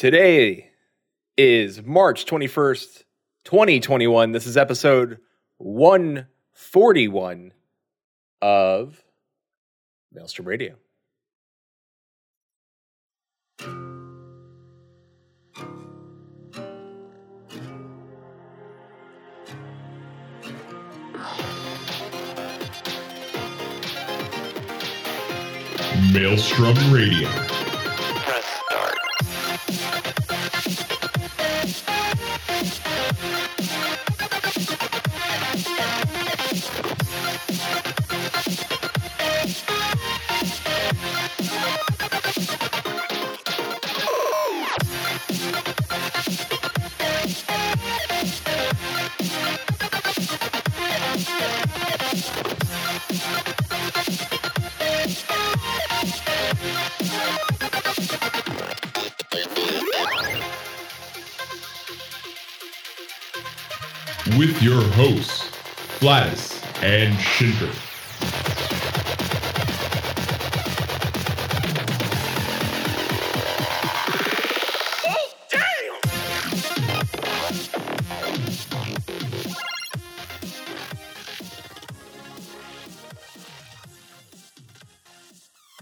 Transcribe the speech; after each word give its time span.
Today 0.00 0.70
is 1.36 1.82
March 1.82 2.24
21st, 2.24 3.04
2021. 3.44 4.32
This 4.32 4.46
is 4.46 4.56
episode 4.56 5.18
141 5.58 7.52
of 8.40 9.04
Maelstrom 10.10 10.48
Radio. 10.48 10.76
Maelstrom 26.14 26.90
Radio. 26.90 27.59
Press 33.20 33.32
start. 33.32 33.49
With 64.40 64.62
your 64.62 64.80
hosts, 64.92 65.50
Gladys 66.00 66.62
and 66.80 67.14
Shinker. 67.18 67.70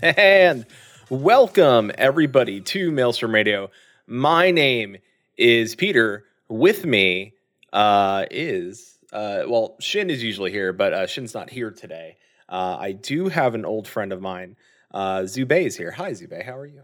And 0.02 0.66
welcome 1.08 1.92
everybody 1.96 2.60
to 2.62 2.90
Maelstrom 2.90 3.32
Radio. 3.32 3.70
My 4.08 4.50
name 4.50 4.96
is 5.36 5.76
Peter. 5.76 6.24
With 6.48 6.84
me 6.84 7.34
uh, 7.72 8.24
is 8.30 8.98
uh, 9.12 9.42
well, 9.48 9.76
Shin 9.80 10.10
is 10.10 10.22
usually 10.22 10.50
here, 10.50 10.72
but 10.72 10.92
uh, 10.92 11.06
Shin's 11.06 11.34
not 11.34 11.50
here 11.50 11.70
today. 11.70 12.16
Uh, 12.48 12.76
I 12.78 12.92
do 12.92 13.28
have 13.28 13.54
an 13.54 13.64
old 13.64 13.88
friend 13.88 14.12
of 14.12 14.20
mine. 14.20 14.56
Uh, 14.92 15.20
Zubei 15.20 15.64
is 15.66 15.76
here. 15.76 15.90
Hi, 15.92 16.12
Zubei. 16.12 16.44
How 16.44 16.56
are 16.56 16.66
you? 16.66 16.82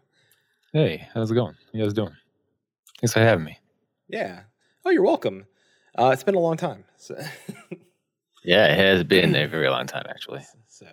Hey, 0.72 1.08
how's 1.14 1.30
it 1.30 1.34
going? 1.34 1.54
How 1.54 1.70
You 1.72 1.84
guys 1.84 1.92
doing? 1.94 2.14
Thanks 3.00 3.12
for 3.12 3.20
having 3.20 3.44
me. 3.44 3.58
Yeah. 4.08 4.42
Oh, 4.84 4.90
you're 4.90 5.04
welcome. 5.04 5.46
Uh, 5.98 6.10
it's 6.12 6.24
been 6.24 6.34
a 6.34 6.40
long 6.40 6.56
time. 6.56 6.84
So, 6.96 7.16
Yeah, 8.44 8.66
it 8.66 8.76
has 8.78 9.04
been 9.04 9.34
a 9.34 9.46
very 9.46 9.68
long 9.70 9.86
time, 9.86 10.04
actually. 10.08 10.42
so, 10.68 10.86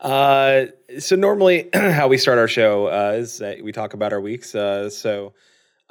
uh, 0.00 0.66
so 0.98 1.16
normally 1.16 1.70
how 1.74 2.08
we 2.08 2.18
start 2.18 2.38
our 2.38 2.48
show 2.48 2.86
uh, 2.88 3.14
is 3.16 3.38
that 3.38 3.62
we 3.62 3.72
talk 3.72 3.94
about 3.94 4.12
our 4.12 4.20
weeks. 4.20 4.54
Uh, 4.54 4.90
so, 4.90 5.32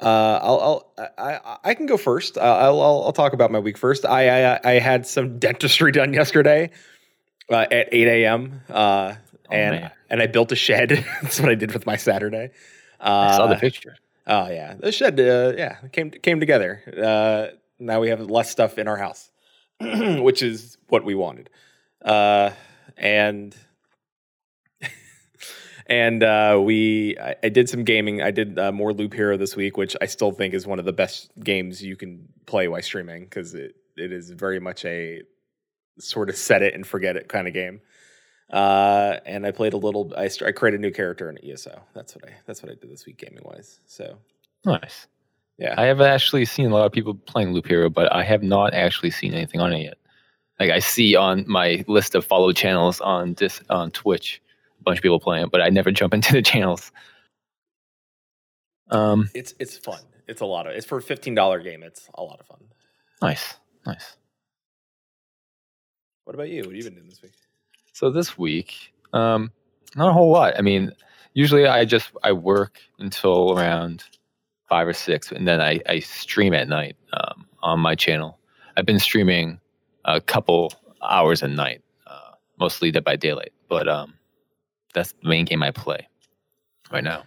uh, 0.02 0.40
I'll, 0.42 0.60
I'll 0.98 1.12
I, 1.18 1.56
I, 1.64 1.74
can 1.74 1.86
go 1.86 1.96
first. 1.96 2.36
Uh, 2.36 2.40
I'll, 2.40 2.80
I'll, 2.80 3.02
I'll 3.04 3.12
talk 3.12 3.32
about 3.32 3.50
my 3.50 3.58
week 3.60 3.78
first. 3.78 4.04
I, 4.04 4.54
I, 4.54 4.60
I 4.64 4.72
had 4.80 5.06
some 5.06 5.38
dentistry 5.46 5.92
done 5.92 6.12
yesterday 6.12 6.70
uh, 7.50 7.66
at 7.70 7.88
8 7.92 8.08
a.m. 8.08 8.60
Uh, 8.68 9.14
Oh, 9.52 9.54
and 9.54 9.80
man. 9.82 9.90
and 10.08 10.22
I 10.22 10.26
built 10.28 10.50
a 10.52 10.56
shed. 10.56 10.88
That's 11.22 11.38
what 11.38 11.50
I 11.50 11.54
did 11.54 11.72
with 11.72 11.84
my 11.84 11.96
Saturday. 11.96 12.50
Uh, 12.98 13.28
I 13.32 13.36
saw 13.36 13.46
the 13.48 13.56
picture. 13.56 13.96
Oh 14.26 14.48
yeah, 14.48 14.74
the 14.74 14.90
shed. 14.92 15.20
Uh, 15.20 15.52
yeah, 15.56 15.76
came 15.92 16.10
came 16.10 16.40
together. 16.40 16.82
Uh, 16.96 17.56
now 17.78 18.00
we 18.00 18.08
have 18.08 18.20
less 18.30 18.50
stuff 18.50 18.78
in 18.78 18.88
our 18.88 18.96
house, 18.96 19.30
which 19.80 20.42
is 20.42 20.78
what 20.88 21.04
we 21.04 21.14
wanted. 21.14 21.50
Uh, 22.02 22.50
and 22.96 23.54
and 25.92 26.22
uh, 26.22 26.58
we, 26.64 27.18
I, 27.18 27.36
I 27.42 27.48
did 27.50 27.68
some 27.68 27.84
gaming. 27.84 28.22
I 28.22 28.30
did 28.30 28.58
uh, 28.58 28.72
more 28.72 28.94
Loop 28.94 29.12
Hero 29.12 29.36
this 29.36 29.54
week, 29.54 29.76
which 29.76 29.94
I 30.00 30.06
still 30.06 30.32
think 30.32 30.54
is 30.54 30.66
one 30.66 30.78
of 30.78 30.86
the 30.86 30.92
best 30.92 31.30
games 31.44 31.82
you 31.82 31.96
can 31.96 32.26
play 32.46 32.66
while 32.66 32.80
streaming 32.82 33.24
because 33.24 33.54
it 33.54 33.76
it 33.98 34.10
is 34.10 34.30
very 34.30 34.58
much 34.58 34.86
a 34.86 35.22
sort 35.98 36.30
of 36.30 36.36
set 36.36 36.62
it 36.62 36.72
and 36.74 36.86
forget 36.86 37.16
it 37.16 37.28
kind 37.28 37.46
of 37.46 37.52
game. 37.52 37.82
Uh, 38.50 39.18
and 39.26 39.44
I 39.46 39.50
played 39.50 39.74
a 39.74 39.76
little. 39.76 40.12
I, 40.16 40.30
I 40.46 40.52
created 40.52 40.80
a 40.80 40.82
new 40.82 40.92
character 40.92 41.28
in 41.28 41.38
ESO. 41.44 41.78
That's 41.94 42.14
what 42.14 42.24
I. 42.26 42.32
That's 42.46 42.62
what 42.62 42.72
I 42.72 42.74
did 42.74 42.90
this 42.90 43.04
week 43.04 43.18
gaming 43.18 43.42
wise. 43.44 43.80
So 43.84 44.16
Nice. 44.64 45.06
yeah. 45.58 45.74
I 45.76 45.84
have 45.84 46.00
actually 46.00 46.46
seen 46.46 46.70
a 46.70 46.74
lot 46.74 46.86
of 46.86 46.92
people 46.92 47.14
playing 47.14 47.52
Loop 47.52 47.66
Hero, 47.66 47.90
but 47.90 48.10
I 48.10 48.22
have 48.22 48.42
not 48.42 48.72
actually 48.72 49.10
seen 49.10 49.34
anything 49.34 49.60
on 49.60 49.74
it 49.74 49.82
yet. 49.82 49.98
Like 50.58 50.70
I 50.70 50.78
see 50.78 51.16
on 51.16 51.44
my 51.46 51.84
list 51.86 52.14
of 52.14 52.24
followed 52.24 52.56
channels 52.56 52.98
on 53.02 53.34
this 53.34 53.60
on 53.68 53.90
Twitch, 53.90 54.40
bunch 54.82 54.98
of 54.98 55.02
people 55.02 55.20
playing 55.20 55.48
but 55.50 55.60
I 55.62 55.68
never 55.68 55.90
jump 55.90 56.14
into 56.14 56.32
the 56.32 56.42
channels. 56.52 56.90
Um, 58.90 59.30
It's 59.34 59.54
it's 59.58 59.76
fun. 59.76 60.00
It's 60.28 60.40
a 60.40 60.46
lot 60.46 60.66
of. 60.66 60.74
It's 60.74 60.86
for 60.86 60.98
a 60.98 61.02
fifteen 61.02 61.34
dollar 61.34 61.60
game. 61.60 61.82
It's 61.82 62.08
a 62.14 62.22
lot 62.22 62.40
of 62.40 62.46
fun. 62.46 62.60
nice, 63.22 63.54
nice. 63.86 64.16
What 66.24 66.34
about 66.34 66.48
you? 66.50 66.58
What 66.60 66.66
have 66.66 66.76
you 66.76 66.84
been 66.84 66.94
doing 66.94 67.08
this 67.08 67.22
week? 67.22 67.32
So 67.92 68.10
this 68.10 68.38
week, 68.38 68.92
um, 69.12 69.50
not 69.96 70.08
a 70.08 70.12
whole 70.12 70.30
lot. 70.30 70.54
I 70.58 70.62
mean, 70.62 70.92
usually 71.34 71.66
I 71.66 71.84
just 71.84 72.12
I 72.22 72.32
work 72.32 72.78
until 72.98 73.58
around 73.58 74.04
five 74.68 74.86
or 74.86 74.92
six, 74.92 75.32
and 75.32 75.46
then 75.48 75.60
I, 75.60 75.80
I 75.88 75.98
stream 75.98 76.54
at 76.54 76.68
night 76.68 76.96
um, 77.12 77.46
on 77.62 77.80
my 77.80 77.94
channel. 77.94 78.38
I've 78.76 78.86
been 78.86 78.98
streaming 79.00 79.60
a 80.04 80.20
couple 80.20 80.72
hours 81.02 81.42
a 81.42 81.48
night, 81.48 81.82
uh, 82.06 82.30
mostly 82.58 82.90
Dead 82.90 83.04
by 83.04 83.16
Daylight, 83.16 83.52
but 83.68 83.88
um, 83.88 84.14
that's 84.94 85.12
the 85.12 85.28
main 85.28 85.44
game 85.44 85.62
I 85.62 85.70
play 85.70 86.08
right 86.90 87.04
now. 87.04 87.24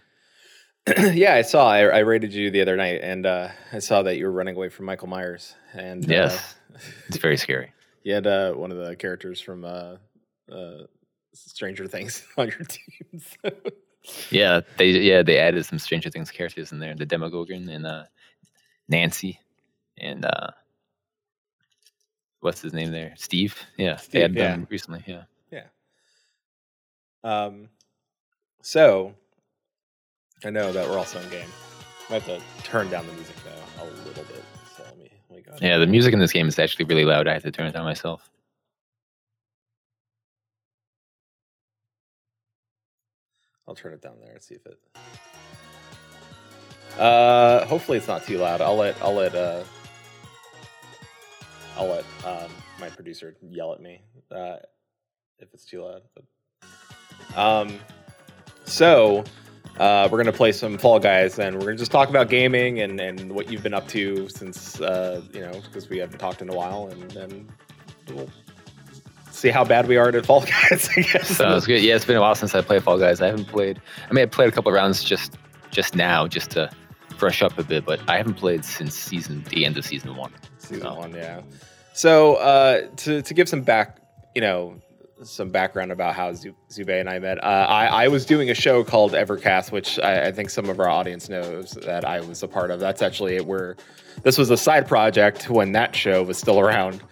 yeah, 1.12 1.34
I 1.34 1.42
saw. 1.42 1.68
I, 1.68 1.80
I 1.80 1.98
rated 2.00 2.32
you 2.32 2.50
the 2.50 2.60
other 2.60 2.76
night, 2.76 3.00
and 3.02 3.26
uh, 3.26 3.48
I 3.72 3.80
saw 3.80 4.02
that 4.02 4.16
you 4.18 4.24
were 4.26 4.32
running 4.32 4.54
away 4.54 4.68
from 4.68 4.86
Michael 4.86 5.08
Myers. 5.08 5.54
And 5.72 6.04
uh, 6.04 6.08
Yes. 6.08 6.54
It's 7.08 7.16
very 7.16 7.36
scary. 7.36 7.72
you 8.04 8.14
had 8.14 8.26
uh, 8.26 8.52
one 8.52 8.70
of 8.70 8.78
the 8.78 8.94
characters 8.94 9.40
from 9.40 9.64
uh, 9.64 9.96
uh, 10.52 10.84
Stranger 11.34 11.88
Things 11.88 12.22
on 12.36 12.46
your 12.48 12.58
team. 12.58 13.20
so- 13.42 13.50
Yeah, 14.30 14.60
they 14.76 14.90
yeah 14.90 15.22
they 15.24 15.38
added 15.38 15.66
some 15.66 15.80
Stranger 15.80 16.10
Things 16.10 16.30
characters 16.30 16.70
in 16.70 16.78
there, 16.78 16.94
the 16.94 17.04
Demogorgon 17.06 17.68
and 17.68 17.84
uh, 17.84 18.04
Nancy, 18.88 19.40
and 19.98 20.24
uh, 20.24 20.48
what's 22.40 22.60
his 22.60 22.72
name 22.72 22.92
there? 22.92 23.14
Steve. 23.16 23.58
Yeah, 23.76 23.96
Steve, 23.96 24.12
they 24.12 24.22
added 24.22 24.36
yeah. 24.36 24.50
them 24.52 24.66
recently. 24.70 25.02
Yeah. 25.06 25.22
Um, 27.26 27.68
so 28.62 29.14
I 30.44 30.50
know 30.50 30.72
that 30.72 30.88
we're 30.88 30.98
also 30.98 31.20
in 31.20 31.28
game. 31.30 31.48
I 32.08 32.14
have 32.14 32.26
to 32.26 32.40
turn 32.62 32.88
down 32.88 33.06
the 33.06 33.12
music 33.14 33.36
though 33.44 33.82
a 33.82 33.84
little 33.84 34.24
bit. 34.24 34.44
So 34.76 34.84
let 34.84 34.98
me 34.98 35.10
let 35.28 35.36
me 35.36 35.42
go. 35.42 35.56
Yeah, 35.60 35.78
the 35.78 35.86
music 35.86 36.12
in 36.12 36.20
this 36.20 36.32
game 36.32 36.46
is 36.46 36.58
actually 36.58 36.84
really 36.84 37.04
loud. 37.04 37.26
I 37.26 37.32
have 37.32 37.42
to 37.42 37.50
turn 37.50 37.66
it 37.66 37.72
down 37.72 37.84
myself. 37.84 38.30
I'll 43.66 43.74
turn 43.74 43.92
it 43.92 44.02
down 44.02 44.14
there 44.22 44.34
and 44.34 44.42
see 44.42 44.54
if 44.54 44.66
it. 44.66 44.78
Uh, 46.98 47.66
hopefully 47.66 47.98
it's 47.98 48.06
not 48.08 48.24
too 48.24 48.38
loud. 48.38 48.60
I'll 48.60 48.76
let 48.76 48.96
I'll 49.02 49.14
let 49.14 49.34
uh, 49.34 49.64
I'll 51.76 51.88
let 51.88 52.04
um, 52.24 52.50
my 52.80 52.88
producer 52.88 53.34
yell 53.42 53.72
at 53.72 53.80
me 53.80 54.02
uh, 54.30 54.56
if 55.38 55.52
it's 55.52 55.64
too 55.64 55.82
loud. 55.82 56.02
But, 56.14 56.24
um, 57.36 57.78
so 58.64 59.24
uh, 59.78 60.08
we're 60.10 60.18
gonna 60.18 60.32
play 60.32 60.52
some 60.52 60.78
Fall 60.78 60.98
Guys, 60.98 61.38
and 61.38 61.56
we're 61.56 61.66
gonna 61.66 61.76
just 61.76 61.90
talk 61.92 62.08
about 62.08 62.28
gaming 62.28 62.80
and, 62.80 63.00
and 63.00 63.32
what 63.32 63.50
you've 63.50 63.62
been 63.62 63.74
up 63.74 63.86
to 63.88 64.28
since 64.28 64.80
uh, 64.80 65.20
you 65.32 65.40
know 65.40 65.52
because 65.64 65.88
we 65.88 65.98
haven't 65.98 66.18
talked 66.18 66.40
in 66.42 66.48
a 66.48 66.54
while, 66.54 66.88
and 66.88 67.10
then 67.10 67.48
we'll 68.10 68.28
see 69.30 69.50
how 69.50 69.64
bad 69.64 69.86
we 69.86 69.96
are 69.96 70.08
at 70.08 70.26
Fall 70.26 70.40
Guys. 70.70 70.88
I 70.96 71.02
guess. 71.02 71.28
Sounds 71.36 71.66
good. 71.66 71.82
Yeah, 71.82 71.94
it's 71.96 72.04
been 72.06 72.16
a 72.16 72.20
while 72.20 72.34
since 72.34 72.54
I 72.54 72.60
played 72.62 72.82
Fall 72.82 72.98
Guys. 72.98 73.20
I 73.20 73.26
haven't 73.26 73.46
played. 73.48 73.80
I 74.08 74.12
mean, 74.14 74.22
I 74.22 74.26
played 74.26 74.48
a 74.48 74.52
couple 74.52 74.72
rounds 74.72 75.04
just 75.04 75.36
just 75.70 75.94
now, 75.94 76.26
just 76.26 76.50
to 76.52 76.70
brush 77.18 77.42
up 77.42 77.58
a 77.58 77.62
bit, 77.62 77.84
but 77.84 78.00
I 78.08 78.16
haven't 78.16 78.34
played 78.34 78.64
since 78.64 78.94
season 78.94 79.44
the 79.50 79.64
end 79.66 79.76
of 79.76 79.84
season 79.84 80.16
one. 80.16 80.32
season 80.58 80.84
No. 80.84 80.94
one, 80.94 81.12
yeah. 81.14 81.42
So 81.92 82.36
uh, 82.36 82.88
to 82.96 83.22
to 83.22 83.34
give 83.34 83.48
some 83.48 83.62
back, 83.62 83.98
you 84.34 84.40
know, 84.40 84.80
some 85.22 85.48
background 85.50 85.90
about 85.92 86.14
how 86.14 86.32
Zu- 86.32 86.54
Zube 86.70 87.00
and 87.00 87.08
I 87.08 87.18
met. 87.18 87.42
Uh, 87.42 87.66
I, 87.68 87.86
I 88.04 88.08
was 88.08 88.26
doing 88.26 88.50
a 88.50 88.54
show 88.54 88.84
called 88.84 89.12
Evercast, 89.12 89.72
which 89.72 89.98
I, 90.00 90.26
I 90.26 90.32
think 90.32 90.50
some 90.50 90.68
of 90.68 90.78
our 90.78 90.88
audience 90.88 91.28
knows 91.28 91.72
that 91.84 92.04
I 92.04 92.20
was 92.20 92.42
a 92.42 92.48
part 92.48 92.70
of. 92.70 92.80
That's 92.80 93.02
actually 93.02 93.40
where 93.40 93.76
this 94.22 94.36
was 94.36 94.50
a 94.50 94.56
side 94.56 94.86
project 94.86 95.48
when 95.48 95.72
that 95.72 95.96
show 95.96 96.22
was 96.22 96.36
still 96.38 96.60
around. 96.60 97.02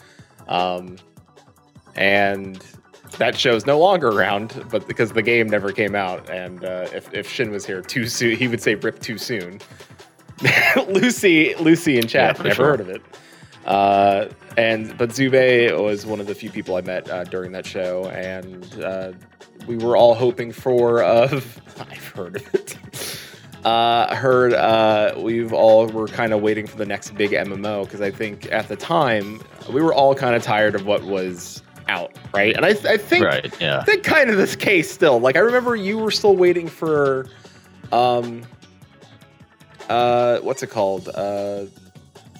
Um, 0.48 0.96
and 1.96 2.62
that 3.18 3.38
show's 3.38 3.64
no 3.64 3.78
longer 3.78 4.08
around, 4.08 4.66
but 4.70 4.86
because 4.86 5.12
the 5.12 5.22
game 5.22 5.46
never 5.48 5.72
came 5.72 5.94
out. 5.94 6.28
And 6.28 6.64
uh, 6.64 6.88
if, 6.92 7.12
if 7.14 7.28
Shin 7.30 7.50
was 7.50 7.64
here 7.64 7.80
too 7.80 8.06
soon, 8.06 8.36
he 8.36 8.48
would 8.48 8.60
say 8.60 8.74
rip 8.74 8.98
too 9.00 9.16
soon. 9.18 9.60
Lucy, 10.88 11.54
Lucy 11.56 11.96
in 11.96 12.06
chat, 12.08 12.36
Yeah, 12.36 12.42
never 12.42 12.54
sure. 12.54 12.66
heard 12.66 12.80
of 12.80 12.88
it. 12.90 13.00
Uh, 13.64 14.28
and 14.56 14.96
but 14.98 15.10
Zube 15.10 15.82
was 15.82 16.04
one 16.06 16.20
of 16.20 16.26
the 16.26 16.34
few 16.34 16.50
people 16.50 16.76
I 16.76 16.82
met 16.82 17.08
uh, 17.08 17.24
during 17.24 17.52
that 17.52 17.64
show, 17.66 18.06
and 18.06 18.82
uh, 18.82 19.12
we 19.66 19.76
were 19.76 19.96
all 19.96 20.14
hoping 20.14 20.52
for. 20.52 21.02
Uh, 21.04 21.40
I've 21.90 22.08
heard 22.08 22.36
of 22.36 22.54
it. 22.54 22.78
Uh, 23.64 24.14
heard 24.14 24.52
uh, 24.52 25.14
we've 25.16 25.54
all 25.54 25.86
were 25.86 26.06
kind 26.06 26.34
of 26.34 26.42
waiting 26.42 26.66
for 26.66 26.76
the 26.76 26.84
next 26.84 27.14
big 27.14 27.30
MMO 27.30 27.84
because 27.84 28.02
I 28.02 28.10
think 28.10 28.52
at 28.52 28.68
the 28.68 28.76
time 28.76 29.40
we 29.72 29.80
were 29.80 29.94
all 29.94 30.14
kind 30.14 30.36
of 30.36 30.42
tired 30.42 30.74
of 30.74 30.84
what 30.84 31.02
was 31.04 31.62
out, 31.88 32.12
right? 32.34 32.54
And 32.54 32.66
I, 32.66 32.70
I 32.70 32.98
think 32.98 33.24
Right. 33.24 33.60
Yeah. 33.62 33.78
I 33.78 33.84
think 33.84 34.04
kind 34.04 34.28
of 34.28 34.36
this 34.36 34.54
case 34.54 34.90
still. 34.90 35.18
Like 35.18 35.36
I 35.36 35.38
remember 35.38 35.74
you 35.76 35.96
were 35.96 36.10
still 36.10 36.36
waiting 36.36 36.68
for 36.68 37.26
um 37.90 38.42
uh 39.88 40.40
what's 40.40 40.62
it 40.62 40.68
called? 40.68 41.08
Uh 41.14 41.64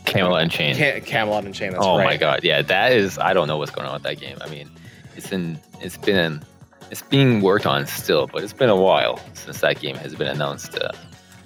Camelot 0.05 0.43
Unchained. 0.43 0.79
Cam- 0.79 1.01
Camelot 1.03 1.45
Unchained. 1.45 1.75
That's 1.75 1.85
oh 1.85 1.99
right. 1.99 2.05
my 2.05 2.17
god. 2.17 2.41
Yeah. 2.45 2.63
That 2.63 2.93
is. 2.93 3.19
I 3.19 3.33
don't 3.33 3.49
know 3.49 3.57
what's 3.59 3.71
going 3.71 3.87
on 3.87 3.95
with 3.95 4.03
that 4.05 4.21
game. 4.21 4.39
I 4.41 4.49
mean, 4.49 4.71
it's 5.17 5.33
in. 5.33 5.59
It's 5.81 5.97
been. 5.97 6.43
It's 6.91 7.03
being 7.03 7.41
worked 7.41 7.67
on 7.67 7.87
still, 7.87 8.27
but 8.27 8.45
it's 8.45 8.53
been 8.53 8.69
a 8.69 8.77
while 8.77 9.19
since 9.33 9.61
that 9.63 9.81
game 9.81 9.97
has 9.97 10.15
been 10.15 10.29
announced 10.29 10.79
uh, 10.79 10.91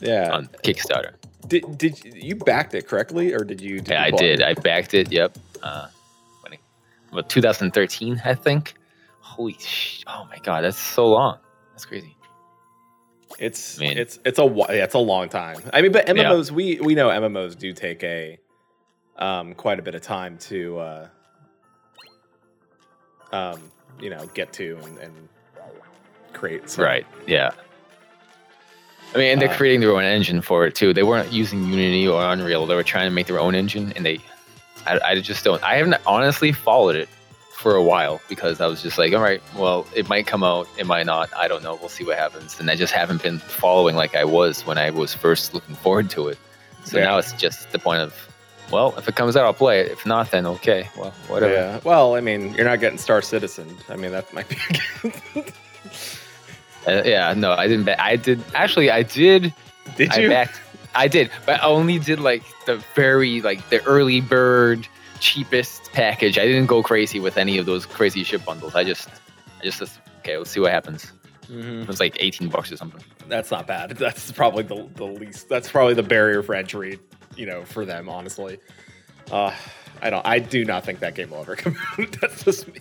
Yeah. 0.01 0.31
on 0.33 0.47
Kickstarter. 0.65 1.15
Did 1.47 1.79
did 1.79 2.05
you 2.05 2.35
backed 2.35 2.75
it 2.75 2.87
correctly 2.89 3.33
or 3.33 3.45
did 3.45 3.61
you? 3.61 3.79
Did 3.79 3.89
Yeah, 3.89 4.07
you 4.09 4.15
I 4.15 4.19
did. 4.19 4.41
it? 4.41 4.45
I 4.47 4.55
backed 4.55 4.95
it. 4.95 5.11
Yep. 5.13 5.39
Uh, 5.63 5.87
what 7.11 7.29
2013, 7.31 8.21
I 8.25 8.35
think. 8.35 8.75
Holy 9.21 9.55
sh! 9.59 10.03
Oh 10.07 10.27
my 10.29 10.37
god, 10.43 10.65
that's 10.65 10.77
so 10.77 11.07
long. 11.09 11.39
That's 11.73 11.87
crazy. 11.87 12.15
It's 13.39 13.79
Man. 13.79 13.97
it's 13.97 14.19
it's 14.25 14.39
a 14.39 14.45
yeah, 14.45 14.85
it's 14.85 14.95
a 14.95 14.99
long 14.99 15.29
time. 15.29 15.59
I 15.73 15.81
mean, 15.81 15.93
but 15.93 16.07
Yeah. 16.09 16.25
MMOs 16.25 16.51
we 16.51 16.81
we 16.81 16.95
know 16.95 17.09
MMOs 17.09 17.57
do 17.57 17.73
take 17.73 18.03
a 18.03 18.39
um 19.19 19.55
quite 19.55 19.79
a 19.79 19.83
bit 19.83 19.95
of 19.95 20.03
time 20.03 20.39
to 20.39 20.79
uh 20.79 21.09
um 23.33 23.61
you 24.01 24.11
know 24.11 24.27
get 24.35 24.53
to 24.55 24.79
and, 24.85 24.99
and 24.99 25.29
create. 26.33 26.69
So, 26.71 26.83
Right. 26.85 27.07
Yeah. 27.27 27.51
I 29.15 29.19
mean, 29.19 29.33
and 29.33 29.41
they're 29.41 29.49
Uh, 29.51 29.57
creating 29.57 29.81
their 29.81 29.93
own 29.93 30.05
engine 30.05 30.41
for 30.43 30.67
it 30.67 30.75
too. 30.75 30.93
They 30.93 31.03
weren't 31.03 31.33
using 31.33 31.65
Unity 31.65 32.07
or 32.07 32.23
Unreal. 32.23 32.67
They 32.67 32.75
were 32.75 32.83
trying 32.83 33.07
to 33.07 33.11
make 33.15 33.27
their 33.27 33.41
own 33.41 33.55
engine, 33.55 33.93
and 33.97 34.05
they, 34.05 34.19
I, 34.87 35.01
I 35.03 35.21
just 35.21 35.43
don't. 35.45 35.63
I 35.65 35.77
haven't 35.77 35.97
honestly 36.07 36.53
followed 36.53 36.95
it 36.95 37.09
for 37.55 37.75
a 37.75 37.83
while 37.83 38.21
because 38.29 38.61
I 38.61 38.67
was 38.67 38.83
just 38.83 38.99
like, 38.99 39.15
all 39.15 39.23
right, 39.23 39.43
well, 39.57 39.87
it 39.97 40.09
might 40.11 40.27
come 40.27 40.45
out, 40.45 40.69
it 40.77 40.87
might 40.87 41.07
not. 41.07 41.31
I 41.35 41.49
don't 41.49 41.63
know. 41.65 41.75
We'll 41.77 41.89
see 41.89 42.05
what 42.05 42.19
happens. 42.19 42.61
And 42.61 42.71
I 42.71 42.77
just 42.77 42.93
haven't 42.93 43.23
been 43.23 43.39
following 43.39 43.97
like 43.97 44.15
I 44.15 44.25
was 44.25 44.65
when 44.67 44.77
I 44.79 44.91
was 44.91 45.15
first 45.15 45.55
looking 45.55 45.75
forward 45.75 46.11
to 46.11 46.29
it. 46.29 46.39
So 46.85 46.99
Yeah. 46.99 47.05
now 47.07 47.19
it's 47.19 47.33
just 47.33 47.73
the 47.73 47.79
point 47.79 48.03
of, 48.03 48.15
well, 48.71 48.95
if 48.99 49.09
it 49.09 49.17
comes 49.17 49.37
out, 49.37 49.45
I'll 49.45 49.55
play 49.55 49.81
it. 49.81 49.91
If 49.93 50.05
not, 50.07 50.31
then 50.31 50.47
okay, 50.47 50.89
well, 50.97 51.11
whatever. 51.29 51.53
Yeah. 51.55 51.81
Well, 51.85 52.15
I 52.17 52.21
mean, 52.21 52.55
you're 52.55 52.65
not 52.65 52.81
getting 52.81 52.99
Star 52.99 53.23
Citizen. 53.23 53.77
I 53.89 53.97
mean, 53.97 54.13
that 54.13 54.33
might 54.33 54.49
be. 54.49 54.57
Uh, 56.87 57.03
yeah, 57.05 57.35
no, 57.35 57.53
I 57.53 57.67
didn't. 57.67 57.85
Ba- 57.85 58.03
I 58.03 58.17
did 58.17 58.43
actually. 58.55 58.91
I 58.91 59.03
did 59.03 59.53
did 59.97 60.11
I 60.13 60.19
you? 60.21 60.29
backed. 60.31 60.61
I 60.95 61.07
did, 61.09 61.31
but 61.45 61.61
I 61.61 61.65
only 61.67 61.99
did 61.99 62.19
like 62.19 62.43
the 62.67 62.83
very 62.95 63.43
like 63.43 63.69
the 63.69 63.85
early 63.85 64.21
bird 64.23 64.87
cheapest 65.21 65.93
package. 65.93 66.39
I 66.39 66.47
didn't 66.47 66.67
go 66.67 66.83
crazy 66.83 67.21
with 67.21 67.37
any 67.37 67.59
of 67.59 67.67
those 67.67 67.85
crazy 67.85 68.25
ship 68.25 68.45
bundles. 68.45 68.75
I 68.75 68.85
just, 68.85 69.09
I 69.61 69.65
just 69.65 69.81
just 69.81 70.01
okay. 70.21 70.39
Let's 70.39 70.51
see 70.51 70.61
what 70.61 70.73
happens. 70.73 71.13
Mhm. 71.51 71.83
It 71.83 71.89
was 71.89 72.01
like 72.01 72.17
eighteen 72.21 72.49
bucks 72.49 72.73
or 72.73 72.77
something. 72.79 73.03
That's 73.27 73.51
not 73.51 73.67
bad. 73.67 73.91
That's 73.99 74.33
probably 74.33 74.63
the, 74.63 74.89
the 74.95 75.05
least. 75.05 75.49
That's 75.51 75.69
probably 75.71 75.95
the 75.95 76.03
barrier 76.05 76.43
for 76.43 76.55
entry, 76.55 76.99
you 77.39 77.47
know, 77.47 77.65
for 77.65 77.85
them. 77.85 78.09
Honestly, 78.09 78.59
uh, 79.31 79.55
I 80.03 80.11
don't. 80.11 80.27
I 80.27 80.39
do 80.39 80.65
not 80.65 80.85
think 80.85 81.01
that 81.01 81.15
game 81.15 81.31
will 81.31 81.41
ever 81.41 81.57
come 81.57 81.77
out. 81.99 82.17
that's 82.21 82.45
just 82.45 82.69
me. 82.69 82.81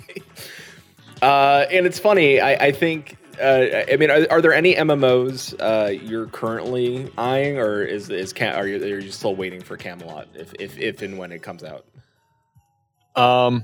Uh, 1.21 1.65
and 1.71 1.85
it's 1.85 1.99
funny. 1.99 2.41
I, 2.41 2.67
I 2.67 2.71
think. 2.71 3.17
Uh, 3.41 3.83
I 3.91 3.97
mean, 3.97 4.09
are, 4.09 4.25
are 4.31 4.41
there 4.41 4.53
any 4.53 4.73
MMOs 4.73 5.53
uh, 5.59 5.89
you're 5.91 6.25
currently 6.25 7.11
eyeing, 7.19 7.59
or 7.59 7.83
is 7.83 8.09
is 8.09 8.33
Cam- 8.33 8.55
are 8.57 8.67
you 8.67 8.77
are 8.83 8.99
you 8.99 9.11
still 9.11 9.35
waiting 9.35 9.61
for 9.61 9.77
Camelot 9.77 10.27
if 10.33 10.53
if 10.59 10.77
if 10.79 11.01
and 11.03 11.19
when 11.19 11.31
it 11.31 11.43
comes 11.43 11.63
out? 11.63 11.85
Um, 13.15 13.63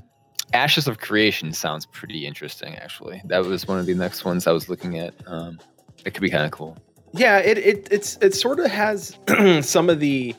Ashes 0.52 0.86
of 0.86 0.98
Creation 0.98 1.52
sounds 1.52 1.86
pretty 1.86 2.24
interesting. 2.24 2.76
Actually, 2.76 3.20
that 3.26 3.44
was 3.44 3.66
one 3.66 3.80
of 3.80 3.86
the 3.86 3.94
next 3.94 4.24
ones 4.24 4.46
I 4.46 4.52
was 4.52 4.68
looking 4.68 4.98
at. 4.98 5.14
Um, 5.26 5.58
it 6.04 6.14
could 6.14 6.22
be 6.22 6.30
kind 6.30 6.44
of 6.44 6.52
cool. 6.52 6.78
Yeah, 7.12 7.38
it, 7.38 7.58
it 7.58 7.88
it's 7.90 8.16
it 8.20 8.34
sort 8.34 8.60
of 8.60 8.70
has 8.70 9.18
some 9.62 9.90
of 9.90 9.98
the 9.98 10.36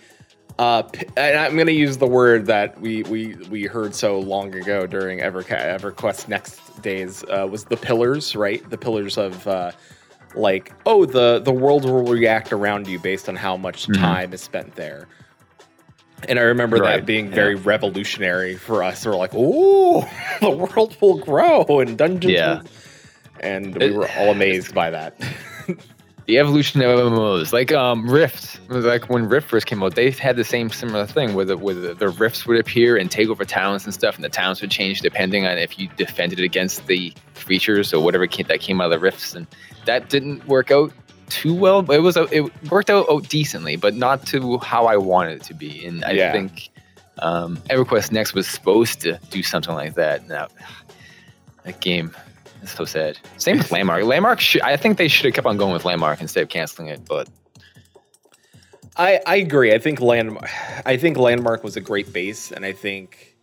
uh 0.59 0.83
and 1.17 1.37
I'm 1.37 1.55
going 1.55 1.67
to 1.67 1.73
use 1.73 1.97
the 1.97 2.07
word 2.07 2.45
that 2.45 2.79
we 2.79 3.03
we 3.03 3.35
we 3.49 3.63
heard 3.65 3.93
so 3.93 4.19
long 4.19 4.55
ago 4.55 4.87
during 4.87 5.19
Everca- 5.19 5.77
EverQuest 5.79 6.27
next 6.29 6.81
days 6.81 7.23
uh, 7.25 7.47
was 7.49 7.65
the 7.65 7.75
pillars, 7.77 8.35
right? 8.35 8.67
The 8.69 8.77
pillars 8.77 9.17
of 9.17 9.45
uh 9.47 9.71
like 10.35 10.71
oh 10.85 11.05
the 11.05 11.39
the 11.39 11.51
world 11.51 11.83
will 11.85 12.03
react 12.05 12.53
around 12.53 12.87
you 12.87 12.99
based 12.99 13.27
on 13.29 13.35
how 13.35 13.57
much 13.57 13.87
Mhm. 13.87 13.99
time 13.99 14.33
is 14.33 14.41
spent 14.41 14.75
there. 14.75 15.07
And 16.29 16.39
I 16.39 16.43
remember 16.43 16.77
that 16.79 16.83
Right, 16.85 17.05
being 17.05 17.27
yeah. 17.27 17.35
very 17.35 17.55
revolutionary 17.55 18.55
for 18.55 18.81
us. 18.81 19.05
We're 19.05 19.15
like, 19.17 19.31
"Oh, 19.33 20.09
the 20.41 20.49
world 20.49 20.95
will 21.01 21.17
grow 21.17 21.65
and 21.81 21.97
dungeons." 21.97 22.33
Yeah. 22.33 22.55
will-" 22.59 22.67
And 23.41 23.75
we 23.75 23.87
It- 23.87 23.93
were 23.93 24.07
all 24.17 24.31
amazed 24.31 24.73
by 24.73 24.89
that. 24.91 25.13
the 26.27 26.39
evolution 26.39 26.81
of 26.81 26.88
MMOs, 27.00 27.54
like 27.54 27.72
um, 27.72 28.10
Rift, 28.10 28.60
like 28.69 29.10
when 29.10 29.27
Rift 29.30 29.48
first 29.48 29.68
came 29.68 29.83
out, 29.83 29.94
they 29.95 30.10
had 30.10 30.36
the 30.36 30.44
same 30.44 30.69
similar 30.72 31.06
thing 31.06 31.33
where 31.36 31.45
the, 31.45 31.56
where 31.57 31.75
the, 31.75 31.94
the 31.94 32.10
rifts 32.10 32.48
would 32.48 32.60
appear 32.60 32.98
and 32.98 33.12
take 33.12 33.30
over 33.30 33.45
towns 33.45 33.86
and 33.86 33.94
stuff, 33.94 34.16
and 34.16 34.24
the 34.24 34.30
towns 34.30 34.60
would 34.62 34.72
change 34.72 35.01
depending 35.01 35.45
on 35.45 35.57
if 35.57 35.77
you 35.77 35.88
defended 35.98 36.39
against 36.39 36.88
the 36.88 37.13
creatures 37.36 37.94
or 37.94 38.04
whatever 38.04 38.25
came, 38.25 38.48
that 38.48 38.60
came 38.60 38.81
out 38.81 38.86
of 38.86 38.92
the 38.92 39.00
rifts, 39.00 39.36
and 39.36 39.45
that 39.86 40.10
didn't 40.10 40.45
work 40.48 40.72
out 40.72 40.92
too 41.30 41.54
well. 41.54 41.81
But 41.83 41.98
it 41.98 42.01
was 42.01 42.18
it 42.18 42.72
worked 42.72 42.89
out, 42.89 43.06
out 43.10 43.30
decently, 43.30 43.75
but 43.75 43.94
not 43.94 44.25
to 44.27 44.57
how 44.60 44.86
I 44.88 44.98
wanted 44.98 45.38
it 45.38 45.44
to 45.44 45.54
be. 45.54 45.86
And 45.86 46.04
I 46.06 46.12
Yeah. 46.12 46.32
think 46.32 46.70
um, 47.20 47.58
EverQuest 47.70 48.12
Next 48.12 48.34
was 48.34 48.48
supposed 48.48 49.00
to 49.01 49.20
do 49.29 49.44
something 49.44 49.74
like 49.74 49.94
that. 49.94 50.27
Now 50.27 50.48
that 51.63 51.79
game 51.82 52.15
so 52.72 52.86
sad. 52.86 53.17
Same 53.38 53.57
with 53.57 53.72
Landmark. 53.72 54.03
Landmark, 54.05 54.39
should, 54.39 54.62
I 54.62 54.77
think 54.77 54.98
they 54.98 55.07
should 55.07 55.25
have 55.25 55.34
kept 55.34 55.48
on 55.48 55.57
going 55.57 55.74
with 55.74 55.86
Landmark 55.86 56.22
instead 56.22 56.43
of 56.43 56.50
canceling 56.50 56.88
it. 56.89 57.05
But 57.05 57.27
I, 58.98 59.19
I 59.25 59.36
agree. 59.38 59.74
I 59.74 59.79
think 59.79 60.00
landmark. 60.00 60.50
I 60.86 60.98
think 60.98 61.17
landmark 61.17 61.63
was 61.63 61.75
a 61.75 61.81
great 61.81 62.13
base, 62.13 62.51
and 62.51 62.65
I 62.65 62.72
think 62.72 63.36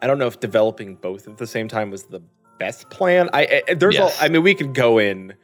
I 0.00 0.06
don't 0.06 0.18
know 0.18 0.26
if 0.26 0.40
developing 0.40 0.96
both 0.96 1.28
at 1.28 1.38
the 1.38 1.46
same 1.46 1.68
time 1.68 1.90
was 1.90 2.04
the 2.04 2.20
best 2.58 2.90
plan. 2.90 3.30
I, 3.32 3.62
I 3.68 3.74
there's 3.74 3.94
Yes. 3.94 4.20
a, 4.20 4.24
I 4.24 4.28
mean 4.28 4.42
we 4.42 4.54
could 4.54 4.74
go 4.74 4.98
in 4.98 5.34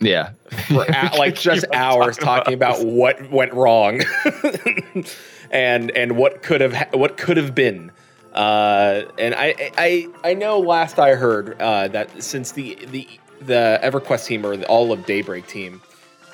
yeah, 0.00 0.30
for 0.68 0.84
like 1.18 1.34
just 1.34 1.66
hours 1.72 2.16
talking 2.16 2.54
about 2.54 2.84
what 2.84 3.30
went 3.32 3.52
wrong, 3.52 4.02
and 5.50 5.90
and 5.90 6.16
what 6.16 6.42
could 6.42 6.60
have 6.60 6.72
ha- 6.72 6.88
what 6.92 7.16
could 7.16 7.36
have 7.36 7.54
been. 7.54 7.90
Uh, 8.38 9.10
and 9.18 9.34
I, 9.34 9.72
I 9.76 10.08
I 10.22 10.34
know 10.34 10.60
last 10.60 11.00
I 11.00 11.16
heard 11.16 11.60
uh, 11.60 11.88
that 11.88 12.22
since 12.22 12.52
the 12.52 12.78
the 12.92 13.08
the 13.40 13.80
EverQuest 13.82 14.26
team 14.26 14.46
or 14.46 14.56
the, 14.56 14.64
all 14.68 14.92
of 14.92 15.04
Daybreak 15.06 15.48
team 15.48 15.80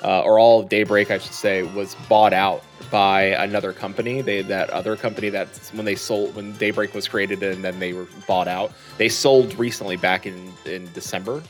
uh, 0.03 0.21
or 0.21 0.37
all 0.37 0.59
of 0.59 0.69
Daybreak, 0.69 1.09
I 1.09 1.17
should 1.17 1.33
say, 1.33 1.63
was 1.63 1.95
bought 2.07 2.31
out 2.31 2.63
by 2.91 3.23
another 3.23 3.73
company. 3.73 4.21
They 4.21 4.43
that 4.43 4.69
other 4.69 4.95
company 4.95 5.29
that 5.29 5.47
when 5.73 5.85
they 5.85 5.95
sold 5.95 6.35
when 6.35 6.53
Daybreak 6.57 6.93
was 6.93 7.07
created 7.07 7.41
and 7.41 7.63
then 7.63 7.79
they 7.79 7.93
were 7.93 8.07
bought 8.27 8.47
out. 8.47 8.71
They 8.99 9.09
sold 9.09 9.57
recently 9.57 9.97
back 9.97 10.27
in 10.27 10.53
in 10.67 10.87
December, 10.93 11.41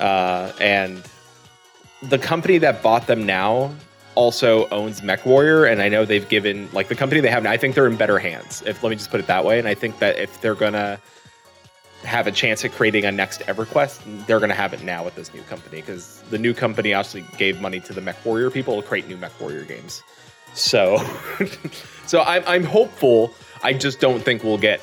uh, 0.00 0.50
and 0.60 1.00
the 2.02 2.18
company 2.18 2.58
that 2.58 2.82
bought 2.82 3.06
them 3.06 3.24
now 3.24 3.72
also 4.14 4.68
owns 4.70 5.00
MechWarrior, 5.00 5.70
and 5.70 5.80
I 5.80 5.88
know 5.88 6.04
they've 6.04 6.28
given 6.28 6.68
like 6.72 6.88
the 6.88 6.94
company 6.94 7.20
they 7.20 7.28
have. 7.30 7.42
now, 7.42 7.50
I 7.50 7.56
think 7.56 7.74
they're 7.74 7.86
in 7.86 7.96
better 7.96 8.18
hands. 8.18 8.62
If 8.66 8.82
let 8.82 8.90
me 8.90 8.96
just 8.96 9.10
put 9.10 9.20
it 9.20 9.26
that 9.26 9.44
way, 9.44 9.58
and 9.58 9.68
I 9.68 9.74
think 9.74 9.98
that 10.00 10.18
if 10.18 10.40
they're 10.40 10.54
gonna 10.54 10.98
have 12.02 12.26
a 12.26 12.32
chance 12.32 12.64
at 12.64 12.72
creating 12.72 13.04
a 13.04 13.12
next 13.12 13.40
EverQuest, 13.42 14.26
they're 14.26 14.40
gonna 14.40 14.54
have 14.54 14.72
it 14.72 14.82
now 14.82 15.04
with 15.04 15.14
this 15.14 15.32
new 15.34 15.42
company 15.42 15.80
because 15.80 16.22
the 16.30 16.38
new 16.38 16.54
company 16.54 16.92
actually 16.94 17.24
gave 17.38 17.60
money 17.60 17.78
to 17.80 17.92
the 17.92 18.00
MechWarrior 18.00 18.52
people 18.52 18.80
to 18.80 18.86
create 18.86 19.06
new 19.08 19.16
MechWarrior 19.16 19.66
games. 19.68 20.02
So, 20.54 20.98
so 22.06 22.22
I'm 22.22 22.42
I'm 22.46 22.64
hopeful. 22.64 23.32
I 23.62 23.72
just 23.74 24.00
don't 24.00 24.22
think 24.22 24.42
we'll 24.42 24.58
get 24.58 24.80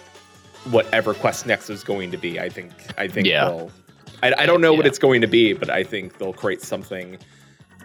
what 0.71 0.89
EverQuest 0.91 1.45
Next 1.45 1.69
is 1.69 1.83
going 1.83 2.11
to 2.11 2.17
be. 2.17 2.39
I 2.39 2.49
think 2.49 2.71
I 2.97 3.07
think 3.07 3.27
Yeah. 3.27 3.45
they'll. 3.45 3.71
I, 4.23 4.33
I 4.39 4.45
don't 4.47 4.61
know 4.61 4.73
what 4.73 4.87
it's 4.87 4.97
going 4.97 5.21
to 5.21 5.27
be, 5.27 5.53
but 5.53 5.69
I 5.69 5.83
think 5.83 6.17
they'll 6.17 6.33
create 6.33 6.61
something 6.63 7.17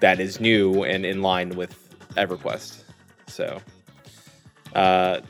that 0.03 0.21
is 0.21 0.41
new 0.41 0.85
and 0.85 1.07
in 1.07 1.23
line 1.23 1.51
with 1.51 1.79
EverQuest. 2.17 2.83
So, 3.29 3.61
uh, 4.75 5.21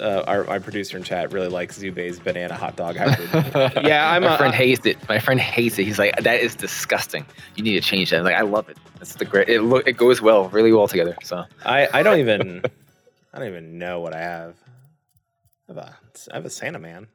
uh, 0.00 0.24
our, 0.26 0.48
our 0.48 0.58
producer 0.58 0.96
in 0.96 1.02
chat 1.02 1.32
really 1.32 1.48
likes 1.48 1.78
Zubay's 1.78 2.18
banana 2.18 2.54
hot 2.54 2.76
dog 2.76 2.96
hybrid. 2.96 3.30
yeah, 3.86 4.10
I'm 4.10 4.22
my 4.22 4.34
a, 4.34 4.38
friend 4.38 4.54
hates 4.54 4.86
it. 4.86 4.96
My 5.06 5.18
friend 5.18 5.38
hates 5.38 5.78
it. 5.78 5.84
He's 5.84 5.98
like, 5.98 6.16
that 6.16 6.40
is 6.40 6.54
disgusting. 6.54 7.26
You 7.56 7.62
need 7.62 7.74
to 7.74 7.82
change 7.82 8.10
that. 8.10 8.20
I'm 8.20 8.24
like, 8.24 8.34
I 8.34 8.40
love 8.40 8.70
it. 8.70 8.78
That's 8.98 9.16
the 9.16 9.26
great. 9.26 9.50
It 9.50 9.60
look. 9.60 9.86
It 9.86 9.98
goes 9.98 10.22
well, 10.22 10.48
really 10.48 10.72
well 10.72 10.88
together. 10.88 11.14
So 11.22 11.44
I, 11.66 11.88
I 11.92 12.02
don't 12.02 12.20
even 12.20 12.62
I 13.34 13.38
don't 13.38 13.48
even 13.48 13.78
know 13.78 14.00
what 14.00 14.14
I 14.14 14.20
have. 14.20 14.56
I 15.68 15.74
have 15.74 15.76
a, 15.76 15.96
I 16.32 16.36
have 16.36 16.46
a 16.46 16.50
Santa 16.50 16.78
Man. 16.78 17.06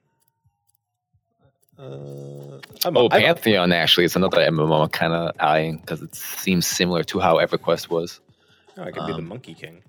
Uh, 1.80 2.60
I'm 2.86 2.98
Oh, 2.98 3.08
I'm 3.12 3.22
Pantheon 3.22 3.72
actually 3.72 4.06
is 4.06 4.16
another 4.16 4.38
MMO 4.40 4.84
I'm 4.84 4.90
kind 4.90 5.14
of 5.14 5.36
eyeing 5.40 5.78
because 5.78 6.02
it 6.02 6.16
seems 6.16 6.66
similar 6.66 7.04
to 7.06 7.20
how 7.20 7.38
EverQuest 7.38 7.90
was. 7.90 8.20
oh, 8.78 8.84
I 8.84 8.92
could 8.92 9.06
be 9.06 9.14
the 9.14 9.20
um, 9.20 9.28
Monkey 9.28 9.54
King. 9.54 9.84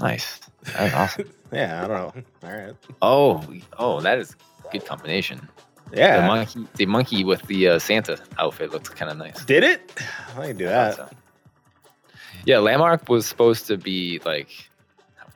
Nice. 0.00 0.40
That's 0.64 0.94
awesome. 0.94 1.30
Yeah, 1.52 1.84
I 1.84 1.88
don't 1.88 2.16
know. 2.16 2.22
All 2.48 2.56
right. 2.56 2.74
Oh, 3.00 3.44
oh, 3.78 4.00
that 4.00 4.18
is 4.18 4.34
a 4.66 4.72
good 4.72 4.84
combination. 4.86 5.48
Yeah. 5.92 6.22
The 6.22 6.26
monkey, 6.26 6.66
the 6.76 6.86
monkey 6.86 7.24
with 7.24 7.42
the 7.42 7.68
uh, 7.68 7.78
Santa 7.78 8.18
outfit 8.38 8.72
looks 8.72 8.88
kind 8.88 9.10
of 9.10 9.18
nice. 9.18 9.44
Did 9.44 9.62
it? 9.62 9.92
I 10.36 10.48
can 10.48 10.56
do 10.56 10.64
that. 10.64 10.96
So- 10.96 11.08
Yeah, 12.46 12.58
Landmark 12.58 13.08
was 13.08 13.26
supposed 13.26 13.66
to 13.68 13.76
be 13.76 14.20
like 14.24 14.48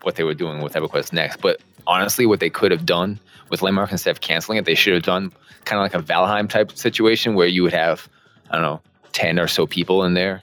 what 0.02 0.16
they 0.16 0.24
were 0.24 0.34
doing 0.34 0.60
with 0.62 0.72
EverQuest 0.74 1.12
Next, 1.12 1.40
but 1.40 1.60
honestly, 1.86 2.26
what 2.26 2.40
they 2.40 2.50
could 2.50 2.70
have 2.70 2.86
done 2.86 3.18
with 3.50 3.62
Landmark 3.62 3.92
instead 3.92 4.10
of 4.10 4.20
canceling 4.20 4.58
it, 4.58 4.64
they 4.64 4.74
should 4.74 4.94
have 4.94 5.02
done 5.02 5.32
kind 5.64 5.78
of 5.78 5.92
like 5.92 5.94
a 5.94 6.04
Valheim 6.04 6.48
type 6.48 6.72
situation 6.72 7.34
where 7.34 7.46
you 7.46 7.62
would 7.62 7.72
have, 7.72 8.08
I 8.50 8.54
don't 8.54 8.62
know, 8.62 8.80
ten 9.12 9.38
or 9.38 9.48
so 9.48 9.66
people 9.66 10.04
in 10.04 10.14
there, 10.14 10.42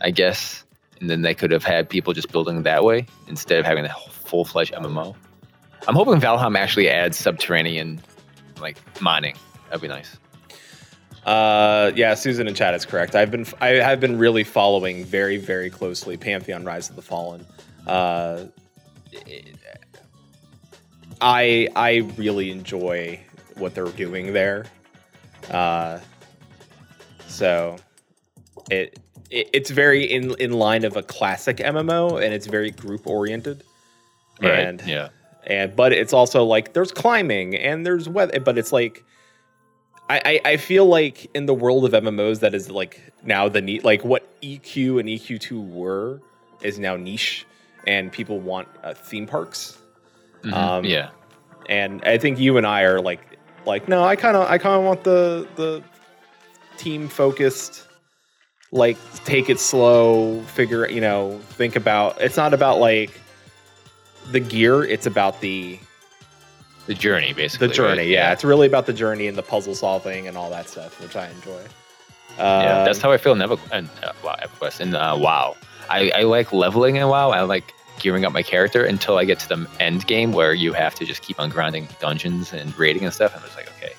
I 0.00 0.10
guess, 0.10 0.64
and 1.00 1.10
then 1.10 1.22
they 1.22 1.34
could 1.34 1.50
have 1.50 1.64
had 1.64 1.88
people 1.88 2.12
just 2.12 2.30
building 2.32 2.62
that 2.62 2.84
way 2.84 3.06
instead 3.28 3.58
of 3.58 3.66
having 3.66 3.84
a 3.84 3.94
full 4.10 4.44
fledged 4.44 4.72
MMO. 4.74 5.14
I'm 5.88 5.94
hoping 5.94 6.20
Valheim 6.20 6.56
actually 6.58 6.88
adds 6.90 7.16
subterranean 7.16 8.00
like 8.60 8.76
mining. 9.00 9.36
That'd 9.68 9.80
be 9.80 9.88
nice. 9.88 10.18
Uh, 11.24 11.92
yeah, 11.94 12.14
Susan 12.14 12.46
and 12.46 12.56
chat 12.56 12.74
is 12.74 12.84
correct. 12.84 13.14
I've 13.14 13.30
been 13.30 13.46
I 13.60 13.68
have 13.68 14.00
been 14.00 14.18
really 14.18 14.44
following 14.44 15.04
very 15.04 15.36
very 15.36 15.70
closely 15.70 16.16
Pantheon 16.16 16.64
Rise 16.64 16.88
of 16.88 16.96
the 16.96 17.02
Fallen. 17.02 17.46
Uh, 17.86 18.44
I 21.20 21.68
I 21.76 21.96
really 22.16 22.50
enjoy 22.50 23.20
what 23.56 23.74
they're 23.74 23.86
doing 23.86 24.32
there. 24.32 24.66
Uh, 25.50 26.00
so 27.26 27.76
it, 28.70 28.98
it 29.30 29.50
it's 29.52 29.70
very 29.70 30.04
in 30.04 30.34
in 30.38 30.52
line 30.52 30.84
of 30.84 30.96
a 30.96 31.02
classic 31.02 31.58
MMO, 31.58 32.22
and 32.22 32.34
it's 32.34 32.46
very 32.46 32.70
group 32.70 33.06
oriented. 33.06 33.62
And 34.42 34.82
yeah. 34.86 35.08
and 35.46 35.76
but 35.76 35.92
it's 35.92 36.12
also 36.12 36.44
like 36.44 36.72
there's 36.72 36.92
climbing 36.92 37.54
and 37.54 37.84
there's 37.84 38.08
weather 38.08 38.40
but 38.40 38.56
it's 38.56 38.72
like 38.72 39.04
I, 40.08 40.22
I 40.24 40.40
I 40.52 40.56
feel 40.56 40.86
like 40.86 41.30
in 41.34 41.44
the 41.44 41.52
world 41.52 41.84
of 41.84 41.92
MMOs 41.92 42.40
that 42.40 42.54
is 42.54 42.70
like 42.70 43.12
now 43.22 43.50
the 43.50 43.60
neat 43.60 43.84
like 43.84 44.02
what 44.02 44.40
EQ 44.40 44.98
and 44.98 45.08
EQ2 45.10 45.70
were 45.70 46.22
is 46.62 46.78
now 46.78 46.96
niche 46.96 47.46
and 47.86 48.10
people 48.10 48.40
want 48.40 48.66
uh, 48.82 48.94
theme 48.94 49.26
parks 49.26 49.76
Mhm. 50.44 50.52
Um, 50.52 50.84
yeah. 50.84 51.10
and 51.68 52.02
I 52.04 52.18
think 52.18 52.38
you 52.38 52.56
and 52.56 52.66
I 52.66 52.82
are 52.82 53.00
like 53.00 53.20
like 53.66 53.88
no 53.88 54.02
I 54.04 54.16
kind 54.16 54.36
of 54.36 54.48
I 54.50 54.58
kind 54.58 54.76
of 54.78 54.84
want 54.84 55.04
the 55.04 55.46
the 55.56 55.82
team 56.78 57.08
focused 57.08 57.86
like 58.72 58.96
take 59.24 59.50
it 59.50 59.58
slow 59.60 60.40
figure 60.42 60.88
you 60.88 61.00
know 61.00 61.38
think 61.50 61.76
about 61.76 62.20
it's 62.20 62.36
not 62.36 62.54
about 62.54 62.78
like 62.78 63.10
the 64.30 64.40
gear 64.40 64.82
it's 64.84 65.06
about 65.06 65.40
the 65.40 65.78
The 66.86 66.94
journey, 66.94 67.32
basically. 67.34 67.66
the 67.68 67.74
journey 67.74 67.98
right? 67.98 68.08
yeah. 68.08 68.32
it's 68.32 68.44
really 68.44 68.66
about 68.66 68.86
the 68.86 68.92
journey 68.94 69.26
and 69.26 69.36
the 69.36 69.42
puzzle 69.42 69.74
solving 69.74 70.26
and 70.28 70.36
all 70.36 70.48
that 70.50 70.68
stuff 70.68 70.98
which 71.02 71.16
i 71.16 71.28
enjoy 71.28 71.60
Yeah, 72.38 72.84
that's 72.84 72.98
Um, 72.98 73.02
how 73.02 73.12
I 73.12 73.18
feel 73.18 73.32
in 73.34 73.42
and 73.42 73.88
uh, 74.02 74.12
wow, 74.24 74.36
EverQuest 74.42 74.80
and 74.80 74.94
uh, 74.94 75.16
WoW. 75.18 75.56
I, 75.90 76.10
I 76.14 76.22
like 76.22 76.52
leveling 76.52 76.96
in 76.96 77.06
WoW. 77.08 77.30
I 77.30 77.42
like 77.42 77.74
gearing 78.00 78.24
up 78.24 78.32
my 78.32 78.42
character 78.42 78.84
until 78.84 79.16
I 79.18 79.24
get 79.24 79.38
to 79.40 79.48
the 79.48 79.68
end 79.78 80.06
game 80.06 80.32
where 80.32 80.52
you 80.54 80.72
have 80.72 80.94
to 80.96 81.04
just 81.04 81.22
keep 81.22 81.38
on 81.38 81.50
grinding 81.50 81.86
dungeons 82.00 82.52
and 82.52 82.76
raiding 82.78 83.04
and 83.04 83.12
stuff. 83.14 83.34
And 83.36 83.44
it's 83.44 83.54
like, 83.56 83.68
okay, 83.76 83.92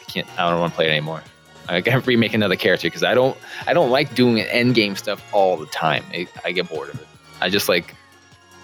I 0.00 0.04
can't. 0.10 0.26
I 0.38 0.50
don't 0.50 0.58
want 0.60 0.72
to 0.72 0.76
play 0.76 0.86
it 0.86 0.90
anymore. 0.90 1.22
I 1.68 1.80
gotta 1.80 2.00
remake 2.00 2.34
another 2.34 2.56
character 2.56 2.88
because 2.88 3.02
I 3.04 3.14
don't. 3.14 3.36
I 3.66 3.72
don't 3.72 3.90
like 3.90 4.14
doing 4.14 4.40
end 4.40 4.74
game 4.74 4.96
stuff 4.96 5.24
all 5.32 5.56
the 5.56 5.66
time. 5.66 6.04
I, 6.12 6.26
I 6.44 6.52
get 6.52 6.68
bored 6.68 6.88
of 6.90 7.00
it. 7.00 7.06
I 7.40 7.48
just 7.48 7.68
like 7.68 7.94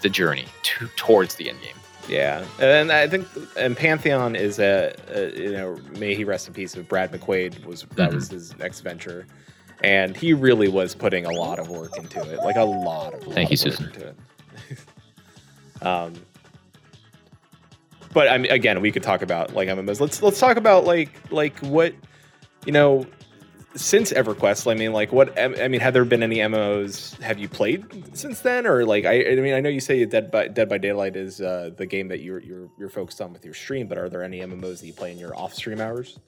the 0.02 0.08
journey 0.08 0.46
to, 0.64 0.86
towards 0.96 1.34
the 1.36 1.48
end 1.50 1.58
game. 1.62 1.74
yeah 2.08 2.42
and 2.58 2.90
i 2.90 3.06
think 3.06 3.28
and 3.58 3.76
pantheon 3.76 4.34
is 4.34 4.58
a, 4.58 4.94
a 5.14 5.38
you 5.38 5.52
know 5.52 5.76
may 5.98 6.14
he 6.14 6.24
rest 6.24 6.48
in 6.48 6.54
peace 6.54 6.74
of 6.74 6.88
brad 6.88 7.12
mcquaid 7.12 7.62
was 7.66 7.82
that 7.96 8.10
Mhm. 8.10 8.14
was 8.14 8.30
his 8.30 8.56
next 8.56 8.80
venture 8.80 9.26
and 9.84 10.16
he 10.16 10.32
really 10.32 10.68
was 10.68 10.94
putting 10.94 11.26
a 11.26 11.30
lot 11.30 11.58
of 11.58 11.68
work 11.68 11.94
into 11.98 12.18
it 12.32 12.38
like 12.38 12.56
a 12.56 12.64
lot 12.64 13.12
of 13.12 13.22
Thank 13.34 13.50
you, 13.50 13.58
Susan. 13.58 13.86
into 13.88 14.06
it 14.08 14.16
um 15.82 16.14
but 18.12 18.28
I 18.28 18.38
mean, 18.38 18.50
again, 18.50 18.80
we 18.80 18.90
could 18.90 19.02
talk 19.02 19.22
about 19.22 19.54
like 19.54 19.68
MMOs. 19.68 20.00
Let's 20.00 20.22
let's 20.22 20.40
talk 20.40 20.56
about 20.56 20.84
like 20.84 21.10
like 21.30 21.58
what 21.60 21.94
you 22.66 22.72
know 22.72 23.06
since 23.76 24.12
EverQuest. 24.12 24.68
I 24.70 24.74
mean, 24.74 24.92
like 24.92 25.12
what 25.12 25.38
I 25.38 25.68
mean, 25.68 25.80
have 25.80 25.94
there 25.94 26.04
been 26.04 26.22
any 26.22 26.38
MMOs 26.38 27.20
have 27.20 27.38
you 27.38 27.48
played 27.48 28.16
since 28.16 28.40
then, 28.40 28.66
or 28.66 28.84
like 28.84 29.04
I, 29.04 29.30
I 29.32 29.36
mean, 29.36 29.54
I 29.54 29.60
know 29.60 29.68
you 29.68 29.80
say 29.80 30.04
Dead 30.06 30.30
by 30.30 30.48
Dead 30.48 30.68
by 30.68 30.78
Daylight 30.78 31.14
is 31.14 31.40
uh, 31.40 31.70
the 31.76 31.86
game 31.86 32.08
that 32.08 32.20
you're 32.20 32.40
you're 32.40 32.68
you're 32.78 32.88
focused 32.88 33.20
on 33.20 33.32
with 33.32 33.44
your 33.44 33.54
stream, 33.54 33.86
but 33.86 33.96
are 33.96 34.08
there 34.08 34.24
any 34.24 34.40
MMOs 34.40 34.80
that 34.80 34.86
you 34.86 34.92
play 34.92 35.12
in 35.12 35.18
your 35.18 35.36
off 35.36 35.54
stream 35.54 35.80
hours? 35.80 36.18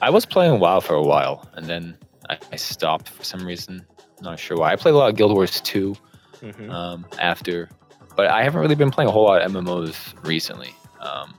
I 0.00 0.10
was 0.10 0.26
playing 0.26 0.58
WoW 0.58 0.80
for 0.80 0.94
a 0.94 1.02
while, 1.02 1.48
and 1.54 1.66
then 1.66 1.96
I, 2.28 2.38
I 2.50 2.56
stopped 2.56 3.08
for 3.08 3.22
some 3.22 3.46
reason. 3.46 3.86
Not 4.20 4.38
sure 4.40 4.56
why. 4.56 4.72
I 4.72 4.76
played 4.76 4.94
a 4.94 4.98
lot 4.98 5.10
of 5.10 5.16
Guild 5.16 5.32
Wars 5.32 5.60
2 5.60 5.94
Mm-hmm. 6.42 6.70
um, 6.72 7.06
after, 7.20 7.68
but 8.16 8.26
I 8.26 8.42
haven't 8.42 8.60
really 8.60 8.74
been 8.74 8.90
playing 8.90 9.08
a 9.08 9.12
whole 9.12 9.24
lot 9.24 9.42
of 9.42 9.52
MMOs 9.52 10.14
recently. 10.26 10.74
Um, 11.00 11.34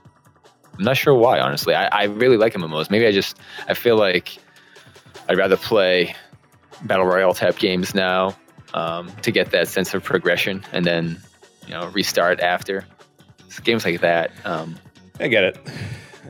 I'm 0.76 0.84
not 0.84 0.96
sure 0.96 1.14
why, 1.14 1.38
honestly. 1.38 1.74
I, 1.74 1.86
I 1.86 2.04
really 2.04 2.36
like 2.36 2.54
MMOs. 2.54 2.90
Maybe 2.90 3.06
I 3.06 3.12
just 3.12 3.38
I 3.68 3.74
feel 3.74 3.96
like 3.96 4.38
I'd 5.28 5.38
rather 5.38 5.56
play 5.56 6.14
battle 6.82 7.06
royale 7.06 7.34
type 7.34 7.58
games 7.58 7.94
now 7.94 8.36
um, 8.74 9.10
to 9.22 9.30
get 9.30 9.50
that 9.52 9.68
sense 9.68 9.94
of 9.94 10.02
progression, 10.02 10.64
and 10.72 10.84
then 10.84 11.20
you 11.66 11.74
know 11.74 11.86
restart 11.88 12.40
after. 12.40 12.84
It's 13.46 13.60
games 13.60 13.84
like 13.84 14.00
that. 14.00 14.32
Um, 14.44 14.76
I 15.20 15.28
get 15.28 15.44
it. 15.44 15.58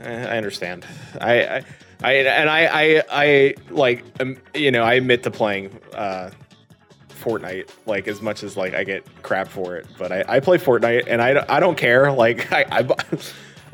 I 0.03 0.37
understand. 0.37 0.85
I, 1.19 1.45
I, 1.45 1.63
I 2.03 2.13
and 2.13 2.49
I, 2.49 2.65
I, 2.65 3.03
I 3.09 3.53
like, 3.69 4.03
um, 4.19 4.37
you 4.53 4.69
know, 4.69 4.83
I 4.83 4.95
admit 4.95 5.23
to 5.23 5.31
playing 5.31 5.79
uh, 5.93 6.29
Fortnite 7.25 7.69
like 7.85 8.07
as 8.07 8.21
much 8.21 8.43
as 8.43 8.55
like 8.55 8.73
I 8.75 8.83
get 8.83 9.03
crap 9.23 9.47
for 9.47 9.75
it, 9.75 9.87
but 9.97 10.11
I, 10.11 10.23
I 10.27 10.39
play 10.39 10.57
Fortnite 10.59 11.05
and 11.07 11.21
I, 11.21 11.33
don't- 11.33 11.49
I 11.49 11.59
don't 11.59 11.77
care. 11.77 12.11
Like 12.15 12.51
I, 12.53 12.65
I, 12.71 12.87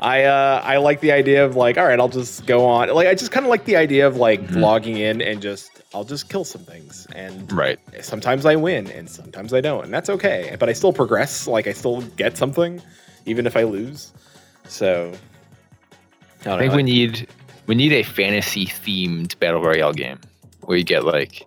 I, 0.00 0.24
uh, 0.24 0.60
I 0.64 0.78
like 0.78 1.00
the 1.00 1.12
idea 1.12 1.44
of 1.44 1.54
like, 1.54 1.78
all 1.78 1.84
right, 1.86 2.00
I'll 2.00 2.08
just 2.08 2.44
go 2.46 2.64
on. 2.66 2.88
Like 2.88 3.06
I 3.06 3.14
just 3.14 3.30
kind 3.30 3.46
of 3.46 3.50
like 3.50 3.64
the 3.66 3.76
idea 3.76 4.06
of 4.06 4.16
like 4.16 4.40
Mhm. 4.42 4.60
logging 4.60 4.96
in 4.96 5.20
and 5.22 5.40
just 5.40 5.82
I'll 5.94 6.02
just 6.04 6.28
kill 6.30 6.44
some 6.44 6.62
things 6.64 7.06
and 7.14 7.52
right. 7.52 7.78
sometimes 8.00 8.46
I 8.46 8.56
win 8.56 8.90
and 8.90 9.08
sometimes 9.08 9.52
I 9.54 9.60
don't, 9.60 9.84
and 9.84 9.92
that's 9.94 10.08
okay. 10.10 10.56
But 10.58 10.68
I 10.68 10.72
still 10.72 10.92
progress. 10.92 11.46
Like 11.46 11.66
I 11.68 11.72
still 11.72 12.00
get 12.16 12.36
something, 12.38 12.80
even 13.26 13.46
if 13.46 13.56
I 13.56 13.62
lose. 13.64 14.12
So 14.66 15.12
I, 16.40 16.44
don't 16.44 16.54
I 16.54 16.58
think 16.60 16.72
know. 16.72 16.76
we 16.78 16.82
need 16.82 17.28
we 17.66 17.74
need 17.76 17.92
a 17.92 18.02
fantasy 18.02 18.66
themed 18.66 19.38
battle 19.38 19.62
royale 19.62 19.92
game 19.92 20.18
where 20.62 20.76
you 20.78 20.84
get 20.84 21.04
like 21.04 21.46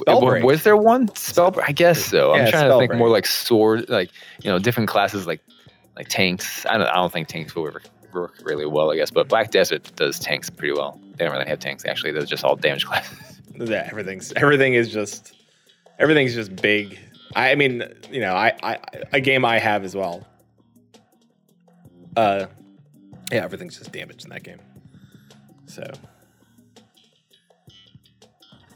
Spellbreak. 0.00 0.42
was 0.44 0.62
there 0.62 0.76
one 0.76 1.14
spell 1.14 1.54
I 1.62 1.72
guess 1.72 2.04
so. 2.04 2.34
Yeah, 2.34 2.44
I'm 2.44 2.50
trying 2.50 2.70
to 2.70 2.78
think 2.78 2.92
Spellbreak. 2.92 2.98
more 2.98 3.08
like 3.08 3.26
sword 3.26 3.88
like 3.88 4.10
you 4.42 4.50
know 4.50 4.58
different 4.58 4.88
classes 4.88 5.26
like 5.26 5.40
like 5.96 6.08
tanks. 6.08 6.66
I 6.66 6.78
don't 6.78 6.86
I 6.88 6.94
don't 6.94 7.12
think 7.12 7.28
tanks 7.28 7.54
will 7.54 7.64
work, 7.64 7.84
work 8.12 8.38
really 8.42 8.66
well 8.66 8.90
I 8.90 8.96
guess, 8.96 9.10
but 9.10 9.28
Black 9.28 9.50
Desert 9.50 9.94
does 9.96 10.18
tanks 10.18 10.50
pretty 10.50 10.74
well. 10.74 11.00
They 11.16 11.24
don't 11.24 11.34
really 11.34 11.48
have 11.48 11.58
tanks 11.58 11.84
actually. 11.84 12.12
They're 12.12 12.24
just 12.24 12.44
all 12.44 12.56
damage 12.56 12.86
classes. 12.86 13.40
yeah, 13.54 13.86
everything's 13.90 14.32
everything 14.32 14.74
is 14.74 14.92
just 14.92 15.34
everything's 15.98 16.34
just 16.34 16.56
big. 16.56 16.98
I, 17.36 17.52
I 17.52 17.54
mean, 17.54 17.82
you 18.10 18.20
know, 18.20 18.34
I, 18.34 18.52
I 18.62 18.78
a 19.12 19.20
game 19.20 19.44
I 19.44 19.58
have 19.58 19.84
as 19.84 19.94
well. 19.94 20.26
Uh, 22.16 22.46
yeah, 23.32 23.42
everything's 23.44 23.78
just 23.78 23.92
damage 23.92 24.24
in 24.24 24.30
that 24.30 24.42
game. 24.42 24.60
So. 25.66 25.84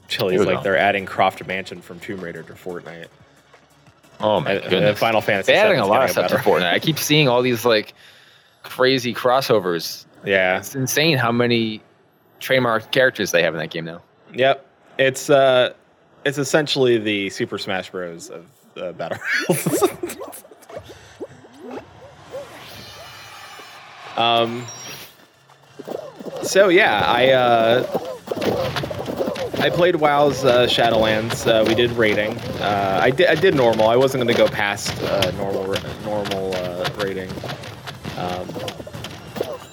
Chili's 0.08 0.44
like 0.44 0.62
they're 0.62 0.76
adding 0.78 1.06
Croft 1.06 1.46
Mansion 1.46 1.80
from 1.82 2.00
Tomb 2.00 2.20
Raider 2.20 2.42
to 2.42 2.54
Fortnite. 2.54 3.06
Oh 4.20 4.40
my 4.40 4.52
And- 4.52 4.72
and. 4.72 4.98
Final 4.98 5.20
Fantasy. 5.20 5.52
They're 5.52 5.64
adding 5.66 5.78
a 5.78 5.86
lot 5.86 6.02
of 6.04 6.10
stuff 6.10 6.30
to. 6.30 6.36
Fortnite. 6.38 6.72
I 6.72 6.78
keep 6.78 6.98
seeing 6.98 7.28
all 7.28 7.42
these 7.42 7.64
like 7.64 7.94
crazy 8.62 9.14
crossovers. 9.14 10.06
Yeah. 10.24 10.58
It's 10.58 10.74
insane 10.74 11.16
how 11.18 11.30
many 11.30 11.80
trademark 12.40 12.90
characters 12.90 13.30
they 13.30 13.42
have 13.42 13.54
in 13.54 13.60
that 13.60 13.70
game 13.70 13.84
now. 13.84 14.02
Yep. 14.34 14.66
It's 14.98 15.30
uh, 15.30 15.72
it's 16.24 16.38
essentially 16.38 16.98
the 16.98 17.30
Super 17.30 17.58
Smash 17.58 17.90
Bros. 17.90 18.30
of 18.30 18.46
uh, 18.76 18.92
battle 18.92 19.18
royals. 19.48 19.82
um. 24.16 24.66
So 26.42 26.68
yeah, 26.68 27.02
I 27.06 27.30
uh, 27.30 27.82
I 29.60 29.70
played 29.70 29.96
WoW's 29.96 30.44
uh, 30.44 30.66
Shadowlands. 30.66 31.46
Uh, 31.46 31.64
we 31.66 31.74
did 31.74 31.90
rating. 31.92 32.38
Uh, 32.60 33.00
I 33.02 33.10
did 33.10 33.26
I 33.26 33.34
did 33.34 33.56
normal. 33.56 33.88
I 33.88 33.96
wasn't 33.96 34.22
going 34.22 34.34
to 34.34 34.40
go 34.40 34.48
past 34.48 35.02
uh, 35.02 35.32
normal 35.32 35.74
normal 36.04 36.54
uh, 36.54 36.88
rating. 36.98 37.30
Um, 38.16 38.48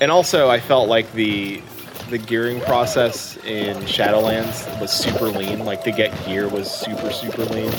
and 0.02 0.12
also, 0.12 0.50
I 0.50 0.60
felt 0.60 0.90
like 0.90 1.12
the 1.14 1.62
the 2.10 2.18
gearing 2.18 2.62
process 2.62 3.38
in 3.46 3.78
Shadowlands 3.84 4.80
was 4.82 4.92
super 4.92 5.28
lean. 5.28 5.66
Like 5.66 5.84
to 5.84 5.92
get 5.92 6.12
gear 6.26 6.48
was 6.50 6.70
super 6.70 7.12
super 7.12 7.46
lean. 7.46 7.72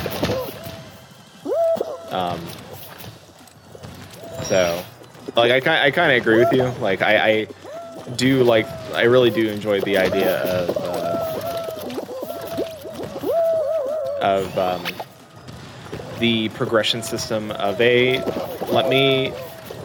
Um, 2.11 2.41
so, 4.45 4.81
like 5.35 5.51
I 5.51 5.61
kind 5.61 5.83
I 5.83 5.91
kind 5.91 6.13
of 6.13 6.19
agree 6.23 6.39
with 6.39 6.53
you. 6.53 6.65
Like 6.81 7.03
I, 7.03 7.31
I 7.31 7.47
do 8.15 8.45
like 8.45 8.67
I 8.95 9.03
really 9.03 9.31
do 9.31 9.49
enjoy 9.49 9.81
the 9.81 9.97
idea 9.97 10.41
of 10.43 10.77
of 14.27 14.59
um, 14.59 14.85
the 16.19 16.49
progression 16.51 17.01
system 17.01 17.53
of 17.53 17.81
a 17.81 18.21
let 18.73 18.89
me 18.89 19.33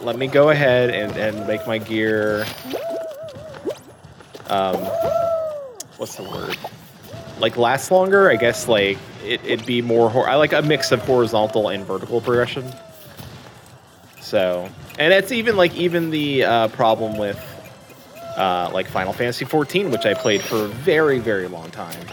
let 0.02 0.18
me 0.18 0.26
go 0.26 0.50
ahead 0.50 0.90
and, 0.90 1.16
and 1.16 1.46
make 1.46 1.66
my 1.68 1.78
gear 1.78 2.44
um 4.48 4.76
what's 5.98 6.16
the 6.16 6.24
word? 6.24 6.58
Like 7.40 7.56
last 7.58 7.92
longer 7.92 8.32
i 8.32 8.36
guess 8.36 8.68
like 8.68 8.98
it, 9.24 9.44
it'd 9.46 9.66
be 9.68 9.82
more 9.82 10.10
hor- 10.10 10.28
i 10.28 10.36
like 10.36 10.54
a 10.54 10.62
mix 10.64 10.92
of 10.92 11.02
horizontal 11.02 11.70
and 11.70 11.86
vertical 11.86 12.20
progression. 12.20 12.66
So 14.22 14.68
and 14.98 15.14
it's 15.14 15.32
even 15.32 15.56
like 15.56 15.76
even 15.76 16.10
the 16.10 16.44
uh, 16.44 16.68
problem 16.70 17.18
with 17.18 17.40
uh, 18.38 18.72
like 18.74 18.88
final 18.88 19.14
fantasy 19.14 19.46
14 19.46 19.92
which 19.92 20.06
i 20.06 20.14
played 20.14 20.42
for 20.42 20.66
a 20.66 20.68
very 20.68 21.20
very 21.20 21.48
long 21.48 21.70
time 21.70 22.08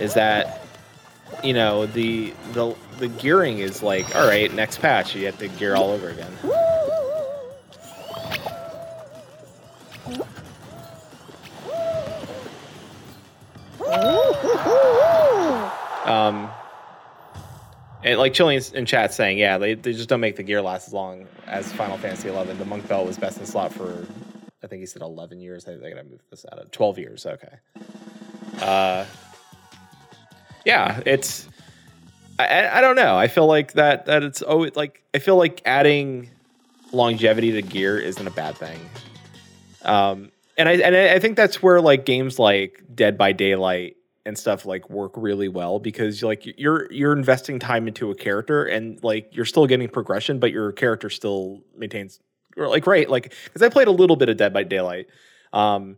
is 0.00 0.14
that 0.14 0.61
you 1.42 1.52
know 1.52 1.86
the 1.86 2.32
the 2.52 2.74
the 2.98 3.08
gearing 3.08 3.58
is 3.58 3.82
like 3.82 4.14
all 4.14 4.26
right 4.26 4.52
next 4.54 4.78
patch 4.78 5.14
you 5.14 5.26
have 5.26 5.38
to 5.38 5.48
gear 5.48 5.74
all 5.74 5.90
over 5.90 6.08
again 6.08 6.32
Um, 16.04 16.50
and 18.02 18.18
like 18.18 18.32
Chillian 18.34 18.74
in 18.74 18.86
chat 18.86 19.14
saying, 19.14 19.38
yeah, 19.38 19.58
they, 19.58 19.74
they 19.74 19.92
just 19.92 20.08
don't 20.08 20.20
make 20.20 20.36
the 20.36 20.42
gear 20.42 20.60
last 20.60 20.88
as 20.88 20.92
long 20.92 21.26
as 21.46 21.72
Final 21.72 21.96
Fantasy 21.96 22.28
11. 22.28 22.58
The 22.58 22.64
Monk 22.64 22.86
Belt 22.88 23.06
was 23.06 23.16
best 23.16 23.38
in 23.38 23.46
slot 23.46 23.72
for, 23.72 24.06
I 24.62 24.66
think 24.66 24.80
he 24.80 24.86
said 24.86 25.02
11 25.02 25.40
years. 25.40 25.66
I, 25.68 25.72
I 25.72 25.76
gotta 25.76 26.04
move 26.04 26.20
this 26.30 26.44
out 26.50 26.58
of 26.58 26.70
12 26.70 26.98
years. 26.98 27.26
Okay. 27.26 27.54
Uh, 28.60 29.04
yeah, 30.64 31.00
it's. 31.06 31.48
I- 32.38 32.78
I, 32.78 32.80
don't 32.80 32.96
know. 32.96 33.16
I 33.16 33.28
feel 33.28 33.46
like 33.46 33.74
that 33.74 34.06
that 34.06 34.22
it's 34.22 34.42
oh 34.44 34.68
like 34.74 35.02
I 35.14 35.18
feel 35.18 35.36
like 35.36 35.62
adding 35.64 36.28
longevity 36.90 37.52
to 37.52 37.62
gear 37.62 37.98
isn't 37.98 38.26
a 38.26 38.30
bad 38.30 38.56
thing. 38.56 38.80
Um, 39.82 40.32
and 40.56 40.68
I 40.68 40.72
and 40.72 40.96
I 40.96 41.14
I 41.14 41.18
think 41.18 41.36
that's 41.36 41.62
where 41.62 41.80
like 41.80 42.04
games 42.04 42.38
like 42.38 42.82
Dead 42.94 43.16
by 43.16 43.32
Daylight 43.32 43.96
and 44.24 44.38
stuff 44.38 44.64
like 44.64 44.88
work 44.88 45.12
really 45.16 45.48
well 45.48 45.78
because 45.78 46.22
like 46.22 46.46
you're 46.58 46.90
you're 46.92 47.12
investing 47.12 47.58
time 47.58 47.88
into 47.88 48.10
a 48.10 48.14
character 48.14 48.64
and 48.64 49.02
like 49.02 49.28
you're 49.32 49.44
still 49.44 49.66
getting 49.66 49.88
progression, 49.88 50.38
but 50.38 50.52
your 50.52 50.72
character 50.72 51.10
still 51.10 51.60
maintains 51.76 52.20
or 52.56 52.68
like 52.68 52.86
right 52.86 53.08
like 53.08 53.34
because 53.44 53.62
I 53.62 53.68
played 53.68 53.88
a 53.88 53.92
little 53.92 54.16
bit 54.16 54.28
of 54.28 54.36
Dead 54.36 54.52
by 54.52 54.62
Daylight, 54.62 55.06
um, 55.52 55.96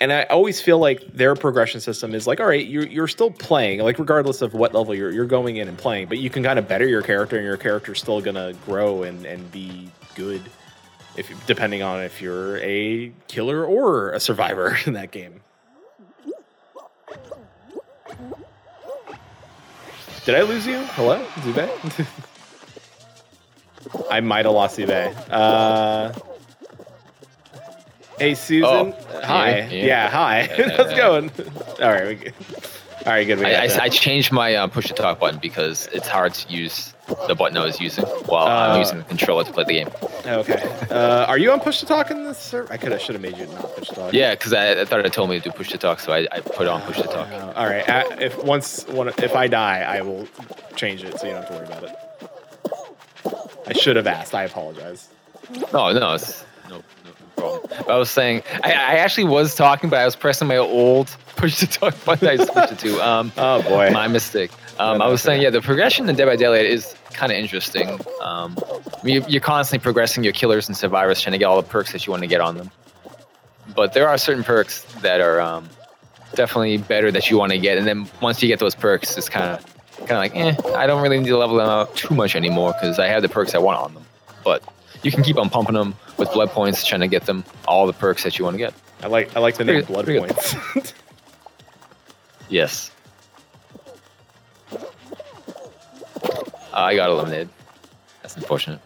and 0.00 0.12
I 0.12 0.22
always 0.24 0.60
feel 0.60 0.78
like 0.78 1.12
their 1.12 1.34
progression 1.34 1.80
system 1.80 2.14
is 2.14 2.26
like 2.26 2.40
all 2.40 2.46
right 2.46 2.66
you're 2.66 2.86
you're 2.86 3.08
still 3.08 3.30
playing 3.30 3.80
like 3.80 3.98
regardless 3.98 4.40
of 4.42 4.54
what 4.54 4.74
level 4.74 4.94
you're 4.94 5.10
you're 5.10 5.26
going 5.26 5.56
in 5.56 5.68
and 5.68 5.76
playing, 5.76 6.08
but 6.08 6.18
you 6.18 6.30
can 6.30 6.42
kind 6.42 6.58
of 6.58 6.66
better 6.66 6.86
your 6.86 7.02
character 7.02 7.36
and 7.36 7.44
your 7.44 7.56
character's 7.56 8.00
still 8.00 8.20
gonna 8.20 8.54
grow 8.64 9.02
and 9.02 9.26
and 9.26 9.50
be 9.52 9.90
good 10.14 10.42
if 11.16 11.30
depending 11.46 11.82
on 11.82 12.00
if 12.00 12.22
you're 12.22 12.58
a 12.58 13.12
killer 13.28 13.64
or 13.64 14.12
a 14.12 14.20
survivor 14.20 14.76
in 14.86 14.94
that 14.94 15.10
game. 15.10 15.42
Did 20.24 20.34
I 20.34 20.42
lose 20.42 20.66
you? 20.66 20.78
Hello, 20.92 21.24
Zube? 21.36 22.06
I 24.10 24.20
might 24.20 24.44
have 24.44 24.54
lost 24.54 24.78
Zube. 24.78 25.14
Uh, 25.30 26.12
hey, 28.20 28.34
Susan. 28.34 28.64
Oh, 28.64 28.94
hi. 29.24 29.50
yeah, 29.58 29.68
Yeah, 29.70 29.84
yeah. 29.86 30.10
hi. 30.10 30.42
How's 30.76 30.92
it 30.92 30.96
going? 30.96 31.30
All 31.82 31.90
right. 31.90 32.06
We, 32.08 32.14
good. 32.14 32.34
all 33.06 33.12
right, 33.12 33.24
good. 33.26 33.42
I, 33.44 33.64
I. 33.64 33.84
I 33.84 33.88
changed 33.88 34.30
my 34.30 34.54
uh, 34.54 34.66
push 34.68 34.86
to 34.88 34.94
talk 34.94 35.18
button 35.18 35.40
because 35.40 35.88
it's 35.92 36.06
hard 36.06 36.34
to 36.34 36.52
use 36.52 36.94
the 37.26 37.34
button 37.34 37.56
I 37.56 37.64
was 37.64 37.80
using 37.80 38.04
while 38.04 38.46
Uh, 38.46 38.68
I'm 38.74 38.78
using 38.78 38.98
the 38.98 39.04
controller 39.04 39.42
to 39.44 39.52
play 39.52 39.64
the 39.64 39.72
game. 39.72 39.88
okay. 40.26 40.62
Uh, 40.90 41.24
are 41.26 41.38
you 41.38 41.50
on 41.50 41.58
push 41.60 41.80
to 41.80 41.86
talk 41.86 42.10
in 42.12 42.24
this 42.24 42.38
server? 42.38 42.72
I 42.72 42.76
could 42.76 42.92
have 42.92 43.00
should 43.00 43.14
have 43.16 43.22
made 43.22 43.36
you 43.36 43.46
not 43.48 43.74
push 43.74 43.88
to 43.88 43.94
talk. 43.94 44.12
Yeah, 44.12 44.30
because 44.34 44.52
I, 44.52 44.82
I 44.82 44.84
thought 44.84 45.04
it 45.04 45.12
told 45.12 45.30
me 45.30 45.38
to 45.40 45.44
do 45.44 45.50
push 45.50 45.70
to 45.70 45.78
talk, 45.78 45.98
so 46.00 46.12
I, 46.12 46.28
I 46.30 46.40
put 46.40 46.68
on 46.68 46.82
push 46.82 46.98
to 46.98 47.02
talk. 47.04 47.28
Uh, 47.32 47.52
all 47.56 47.66
right. 47.66 47.88
Uh, 47.88 48.04
if 48.20 48.42
once 48.44 48.86
one, 48.86 49.08
if 49.08 49.34
I 49.34 49.48
die, 49.48 49.80
I 49.80 50.02
will 50.02 50.28
change 50.76 51.02
it 51.02 51.18
so 51.18 51.26
you 51.26 51.32
don't 51.32 51.42
have 51.42 51.50
to 51.50 51.56
worry 51.56 51.66
about 51.66 51.84
it. 51.84 51.96
I 53.66 53.72
should 53.72 53.96
have 53.96 54.06
asked. 54.06 54.34
I 54.34 54.44
apologize. 54.44 55.08
No, 55.72 55.92
no, 55.92 56.14
it's 56.14 56.44
I 57.88 57.96
was 57.96 58.10
saying 58.10 58.42
I, 58.62 58.70
I 58.72 58.94
actually 58.96 59.24
was 59.24 59.54
talking, 59.54 59.90
but 59.90 59.98
I 60.00 60.04
was 60.04 60.16
pressing 60.16 60.48
my 60.48 60.56
old 60.56 61.08
push 61.36 61.58
to 61.58 61.66
talk 61.66 61.94
button. 62.04 62.28
I 62.28 62.36
switched 62.36 62.72
it 62.72 62.78
to. 62.80 63.00
Um, 63.06 63.32
Oh 63.38 63.62
boy. 63.62 63.90
my 63.92 64.08
mistake. 64.08 64.50
Um, 64.78 65.02
I 65.02 65.08
was 65.08 65.20
saying, 65.22 65.42
yeah, 65.42 65.50
the 65.50 65.60
progression 65.60 66.08
in 66.08 66.16
Dead 66.16 66.24
by 66.26 66.36
Daylight 66.36 66.64
is 66.66 66.94
kind 67.12 67.30
of 67.32 67.36
interesting. 67.38 68.00
Um, 68.22 68.56
you- 69.04 69.24
you're 69.28 69.40
constantly 69.42 69.82
progressing 69.82 70.24
your 70.24 70.32
killers 70.32 70.68
and 70.68 70.76
survivors, 70.76 71.20
trying 71.20 71.32
to 71.32 71.38
get 71.38 71.44
all 71.46 71.60
the 71.60 71.68
perks 71.68 71.92
that 71.92 72.06
you 72.06 72.10
want 72.12 72.22
to 72.22 72.26
get 72.28 72.40
on 72.40 72.56
them. 72.56 72.70
But 73.74 73.92
there 73.92 74.08
are 74.08 74.16
certain 74.18 74.42
perks 74.42 74.82
that 75.02 75.20
are 75.20 75.40
um, 75.40 75.68
definitely 76.34 76.78
better 76.78 77.10
that 77.12 77.30
you 77.30 77.38
want 77.38 77.52
to 77.52 77.58
get, 77.58 77.76
and 77.78 77.86
then 77.86 78.08
once 78.20 78.42
you 78.42 78.48
get 78.48 78.58
those 78.58 78.74
perks, 78.74 79.16
it's 79.18 79.28
kind 79.28 79.50
of 79.58 79.64
kind 80.06 80.12
of 80.12 80.16
like, 80.18 80.34
eh, 80.34 80.54
I 80.78 80.86
don't 80.86 81.02
really 81.02 81.18
need 81.18 81.26
to 81.26 81.36
level 81.36 81.58
them 81.58 81.68
up 81.68 81.94
too 81.94 82.14
much 82.14 82.34
anymore 82.34 82.72
because 82.72 82.98
I 82.98 83.06
have 83.08 83.20
the 83.22 83.28
perks 83.28 83.54
I 83.54 83.58
want 83.58 83.78
on 83.80 83.92
them. 83.94 84.04
But 84.44 84.62
you 85.02 85.10
can 85.10 85.22
keep 85.22 85.36
on 85.36 85.50
pumping 85.50 85.74
them 85.74 85.94
with 86.20 86.32
blood 86.32 86.50
points, 86.50 86.86
trying 86.86 87.00
to 87.00 87.08
get 87.08 87.26
them 87.26 87.42
all 87.66 87.86
the 87.88 87.92
perks 87.92 88.22
that 88.22 88.38
you 88.38 88.44
want 88.44 88.54
to 88.54 88.58
get. 88.58 88.72
I 89.02 89.08
like 89.08 89.34
I 89.36 89.40
like 89.40 89.56
the 89.56 89.64
name 89.64 89.84
Pretty- 89.84 90.18
Blood. 90.18 90.34
Points. 90.36 90.92
Yes. 92.48 92.90
Uh, 94.72 94.78
I 96.72 96.96
got 96.96 97.08
eliminated. 97.10 97.48
That's 98.22 98.36
unfortunate. 98.36 98.80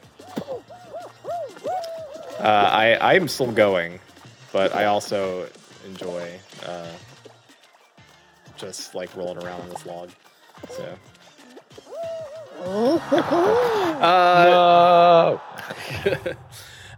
uh, 2.41 2.43
I 2.43 2.95
I 3.01 3.15
am 3.15 3.27
still 3.27 3.51
going, 3.53 4.01
but 4.53 4.75
I 4.75 4.85
also 4.85 5.49
enjoy 5.87 6.39
uh, 6.67 6.87
just 8.59 8.95
like 8.95 9.15
rolling 9.17 9.39
around 9.43 9.63
on 9.63 9.71
this 9.71 9.87
log. 9.87 10.11
So. 10.71 10.97
Uh, 14.01 15.39
No. 16.05 16.35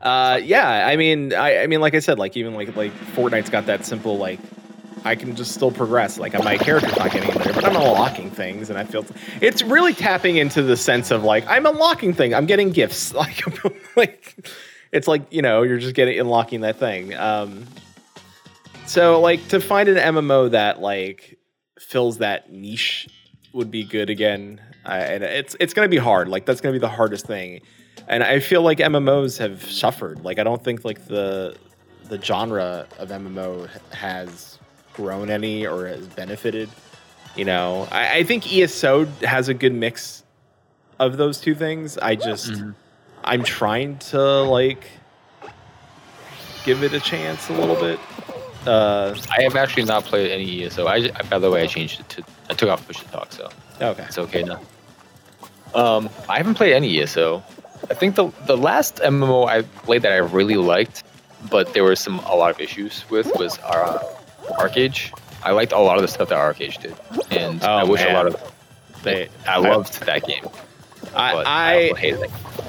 uh, 0.07 0.37
yeah, 0.37 0.87
I 0.87 0.97
mean, 0.97 1.35
I, 1.35 1.65
I 1.65 1.67
mean, 1.67 1.81
like 1.81 1.97
I 1.97 1.99
said, 1.99 2.17
like 2.17 2.37
even 2.37 2.55
like 2.55 2.77
like 2.77 2.93
Fortnite's 2.93 3.51
got 3.51 3.67
that 3.67 3.85
simple 3.85 4.19
like 4.19 4.39
I 5.05 5.17
can 5.17 5.35
just 5.35 5.53
still 5.53 5.73
progress. 5.73 6.17
Like 6.17 6.33
my 6.35 6.57
character's 6.57 6.97
not 6.97 7.11
getting 7.11 7.31
in 7.31 7.39
there, 7.39 7.53
but 7.53 7.65
I'm 7.65 7.75
unlocking 7.75 8.31
things, 8.31 8.71
and 8.71 8.79
I 8.79 8.85
feel 8.85 9.05
it's 9.41 9.63
really 9.63 9.95
tapping 9.95 10.37
into 10.37 10.63
the 10.63 10.77
sense 10.77 11.11
of 11.11 11.25
like 11.25 11.45
I'm 11.49 11.67
unlocking 11.67 12.15
things. 12.15 12.35
I'm 12.35 12.47
getting 12.47 12.71
gifts. 12.71 13.13
Like 13.17 13.45
like 13.97 14.49
it's 14.93 15.09
like 15.09 15.33
you 15.33 15.43
know 15.43 15.63
you're 15.63 15.79
just 15.79 15.97
getting 15.97 16.21
unlocking 16.21 16.61
that 16.61 16.77
thing. 16.77 17.13
Um, 17.15 17.67
so 18.87 19.21
like 19.21 19.49
to 19.49 19.61
find 19.61 19.89
an 19.89 19.97
MMO 20.15 20.53
that 20.53 20.81
like 20.81 21.37
fills 21.81 22.19
that 22.19 22.53
niche 22.53 23.09
would 23.53 23.73
be 23.73 23.83
good 23.83 24.09
again. 24.09 24.61
And 24.85 25.25
it's 25.25 25.57
it's 25.59 25.75
gonna 25.75 25.89
be 25.89 25.97
hard. 25.99 26.29
Like 26.29 26.47
that's 26.47 26.61
gonna 26.61 26.75
be 26.75 26.79
the 26.79 26.89
hardest 26.89 27.27
thing. 27.27 27.63
And 28.09 28.23
I 28.23 28.39
feel 28.41 28.63
like 28.63 28.79
MMOs 28.79 29.39
have 29.39 29.63
suffered. 29.71 30.25
Like 30.25 30.39
I 30.39 30.45
don't 30.45 30.63
think 30.63 30.85
like 30.85 31.07
the 31.07 31.57
the 32.09 32.21
genre 32.23 32.87
of 32.99 33.09
MMO 33.09 33.69
has 33.93 34.59
grown 34.93 35.29
any 35.31 35.67
or 35.67 35.87
has 35.89 36.07
benefited. 36.07 36.69
You 37.35 37.45
know, 37.45 37.89
I, 37.91 38.19
I 38.19 38.23
think 38.23 38.51
ESO 38.53 39.07
has 39.23 39.49
a 39.49 39.55
good 39.55 39.75
mix 39.75 40.23
of 40.99 41.17
those 41.17 41.41
two 41.41 41.55
things. 41.55 41.99
I 41.99 42.15
just 42.15 42.53
Mhm. 42.53 42.75
I'm 43.25 43.43
trying 43.43 43.99
to 43.99 44.21
like 44.43 44.85
give 46.65 46.83
it 46.83 46.93
a 46.93 47.01
chance 47.01 47.49
a 47.49 47.53
little 47.53 47.77
bit. 47.77 47.99
Uh, 48.67 49.15
I 49.37 49.43
have 49.43 49.55
actually 49.57 49.85
not 49.85 50.05
played 50.05 50.31
any 50.31 50.65
ESO. 50.65 50.87
I, 50.87 50.97
I- 51.15 51.23
by 51.29 51.39
the 51.39 51.51
way, 51.51 51.63
I 51.63 51.67
changed 51.67 52.01
it 52.01 52.09
to 52.11 52.25
I 52.51 52.55
took 52.55 52.69
off 52.69 52.87
push 52.87 52.99
to 53.01 53.09
talk, 53.09 53.33
so 53.33 53.49
okay. 53.81 54.05
it's 54.05 54.19
okay 54.19 54.43
now. 54.45 54.61
Um, 55.75 56.09
I 56.29 56.39
haven't 56.39 56.55
played 56.55 56.73
any 56.73 57.01
ESO. 57.01 57.43
I 57.91 57.95
think 57.95 58.15
the 58.17 58.31
the 58.47 58.57
last 58.57 58.97
MMO 58.97 59.47
I 59.49 59.63
played 59.63 60.03
that 60.03 60.13
I 60.13 60.17
really 60.19 60.57
liked, 60.57 61.05
but 61.51 61.73
there 61.75 61.85
were 61.85 61.97
some 61.97 62.19
a 62.21 62.35
lot 62.35 62.51
of 62.51 62.61
issues 62.61 63.05
with 63.11 63.31
was 63.37 63.59
uh, 63.61 63.99
ArcheAge. 64.59 65.13
I 65.43 65.53
liked 65.53 65.73
a 65.73 65.79
lot 65.79 65.97
of 65.97 66.03
the 66.03 66.09
stuff 66.09 66.29
that 66.31 66.39
ArcheAge 66.39 66.81
did, 66.83 66.95
and 67.31 67.63
Oh, 67.63 67.67
I 67.73 67.85
wish 67.85 68.01
man. 68.01 68.11
a 68.11 68.19
lot 68.19 68.27
of 68.27 68.53
They, 69.03 69.29
I 69.47 69.59
loved 69.59 70.03
that 70.07 70.25
game. 70.27 70.47
I, 71.15 71.33
I, 71.35 71.93
I. 71.97 72.29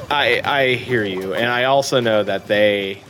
I 0.10 0.42
I 0.46 0.74
hear 0.76 1.04
you, 1.04 1.34
and 1.34 1.48
I 1.52 1.66
also 1.66 2.00
know 2.00 2.24
that 2.24 2.48
they. 2.48 3.02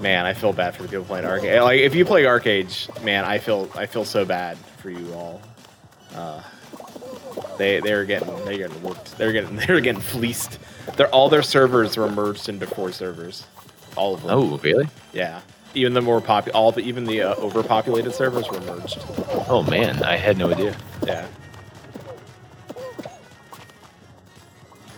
Man, 0.00 0.24
I 0.26 0.32
feel 0.34 0.52
bad 0.52 0.74
for 0.74 0.82
the 0.82 0.88
people 0.88 1.04
playing 1.04 1.26
ArcheAge. 1.26 1.62
Like, 1.62 1.80
if 1.80 1.94
you 1.94 2.04
play 2.06 2.24
ArcheAge, 2.24 3.02
man, 3.04 3.24
I 3.24 3.38
feel 3.38 3.70
I 3.74 3.86
feel 3.86 4.04
so 4.04 4.24
bad 4.24 4.56
for 4.78 4.90
you 4.90 5.12
all. 5.14 5.40
Uh, 6.14 6.42
they 7.60 7.80
they're 7.80 8.04
getting 8.04 8.34
they're 8.44 8.56
getting 8.58 8.82
worked. 8.82 9.16
They're 9.18 9.32
getting 9.32 9.56
they're 9.66 9.80
getting 9.80 10.00
fleeced. 10.00 10.58
They're 10.96 11.08
all 11.08 11.28
their 11.28 11.42
servers 11.42 11.96
were 11.96 12.10
merged 12.10 12.48
into 12.48 12.66
four 12.66 12.90
servers, 12.92 13.46
all 13.96 14.14
of 14.14 14.22
them. 14.22 14.30
Oh, 14.32 14.58
really? 14.58 14.88
yeah. 15.12 15.40
Even 15.74 15.94
the 15.94 16.00
more 16.00 16.20
popular, 16.20 16.56
all 16.58 16.72
the 16.72 16.80
even 16.80 17.04
the 17.04 17.22
uh, 17.22 17.34
overpopulated 17.36 18.12
servers 18.12 18.48
were 18.50 18.60
merged. 18.62 18.98
Oh 19.48 19.62
man, 19.70 20.02
I 20.02 20.16
had 20.16 20.36
no 20.36 20.50
idea. 20.50 20.76
Yeah, 21.06 21.26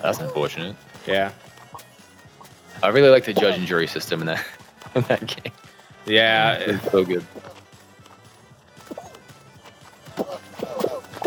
That's 0.00 0.18
unfortunate. 0.18 0.74
yeah, 1.06 1.32
I 2.82 2.88
really 2.88 3.10
like 3.10 3.24
the 3.26 3.34
judge 3.34 3.58
and 3.58 3.66
jury 3.66 3.86
system 3.86 4.20
in 4.20 4.26
that 4.28 4.46
in 4.94 5.02
that 5.02 5.26
game. 5.26 5.52
yeah. 6.06 6.54
It's 6.54 6.90
so 6.90 7.04
good. 7.04 7.24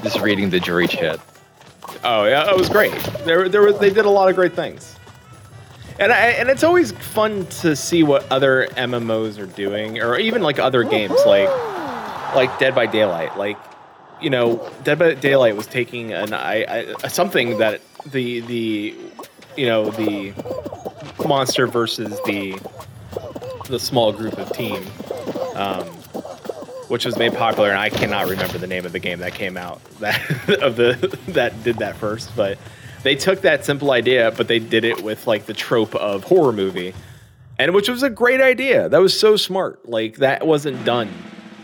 Just 0.06 0.20
reading 0.20 0.52
the 0.52 0.60
jury 0.60 0.88
chat. 0.88 1.20
Oh 2.04 2.26
yeah, 2.26 2.52
it 2.52 2.56
was 2.56 2.70
great. 2.70 2.94
There, 3.26 3.50
there 3.50 3.64
was 3.64 3.80
they 3.80 3.90
did 3.90 4.06
a 4.06 4.10
lot 4.10 4.30
of 4.30 4.36
great 4.36 4.54
things, 4.54 4.96
and 5.98 6.12
I, 6.12 6.28
and 6.28 6.48
it's 6.48 6.64
always 6.64 6.92
fun 6.92 7.48
to 7.48 7.76
see 7.76 8.04
what 8.04 8.32
other 8.32 8.68
MMOs 8.74 9.42
are 9.42 9.48
doing, 9.48 10.00
or 10.00 10.20
even 10.20 10.44
like 10.44 10.60
other 10.60 10.84
games, 10.84 11.20
like 11.26 11.50
like 12.36 12.60
Dead 12.60 12.76
by 12.76 12.86
Daylight. 12.86 13.36
Like, 13.36 13.58
you 14.22 14.30
know, 14.30 14.72
Dead 14.84 15.00
by 15.00 15.16
Daylight 15.16 15.56
was 15.56 15.66
taking 15.66 16.14
an 16.14 16.34
I, 16.36 16.94
I 17.02 17.08
something 17.08 17.58
that 17.58 17.82
the 18.06 18.42
the 18.42 18.96
you 19.58 19.66
know 19.66 19.90
the 19.90 20.36
monster 21.28 21.66
versus 21.66 22.20
the 22.28 22.60
the 23.70 23.80
small 23.80 24.14
group 24.14 24.38
of 24.38 24.52
team. 24.52 24.86
Um, 25.56 25.90
which 26.88 27.06
was 27.06 27.18
made 27.18 27.34
popular, 27.34 27.70
and 27.70 27.78
I 27.78 27.90
cannot 27.90 28.28
remember 28.28 28.58
the 28.58 28.68
name 28.68 28.86
of 28.86 28.92
the 28.92 29.00
game 29.00 29.20
that 29.20 29.34
came 29.34 29.58
out 29.58 29.84
that 30.00 30.20
of 30.62 30.76
the 30.76 31.18
that 31.30 31.64
did 31.64 31.78
that 31.78 31.96
first. 31.96 32.36
But 32.36 32.58
they 33.04 33.16
took 33.16 33.42
that 33.42 33.66
simple 33.66 33.92
idea, 33.92 34.32
but 34.36 34.48
they 34.48 34.60
did 34.60 34.84
it 34.84 35.04
with 35.04 35.28
like 35.28 35.46
the 35.46 35.54
trope 35.54 35.96
of 35.96 36.24
horror 36.24 36.54
movie, 36.54 36.94
and 37.60 37.74
which 37.74 37.90
was 37.90 38.04
a 38.04 38.10
great 38.10 38.42
idea. 38.42 38.90
That 38.90 39.00
was 39.00 39.18
so 39.18 39.36
smart. 39.38 39.88
Like 39.88 40.18
that 40.18 40.46
wasn't 40.46 40.84
done 40.86 41.10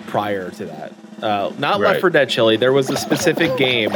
prior 0.08 0.50
to 0.52 0.66
that. 0.66 0.94
Uh, 1.22 1.54
not 1.60 1.80
Left 1.80 1.94
Right. 1.94 2.02
4 2.02 2.10
Dead 2.10 2.30
Chili. 2.30 2.58
There 2.58 2.74
was 2.74 2.90
a 2.90 2.98
specific 2.98 3.56
game 3.56 3.92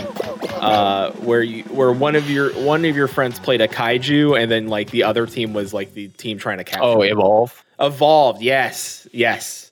uh, 0.51 1.11
where 1.13 1.41
you 1.41 1.63
where 1.63 1.91
one 1.91 2.15
of 2.15 2.29
your 2.29 2.51
one 2.63 2.85
of 2.85 2.95
your 2.95 3.07
friends 3.07 3.39
played 3.39 3.61
a 3.61 3.67
kaiju, 3.67 4.39
and 4.39 4.51
then 4.51 4.67
like 4.67 4.91
the 4.91 5.03
other 5.03 5.25
team 5.25 5.53
was 5.53 5.73
like 5.73 5.93
the 5.93 6.07
team 6.09 6.37
trying 6.37 6.59
to 6.59 6.63
catch. 6.63 6.81
Oh. 6.81 7.01
Evolve. 7.01 7.63
evolved. 7.79 8.41
Yes, 8.43 9.07
yes. 9.11 9.64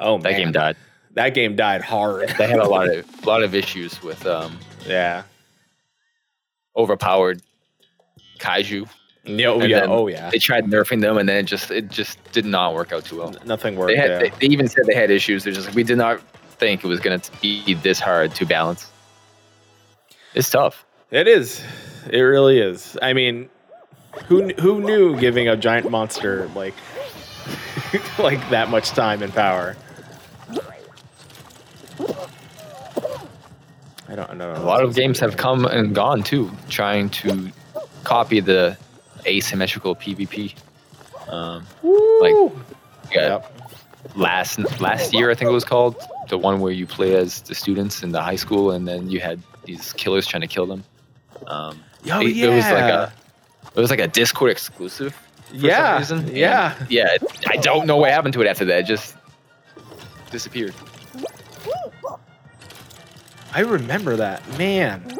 Oh 0.00 0.18
That 0.18 0.32
man. 0.32 0.40
game 0.40 0.52
died. 0.52 0.76
That 1.12 1.30
game 1.34 1.54
died 1.56 1.80
hard. 1.82 2.28
They 2.38 2.48
had 2.48 2.58
a 2.58 2.66
lot 2.68 2.88
of 2.88 3.06
a 3.22 3.26
lot 3.26 3.42
of 3.42 3.54
issues 3.54 4.02
with 4.02 4.26
um, 4.26 4.58
yeah. 4.86 5.22
overpowered 6.76 7.40
kaiju. 8.38 8.88
Yeah, 9.26 9.46
oh 9.48 9.60
And 9.60 9.70
yeah. 9.70 9.86
Oh 9.88 10.08
yeah. 10.08 10.28
They 10.30 10.38
tried 10.38 10.64
nerfing 10.66 11.00
them, 11.00 11.16
and 11.16 11.28
then 11.28 11.36
it 11.38 11.44
just 11.44 11.70
it 11.70 11.88
just 11.88 12.18
did 12.32 12.44
not 12.44 12.74
work 12.74 12.92
out 12.92 13.04
too 13.04 13.18
well. 13.18 13.34
Nothing 13.46 13.76
worked. 13.76 13.92
They 13.92 13.96
had 13.96 14.10
yeah. 14.10 14.18
they, 14.18 14.28
they 14.30 14.46
even 14.48 14.68
said 14.68 14.84
they 14.86 14.94
had 14.94 15.10
issues. 15.10 15.44
They're 15.44 15.52
just 15.52 15.68
like 15.68 15.76
we 15.76 15.84
did 15.84 15.98
not 15.98 16.20
think 16.58 16.84
it 16.84 16.88
was 16.88 17.00
going 17.00 17.18
to 17.18 17.30
be 17.40 17.74
this 17.74 18.00
hard 18.00 18.34
to 18.34 18.44
balance. 18.44 18.90
It's 20.34 20.50
tough. 20.50 20.84
It 21.10 21.28
is. 21.28 21.62
It 22.10 22.20
really 22.20 22.58
is. 22.58 22.98
I 23.00 23.12
mean, 23.12 23.48
who 24.26 24.48
who 24.54 24.80
knew 24.80 25.18
giving 25.18 25.48
a 25.48 25.56
giant 25.56 25.90
monster 25.90 26.50
like 26.54 26.74
like 28.18 28.50
that 28.50 28.68
much 28.68 28.90
time 28.90 29.22
and 29.22 29.32
power? 29.32 29.76
I 34.08 34.14
don't 34.14 34.36
know. 34.36 34.52
A 34.52 34.58
lot 34.58 34.82
of 34.82 34.94
games 34.94 35.18
have 35.20 35.36
come 35.36 35.64
and 35.64 35.94
gone 35.94 36.22
too, 36.22 36.50
trying 36.68 37.08
to 37.10 37.50
copy 38.04 38.40
the 38.40 38.76
asymmetrical 39.26 39.96
PvP. 39.96 40.54
Um, 41.28 41.66
like 42.20 42.32
you 42.32 42.52
got 43.14 43.42
Yep. 43.42 43.60
last 44.16 44.80
last 44.80 45.14
year, 45.14 45.30
I 45.30 45.34
think 45.34 45.50
it 45.50 45.54
was 45.54 45.64
called 45.64 45.96
the 46.28 46.36
one 46.38 46.60
where 46.60 46.72
you 46.72 46.86
play 46.86 47.16
as 47.16 47.40
the 47.42 47.54
students 47.54 48.02
in 48.02 48.12
the 48.12 48.20
high 48.20 48.36
school, 48.36 48.70
and 48.70 48.86
then 48.86 49.10
you 49.10 49.20
had 49.20 49.40
these 49.64 49.92
killers 49.94 50.26
trying 50.26 50.42
to 50.42 50.46
kill 50.46 50.66
them. 50.66 50.84
Um, 51.46 51.80
Oh 52.10 52.20
it, 52.20 52.36
yeah. 52.36 52.46
it 52.46 52.54
was 52.54 52.64
like 52.64 52.92
a 52.92 53.12
it 53.74 53.80
was 53.80 53.90
like 53.90 54.00
a 54.00 54.08
Discord 54.08 54.50
exclusive. 54.50 55.14
For 55.48 55.56
yeah. 55.56 56.02
some 56.02 56.18
reason. 56.18 56.36
Yeah. 56.36 56.76
And, 56.78 56.90
yeah. 56.90 57.16
I 57.48 57.56
don't 57.56 57.86
know 57.86 57.96
what 57.96 58.10
happened 58.10 58.34
to 58.34 58.42
it 58.42 58.46
after 58.46 58.64
that. 58.66 58.80
It 58.80 58.86
just 58.86 59.16
disappeared. 60.30 60.74
I 63.54 63.60
remember 63.60 64.16
that. 64.16 64.42
Man. 64.58 65.16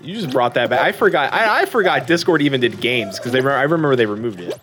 You 0.00 0.14
just 0.14 0.30
brought 0.30 0.54
that 0.54 0.70
back. 0.70 0.80
I 0.80 0.92
forgot. 0.92 1.32
I, 1.32 1.62
I 1.62 1.64
forgot 1.66 2.06
Discord 2.06 2.40
even 2.40 2.60
did 2.60 2.80
games 2.80 3.18
because 3.18 3.32
they. 3.32 3.40
Re- 3.40 3.52
I 3.52 3.62
remember 3.62 3.96
they 3.96 4.06
removed 4.06 4.40
it. 4.40 4.58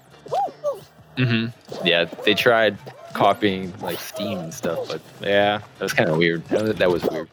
Mm-hmm. 1.17 1.85
Yeah, 1.87 2.05
they 2.05 2.33
tried 2.33 2.77
copying 3.13 3.73
like 3.79 3.99
Steam 3.99 4.39
and 4.39 4.53
stuff, 4.53 4.87
but 4.87 5.01
Yeah, 5.21 5.59
that 5.59 5.83
was 5.83 5.93
kind 5.93 6.09
of 6.09 6.17
weird. 6.17 6.43
That 6.45 6.91
was, 6.91 7.03
weird. 7.03 7.29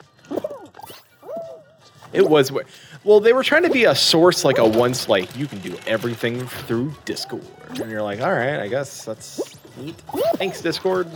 it 2.13 2.29
was. 2.29 2.53
we- 2.53 2.63
Well, 3.05 3.21
they 3.21 3.33
were 3.33 3.43
trying 3.43 3.63
to 3.65 3.71
be 3.71 3.85
a 3.85 3.95
source, 3.95 4.45
like 4.45 4.59
a 4.59 4.67
once, 4.67 5.09
like 5.09 5.35
you 5.37 5.47
can 5.47 5.59
do 5.61 5.77
everything 5.87 6.47
through 6.47 6.93
Discord, 7.07 7.45
and 7.81 7.91
you're 7.91 8.03
like, 8.03 8.21
all 8.21 8.33
right, 8.33 8.59
I 8.61 8.69
guess 8.69 9.05
that's 9.05 9.57
neat. 9.79 9.97
Thanks, 10.37 10.61
Discord. 10.61 11.09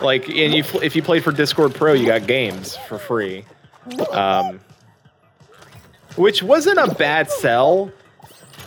Like, 0.00 0.28
and 0.28 0.52
you 0.54 0.64
if 0.82 0.96
you 0.96 1.02
played 1.02 1.22
for 1.24 1.32
Discord 1.32 1.74
Pro, 1.74 1.92
you 1.92 2.06
got 2.06 2.26
games 2.26 2.76
for 2.88 2.98
free, 2.98 3.44
um, 4.10 4.60
which 6.16 6.42
wasn't 6.42 6.78
a 6.78 6.94
bad 6.94 7.30
sell. 7.30 7.92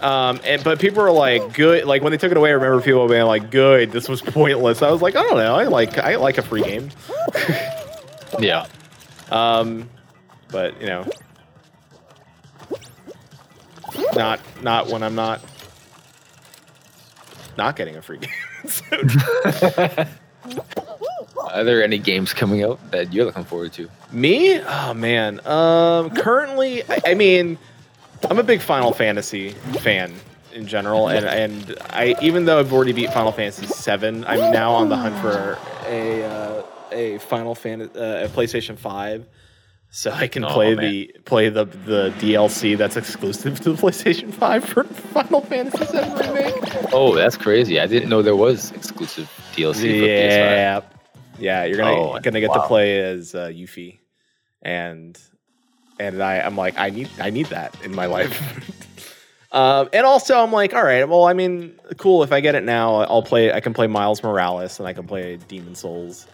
Um, 0.02 0.40
and, 0.46 0.64
but 0.64 0.80
people 0.80 1.02
were 1.02 1.12
like, 1.12 1.54
good. 1.54 1.86
Like 1.86 2.04
when 2.04 2.12
they 2.12 2.18
took 2.18 2.32
it 2.32 2.38
away, 2.38 2.50
I 2.52 2.54
remember 2.54 2.82
people 2.82 3.08
being 3.08 3.26
like, 3.26 3.50
good. 3.52 3.92
This 3.92 4.08
was 4.08 4.22
pointless. 4.24 4.82
I 4.82 4.92
was 4.92 5.02
like, 5.02 5.16
I 5.16 5.24
don't 5.24 5.38
know. 5.38 5.56
I 5.56 5.64
like 5.66 5.98
I 5.98 6.16
like 6.18 6.38
a 6.38 6.42
free 6.44 6.64
game. 6.64 6.90
Yeah. 8.40 8.68
Um, 9.32 9.90
but 10.50 10.80
you 10.82 10.88
know, 10.88 11.10
not 14.14 14.40
not 14.62 14.88
when 14.88 15.02
I'm 15.02 15.16
not 15.16 15.42
not 17.58 17.76
getting 17.78 17.96
a 17.96 18.02
free 18.02 18.18
game. 18.20 18.30
So- 18.68 20.06
Are 21.54 21.64
there 21.64 21.84
any 21.84 21.98
games 21.98 22.34
coming 22.34 22.64
out 22.64 22.80
that 22.92 23.14
you're 23.14 23.26
looking 23.26 23.44
forward 23.44 23.74
to? 23.74 23.90
Me? 24.12 24.60
Oh 24.62 24.94
man. 24.94 25.46
Um, 25.48 26.12
currently, 26.12 26.84
I, 26.90 27.00
I 27.08 27.14
mean, 27.14 27.58
I'm 28.30 28.40
a 28.40 28.44
big 28.44 28.62
Final 28.62 28.94
Fantasy 28.94 29.50
fan 29.82 30.14
in 30.54 30.66
general, 30.68 31.08
and 31.10 31.26
and 31.26 31.76
I 31.90 32.16
even 32.22 32.46
though 32.46 32.60
I've 32.60 32.74
already 32.74 32.94
beat 32.94 33.14
Final 33.14 33.32
Fantasy 33.32 33.66
VII, 33.68 34.26
I'm 34.26 34.52
now 34.52 34.72
on 34.74 34.90
the 34.90 34.98
hunt 34.98 35.16
for 35.20 35.58
a 35.86 36.24
uh, 36.24 36.64
a 36.92 37.18
Final 37.20 37.54
Fantasy 37.56 37.92
uh, 38.00 38.26
a 38.26 38.28
PlayStation 38.30 38.78
Five, 38.78 39.26
so 39.92 40.10
I 40.12 40.28
can 40.28 40.44
Oh, 40.46 40.50
play 40.50 40.74
man. 40.76 40.86
the 40.90 41.16
play 41.26 41.50
the 41.50 41.66
the 41.66 42.14
DLC 42.20 42.78
that's 42.78 42.98
exclusive 42.98 43.60
to 43.62 43.74
the 43.74 43.82
PlayStation 43.82 44.34
Five 44.34 44.64
for 44.66 44.84
Final 44.86 45.42
Fantasy 45.42 45.86
VII 45.86 46.28
remake. 46.30 46.94
Oh, 46.94 47.14
that's 47.14 47.38
crazy. 47.38 47.80
I 47.80 47.86
didn't 47.86 48.10
know 48.10 48.22
there 48.22 48.36
was 48.36 48.72
exclusive 48.72 49.30
DLC 49.56 50.00
for 50.00 50.08
PS5. 50.08 50.97
Yeah. 51.40 51.66
You're 51.66 51.78
gonna 51.78 51.96
Oh, 51.96 52.20
gonna 52.20 52.40
get 52.40 52.54
to 52.54 52.68
play 52.68 53.00
as 53.00 53.36
uh, 53.36 53.48
Yuffie, 53.48 54.00
and 54.62 55.20
and 56.00 56.22
I 56.22 56.40
I'm 56.40 56.56
like 56.56 56.78
I 56.78 56.90
need 56.90 57.10
I 57.20 57.30
need 57.30 57.48
that 57.48 57.76
in 57.84 57.96
my 57.96 58.06
life. 58.06 58.42
um, 59.52 59.90
and 59.94 60.06
also 60.06 60.42
I'm 60.42 60.52
like, 60.52 60.74
all 60.74 60.84
right, 60.84 61.08
well, 61.08 61.26
I 61.26 61.34
mean, 61.34 61.80
cool. 61.98 62.24
If 62.24 62.32
I 62.32 62.40
get 62.42 62.56
it 62.56 62.64
now, 62.64 62.96
I'll 63.02 63.24
play. 63.24 63.52
I 63.52 63.60
can 63.60 63.74
play 63.74 63.88
Miles 63.88 64.24
Morales 64.24 64.80
and 64.80 64.88
I 64.88 64.94
can 64.94 65.08
play 65.08 65.38
Demon 65.48 65.76
Souls. 65.76 66.28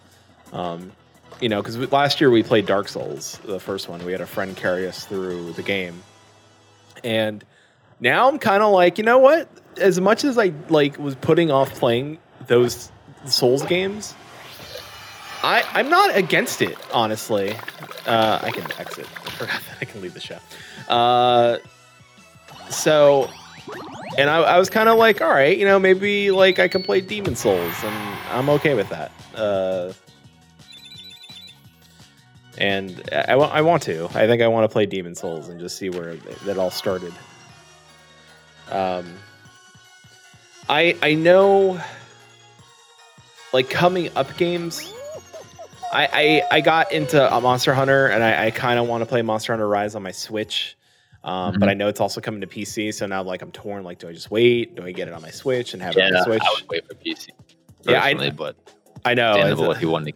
Um, 0.52 0.92
you 1.40 1.48
know, 1.48 1.60
because 1.60 1.76
last 1.90 2.20
year 2.20 2.30
we 2.30 2.42
played 2.42 2.66
Dark 2.66 2.88
Souls, 2.88 3.40
the 3.44 3.58
first 3.58 3.88
one. 3.88 4.04
We 4.04 4.12
had 4.12 4.20
a 4.20 4.26
friend 4.26 4.56
carry 4.56 4.86
us 4.86 5.04
through 5.04 5.52
the 5.52 5.62
game, 5.62 6.02
and 7.02 7.44
now 8.00 8.28
I'm 8.28 8.38
kind 8.38 8.62
of 8.62 8.72
like, 8.72 8.98
you 8.98 9.04
know 9.04 9.18
what? 9.18 9.48
As 9.78 10.00
much 10.00 10.22
as 10.24 10.38
I 10.38 10.52
like 10.68 10.98
was 10.98 11.16
putting 11.16 11.50
off 11.50 11.74
playing 11.74 12.18
those 12.46 12.92
Souls 13.26 13.64
games, 13.64 14.14
I 15.44 15.62
I'm 15.74 15.90
not 15.90 16.16
against 16.16 16.62
it, 16.62 16.78
honestly. 16.90 17.54
Uh, 18.06 18.38
I 18.42 18.50
can 18.50 18.64
exit. 18.78 19.06
I 19.26 19.30
forgot 19.30 19.60
that 19.68 19.76
I 19.82 19.84
can 19.84 20.00
leave 20.00 20.14
the 20.14 20.20
show. 20.20 20.38
Uh, 20.88 21.58
so, 22.70 23.30
and 24.16 24.30
I, 24.30 24.38
I 24.38 24.58
was 24.58 24.70
kind 24.70 24.88
of 24.88 24.96
like, 24.96 25.20
all 25.20 25.28
right, 25.28 25.56
you 25.56 25.66
know, 25.66 25.78
maybe 25.78 26.30
like 26.30 26.58
I 26.58 26.66
can 26.66 26.82
play 26.82 27.02
Demon 27.02 27.36
Souls, 27.36 27.74
and 27.84 27.94
I'm 28.30 28.48
okay 28.48 28.72
with 28.74 28.88
that. 28.88 29.12
Uh, 29.34 29.92
and 32.56 33.02
I, 33.12 33.32
I, 33.32 33.34
I 33.34 33.60
want 33.60 33.82
to. 33.82 34.06
I 34.14 34.26
think 34.26 34.40
I 34.40 34.48
want 34.48 34.64
to 34.64 34.72
play 34.72 34.86
Demon 34.86 35.14
Souls 35.14 35.50
and 35.50 35.60
just 35.60 35.76
see 35.76 35.90
where 35.90 36.16
that 36.16 36.56
all 36.56 36.70
started. 36.70 37.12
Um, 38.70 39.12
I 40.70 40.96
I 41.02 41.12
know, 41.12 41.78
like 43.52 43.68
coming 43.68 44.08
up 44.16 44.34
games. 44.38 44.93
I 45.94 46.08
I, 46.12 46.42
I 46.56 46.60
got 46.60 46.92
into 46.92 47.32
uh, 47.32 47.40
Monster 47.40 47.72
Hunter 47.74 48.06
and 48.08 48.22
I, 48.22 48.46
I 48.46 48.50
kind 48.50 48.78
of 48.78 48.86
want 48.88 49.02
to 49.02 49.06
play 49.06 49.22
Monster 49.22 49.52
Hunter 49.52 49.68
Rise 49.68 49.94
on 49.94 50.02
my 50.02 50.12
Switch. 50.12 50.76
Um, 51.22 51.54
But 51.58 51.68
Mhm. 51.68 51.70
I 51.70 51.74
know 51.74 51.88
it's 51.88 52.00
also 52.00 52.20
coming 52.20 52.40
to 52.42 52.46
PC, 52.46 52.92
so 52.92 53.06
now 53.06 53.22
like 53.22 53.40
I'm 53.40 53.50
torn. 53.52 53.82
Like, 53.84 53.98
do 53.98 54.08
I 54.08 54.12
just 54.12 54.30
wait? 54.30 54.74
Do 54.74 54.84
I 54.84 54.92
get 54.92 55.08
it 55.08 55.14
on 55.14 55.22
my 55.22 55.30
Switch 55.30 55.72
and 55.72 55.82
have 55.82 55.96
it 55.96 56.02
on 56.04 56.12
the 56.12 56.22
Switch? 56.24 56.42
I 56.42 56.50
would 56.60 56.68
wait 56.68 56.86
for 56.86 56.94
PC. 56.94 57.28
Yeah, 57.84 58.02
I- 58.02 58.30
but 58.30 58.56
I 59.06 59.14
know. 59.14 59.34
it's 59.36 59.60
a- 59.60 59.70
if 59.70 59.80
you 59.80 59.88
want 59.88 60.06
to. 60.06 60.12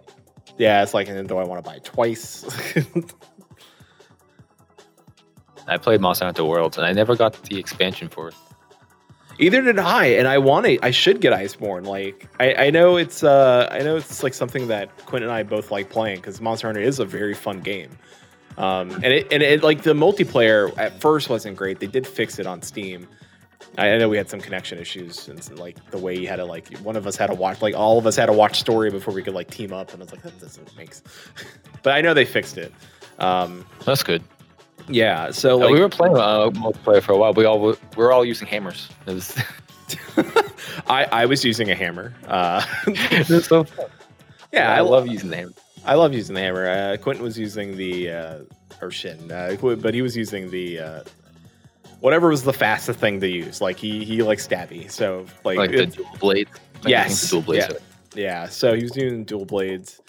yeah, 0.59 0.83
it's 0.83 0.93
like, 0.95 1.09
and 1.09 1.17
then 1.17 1.27
do 1.27 1.39
I 1.39 1.45
want 1.45 1.63
to 1.65 1.71
buy 1.71 1.77
it 1.77 1.85
twice? 1.85 2.45
I 5.67 5.77
played 5.77 6.01
Monster 6.01 6.25
Hunter 6.25 6.45
Worlds, 6.45 6.79
and 6.79 6.87
I 6.87 6.93
never 6.93 7.15
got 7.15 7.43
the 7.45 7.59
expansion 7.59 8.09
for 8.09 8.29
it. 8.29 8.35
Either 9.39 9.63
did 9.63 9.79
I, 9.79 10.07
and 10.07 10.27
I 10.27 10.39
want 10.39 10.67
it. 10.67 10.81
I 10.83 10.91
should 10.91 11.21
get 11.21 11.33
Iceborne. 11.33 11.87
Like 11.87 12.29
I, 12.41 12.67
I 12.67 12.71
know 12.71 12.97
it's 12.97 13.23
uh 13.23 13.69
I 13.71 13.81
know 13.81 13.97
it's 13.97 14.23
like 14.23 14.35
something 14.35 14.69
that 14.69 14.97
Quinn 15.07 15.23
and 15.23 15.31
I 15.31 15.43
both 15.45 15.71
like 15.71 15.91
playing 15.91 16.17
because 16.17 16.41
Monster 16.41 16.69
Hunter 16.69 16.81
is 16.81 16.99
a 16.99 17.05
very 17.05 17.35
fun 17.35 17.61
game. 17.61 17.91
Um, 18.57 18.91
and 18.91 19.07
it 19.07 19.33
and 19.33 19.43
it 19.43 19.63
like 19.63 19.83
the 19.83 19.95
multiplayer 19.95 20.77
at 20.77 21.01
first 21.01 21.31
wasn't 21.31 21.57
great. 21.57 21.79
They 21.79 21.87
did 21.87 22.07
fix 22.07 22.41
it 22.41 22.47
on 22.47 22.63
Steam. 22.63 23.07
I, 23.77 23.93
I 23.93 23.99
know 23.99 24.09
we 24.09 24.17
had 24.17 24.29
some 24.29 24.41
connection 24.41 24.79
issues 24.79 25.29
and 25.29 25.59
like 25.59 25.91
the 25.91 25.99
way 25.99 26.17
you 26.17 26.27
had 26.27 26.37
to 26.37 26.45
like 26.45 26.77
one 26.79 26.97
of 26.97 27.07
us 27.07 27.17
had 27.17 27.29
to 27.29 27.35
watch 27.35 27.63
like 27.63 27.77
all 27.77 27.99
of 27.99 28.07
us 28.07 28.17
had 28.17 28.27
to 28.27 28.33
watch 28.33 28.59
story 28.59 28.91
before 28.91 29.15
we 29.15 29.23
could 29.23 29.35
like 29.35 29.51
team 29.51 29.73
up 29.73 29.93
and 29.93 30.03
I 30.03 30.05
was 30.05 30.13
like 30.13 30.23
that 30.23 30.39
doesn't 30.41 30.77
make 30.77 30.95
sense. 30.95 31.09
but 31.83 31.95
I 31.95 32.01
know 32.01 32.15
they 32.15 32.25
fixed 32.25 32.59
it. 32.59 32.73
Um, 33.21 33.65
That's 33.85 34.03
good. 34.03 34.23
Yeah, 34.89 35.31
so 35.31 35.55
Uh, 35.55 35.65
like 35.67 35.73
we 35.75 35.81
were 35.81 35.89
playing 35.89 36.17
uh, 36.17 36.51
multiplayer 36.51 37.03
for 37.03 37.13
a 37.13 37.17
while. 37.19 37.33
We 37.33 37.45
all 37.45 37.61
we 37.61 37.75
were 37.97 38.13
all 38.13 38.25
using 38.25 38.47
hammers. 38.49 38.89
It 39.07 39.15
was, 39.15 39.37
I 40.87 41.05
I 41.13 41.27
was 41.27 41.45
using 41.45 41.71
a 41.71 41.75
hammer. 41.75 42.15
Uh, 42.27 42.61
so 43.25 43.65
fun. 43.65 43.87
yeah, 44.53 44.73
I, 44.73 44.77
I 44.79 44.81
love 44.81 45.07
using 45.07 45.31
the 45.31 45.37
hammer. 45.37 45.53
I 45.85 45.95
love 45.95 46.13
using 46.15 46.35
the 46.35 46.41
hammer. 46.41 46.69
Uh, 46.69 46.97
Quentin 47.01 47.23
was 47.25 47.39
using 47.39 47.77
the 47.77 48.11
uh, 48.11 48.39
or 48.83 48.91
Shin, 48.91 49.31
uh, 49.31 49.57
but 49.61 49.95
he 49.95 50.03
was 50.03 50.17
using 50.17 50.51
the 50.51 50.79
uh, 50.81 51.03
whatever 52.01 52.29
was 52.29 52.43
the 52.43 52.53
fastest 52.53 52.99
thing 52.99 53.21
to 53.21 53.29
use. 53.29 53.61
Like 53.61 53.79
he 53.79 54.05
he 54.05 54.23
likes 54.23 54.47
stabby, 54.47 54.91
so 54.91 55.27
like, 55.45 55.59
Like 55.59 55.71
the 55.71 55.83
it's- 55.83 55.95
dual 55.97 56.09
blade. 56.21 56.49
Like, 56.85 56.89
Yes, 56.91 57.31
dual 57.31 57.43
blades. 57.43 57.67
yeah. 58.15 58.23
yeah. 58.23 58.47
So 58.49 58.75
he 58.77 58.83
was 58.83 58.93
doing 58.93 59.25
dual 59.25 59.45
blades. 59.47 60.01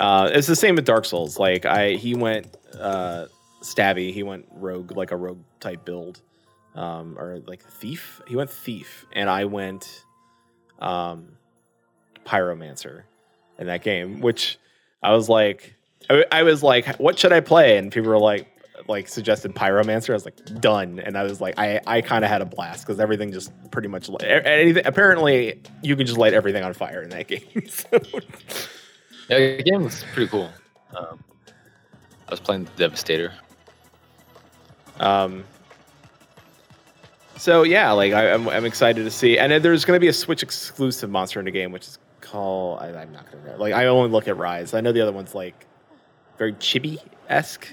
Uh, 0.00 0.28
it's 0.32 0.46
the 0.48 0.56
same 0.56 0.74
with 0.76 0.84
Dark 0.84 1.04
Souls. 1.04 1.38
Like 1.38 1.64
I 1.66 1.92
he 1.92 2.14
went 2.14 2.46
uh, 2.78 3.26
stabby. 3.60 4.12
He 4.12 4.22
went 4.22 4.46
rogue, 4.52 4.96
like 4.96 5.10
a 5.12 5.16
rogue 5.16 5.42
type 5.60 5.84
build, 5.84 6.20
um, 6.74 7.16
or 7.18 7.40
like 7.46 7.62
thief. 7.62 8.20
He 8.26 8.36
went 8.36 8.50
thief, 8.50 9.06
and 9.12 9.28
I 9.30 9.44
went 9.44 10.04
um, 10.78 11.28
pyromancer 12.24 13.02
in 13.58 13.66
that 13.66 13.82
game. 13.82 14.20
Which 14.20 14.58
I 15.02 15.12
was 15.14 15.28
like, 15.28 15.74
I, 16.08 16.24
I 16.32 16.42
was 16.42 16.62
like, 16.62 16.96
what 16.96 17.18
should 17.18 17.32
I 17.32 17.40
play? 17.40 17.76
And 17.78 17.92
people 17.92 18.10
were 18.10 18.18
like, 18.18 18.46
like 18.88 19.08
suggested 19.08 19.54
pyromancer. 19.54 20.10
I 20.10 20.14
was 20.14 20.24
like, 20.24 20.36
done. 20.60 20.98
And 21.00 21.16
I 21.16 21.22
was 21.22 21.40
like, 21.40 21.58
I 21.58 21.80
I 21.86 22.00
kind 22.00 22.24
of 22.24 22.30
had 22.30 22.40
a 22.42 22.46
blast 22.46 22.86
because 22.86 22.98
everything 22.98 23.30
just 23.32 23.52
pretty 23.70 23.88
much 23.88 24.08
anything. 24.22 24.86
Apparently, 24.86 25.60
you 25.82 25.96
can 25.96 26.06
just 26.06 26.18
light 26.18 26.32
everything 26.34 26.64
on 26.64 26.72
fire 26.72 27.02
in 27.02 27.10
that 27.10 27.28
game. 27.28 27.42
So- 27.68 28.00
Yeah, 29.28 29.38
the 29.58 29.62
game 29.62 29.84
was 29.84 30.02
pretty 30.12 30.28
cool. 30.28 30.50
Um, 30.96 31.22
I 32.26 32.30
was 32.32 32.40
playing 32.40 32.64
the 32.64 32.70
Devastator. 32.76 33.32
Um, 35.00 35.44
so 37.36 37.62
yeah, 37.62 37.90
like 37.92 38.12
I, 38.12 38.32
I'm, 38.32 38.48
I'm 38.48 38.66
excited 38.66 39.02
to 39.04 39.10
see, 39.10 39.38
and 39.38 39.64
there's 39.64 39.84
going 39.84 39.96
to 39.96 40.00
be 40.00 40.08
a 40.08 40.12
Switch 40.12 40.42
exclusive 40.42 41.08
Monster 41.10 41.40
Hunter 41.40 41.50
game, 41.50 41.72
which 41.72 41.88
is 41.88 41.98
called 42.20 42.80
I, 42.80 42.88
I'm 42.88 43.12
not 43.12 43.30
going 43.32 43.42
to 43.44 43.56
like. 43.56 43.72
I 43.72 43.86
only 43.86 44.10
look 44.10 44.28
at 44.28 44.36
Rise. 44.36 44.74
I 44.74 44.80
know 44.80 44.92
the 44.92 45.00
other 45.00 45.12
one's 45.12 45.34
like 45.34 45.66
very 46.36 46.52
chibi 46.54 46.98
esque, 47.30 47.72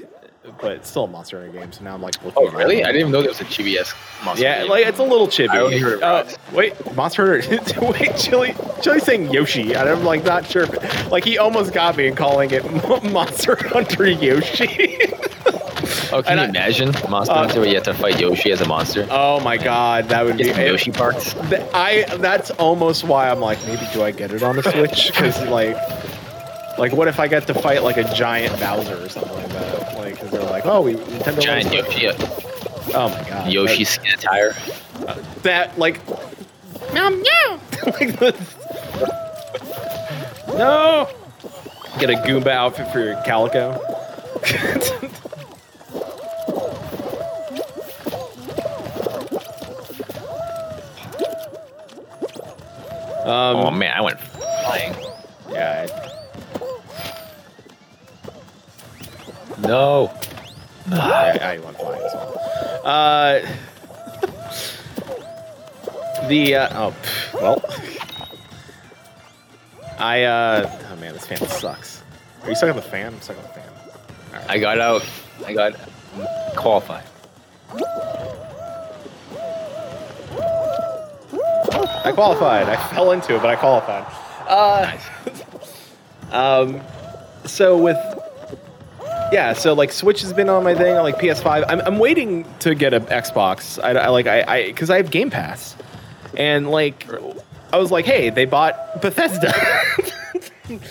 but 0.61 0.71
it's 0.71 0.89
still 0.89 1.03
a 1.03 1.07
Monster 1.07 1.41
Hunter 1.41 1.59
game. 1.59 1.71
So 1.73 1.83
now 1.83 1.93
I'm 1.93 2.01
like, 2.01 2.15
looking 2.23 2.47
Oh, 2.47 2.49
really? 2.51 2.83
I 2.83 2.93
didn't 2.93 3.01
even 3.01 3.11
know 3.11 3.19
there 3.19 3.29
was 3.29 3.41
a 3.41 3.45
chibi-esque 3.45 3.97
monster. 4.23 4.43
Yeah, 4.45 4.61
game. 4.61 4.69
like 4.69 4.85
it's 4.85 4.99
a 4.99 5.03
little 5.03 5.27
chibi. 5.27 5.49
I 5.49 5.59
only 5.59 5.79
heard 5.79 6.01
Uh, 6.01 6.23
wait, 6.53 6.95
Monster 6.95 7.41
Hunter. 7.41 7.81
wait, 7.91 8.15
Chili, 8.15 8.55
Chili's 8.81 9.03
saying 9.03 9.31
Yoshi, 9.33 9.73
and 9.73 9.89
I'm 9.89 10.05
like 10.05 10.23
not 10.23 10.45
sure. 10.45 10.63
If, 10.63 11.11
like 11.11 11.25
he 11.25 11.37
almost 11.37 11.73
got 11.73 11.97
me 11.97 12.07
in 12.07 12.15
calling 12.15 12.51
it 12.51 12.63
Monster 13.11 13.57
Hunter 13.67 14.07
Yoshi. 14.07 14.97
Oh, 16.11 16.17
and 16.17 16.25
can 16.25 16.37
you 16.37 16.43
I- 16.43 16.47
imagine 16.49 16.91
Monster 17.09 17.33
uh, 17.33 17.37
Hunter 17.39 17.59
where 17.59 17.69
you 17.69 17.75
have 17.75 17.83
to 17.83 17.93
fight 17.93 18.19
Yoshi 18.19 18.51
as 18.51 18.61
a 18.61 18.67
monster? 18.67 19.07
oh 19.11 19.39
my 19.41 19.57
god, 19.57 20.09
that 20.09 20.23
would 20.25 20.37
be 20.37 20.45
Get 20.45 20.55
some 20.55 20.65
Yoshi 20.65 20.91
parts. 20.91 21.35
I 21.73 22.05
that's 22.17 22.51
almost 22.51 23.03
why 23.03 23.29
I'm 23.29 23.39
like 23.39 23.59
maybe 23.65 23.85
do 23.93 24.03
I 24.03 24.11
get 24.11 24.31
it 24.31 24.43
on 24.43 24.55
the 24.55 24.63
Switch? 24.63 25.07
Because 25.13 25.41
like 25.47 25.75
like 26.77 26.91
what 26.93 27.07
if 27.07 27.19
I 27.19 27.27
get 27.27 27.47
to 27.47 27.53
fight 27.53 27.83
like 27.83 27.97
a 27.97 28.03
giant 28.13 28.57
Bowser 28.59 29.03
or 29.03 29.09
something 29.09 29.33
like 29.33 29.49
that? 29.49 29.97
Like 29.97 30.13
because 30.15 30.31
they're 30.31 30.43
like 30.43 30.65
oh 30.65 30.81
we 30.81 30.93
Nintendo 30.95 31.41
Giant 31.41 31.73
Yoshi, 31.73 32.07
oh 32.93 33.09
my 33.09 33.29
god 33.29 33.51
Yoshi 33.51 33.83
skin 33.83 34.13
attire. 34.13 34.53
that, 35.01 35.43
that 35.43 35.77
like 35.79 35.99
meow! 36.93 37.59
Like 37.85 38.19
no! 40.49 41.09
Get 41.99 42.09
a 42.09 42.13
Goomba 42.15 42.47
outfit 42.47 42.91
for 42.91 42.99
your 42.99 43.15
Calico 43.23 43.79
um, 53.27 53.57
oh 53.57 53.71
man, 53.71 53.93
I 53.95 54.01
went 54.01 54.19
flying. 54.19 54.95
yeah 55.49 55.87
No. 59.59 60.13
I, 60.91 61.37
I 61.41 61.57
went 61.59 61.77
flying 61.77 62.01
as 62.01 62.13
well. 62.13 62.81
Uh, 62.83 63.39
the 66.27 66.55
uh, 66.55 66.87
oh 66.87 66.95
pff, 67.01 67.41
well, 67.41 67.63
I 69.99 70.23
uh 70.23 70.79
oh 70.91 70.95
man, 70.97 71.13
this 71.13 71.25
fan 71.25 71.39
sucks. 71.39 72.03
Are 72.43 72.49
you 72.49 72.55
stuck 72.55 72.69
on 72.69 72.75
the 72.75 72.81
fan? 72.81 73.13
I'm 73.13 73.21
stuck 73.21 73.37
on 73.37 73.43
the 73.43 73.49
fan. 73.49 73.69
All 74.33 74.39
right. 74.39 74.49
I 74.49 74.59
got 74.59 74.79
out. 74.79 75.05
I 75.45 75.53
got 75.53 75.73
qualified. 76.55 77.03
I 82.05 82.11
qualified. 82.11 82.67
I 82.69 82.75
fell 82.93 83.11
into 83.11 83.35
it, 83.35 83.41
but 83.41 83.49
I 83.49 83.55
qualified. 83.55 84.05
Uh, 84.47 84.97
um, 86.31 86.81
so 87.45 87.77
with 87.77 87.97
yeah, 89.31 89.53
so 89.53 89.73
like 89.73 89.91
Switch 89.91 90.21
has 90.21 90.31
been 90.33 90.47
on 90.49 90.63
my 90.63 90.73
thing, 90.75 90.95
like 90.95 91.17
PS5. 91.17 91.65
I'm, 91.67 91.81
I'm 91.81 91.99
waiting 91.99 92.45
to 92.59 92.73
get 92.75 92.93
an 92.93 93.03
Xbox. 93.07 93.81
I, 93.83 93.91
I 93.91 94.07
like 94.09 94.27
I 94.27 94.43
I 94.47 94.65
because 94.67 94.89
I 94.89 94.97
have 94.97 95.11
Game 95.11 95.29
Pass, 95.29 95.75
and 96.35 96.69
like 96.71 97.05
I 97.73 97.77
was 97.77 97.91
like, 97.91 98.05
hey, 98.05 98.29
they 98.29 98.45
bought 98.45 99.01
Bethesda. 99.01 99.53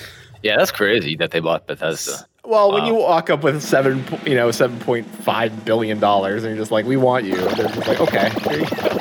Yeah, 0.42 0.58
that's 0.58 0.70
crazy 0.70 1.16
that 1.16 1.32
they 1.32 1.40
bought 1.40 1.66
Bethesda. 1.66 2.24
well, 2.44 2.70
when 2.70 2.82
Wow. 2.82 2.88
you 2.88 2.94
walk 2.94 3.30
up 3.30 3.42
with 3.42 3.62
seven, 3.62 4.04
you 4.24 4.34
know, 4.36 4.50
seven 4.52 4.78
point 4.78 5.06
five 5.06 5.64
billion 5.64 5.98
dollars, 5.98 6.44
and 6.44 6.54
you're 6.54 6.62
just 6.62 6.70
like, 6.70 6.86
we 6.86 6.96
want 6.96 7.24
you. 7.24 7.34
They're 7.34 7.66
just 7.68 7.88
like, 7.88 8.00
okay, 8.00 8.30
here 8.48 8.60
you 8.60 8.66
go. 8.66 8.98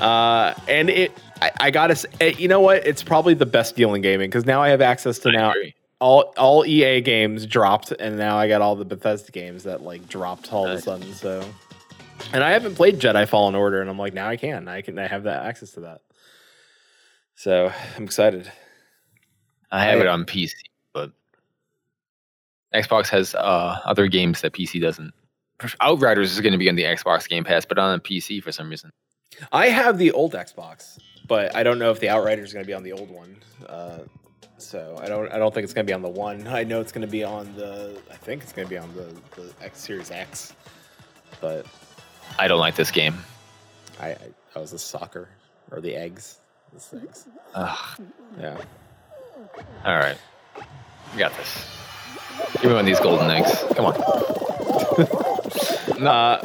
Uh, 0.00 0.54
and 0.68 0.88
it, 0.90 1.12
I, 1.40 1.50
I 1.60 1.70
gotta 1.70 1.96
say, 1.96 2.34
you 2.38 2.48
know 2.48 2.60
what? 2.60 2.86
It's 2.86 3.02
probably 3.02 3.34
the 3.34 3.46
best 3.46 3.76
deal 3.76 3.94
in 3.94 4.02
gaming 4.02 4.28
because 4.28 4.46
now 4.46 4.62
I 4.62 4.68
have 4.70 4.80
access 4.80 5.18
to 5.20 5.28
I 5.30 5.32
now 5.32 5.50
agree. 5.50 5.74
all 6.00 6.32
all 6.36 6.64
EA 6.66 7.00
games 7.00 7.46
dropped, 7.46 7.92
and 7.92 8.16
now 8.16 8.36
I 8.36 8.48
got 8.48 8.62
all 8.62 8.76
the 8.76 8.84
Bethesda 8.84 9.32
games 9.32 9.64
that 9.64 9.82
like 9.82 10.08
dropped 10.08 10.52
all 10.52 10.66
of 10.66 10.78
a 10.78 10.80
sudden. 10.80 11.12
So, 11.14 11.44
and 12.32 12.42
I 12.42 12.50
haven't 12.50 12.74
played 12.76 12.98
Jedi 12.98 13.28
Fallen 13.28 13.54
Order, 13.54 13.80
and 13.80 13.90
I'm 13.90 13.98
like, 13.98 14.14
now 14.14 14.28
I 14.28 14.36
can, 14.36 14.68
I 14.68 14.82
can, 14.82 14.98
I 14.98 15.06
have 15.06 15.24
that 15.24 15.44
access 15.44 15.72
to 15.72 15.80
that. 15.80 16.00
So 17.36 17.72
I'm 17.96 18.04
excited. 18.04 18.50
I 19.70 19.84
have 19.84 19.98
I- 19.98 20.02
it 20.02 20.06
on 20.06 20.24
PC, 20.24 20.52
but 20.92 21.12
Xbox 22.74 23.08
has 23.08 23.34
uh, 23.34 23.78
other 23.84 24.08
games 24.08 24.40
that 24.42 24.52
PC 24.52 24.80
doesn't. 24.80 25.12
Outriders 25.80 26.32
is 26.32 26.40
going 26.40 26.52
to 26.52 26.58
be 26.58 26.70
on 26.70 26.74
the 26.76 26.84
Xbox 26.84 27.28
Game 27.28 27.44
Pass, 27.44 27.66
but 27.66 27.78
on 27.78 28.00
PC 28.00 28.42
for 28.42 28.50
some 28.50 28.70
reason. 28.70 28.90
I 29.52 29.66
have 29.68 29.98
the 29.98 30.12
old 30.12 30.32
Xbox, 30.34 30.98
but 31.26 31.54
I 31.54 31.62
don't 31.62 31.78
know 31.78 31.90
if 31.90 32.00
the 32.00 32.08
Outrider 32.08 32.42
is 32.42 32.52
going 32.52 32.64
to 32.64 32.66
be 32.66 32.74
on 32.74 32.82
the 32.82 32.92
old 32.92 33.10
one. 33.10 33.36
Uh, 33.66 34.00
so 34.58 34.98
I 35.00 35.08
don't 35.08 35.32
I 35.32 35.38
don't 35.38 35.54
think 35.54 35.64
it's 35.64 35.72
going 35.72 35.86
to 35.86 35.90
be 35.90 35.94
on 35.94 36.02
the 36.02 36.08
one. 36.08 36.46
I 36.46 36.64
know 36.64 36.80
it's 36.80 36.92
going 36.92 37.06
to 37.06 37.10
be 37.10 37.24
on 37.24 37.54
the 37.56 37.98
I 38.10 38.16
think 38.16 38.42
it's 38.42 38.52
going 38.52 38.66
to 38.66 38.70
be 38.70 38.78
on 38.78 38.94
the, 38.94 39.14
the 39.40 39.52
X 39.62 39.80
Series 39.80 40.10
X. 40.10 40.54
But 41.40 41.66
I 42.38 42.46
don't 42.48 42.60
like 42.60 42.74
this 42.74 42.90
game. 42.90 43.14
I, 43.98 44.10
I 44.10 44.18
that 44.54 44.60
was 44.60 44.72
the 44.72 44.78
soccer 44.78 45.28
or 45.70 45.80
the 45.80 45.94
eggs. 45.94 46.40
The 46.72 46.98
eggs. 47.00 47.26
Ugh. 47.54 48.00
Yeah. 48.38 48.58
All 49.84 49.96
right, 49.96 50.18
we 51.12 51.18
got 51.18 51.34
this. 51.36 51.66
Give 52.54 52.64
me 52.64 52.70
one 52.72 52.80
of 52.80 52.86
these 52.86 53.00
golden 53.00 53.30
eggs. 53.30 53.64
Come 53.74 53.86
on. 53.86 55.06
Uh, 56.00 56.38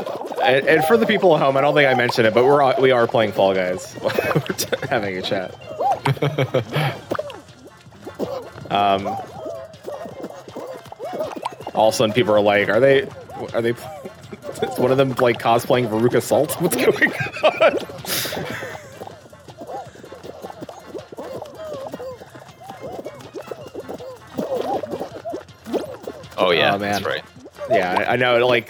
and, 0.45 0.67
and 0.67 0.85
for 0.85 0.97
the 0.97 1.05
people 1.05 1.35
at 1.35 1.41
home, 1.41 1.57
I 1.57 1.61
don't 1.61 1.73
think 1.73 1.89
I 1.89 1.93
mentioned 1.95 2.27
it, 2.27 2.33
but 2.33 2.45
we're 2.45 2.79
we 2.81 2.91
are 2.91 3.07
playing 3.07 3.31
Fall 3.33 3.53
Guys. 3.53 3.97
we're 4.03 4.87
having 4.89 5.17
a 5.17 5.21
chat. 5.21 5.53
um. 8.71 9.07
All 11.73 11.89
of 11.89 11.93
a 11.93 11.97
sudden, 11.97 12.13
people 12.13 12.33
are 12.33 12.39
like, 12.41 12.69
"Are 12.69 12.79
they? 12.79 13.03
Are 13.53 13.61
they? 13.61 13.71
Is 13.71 14.79
one 14.79 14.91
of 14.91 14.97
them 14.97 15.09
like 15.19 15.39
cosplaying 15.39 15.89
Veruca 15.89 16.21
Salt? 16.21 16.53
What's 16.61 16.75
going 16.77 17.11
on?" 17.43 17.77
Oh 26.37 26.51
yeah, 26.51 26.73
Oh, 26.75 26.77
man. 26.79 26.91
that's 27.01 27.05
right. 27.05 27.23
Yeah, 27.69 28.05
I, 28.07 28.13
I 28.13 28.15
know. 28.17 28.45
Like, 28.45 28.69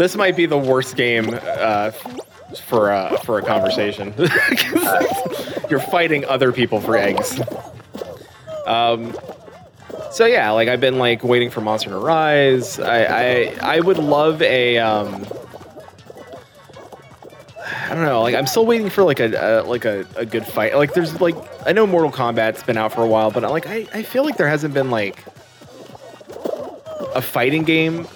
this 0.00 0.16
might 0.16 0.34
be 0.34 0.46
the 0.46 0.58
worst 0.58 0.96
game 0.96 1.38
uh, 1.42 1.90
for 2.64 2.90
uh, 2.90 3.18
for 3.18 3.38
a 3.38 3.42
conversation. 3.42 4.14
You're 5.70 5.80
fighting 5.80 6.24
other 6.24 6.52
people 6.52 6.80
for 6.80 6.96
eggs. 6.96 7.40
Um. 8.66 9.14
So 10.10 10.26
yeah, 10.26 10.50
like 10.50 10.68
I've 10.68 10.80
been 10.80 10.98
like 10.98 11.22
waiting 11.22 11.50
for 11.50 11.60
Monster 11.60 11.90
Hunter 11.90 12.04
Rise. 12.04 12.80
I 12.80 13.04
I, 13.04 13.56
I 13.76 13.80
would 13.80 13.98
love 13.98 14.42
a 14.42 14.78
um. 14.78 15.26
I 17.58 17.94
don't 17.94 18.04
know. 18.04 18.22
Like 18.22 18.34
I'm 18.34 18.46
still 18.46 18.66
waiting 18.66 18.88
for 18.88 19.04
like 19.04 19.20
a, 19.20 19.60
a 19.60 19.62
like 19.62 19.84
a, 19.84 20.06
a 20.16 20.24
good 20.24 20.46
fight. 20.46 20.74
Like 20.76 20.94
there's 20.94 21.20
like 21.20 21.36
I 21.66 21.72
know 21.72 21.86
Mortal 21.86 22.10
Kombat's 22.10 22.62
been 22.62 22.78
out 22.78 22.92
for 22.92 23.02
a 23.02 23.08
while, 23.08 23.30
but 23.30 23.42
like 23.42 23.66
I, 23.66 23.86
I 23.92 24.02
feel 24.02 24.24
like 24.24 24.36
there 24.36 24.48
hasn't 24.48 24.72
been 24.74 24.90
like 24.90 25.24
a 27.14 27.20
fighting 27.20 27.64
game, 27.64 28.06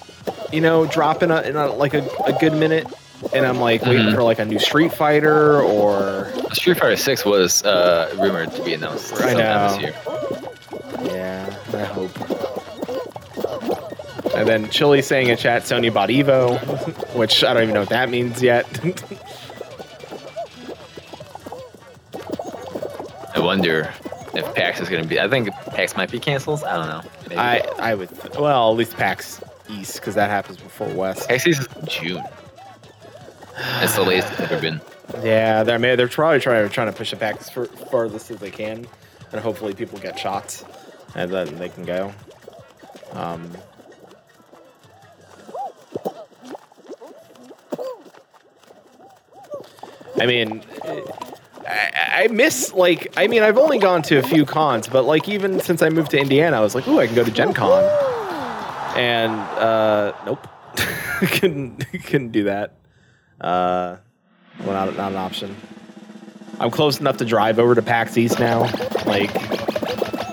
you 0.51 0.61
know, 0.61 0.85
drop 0.85 1.21
in 1.23 1.31
a, 1.31 1.41
in 1.41 1.55
a 1.55 1.67
like 1.73 1.93
a, 1.93 2.07
a 2.25 2.33
good 2.39 2.53
minute. 2.53 2.87
And 3.33 3.45
I'm 3.45 3.59
like 3.59 3.81
waiting 3.83 4.07
Mhm. 4.07 4.13
for 4.15 4.23
like 4.23 4.39
a 4.39 4.45
new 4.45 4.59
Street 4.59 4.93
Fighter 4.93 5.61
or 5.61 6.27
Street 6.53 6.77
Fighter 6.77 6.97
Six 6.97 7.23
was 7.25 7.63
uh, 7.63 8.13
rumored 8.19 8.51
to 8.51 8.63
be 8.63 8.73
announced 8.73 9.13
I 9.13 9.17
sometime 9.31 9.37
know. 9.37 9.69
this 9.69 9.81
year. 9.81 9.95
yeah, 11.15 11.57
I 11.73 11.83
hope. 11.85 12.11
And 14.35 14.47
then 14.47 14.69
Chili 14.69 15.01
saying 15.01 15.27
in 15.29 15.37
chat 15.37 15.63
Sony 15.63 15.91
bought 15.93 16.09
Evo, 16.09 16.59
which 17.15 17.43
I 17.43 17.53
don't 17.53 17.63
even 17.63 17.73
know 17.73 17.79
what 17.81 17.89
that 17.89 18.09
means 18.09 18.43
yet. 18.43 18.65
I 23.35 23.39
wonder 23.39 23.93
if 24.33 24.53
PAX 24.55 24.79
is 24.81 24.89
going 24.89 25.03
to 25.03 25.07
be. 25.09 25.19
I 25.19 25.27
think 25.29 25.49
PAX 25.67 25.95
might 25.95 26.11
be 26.11 26.19
canceled. 26.19 26.63
I 26.63 26.75
don't 26.77 26.87
know. 26.87 27.01
Maybe. 27.29 27.37
I 27.37 27.57
I 27.79 27.95
would 27.95 28.09
well 28.37 28.71
at 28.71 28.77
least 28.77 28.95
PAX 28.97 29.41
East 29.69 29.95
because 29.95 30.15
that 30.15 30.29
happens 30.29 30.57
before 30.57 30.89
West. 30.89 31.27
PAX 31.27 31.47
is 31.47 31.67
June. 31.87 32.23
That's 33.55 33.95
the 33.95 34.03
latest 34.03 34.31
it's 34.33 34.41
ever 34.41 34.61
been. 34.61 34.81
Yeah, 35.23 35.63
they're 35.63 35.75
I 35.75 35.77
mean, 35.77 35.97
they're 35.97 36.07
probably 36.07 36.39
trying 36.39 36.67
trying 36.69 36.87
to 36.87 36.93
push 36.93 37.13
it 37.13 37.19
back 37.19 37.37
as 37.37 37.49
far, 37.49 37.65
farthest 37.65 38.31
as 38.31 38.37
they 38.37 38.51
can, 38.51 38.87
and 39.31 39.41
hopefully 39.41 39.73
people 39.73 39.99
get 39.99 40.19
shots, 40.19 40.65
and 41.15 41.31
then 41.31 41.57
they 41.57 41.69
can 41.69 41.85
go. 41.85 42.13
Um, 43.13 43.51
I 50.19 50.25
mean, 50.25 50.63
I, 51.67 52.23
I 52.23 52.27
miss 52.29 52.73
like 52.73 53.13
I 53.17 53.27
mean 53.27 53.43
I've 53.43 53.57
only 53.57 53.77
gone 53.77 54.01
to 54.03 54.17
a 54.17 54.23
few 54.23 54.45
cons, 54.45 54.87
but 54.87 55.03
like 55.05 55.29
even 55.29 55.59
since 55.59 55.81
I 55.81 55.89
moved 55.89 56.11
to 56.11 56.19
Indiana, 56.19 56.57
I 56.57 56.61
was 56.61 56.75
like, 56.75 56.87
ooh, 56.87 56.99
I 56.99 57.05
can 57.05 57.15
go 57.15 57.23
to 57.23 57.31
Gen 57.31 57.53
Con, 57.53 57.83
and 58.95 59.31
uh, 59.31 60.13
nope, 60.25 60.47
couldn't 61.19 61.79
couldn't 62.05 62.31
do 62.31 62.45
that. 62.45 62.73
Uh, 63.39 63.97
well, 64.61 64.85
not, 64.85 64.95
not 64.95 65.11
an 65.11 65.17
option. 65.17 65.55
I'm 66.59 66.71
close 66.71 66.99
enough 66.99 67.17
to 67.17 67.25
drive 67.25 67.59
over 67.59 67.75
to 67.75 67.81
PAX 67.81 68.17
East 68.17 68.39
now. 68.39 68.61
Like, 69.05 69.29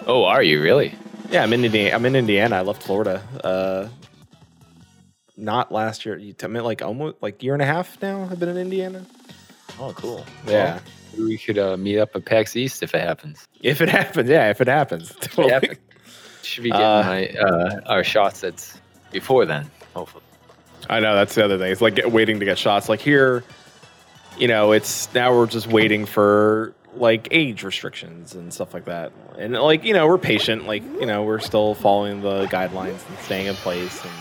Oh, 0.07 0.25
are 0.25 0.43
you 0.43 0.63
really? 0.63 0.95
yeah, 1.31 1.43
I'm 1.43 1.53
in 1.53 1.65
Indiana. 1.65 1.95
I'm 1.97 2.05
in 2.07 2.15
Indiana. 2.15 2.57
I 2.57 2.61
left 2.63 2.83
Florida. 2.83 3.21
Uh, 3.43 3.89
not 5.37 5.73
last 5.73 6.05
year. 6.07 6.17
You- 6.17 6.35
I 6.43 6.47
mean, 6.47 6.63
like 6.65 6.83
almost 6.83 7.17
like 7.23 7.43
year 7.43 7.55
and 7.55 7.63
a 7.63 7.67
half 7.67 8.01
now. 8.03 8.29
I've 8.31 8.39
been 8.39 8.49
in 8.51 8.57
Indiana. 8.59 9.05
Oh, 9.81 9.93
cool. 9.97 10.25
Yeah, 10.47 10.79
Well, 11.17 11.27
we 11.27 11.39
could 11.39 11.59
uh, 11.59 11.77
meet 11.77 11.99
up 11.99 12.15
at 12.15 12.25
PAX 12.25 12.55
East 12.57 12.83
if 12.83 12.95
it 12.95 13.01
happens. 13.01 13.47
if 13.63 13.81
it 13.81 13.89
happens. 13.89 14.29
Yeah, 14.29 14.51
if 14.51 14.61
it 14.61 14.69
happens. 14.69 15.13
Totally. 15.21 15.51
happens. 15.51 15.79
Should 16.43 16.65
be 16.65 16.71
getting 16.71 16.85
Uh, 16.85 17.03
my 17.07 17.29
uh, 17.29 17.81
our 17.87 18.05
shots 18.05 18.41
that's 18.41 18.79
before 19.11 19.47
then. 19.47 19.71
Hopefully. 19.95 20.25
I 20.91 21.01
know 21.01 21.15
that's 21.15 21.35
the 21.35 21.45
other 21.45 21.59
thing. 21.59 21.71
It's 21.71 21.81
like 21.81 21.95
get, 21.97 22.11
waiting 22.11 22.41
to 22.41 22.45
get 22.45 22.59
shots. 22.59 22.89
Like 22.89 23.01
here, 23.01 23.45
you 24.39 24.49
know, 24.49 24.73
it's 24.73 25.13
now 25.15 25.35
we're 25.35 25.47
just 25.47 25.69
waiting 25.69 26.07
for 26.07 26.75
like 26.97 27.29
age 27.31 27.63
restrictions 27.63 28.35
and 28.35 28.53
stuff 28.53 28.75
like 28.75 28.87
that. 28.87 29.13
And 29.39 29.55
like 29.55 29.85
you 29.85 29.95
know, 29.95 30.07
we're 30.07 30.19
patient. 30.19 30.67
Like 30.67 30.83
you 30.83 31.07
know, 31.07 31.23
we're 31.23 31.39
still 31.39 31.75
following 31.75 32.21
the 32.23 32.47
guidelines 32.47 33.09
and 33.09 33.19
staying 33.21 33.47
in 33.47 33.55
place. 33.57 34.03
And 34.03 34.13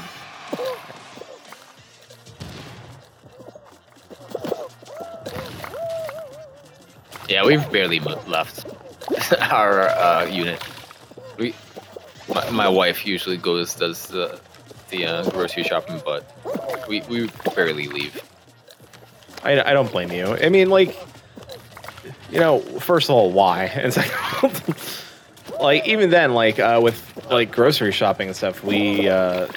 Yeah, 7.30 7.46
we've 7.46 7.70
barely 7.72 8.00
mo- 8.00 8.22
left 8.28 8.66
our 9.40 9.88
uh, 9.90 10.26
unit. 10.26 10.62
We, 11.38 11.56
my, 12.34 12.50
my 12.52 12.70
wife 12.70 13.06
usually 13.06 13.38
goes 13.38 13.76
does 13.76 14.08
the 14.08 14.40
the 14.90 15.06
uh, 15.06 15.30
grocery 15.30 15.64
shopping, 15.64 16.02
but 16.06 16.24
we 16.88 17.02
we 17.10 17.30
barely 17.56 17.88
leave. 17.88 18.22
I, 19.44 19.60
I 19.62 19.74
don't 19.74 19.92
blame 19.92 20.12
you. 20.12 20.36
I 20.38 20.50
mean, 20.50 20.70
like, 20.70 20.96
you 22.30 22.40
know, 22.40 22.60
first 22.60 23.10
of 23.10 23.16
all, 23.16 23.32
why? 23.32 23.66
And 23.74 23.92
second, 23.94 24.76
like, 25.60 25.88
even 25.88 26.10
then, 26.12 26.34
like, 26.36 26.60
uh, 26.60 26.80
with 26.84 27.02
like 27.32 27.52
grocery 27.52 27.92
shopping 27.92 28.28
and 28.28 28.36
stuff, 28.36 28.64
we 28.64 29.10
uh, 29.10 29.48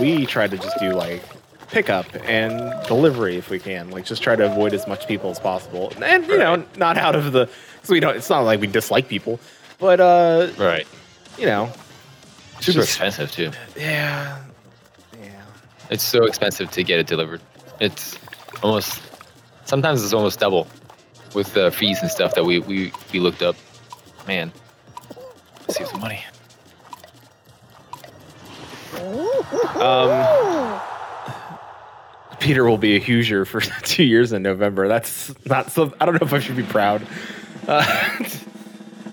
we 0.00 0.26
try 0.26 0.46
to 0.46 0.56
just 0.58 0.78
do 0.80 0.90
like 0.92 1.22
pickup 1.68 2.06
and 2.28 2.72
delivery 2.86 3.36
if 3.36 3.48
we 3.50 3.58
can. 3.58 3.90
Like, 3.90 4.04
just 4.04 4.22
try 4.22 4.36
to 4.36 4.44
avoid 4.50 4.74
as 4.74 4.86
much 4.86 5.06
people 5.08 5.30
as 5.30 5.38
possible. 5.38 5.92
And 6.02 6.26
you 6.26 6.38
know, 6.38 6.64
not 6.76 6.96
out 6.98 7.14
of 7.14 7.32
the 7.32 7.48
because 7.76 7.90
we 7.90 8.00
don't. 8.00 8.16
It's 8.16 8.28
not 8.30 8.40
like 8.40 8.60
we 8.60 8.66
dislike 8.66 9.08
people, 9.08 9.40
but 9.78 10.00
uh, 10.00 10.48
Right. 10.58 10.86
you 11.38 11.46
know, 11.46 11.72
Super 12.60 12.78
just- 12.80 12.88
expensive 12.88 13.30
too. 13.30 13.50
yeah, 13.76 14.38
yeah. 15.20 15.42
It's 15.90 16.02
so 16.04 16.24
expensive 16.24 16.70
to 16.72 16.82
get 16.82 16.98
it 16.98 17.06
delivered. 17.06 17.40
It's 17.80 18.18
almost 18.62 19.00
sometimes 19.64 20.02
it's 20.02 20.12
almost 20.12 20.40
double 20.40 20.66
with 21.34 21.52
the 21.54 21.70
fees 21.70 22.00
and 22.00 22.10
stuff 22.10 22.34
that 22.34 22.44
we 22.44 22.58
we, 22.60 22.92
we 23.12 23.20
looked 23.20 23.42
up. 23.42 23.56
Man, 24.26 24.50
save 25.68 25.86
some 25.88 26.00
money. 26.00 26.24
Um, 29.80 30.80
Peter 32.40 32.64
will 32.64 32.78
be 32.78 32.96
a 32.96 33.00
Hoosier 33.00 33.44
for 33.44 33.60
two 33.82 34.04
years 34.04 34.32
in 34.32 34.42
November. 34.42 34.88
That's 34.88 35.32
not 35.46 35.70
so. 35.70 35.92
I 36.00 36.06
don't 36.06 36.14
know 36.20 36.26
if 36.26 36.32
I 36.32 36.38
should 36.38 36.56
be 36.56 36.62
proud. 36.62 37.06
Uh, 37.68 37.84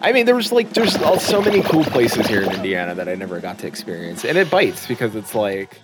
I 0.03 0.11
mean, 0.11 0.25
there 0.25 0.35
was 0.35 0.51
like 0.51 0.71
there's 0.73 0.93
so 1.23 1.41
many 1.41 1.61
cool 1.61 1.85
places 1.85 2.27
here 2.27 2.41
in 2.41 2.51
Indiana 2.51 2.93
that 2.93 3.07
I 3.07 3.15
never 3.15 3.39
got 3.39 3.57
to 3.59 3.67
experience, 3.67 4.25
and 4.25 4.37
it 4.37 4.51
bites 4.51 4.85
because 4.85 5.15
it's 5.15 5.33
like 5.33 5.79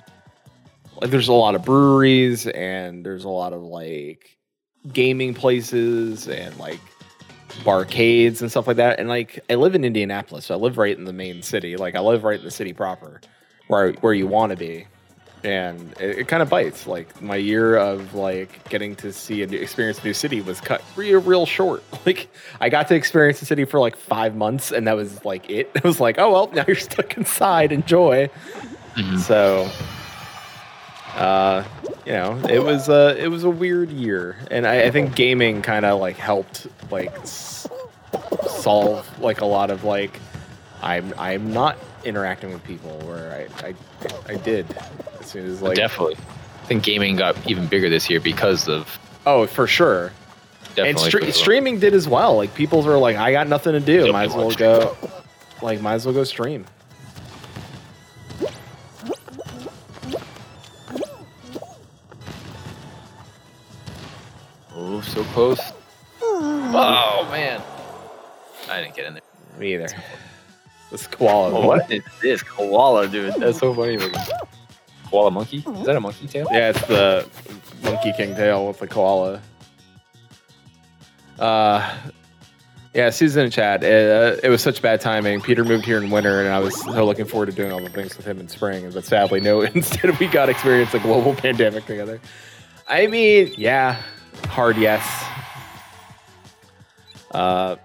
like 1.01 1.09
there's 1.09 1.29
a 1.29 1.33
lot 1.33 1.55
of 1.55 1.63
breweries 1.63 2.45
and 2.47 3.05
there's 3.05 3.23
a 3.23 3.29
lot 3.29 3.53
of 3.53 3.61
like 3.61 4.37
gaming 4.91 5.33
places 5.33 6.27
and 6.27 6.55
like 6.57 6.79
barcades 7.63 8.41
and 8.41 8.51
stuff 8.51 8.67
like 8.67 8.77
that. 8.77 8.99
And 8.99 9.07
like 9.07 9.39
I 9.49 9.55
live 9.55 9.73
in 9.73 9.85
Indianapolis, 9.85 10.47
so 10.47 10.55
I 10.55 10.57
live 10.57 10.77
right 10.77 10.97
in 10.97 11.05
the 11.05 11.13
main 11.13 11.41
city. 11.41 11.77
Like 11.77 11.95
I 11.95 12.01
live 12.01 12.25
right 12.25 12.39
in 12.39 12.45
the 12.45 12.51
city 12.51 12.73
proper, 12.73 13.21
where 13.67 13.93
where 13.93 14.13
you 14.13 14.27
want 14.27 14.49
to 14.51 14.57
be, 14.57 14.85
and 15.43 15.93
it, 15.99 16.19
it 16.19 16.27
kind 16.27 16.41
of 16.43 16.49
bites. 16.49 16.85
Like 16.87 17.21
my 17.21 17.35
year 17.37 17.77
of 17.77 18.13
like 18.13 18.67
getting 18.69 18.95
to 18.97 19.13
see 19.13 19.41
and 19.43 19.53
experience 19.53 19.99
a 19.99 20.03
new 20.03 20.13
city 20.13 20.41
was 20.41 20.59
cut 20.61 20.81
real 20.95 21.21
real 21.21 21.45
short. 21.45 21.83
Like 22.05 22.29
I 22.59 22.69
got 22.69 22.87
to 22.89 22.95
experience 22.95 23.39
the 23.39 23.45
city 23.45 23.65
for 23.65 23.79
like 23.79 23.95
five 23.95 24.35
months, 24.35 24.71
and 24.71 24.87
that 24.87 24.95
was 24.95 25.23
like 25.25 25.49
it. 25.49 25.69
It 25.75 25.83
was 25.83 25.99
like, 25.99 26.17
oh 26.17 26.31
well, 26.31 26.49
now 26.53 26.63
you're 26.67 26.75
stuck 26.75 27.17
inside. 27.17 27.71
Enjoy. 27.71 28.29
Mhm. 28.95 29.19
So, 29.19 29.69
uh, 31.15 31.63
you 32.05 32.13
know, 32.13 32.39
it 32.49 32.63
was 32.63 32.89
a 32.89 33.15
it 33.21 33.27
was 33.27 33.43
a 33.43 33.49
weird 33.49 33.89
year, 33.91 34.35
and 34.49 34.65
I, 34.65 34.83
I 34.83 34.91
think 34.91 35.15
gaming 35.15 35.61
kind 35.61 35.85
of 35.85 35.99
like 35.99 36.17
helped 36.17 36.67
like 36.91 37.11
s- 37.19 37.67
solve 38.49 39.07
like 39.21 39.41
a 39.41 39.45
lot 39.45 39.69
of 39.69 39.83
like 39.83 40.19
I'm 40.81 41.13
I'm 41.17 41.53
not 41.53 41.77
interacting 42.05 42.51
with 42.53 42.63
people 42.63 42.91
where 43.05 43.47
I 43.61 43.67
I, 43.67 43.73
I 44.33 44.35
did 44.37 44.65
as 45.19 45.27
soon 45.27 45.45
as 45.45 45.61
like 45.61 45.75
definitely. 45.75 46.15
I 46.15 46.65
think 46.65 46.83
gaming 46.83 47.15
got 47.15 47.35
even 47.49 47.67
bigger 47.67 47.89
this 47.89 48.09
year 48.09 48.19
because 48.19 48.67
of 48.67 48.99
oh 49.25 49.45
for 49.47 49.65
sure 49.67 50.11
definitely 50.75 50.89
and 50.89 50.97
stre- 50.99 51.33
streaming 51.33 51.79
did 51.79 51.93
as 51.93 52.07
well 52.07 52.35
like 52.37 52.53
people 52.53 52.81
were 52.83 52.97
like 52.97 53.15
I 53.17 53.31
got 53.31 53.47
nothing 53.47 53.73
to 53.73 53.79
do 53.79 54.11
might 54.13 54.29
as 54.29 54.35
well 54.35 54.51
go 54.51 54.95
like 55.61 55.81
might 55.81 55.95
as 55.95 56.05
well 56.05 56.13
go 56.13 56.23
stream 56.23 56.65
Oh, 64.73 65.01
so 65.01 65.23
close. 65.25 65.59
Oh 66.21 67.27
man, 67.31 67.61
I 68.69 68.81
didn't 68.81 68.95
get 68.95 69.05
in 69.07 69.13
there. 69.15 69.23
me 69.57 69.73
either 69.73 69.87
this 70.91 71.07
koala 71.07 71.51
Oh, 71.53 71.65
what 71.67 71.91
is 71.91 72.03
this 72.21 72.43
koala, 72.43 73.07
dude? 73.07 73.33
That's 73.35 73.59
so 73.59 73.73
funny. 73.73 73.97
looking. 73.97 74.19
Koala 75.09 75.31
monkey? 75.31 75.57
Is 75.57 75.85
that 75.85 75.95
a 75.95 75.99
monkey 75.99 76.27
tail? 76.27 76.47
Yeah, 76.51 76.69
it's 76.69 76.81
the 76.85 77.27
Monkey 77.83 78.13
King 78.15 78.35
tail 78.35 78.67
with 78.67 78.79
the 78.79 78.87
koala. 78.87 79.41
Uh, 81.39 81.97
yeah, 82.93 83.09
Susan 83.09 83.43
and 83.45 83.51
Chad. 83.53 83.83
Uh, 83.83 84.35
it 84.43 84.49
was 84.49 84.61
such 84.61 84.81
bad 84.81 84.99
timing. 85.01 85.41
Peter 85.41 85.63
moved 85.63 85.85
here 85.85 85.97
in 85.97 86.09
winter, 86.09 86.41
and 86.43 86.49
I 86.53 86.59
was 86.59 86.79
so 86.83 87.05
looking 87.05 87.25
forward 87.25 87.45
to 87.47 87.51
doing 87.51 87.71
all 87.71 87.81
the 87.81 87.89
things 87.89 88.17
with 88.17 88.25
him 88.25 88.39
in 88.39 88.47
spring. 88.47 88.89
But 88.91 89.05
sadly, 89.05 89.39
no. 89.39 89.61
Instead, 89.73 90.17
we 90.19 90.27
got 90.27 90.49
experience 90.49 90.93
a 90.93 90.99
global 90.99 91.33
pandemic 91.35 91.85
together. 91.85 92.19
I 92.87 93.07
mean, 93.07 93.53
yeah, 93.57 94.01
hard 94.47 94.77
yes. 94.77 95.03
Uh, 97.31 97.75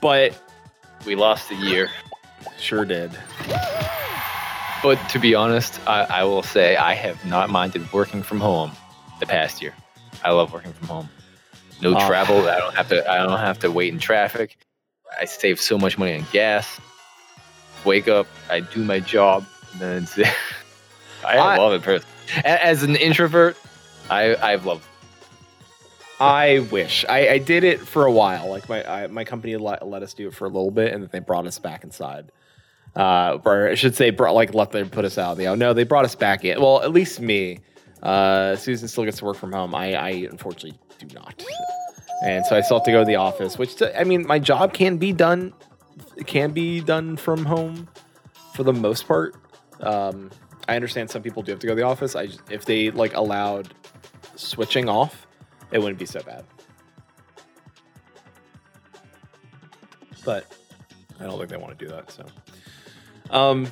but 0.00 0.38
We 1.04 1.14
lost 1.14 1.50
a 1.50 1.56
year. 1.56 1.88
sure 2.58 2.84
did. 2.86 3.10
But 4.84 4.98
to 5.10 5.18
be 5.18 5.34
honest, 5.34 5.80
I, 5.88 6.02
I 6.04 6.24
will 6.24 6.42
say 6.42 6.76
I 6.76 6.92
have 6.92 7.24
not 7.24 7.48
minded 7.48 7.90
working 7.90 8.22
from 8.22 8.38
home 8.38 8.70
the 9.18 9.24
past 9.26 9.62
year. 9.62 9.72
I 10.22 10.30
love 10.32 10.52
working 10.52 10.74
from 10.74 10.88
home. 10.88 11.08
No 11.80 11.96
Oh. 11.96 12.06
travel. 12.06 12.46
I 12.46 12.58
don't 12.58 12.74
have 12.74 12.88
to. 12.90 13.10
I 13.10 13.16
don't 13.16 13.38
have 13.38 13.58
to 13.60 13.70
wait 13.70 13.92
in 13.94 13.98
traffic. 13.98 14.58
I 15.18 15.24
save 15.24 15.58
so 15.58 15.78
much 15.78 15.96
money 15.96 16.16
on 16.18 16.26
gas. 16.32 16.78
Wake 17.86 18.08
up. 18.08 18.26
I 18.50 18.60
do 18.60 18.84
my 18.84 19.00
job. 19.00 19.46
And 19.80 20.06
then 20.06 20.08
I, 21.26 21.38
I- 21.38 21.56
love 21.56 21.72
it. 21.72 21.82
Personally. 21.82 22.10
As 22.44 22.82
an 22.82 22.94
introvert, 22.96 23.56
I 24.10 24.36
I've 24.36 24.66
loved. 24.66 24.86
I 26.20 26.60
wish 26.70 27.04
I, 27.08 27.28
I 27.30 27.38
did 27.38 27.64
it 27.64 27.80
for 27.80 28.04
a 28.06 28.12
while. 28.12 28.48
Like 28.48 28.68
my 28.68 28.84
I, 28.88 29.06
my 29.08 29.24
company 29.24 29.56
let, 29.56 29.86
let 29.86 30.02
us 30.02 30.12
do 30.14 30.28
it 30.28 30.34
for 30.34 30.44
a 30.44 30.48
little 30.48 30.70
bit, 30.70 30.92
and 30.92 31.02
then 31.02 31.08
they 31.10 31.18
brought 31.20 31.46
us 31.46 31.58
back 31.58 31.84
inside. 31.84 32.30
Uh, 32.96 33.38
or 33.44 33.68
I 33.68 33.74
should 33.74 33.94
say, 33.94 34.10
brought 34.10 34.34
like 34.34 34.54
let 34.54 34.70
them 34.70 34.88
put 34.88 35.04
us 35.04 35.18
out. 35.18 35.38
You 35.38 35.44
know, 35.44 35.54
no, 35.54 35.72
they 35.72 35.84
brought 35.84 36.04
us 36.04 36.14
back 36.14 36.44
in. 36.44 36.60
Well, 36.60 36.82
at 36.82 36.92
least 36.92 37.20
me. 37.20 37.58
Uh, 38.02 38.54
Susan 38.56 38.86
still 38.86 39.04
gets 39.04 39.18
to 39.18 39.24
work 39.24 39.36
from 39.36 39.52
home. 39.52 39.74
I, 39.74 39.94
I 39.94 40.10
unfortunately 40.30 40.78
do 40.98 41.06
not, 41.14 41.42
and 42.24 42.44
so 42.44 42.54
I 42.54 42.60
still 42.60 42.78
have 42.78 42.84
to 42.84 42.92
go 42.92 43.00
to 43.00 43.06
the 43.06 43.16
office. 43.16 43.58
Which 43.58 43.82
I 43.82 44.04
mean, 44.04 44.26
my 44.26 44.38
job 44.38 44.74
can 44.74 44.98
be 44.98 45.12
done. 45.12 45.54
Can 46.26 46.52
be 46.52 46.80
done 46.80 47.16
from 47.16 47.44
home 47.44 47.88
for 48.54 48.62
the 48.62 48.72
most 48.72 49.08
part. 49.08 49.34
Um, 49.80 50.30
I 50.68 50.76
understand 50.76 51.10
some 51.10 51.22
people 51.22 51.42
do 51.42 51.52
have 51.52 51.60
to 51.60 51.66
go 51.66 51.72
to 51.72 51.76
the 51.76 51.86
office. 51.86 52.14
I 52.14 52.28
if 52.50 52.64
they 52.64 52.90
like 52.90 53.14
allowed 53.14 53.74
switching 54.36 54.88
off, 54.88 55.26
it 55.70 55.78
wouldn't 55.78 55.98
be 55.98 56.06
so 56.06 56.20
bad. 56.22 56.44
But 60.24 60.56
I 61.20 61.24
don't 61.24 61.38
think 61.38 61.50
they 61.50 61.56
want 61.56 61.78
to 61.78 61.84
do 61.84 61.90
that. 61.90 62.10
So, 62.10 62.24
um, 63.30 63.66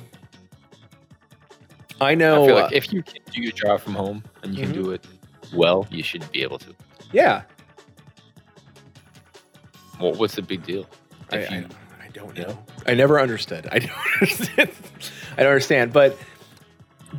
I 2.01 2.15
know. 2.15 2.43
I 2.43 2.47
feel 2.47 2.57
uh, 2.57 2.69
if 2.71 2.91
you 2.93 3.01
can 3.03 3.21
do 3.31 3.41
your 3.41 3.51
job 3.53 3.79
from 3.81 3.93
home 3.95 4.23
and 4.43 4.53
you 4.55 4.63
Mhm. 4.65 4.73
can 4.73 4.83
do 4.83 4.91
it 4.91 5.05
well, 5.53 5.87
you 5.91 6.03
should 6.03 6.29
be 6.31 6.41
able 6.43 6.57
to. 6.59 6.73
yeah, 7.11 7.43
Well, 9.99 10.13
what's 10.13 10.35
the 10.35 10.41
big 10.41 10.63
deal? 10.65 10.85
I, 11.31 11.37
If 11.37 11.51
I, 11.51 11.55
you- 11.57 11.67
I 12.03 12.07
don't 12.13 12.37
know. 12.37 12.57
I 12.87 12.93
never 12.93 13.19
understood. 13.19 13.67
I 13.71 13.79
don't 13.79 13.91
understand. 14.21 14.71
I 15.37 15.43
don't 15.43 15.47
understand. 15.51 15.93
But 15.93 16.17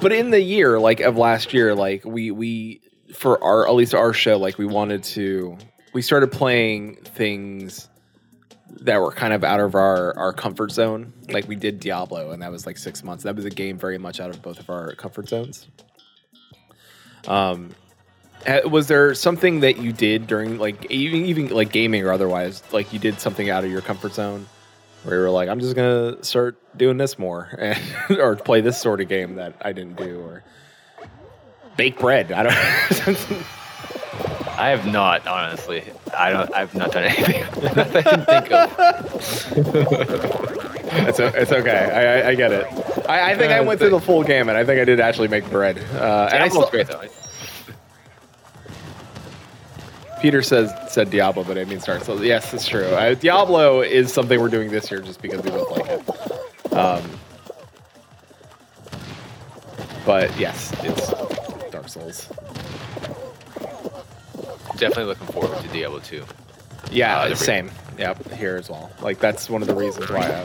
but 0.01 0.13
in 0.13 0.31
the 0.31 0.41
year 0.41 0.79
like 0.81 1.01
of 1.01 1.17
last 1.17 1.55
year, 1.55 1.75
like 1.75 2.05
we 2.05 2.31
we 2.31 2.81
for 3.15 3.43
our 3.43 3.67
at 3.67 3.75
least 3.75 3.95
our 3.95 4.13
show, 4.13 4.37
like 4.39 4.59
we 4.59 4.67
wanted 4.67 5.03
to 5.05 5.57
we 5.93 6.03
started 6.03 6.31
playing 6.33 6.97
things 7.05 7.89
that 8.81 9.01
were 9.01 9.13
kind 9.13 9.33
of 9.33 9.45
out 9.45 9.61
of 9.61 9.75
our 9.75 10.17
our 10.17 10.33
comfort 10.33 10.73
zone. 10.73 11.13
Like 11.31 11.49
we 11.49 11.57
did 11.57 11.81
Diablo, 11.81 12.31
and 12.31 12.43
that 12.43 12.51
was 12.51 12.67
like 12.67 12.79
six 12.79 13.03
months. 13.03 13.25
That 13.25 13.37
was 13.37 13.45
a 13.45 13.51
game 13.51 13.79
very 13.79 13.99
much 13.99 14.21
out 14.21 14.31
of 14.31 14.43
both 14.43 14.59
of 14.59 14.71
our 14.71 14.95
comfort 14.95 15.29
zones. 15.29 15.67
Um, 17.27 17.75
was 18.67 18.89
there 18.89 19.15
something 19.15 19.61
that 19.61 19.79
you 19.79 19.93
did 19.93 20.27
during 20.27 20.59
like 20.59 20.91
even 20.91 21.25
even 21.25 21.49
like 21.49 21.73
gaming 21.73 22.05
or 22.05 22.13
otherwise, 22.13 22.63
like 22.73 22.93
you 22.93 22.99
did 22.99 23.21
something 23.21 23.51
out 23.51 23.65
of 23.65 23.71
your 23.71 23.81
comfort 23.81 24.15
zone, 24.15 24.47
where 25.03 25.17
you 25.17 25.23
were 25.23 25.31
like, 25.31 25.49
I'm 25.49 25.61
just 25.61 25.75
gonna 25.75 26.23
start 26.23 26.59
doing 26.77 26.97
this 26.97 27.19
more, 27.19 27.49
and, 27.59 27.81
or 28.19 28.37
play 28.37 28.61
this 28.61 28.81
sort 28.81 29.01
of 29.01 29.09
game 29.09 29.37
that 29.37 29.55
I 29.63 29.73
didn't 29.73 29.97
do, 29.97 30.21
or 30.21 30.43
bake 31.77 31.99
bread. 31.99 32.33
I 32.33 32.43
don't. 32.43 33.27
I 34.57 34.69
have 34.71 34.87
not, 34.87 35.27
honestly. 35.27 35.85
I 36.17 36.31
don't. 36.31 36.55
I've 36.55 36.75
not 36.75 36.93
done 36.93 37.05
anything 37.05 37.45
that 37.75 37.97
I 37.97 38.03
can 38.03 38.25
think 38.25 38.53
of. 38.53 38.79
it's, 41.09 41.19
it's 41.19 41.53
okay. 41.53 41.91
I, 41.93 42.21
I, 42.21 42.29
I 42.29 42.35
get 42.35 42.53
it. 42.53 42.67
I, 43.09 43.33
I 43.33 43.37
think 43.37 43.53
I 43.53 43.61
went 43.61 43.81
through 43.81 43.91
the 43.91 44.01
full 44.01 44.23
gamut. 44.23 44.57
I 44.57 44.65
think 44.65 44.81
I 44.81 44.85
did 44.85 45.01
actually 45.01 45.29
make 45.29 45.49
bread. 45.51 45.79
Uh, 45.95 46.31
and 46.33 46.43
I 46.43 46.49
still, 46.49 46.69
great 46.71 46.87
though. 46.87 47.03
Peter 50.21 50.41
says 50.41 50.73
said 50.89 51.11
Diablo, 51.11 51.45
but 51.45 51.59
I 51.59 51.65
mean 51.65 51.81
start. 51.81 52.03
So 52.03 52.23
yes, 52.23 52.55
it's 52.55 52.67
true. 52.67 52.87
Uh, 52.87 53.15
Diablo 53.15 53.83
is 53.83 54.13
something 54.13 54.41
we're 54.41 54.49
doing 54.49 54.71
this 54.71 54.91
year 54.91 55.01
just 55.01 55.21
because 55.21 55.43
we 55.43 55.51
both 55.51 55.71
like 55.71 55.87
it. 55.87 56.73
Um, 56.73 57.03
but 60.07 60.39
yes, 60.39 60.73
it's 60.83 61.11
Dark 61.71 61.89
Souls. 61.89 62.29
Definitely 64.77 65.05
looking 65.05 65.27
forward 65.29 65.61
to 65.63 65.69
Diablo 65.69 66.01
2. 66.01 66.25
Yeah, 66.91 67.19
Uh, 67.21 67.35
same. 67.35 67.71
Yep, 67.99 68.33
here 68.33 68.57
as 68.57 68.69
well. 68.69 68.91
Like 69.01 69.21
that's 69.21 69.49
one 69.49 69.63
of 69.63 69.69
the 69.69 69.75
reasons 69.75 70.11
why. 70.11 70.27
I, 70.27 70.43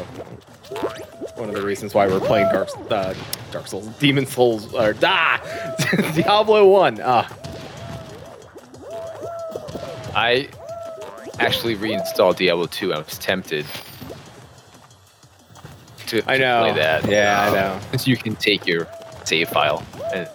one 1.39 1.49
of 1.49 1.55
the 1.55 1.61
reasons 1.63 1.93
why 1.95 2.07
we're 2.07 2.19
playing 2.19 2.47
Dark 2.51 2.69
uh, 2.91 3.13
Dark 3.51 3.67
Souls, 3.67 3.87
Demon 3.99 4.25
Souls, 4.27 4.71
or 4.73 4.95
ah, 5.03 5.41
Diablo 6.15 6.67
One. 6.67 6.99
Ah, 7.03 7.27
I 10.15 10.47
actually 11.39 11.75
reinstalled 11.75 12.37
Diablo 12.37 12.67
2. 12.67 12.93
I 12.93 12.97
was 12.99 13.17
tempted 13.17 13.65
to, 16.07 16.21
I 16.29 16.37
know. 16.37 16.61
play 16.63 16.73
that. 16.73 17.09
Yeah, 17.09 17.41
I 17.41 17.47
Um, 17.47 17.53
know. 17.53 17.79
Since 17.91 18.07
you 18.07 18.17
can 18.17 18.35
take 18.35 18.67
your 18.67 18.87
save 19.23 19.49
file 19.49 19.83
and, 20.13 20.27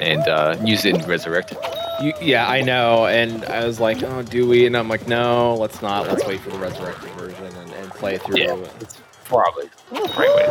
and 0.00 0.28
uh, 0.28 0.56
use 0.64 0.84
it 0.84 0.94
and 0.94 1.06
resurrect 1.08 1.52
it. 1.52 1.58
You, 2.00 2.14
yeah, 2.20 2.48
I 2.48 2.62
know. 2.62 3.06
And 3.06 3.44
I 3.44 3.66
was 3.66 3.78
like, 3.78 4.02
oh, 4.02 4.22
do 4.22 4.48
we? 4.48 4.66
And 4.66 4.76
I'm 4.76 4.88
like, 4.88 5.06
no, 5.06 5.54
let's 5.54 5.82
not. 5.82 6.08
Let's 6.08 6.26
wait 6.26 6.40
for 6.40 6.50
the 6.50 6.58
resurrected 6.58 7.10
version 7.10 7.44
and, 7.44 7.72
and 7.72 7.90
play 7.92 8.18
through. 8.18 8.38
Yeah. 8.38 8.56
It's 8.80 9.00
probably 9.24 9.70
right 9.92 10.16
way. 10.18 10.46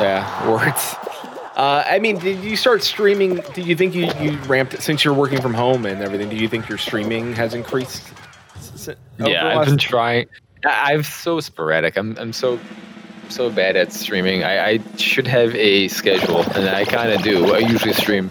Yeah, 0.00 0.50
words. 0.50 0.94
Uh, 1.56 1.84
I 1.86 1.98
mean, 1.98 2.18
did 2.18 2.42
you 2.42 2.56
start 2.56 2.82
streaming? 2.82 3.36
Do 3.54 3.62
you 3.62 3.76
think 3.76 3.94
you, 3.94 4.10
you 4.20 4.38
ramped 4.46 4.80
since 4.82 5.04
you're 5.04 5.14
working 5.14 5.40
from 5.40 5.54
home 5.54 5.86
and 5.86 6.00
everything? 6.02 6.28
Do 6.28 6.36
you 6.36 6.48
think 6.48 6.68
your 6.68 6.78
streaming 6.78 7.34
has 7.34 7.54
increased? 7.54 8.02
s- 8.56 8.88
s- 8.88 8.96
over 9.20 9.30
yeah, 9.30 9.58
I've 9.58 9.66
been 9.66 9.76
trying. 9.78 10.26
I'm 10.64 11.02
so 11.02 11.40
sporadic. 11.40 11.96
I'm 11.96 12.16
I'm 12.18 12.32
so 12.32 12.58
so 13.28 13.50
bad 13.50 13.76
at 13.76 13.92
streaming. 13.92 14.44
I, 14.44 14.70
I 14.70 14.96
should 14.96 15.26
have 15.26 15.54
a 15.54 15.88
schedule, 15.88 16.40
and 16.52 16.68
I 16.68 16.84
kind 16.84 17.12
of 17.12 17.22
do. 17.22 17.54
I 17.54 17.58
usually 17.58 17.92
stream 17.92 18.30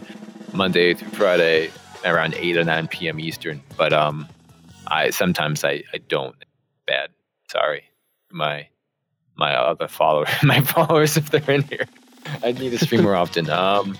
Monday 0.53 0.93
through 0.95 1.09
Friday 1.09 1.71
around 2.05 2.33
eight 2.35 2.57
or 2.57 2.63
nine 2.63 2.87
p.m. 2.87 3.19
Eastern, 3.19 3.61
but 3.77 3.93
um, 3.93 4.27
I 4.87 5.09
sometimes 5.09 5.63
I 5.63 5.83
I 5.93 5.97
don't. 6.07 6.35
Bad. 6.85 7.09
Sorry, 7.49 7.83
my 8.31 8.67
my 9.35 9.55
other 9.55 9.87
followers, 9.87 10.29
my 10.43 10.61
followers, 10.61 11.17
if 11.17 11.31
they're 11.31 11.51
in 11.51 11.63
here, 11.63 11.85
I 12.43 12.51
need 12.51 12.69
to 12.69 12.77
stream 12.77 13.03
more 13.03 13.15
often. 13.15 13.49
Um, 13.61 13.97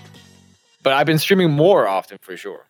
but 0.82 0.94
I've 0.94 1.06
been 1.06 1.18
streaming 1.18 1.52
more 1.52 1.86
often 1.86 2.18
for 2.20 2.36
sure. 2.36 2.68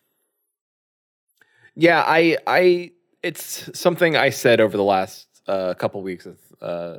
Yeah, 1.75 2.03
I, 2.05 2.37
I, 2.45 2.91
it's 3.23 3.69
something 3.77 4.15
I 4.15 4.29
said 4.29 4.61
over 4.61 4.77
the 4.77 4.83
last 4.83 5.27
uh, 5.47 5.73
couple 5.73 6.01
weeks 6.03 6.25
with, 6.25 6.39
uh, 6.61 6.97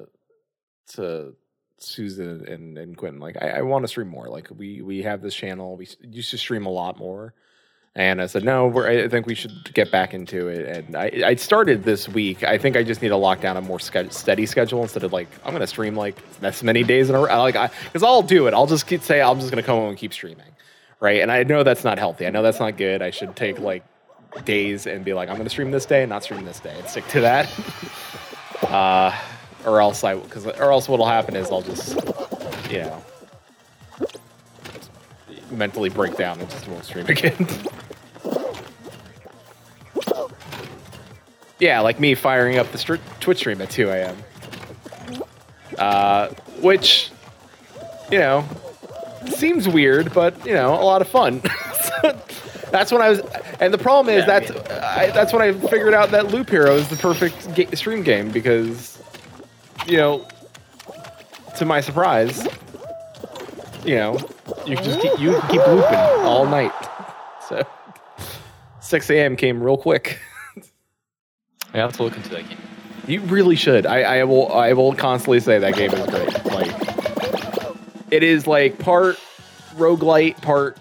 to 0.95 1.37
Susan 1.79 2.47
and, 2.49 2.79
and 2.79 2.97
Quentin, 2.97 3.21
like 3.21 3.37
I, 3.41 3.51
I 3.51 3.63
want 3.63 3.85
to 3.85 3.89
stream 3.89 4.09
more. 4.09 4.29
Like 4.29 4.49
we 4.51 4.83
we 4.83 5.03
have 5.03 5.23
this 5.23 5.35
channel. 5.35 5.77
We 5.77 5.89
used 6.03 6.31
to 6.31 6.39
stream 6.39 6.67
a 6.67 6.71
lot 6.71 6.99
more, 6.99 7.35
and 7.97 8.21
I 8.21 8.27
said 8.27 8.45
no. 8.45 8.77
I 8.85 9.09
think 9.09 9.27
we 9.27 9.35
should 9.35 9.73
get 9.73 9.93
back 9.93 10.15
into 10.15 10.49
it. 10.49 10.77
And 10.77 10.97
I 10.97 11.11
I 11.27 11.35
started 11.37 11.85
this 11.85 12.09
week. 12.09 12.43
I 12.43 12.59
think 12.59 12.77
I 12.77 12.83
just 12.83 13.01
need 13.03 13.11
to 13.11 13.17
lock 13.17 13.41
down 13.41 13.57
a 13.57 13.61
more 13.61 13.79
ske- 13.79 14.11
steady 14.11 14.47
schedule 14.47 14.83
instead 14.83 15.05
of 15.05 15.13
like 15.13 15.29
I'm 15.45 15.53
gonna 15.53 15.67
stream 15.67 15.95
like 15.95 16.17
this 16.41 16.63
many 16.63 16.83
days 16.83 17.09
in 17.09 17.15
a 17.15 17.21
row. 17.21 17.39
Like 17.39 17.57
I 17.57 17.71
because 17.85 18.03
I'll 18.03 18.23
do 18.23 18.49
it. 18.49 18.55
I'll 18.55 18.67
just 18.67 18.87
keep 18.87 19.03
say 19.03 19.23
I'm 19.23 19.39
just 19.39 19.51
gonna 19.51 19.63
come 19.63 19.79
home 19.79 19.91
and 19.91 19.99
keep 19.99 20.13
streaming, 20.13 20.51
right? 20.99 21.21
And 21.21 21.31
I 21.31 21.45
know 21.45 21.63
that's 21.63 21.85
not 21.85 21.99
healthy. 21.99 22.27
I 22.27 22.31
know 22.31 22.43
that's 22.43 22.61
not 22.61 22.77
good. 22.77 23.01
I 23.01 23.11
should 23.11 23.37
take 23.37 23.61
like 23.61 23.85
days 24.45 24.87
and 24.89 25.05
be 25.05 25.15
like 25.15 25.29
I'm 25.29 25.37
gonna 25.37 25.51
stream 25.51 25.71
this 25.71 25.87
day 25.87 26.03
and 26.03 26.11
not 26.11 26.25
stream 26.25 26.45
this 26.45 26.59
day 26.59 26.75
and 26.77 26.89
stick 26.89 27.07
to 27.09 27.21
that. 27.21 27.49
uh, 28.63 29.17
or 29.65 29.81
else 29.81 30.03
I 30.03 30.17
because 30.17 30.47
or 30.47 30.73
else 30.73 30.89
what'll 30.89 31.07
happen 31.07 31.37
is 31.37 31.49
I'll 31.51 31.63
just 31.63 31.95
you 32.71 32.81
know 32.81 33.03
mentally 35.55 35.91
break 35.91 36.17
down 36.17 36.41
and 36.41 36.51
just 36.51 36.67
won't 36.69 36.85
stream 36.85 37.07
again. 37.07 37.47
yeah, 41.59 41.81
like 41.81 42.01
me 42.01 42.15
firing 42.15 42.59
up 42.59 42.71
the 42.73 42.79
str- 42.79 42.97
Twitch 43.21 43.39
stream 43.39 43.61
at 43.61 43.71
2 43.71 43.89
a.m. 43.89 44.17
Uh, 45.79 46.29
which 46.61 47.11
you 48.11 48.19
know 48.19 48.45
seems 49.27 49.69
weird, 49.69 50.13
but 50.13 50.47
you 50.47 50.53
know 50.55 50.75
a 50.75 50.85
lot 50.85 51.01
of 51.01 51.09
fun. 51.09 51.41
that's 52.71 52.93
when 52.93 53.03
I 53.03 53.09
was, 53.09 53.21
and 53.61 53.73
the 53.73 53.79
problem 53.79 54.15
is 54.15 54.21
Yeah, 54.27 54.41
that's 54.41 54.51
I, 54.71 55.11
that's 55.11 55.33
when 55.33 55.43
I 55.43 55.53
figured 55.69 55.95
out 55.95 56.11
that 56.11 56.29
Loop 56.29 56.51
Hero 56.51 56.75
is 56.75 56.89
the 56.89 56.97
perfect 56.97 57.55
ga- 57.55 57.75
stream 57.75 58.03
game 58.03 58.31
because 58.31 58.99
you 59.87 59.97
know 59.97 60.27
to 61.57 61.65
my 61.65 61.81
surprise, 61.81 62.47
you 63.85 63.95
know, 63.97 64.19
you 64.67 64.77
can 64.77 64.85
just 64.85 65.01
keep, 65.01 65.19
you 65.19 65.33
can 65.33 65.51
keep 65.51 65.67
looping 65.67 65.99
all 66.25 66.47
night. 66.47 66.73
So 67.47 67.63
6 68.81 69.11
a.m. 69.11 69.37
came 69.37 69.63
real 69.63 69.77
quick. 69.77 70.19
I 71.75 71.77
have 71.77 71.93
to 71.99 72.05
look 72.05 72.17
into 72.17 72.31
that 72.31 72.49
game. 72.49 72.57
You 73.07 73.21
really 73.21 73.55
should. 73.55 73.85
I, 73.85 74.21
I 74.21 74.25
will 74.25 74.51
I 74.51 74.73
will 74.73 74.95
constantly 74.95 75.41
say 75.41 75.59
that 75.59 75.75
game 75.75 75.93
is 75.93 76.07
great. 76.09 76.45
Like 76.47 76.75
it 78.11 78.23
is 78.23 78.47
like 78.47 78.79
part 78.79 79.19
roguelite, 79.75 80.41
part 80.41 80.79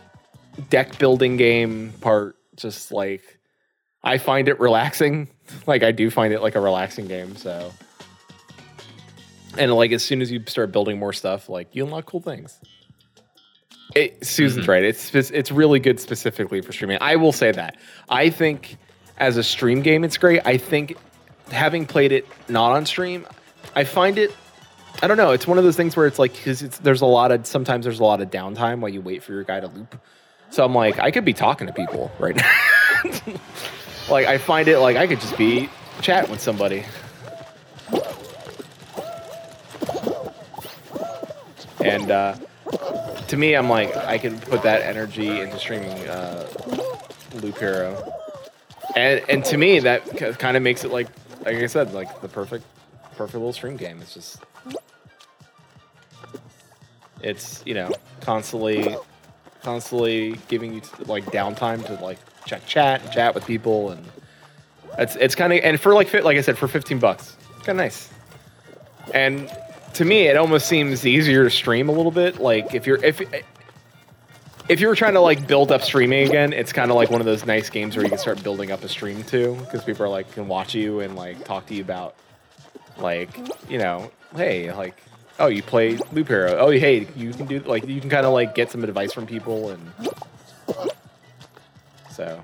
deck 0.70 0.98
building 1.00 1.36
game, 1.36 1.92
part 2.00 2.38
just 2.56 2.94
like 2.94 3.40
I 4.04 4.18
find 4.18 4.48
it 4.48 4.60
relaxing. 4.60 5.28
Like 5.68 5.84
I 5.84 5.92
do 5.92 6.10
find 6.10 6.34
it 6.34 6.42
like 6.42 6.56
a 6.56 6.62
relaxing 6.62 7.06
game, 7.06 7.36
so 7.36 7.74
and 9.58 9.74
like 9.74 9.92
as 9.92 10.02
soon 10.02 10.22
as 10.22 10.32
you 10.32 10.42
start 10.48 10.72
building 10.72 10.98
more 10.98 11.12
stuff, 11.12 11.50
like 11.50 11.76
you 11.76 11.84
unlock 11.84 12.06
cool 12.06 12.22
things. 12.22 12.60
It, 13.96 14.26
Susan's 14.26 14.66
Mhm. 14.66 14.70
right. 14.70 14.84
It's 14.84 15.14
it's 15.14 15.52
really 15.52 15.80
good 15.80 16.00
specifically 16.00 16.62
for 16.62 16.72
streaming. 16.72 16.98
I 17.02 17.16
will 17.16 17.32
say 17.32 17.52
that. 17.52 17.78
I 18.10 18.30
think 18.30 18.78
as 19.18 19.38
a 19.38 19.44
stream 19.44 19.82
game, 19.82 20.04
it's 20.04 20.18
great. 20.18 20.42
I 20.46 20.58
think 20.58 20.98
having 21.52 21.86
played 21.86 22.12
it 22.12 22.28
not 22.50 22.72
on 22.72 22.86
stream, 22.86 23.28
I 23.76 23.84
find 23.84 24.18
it. 24.18 24.32
I 25.02 25.08
don't 25.08 25.18
know. 25.18 25.32
It's 25.32 25.46
one 25.48 25.58
of 25.58 25.64
those 25.64 25.76
things 25.76 25.96
where 25.96 26.08
it's 26.08 26.18
like 26.18 26.34
because 26.34 26.60
there's 26.80 27.02
a 27.02 27.06
lot 27.06 27.32
of 27.32 27.46
sometimes 27.46 27.86
there's 27.86 28.00
a 28.00 28.04
lot 28.04 28.22
of 28.22 28.32
downtime 28.32 28.80
while 28.80 28.90
you 28.90 29.02
wait 29.02 29.22
for 29.22 29.34
your 29.34 29.44
guy 29.44 29.60
to 29.60 29.68
loop. 29.68 30.00
So 30.50 30.64
I'm 30.66 30.74
like, 30.74 30.98
I 31.00 31.12
could 31.12 31.26
be 31.26 31.34
talking 31.34 31.68
to 31.68 31.74
people 31.74 32.12
right 32.20 32.36
now. 32.36 32.52
like 34.10 34.26
I 34.28 34.38
find 34.38 34.68
it 34.68 34.80
like 34.80 34.98
I 34.98 35.06
could 35.08 35.20
just 35.20 35.38
be 35.38 35.70
chatting 36.02 36.32
with 36.32 36.42
somebody. 36.42 36.84
And 41.80 42.10
uh, 42.12 42.36
to 43.28 43.38
me, 43.38 43.56
I'm 43.56 43.70
like, 43.70 43.96
I 43.96 44.18
can 44.18 44.40
put 44.40 44.64
that 44.64 44.82
energy 44.82 45.42
into 45.42 45.58
streaming 45.58 46.08
uh, 46.08 46.48
Loop 47.36 47.58
Hero, 47.58 48.14
and 48.96 49.24
and 49.30 49.46
to 49.46 49.58
me, 49.58 49.80
that 49.80 50.38
kind 50.40 50.58
of 50.58 50.64
makes 50.64 50.84
it 50.84 50.92
like, 50.92 51.08
like 51.46 51.56
I 51.56 51.66
said, 51.68 51.94
like 51.94 52.22
the 52.22 52.28
perfect, 52.28 52.66
perfect 53.16 53.36
little 53.36 53.54
stream 53.54 53.78
game. 53.78 54.02
It's 54.02 54.14
just, 54.14 54.38
it's 57.22 57.64
you 57.66 57.74
know, 57.74 57.92
constantly, 58.22 58.96
constantly 59.64 60.38
giving 60.48 60.74
you 60.74 60.82
like 61.06 61.26
downtime 61.26 61.86
to 61.88 61.94
like 62.04 62.20
check 62.46 62.66
chat, 62.66 63.12
chat 63.12 63.34
with 63.34 63.46
people, 63.46 63.92
and 63.92 64.06
it's 64.98 65.16
it's 65.16 65.36
kind 65.36 65.54
of 65.54 65.60
and 65.64 65.80
for 65.80 65.94
like 65.94 66.14
like 66.14 66.38
I 66.38 66.42
said 66.42 66.58
for 66.58 66.68
15 66.68 67.00
bucks, 67.00 67.36
kind 67.60 67.70
of 67.70 67.78
nice. 67.78 68.10
And 69.14 69.50
to 69.94 70.06
me, 70.06 70.28
it 70.28 70.38
almost 70.38 70.68
seems 70.68 71.06
easier 71.06 71.44
to 71.44 71.50
stream 71.50 71.90
a 71.90 71.92
little 71.92 72.12
bit. 72.12 72.40
Like 72.40 72.74
if 72.74 72.88
you're 72.88 73.04
if 73.04 73.22
if 74.70 74.80
you 74.80 74.88
were 74.88 74.96
trying 74.96 75.14
to 75.14 75.20
like 75.20 75.48
build 75.48 75.72
up 75.72 75.82
streaming 75.82 76.28
again, 76.28 76.54
it's 76.54 76.74
kind 76.74 76.90
of 76.90 76.98
like 76.98 77.10
one 77.10 77.22
of 77.22 77.26
those 77.26 77.46
nice 77.46 77.70
games 77.70 77.96
where 77.96 78.04
you 78.04 78.10
can 78.10 78.20
start 78.20 78.42
building 78.44 78.72
up 78.72 78.84
a 78.84 78.90
stream 78.90 79.24
too, 79.24 79.56
because 79.62 79.84
people 79.84 80.06
are 80.06 80.10
like 80.10 80.32
can 80.32 80.48
watch 80.48 80.74
you 80.74 81.00
and 81.00 81.16
like 81.16 81.44
talk 81.46 81.66
to 81.68 81.74
you 81.74 81.82
about 81.82 82.16
like 82.98 83.30
you 83.70 83.78
know, 83.78 84.12
hey, 84.36 84.72
like 84.74 84.96
oh 85.40 85.48
you 85.48 85.64
play 85.64 85.98
Loop 86.12 86.28
Hero, 86.28 86.58
oh 86.58 86.72
hey 86.72 87.08
you 87.16 87.34
can 87.34 87.46
do 87.46 87.60
like 87.60 87.88
you 87.88 88.00
can 88.00 88.10
kind 88.10 88.26
of 88.26 88.34
like 88.34 88.56
get 88.56 88.72
some 88.72 88.84
advice 88.84 89.14
from 89.14 89.26
people 89.26 89.70
and 89.70 89.92
so. 92.12 92.42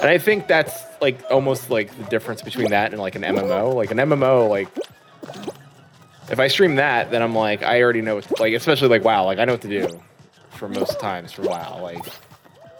And 0.00 0.08
I 0.08 0.18
think 0.18 0.46
that's 0.46 0.82
like 1.00 1.18
almost 1.30 1.70
like 1.70 1.96
the 1.96 2.04
difference 2.04 2.42
between 2.42 2.70
that 2.70 2.92
and 2.92 3.00
like 3.00 3.14
an 3.16 3.22
MMO. 3.22 3.74
Like 3.74 3.90
an 3.90 3.98
MMO, 3.98 4.48
like 4.48 4.68
if 6.30 6.38
I 6.38 6.48
stream 6.48 6.76
that, 6.76 7.10
then 7.10 7.22
I'm 7.22 7.34
like 7.34 7.62
I 7.62 7.82
already 7.82 8.00
know 8.00 8.16
what 8.16 8.40
like 8.40 8.54
especially 8.54 8.88
like 8.88 9.04
WoW, 9.04 9.24
like 9.24 9.38
I 9.38 9.44
know 9.44 9.52
what 9.52 9.62
to 9.62 9.68
do 9.68 10.00
for 10.50 10.68
most 10.68 10.98
times 11.00 11.32
for 11.32 11.42
WoW, 11.42 11.80
like 11.82 12.04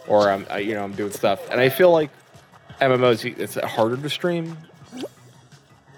or 0.07 0.31
I'm 0.31 0.47
I, 0.49 0.59
you 0.59 0.73
know 0.73 0.83
I'm 0.83 0.93
doing 0.93 1.11
stuff, 1.11 1.47
and 1.51 1.59
I 1.59 1.69
feel 1.69 1.91
like 1.91 2.09
MMOs 2.79 3.37
it's 3.37 3.55
harder 3.55 3.97
to 3.97 4.09
stream. 4.09 4.57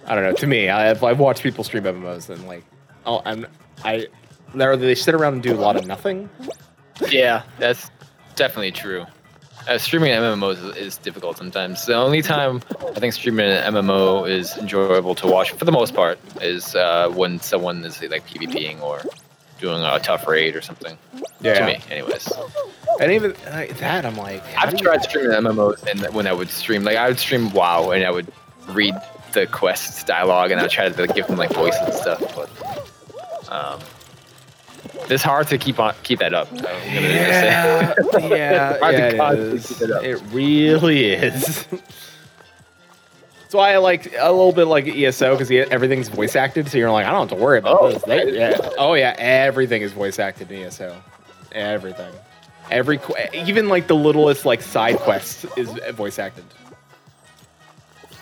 I 0.06 0.16
don't 0.16 0.26
know. 0.26 0.34
To 0.34 0.48
me, 0.48 0.68
I, 0.68 0.90
I've, 0.90 1.04
I've 1.04 1.20
watched 1.20 1.44
people 1.44 1.64
stream 1.64 1.84
MMOs 1.84 2.30
and 2.30 2.46
like 2.48 2.66
oh 3.06 3.22
I'm 3.26 3.48
I 3.86 4.08
they 4.54 4.96
sit 4.96 5.16
around 5.16 5.34
and 5.34 5.44
do 5.44 5.54
a 5.54 5.58
lot 5.60 5.76
of 5.76 5.88
nothing. 5.88 6.30
Yeah, 7.10 7.44
that's 7.60 7.90
definitely 8.36 8.72
true. 8.72 9.06
Uh, 9.68 9.78
streaming 9.78 10.12
MMOs 10.12 10.58
is, 10.72 10.76
is 10.78 10.98
difficult 10.98 11.38
sometimes. 11.38 11.86
The 11.86 11.96
only 11.96 12.22
time 12.22 12.62
I 12.82 13.00
think 13.00 13.14
streaming 13.14 13.50
an 13.50 13.74
MMO 13.74 14.30
is 14.30 14.58
enjoyable 14.58 15.16
to 15.16 15.28
watch, 15.28 15.52
for 15.52 15.66
the 15.66 15.72
most 15.72 15.94
part, 15.94 16.20
is 16.42 16.76
uh, 16.76 17.10
when 17.10 17.40
someone 17.40 17.84
is 17.86 18.02
like 18.02 18.28
PvPing 18.28 18.82
or 18.82 19.02
doing 19.60 19.82
a 19.82 20.00
tough 20.00 20.28
raid 20.28 20.56
or 20.56 20.62
something. 20.62 20.98
Yeah. 21.40 21.54
To 21.60 21.66
me, 21.66 21.80
anyways. 21.90 22.28
And 23.00 23.12
even 23.12 23.32
uh, 23.48 23.66
that, 23.80 24.06
I'm 24.06 24.18
like, 24.18 24.44
I've 24.58 24.72
do 24.72 24.78
you- 24.78 24.84
tried 24.84 25.04
streaming 25.04 25.32
MMOs, 25.32 25.84
and 25.88 26.14
when 26.14 26.28
I 26.28 26.34
would 26.34 26.50
stream, 26.50 26.84
like 26.84 26.98
I 26.98 27.08
would 27.08 27.20
stream 27.20 27.52
WoW, 27.52 27.92
and 27.92 28.04
I 28.06 28.12
would 28.12 28.32
read 28.70 28.96
the 29.34 29.48
quests 29.48 30.04
dialogue, 30.04 30.52
and 30.52 30.60
I 30.60 30.64
would 30.64 30.72
try 30.72 30.90
to 30.90 31.08
give 31.08 31.28
them 31.28 31.38
like 31.38 31.52
voice 31.54 31.78
and 31.82 31.94
stuff. 31.94 32.20
But 32.36 32.50
um, 33.52 33.80
it's 35.10 35.24
hard 35.24 35.48
to 35.50 35.58
keep 35.58 35.80
on 35.80 35.94
keep 36.04 36.20
that 36.20 36.34
up. 36.34 36.48
Yeah, 36.54 37.94
yeah, 38.20 38.78
yeah, 38.92 39.32
it 39.34 39.40
is. 39.40 39.82
it. 39.82 39.90
It 40.04 40.22
really 40.32 41.06
is. 41.14 41.66
That's 41.66 43.54
why 43.54 43.74
I 43.74 43.78
like 43.78 44.14
a 44.18 44.32
little 44.32 44.52
bit 44.52 44.66
like 44.66 44.88
ESO 44.88 45.38
because 45.38 45.52
everything's 45.52 46.10
voice 46.10 46.36
acted, 46.36 46.68
so 46.70 46.78
you're 46.78 46.90
like, 46.92 47.06
I 47.06 47.12
don't 47.12 47.30
have 47.30 47.38
to 47.38 47.44
worry 47.44 47.60
about 47.60 47.78
Oh, 47.80 47.92
this. 47.92 48.02
They, 48.04 48.38
yeah. 48.38 48.58
Oh 48.78 48.96
yeah, 48.96 49.16
everything 49.18 49.82
is 49.84 49.92
voice 49.92 50.18
acted 50.20 50.52
in 50.52 50.64
ESO. 50.64 50.96
Everything. 51.52 52.12
Every 52.72 52.98
qu- 52.98 53.14
even 53.34 53.70
like 53.70 53.88
the 53.88 53.96
littlest 53.96 54.46
like 54.46 54.62
side 54.62 54.98
quest 54.98 55.46
is 55.58 55.70
voice 55.94 56.18
acted. 56.18 56.46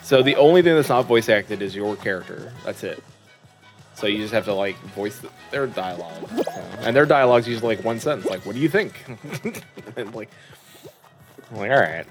So 0.02 0.22
the 0.22 0.36
only 0.36 0.62
thing 0.62 0.76
that's 0.76 0.90
not 0.90 1.06
voice 1.06 1.30
acted 1.30 1.62
is 1.62 1.74
your 1.76 1.96
character. 1.96 2.52
That's 2.66 2.84
it. 2.84 3.02
So 4.02 4.08
you 4.08 4.18
just 4.18 4.34
have 4.34 4.46
to 4.46 4.54
like 4.56 4.76
voice 4.96 5.20
th- 5.20 5.32
their 5.52 5.68
dialogue, 5.68 6.28
so- 6.28 6.52
and 6.80 6.96
their 6.96 7.06
dialogue's 7.06 7.48
usually 7.48 7.76
like 7.76 7.86
one 7.86 8.00
sentence, 8.00 8.28
like 8.28 8.44
"What 8.48 8.56
do 8.56 8.60
you 8.62 8.68
think?" 8.68 8.96
and 9.96 10.16
like, 10.16 10.32
I'm 11.52 11.58
like, 11.58 11.70
all 11.70 11.78
right. 11.80 12.08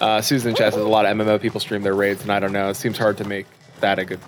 Uh, 0.00 0.20
Susan 0.20 0.54
Chess 0.54 0.74
says 0.74 0.82
a 0.84 0.88
lot 0.88 1.06
of 1.06 1.16
MMO 1.16 1.40
people 1.40 1.58
stream 1.58 1.82
their 1.82 1.94
raids, 1.94 2.22
and 2.22 2.30
I 2.30 2.38
don't 2.38 2.52
know. 2.52 2.70
It 2.70 2.76
seems 2.76 2.96
hard 2.96 3.16
to 3.18 3.24
make 3.24 3.46
that 3.80 3.98
a 3.98 4.04
good 4.04 4.20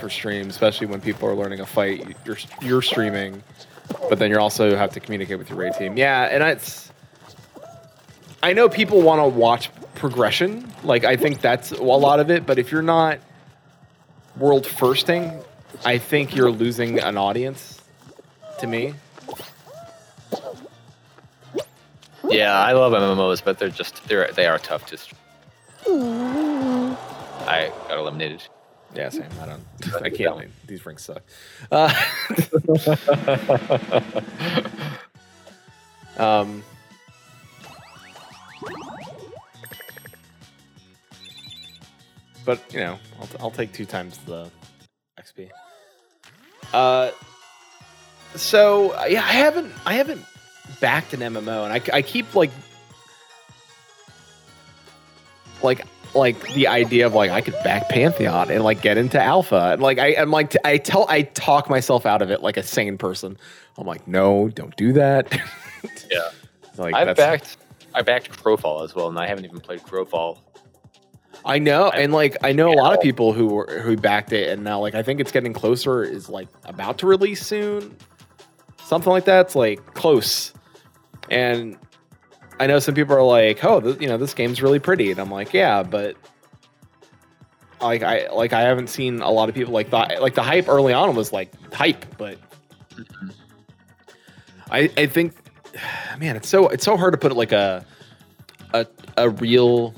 for 0.00 0.08
stream, 0.08 0.48
especially 0.48 0.86
when 0.86 1.02
people 1.02 1.28
are 1.28 1.34
learning 1.34 1.60
a 1.60 1.66
fight. 1.66 2.16
You're 2.24 2.38
you're 2.62 2.82
streaming, 2.82 3.42
but 4.08 4.18
then 4.18 4.30
you 4.30 4.38
also 4.38 4.74
have 4.74 4.92
to 4.92 5.00
communicate 5.00 5.38
with 5.38 5.50
your 5.50 5.58
raid 5.58 5.74
team. 5.74 5.98
Yeah, 5.98 6.22
and 6.24 6.42
it's. 6.42 6.90
I 8.42 8.54
know 8.54 8.70
people 8.70 9.02
want 9.02 9.20
to 9.20 9.28
watch 9.28 9.70
progression. 9.96 10.72
Like 10.82 11.04
I 11.04 11.16
think 11.16 11.42
that's 11.42 11.72
a 11.72 11.82
lot 11.82 12.20
of 12.20 12.30
it. 12.30 12.46
But 12.46 12.58
if 12.58 12.72
you're 12.72 12.80
not 12.80 13.18
world 14.36 14.66
firsting, 14.66 15.42
I 15.84 15.98
think 15.98 16.34
you're 16.34 16.50
losing 16.50 16.98
an 17.00 17.16
audience. 17.16 17.76
To 18.58 18.66
me, 18.66 18.94
Yeah, 22.30 22.58
I 22.58 22.72
love 22.72 22.92
MMOs, 22.92 23.42
but 23.44 23.58
they're 23.58 23.68
just 23.70 24.06
they're 24.06 24.30
they 24.32 24.46
are 24.46 24.58
tough 24.58 24.86
to. 24.86 24.98
I 27.46 27.72
got 27.88 27.98
eliminated. 27.98 28.42
Yeah, 28.94 29.08
same. 29.08 29.26
I 29.40 29.46
don't. 29.46 29.64
I 30.02 30.10
can't. 30.10 30.50
These 30.66 30.86
rings 30.86 31.02
suck. 31.02 31.22
Uh, 31.72 31.92
um. 36.22 36.62
But 42.44 42.62
you 42.72 42.80
know, 42.80 42.98
I'll, 43.20 43.28
I'll 43.40 43.50
take 43.50 43.72
two 43.72 43.84
times 43.84 44.18
the 44.18 44.50
XP. 45.18 45.50
Uh. 46.72 47.10
So 48.36 48.94
yeah, 49.06 49.20
I 49.24 49.32
haven't 49.32 49.72
I 49.84 49.94
haven't 49.94 50.24
backed 50.80 51.14
an 51.14 51.20
MMO, 51.20 51.64
and 51.64 51.72
I, 51.72 51.96
I 51.96 52.02
keep 52.02 52.34
like 52.34 52.50
like 55.62 55.84
like 56.14 56.40
the 56.54 56.66
idea 56.66 57.06
of 57.06 57.14
like 57.14 57.30
I 57.30 57.40
could 57.40 57.54
back 57.64 57.88
Pantheon 57.88 58.50
and 58.50 58.64
like 58.64 58.82
get 58.82 58.96
into 58.96 59.20
Alpha, 59.20 59.72
and 59.72 59.82
like 59.82 59.98
I 59.98 60.08
am 60.08 60.30
like 60.30 60.54
I 60.64 60.78
tell 60.78 61.06
I 61.08 61.22
talk 61.22 61.68
myself 61.68 62.06
out 62.06 62.22
of 62.22 62.30
it 62.30 62.42
like 62.42 62.56
a 62.56 62.62
sane 62.62 62.98
person. 62.98 63.36
I'm 63.76 63.86
like, 63.86 64.06
no, 64.06 64.48
don't 64.48 64.76
do 64.76 64.92
that. 64.94 65.32
Yeah. 66.10 66.30
like 66.76 66.94
I've 66.94 67.16
backed 67.16 67.56
I 67.94 68.02
backed 68.02 68.30
Crowfall 68.30 68.84
as 68.84 68.94
well, 68.94 69.08
and 69.08 69.18
I 69.18 69.26
haven't 69.26 69.44
even 69.44 69.60
played 69.60 69.80
Crowfall. 69.80 70.38
I 71.44 71.58
know, 71.58 71.90
and 71.90 72.12
like 72.12 72.36
I 72.42 72.52
know 72.52 72.72
a 72.72 72.74
lot 72.74 72.94
of 72.94 73.00
people 73.00 73.32
who 73.32 73.46
were, 73.46 73.80
who 73.80 73.96
backed 73.96 74.32
it, 74.32 74.50
and 74.50 74.62
now 74.62 74.80
like 74.80 74.94
I 74.94 75.02
think 75.02 75.20
it's 75.20 75.32
getting 75.32 75.52
closer. 75.52 76.02
Is 76.02 76.28
like 76.28 76.48
about 76.64 76.98
to 76.98 77.06
release 77.06 77.44
soon, 77.46 77.96
something 78.82 79.10
like 79.10 79.24
that. 79.24 79.46
It's 79.46 79.56
like 79.56 79.94
close, 79.94 80.52
and 81.30 81.78
I 82.58 82.66
know 82.66 82.78
some 82.78 82.94
people 82.94 83.16
are 83.16 83.22
like, 83.22 83.64
"Oh, 83.64 83.80
th- 83.80 84.00
you 84.00 84.08
know, 84.08 84.18
this 84.18 84.34
game's 84.34 84.62
really 84.62 84.78
pretty," 84.78 85.10
and 85.10 85.20
I'm 85.20 85.30
like, 85.30 85.52
"Yeah, 85.52 85.82
but." 85.82 86.16
Like 87.82 88.02
I 88.02 88.28
like 88.30 88.52
I 88.52 88.60
haven't 88.60 88.88
seen 88.88 89.22
a 89.22 89.30
lot 89.30 89.48
of 89.48 89.54
people 89.54 89.72
like 89.72 89.88
the 89.88 90.18
like 90.20 90.34
the 90.34 90.42
hype 90.42 90.68
early 90.68 90.92
on 90.92 91.16
was 91.16 91.32
like 91.32 91.50
hype, 91.72 92.04
but 92.18 92.36
mm-hmm. 92.90 93.30
I 94.70 94.90
I 94.98 95.06
think 95.06 95.32
man, 96.18 96.36
it's 96.36 96.46
so 96.46 96.68
it's 96.68 96.84
so 96.84 96.98
hard 96.98 97.14
to 97.14 97.18
put 97.18 97.32
it 97.32 97.36
like 97.36 97.52
a 97.52 97.86
a 98.74 98.86
a 99.16 99.30
real 99.30 99.94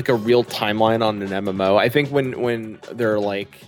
like 0.00 0.08
a 0.08 0.14
real 0.14 0.42
timeline 0.42 1.04
on 1.04 1.20
an 1.20 1.28
MMO. 1.28 1.78
I 1.78 1.90
think 1.90 2.08
when 2.08 2.40
when 2.40 2.80
they're 2.92 3.20
like, 3.20 3.60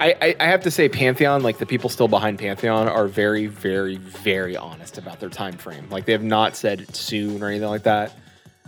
I, 0.00 0.34
I 0.40 0.46
have 0.46 0.62
to 0.62 0.70
say 0.70 0.88
Pantheon, 0.88 1.42
like 1.42 1.58
the 1.58 1.66
people 1.66 1.90
still 1.90 2.08
behind 2.08 2.38
Pantheon, 2.38 2.88
are 2.88 3.06
very 3.06 3.46
very 3.46 3.96
very 3.96 4.56
honest 4.56 4.96
about 4.96 5.20
their 5.20 5.28
time 5.28 5.58
frame. 5.58 5.90
Like 5.90 6.06
they 6.06 6.12
have 6.12 6.22
not 6.22 6.56
said 6.56 6.96
soon 6.96 7.42
or 7.42 7.48
anything 7.48 7.68
like 7.68 7.82
that. 7.82 8.16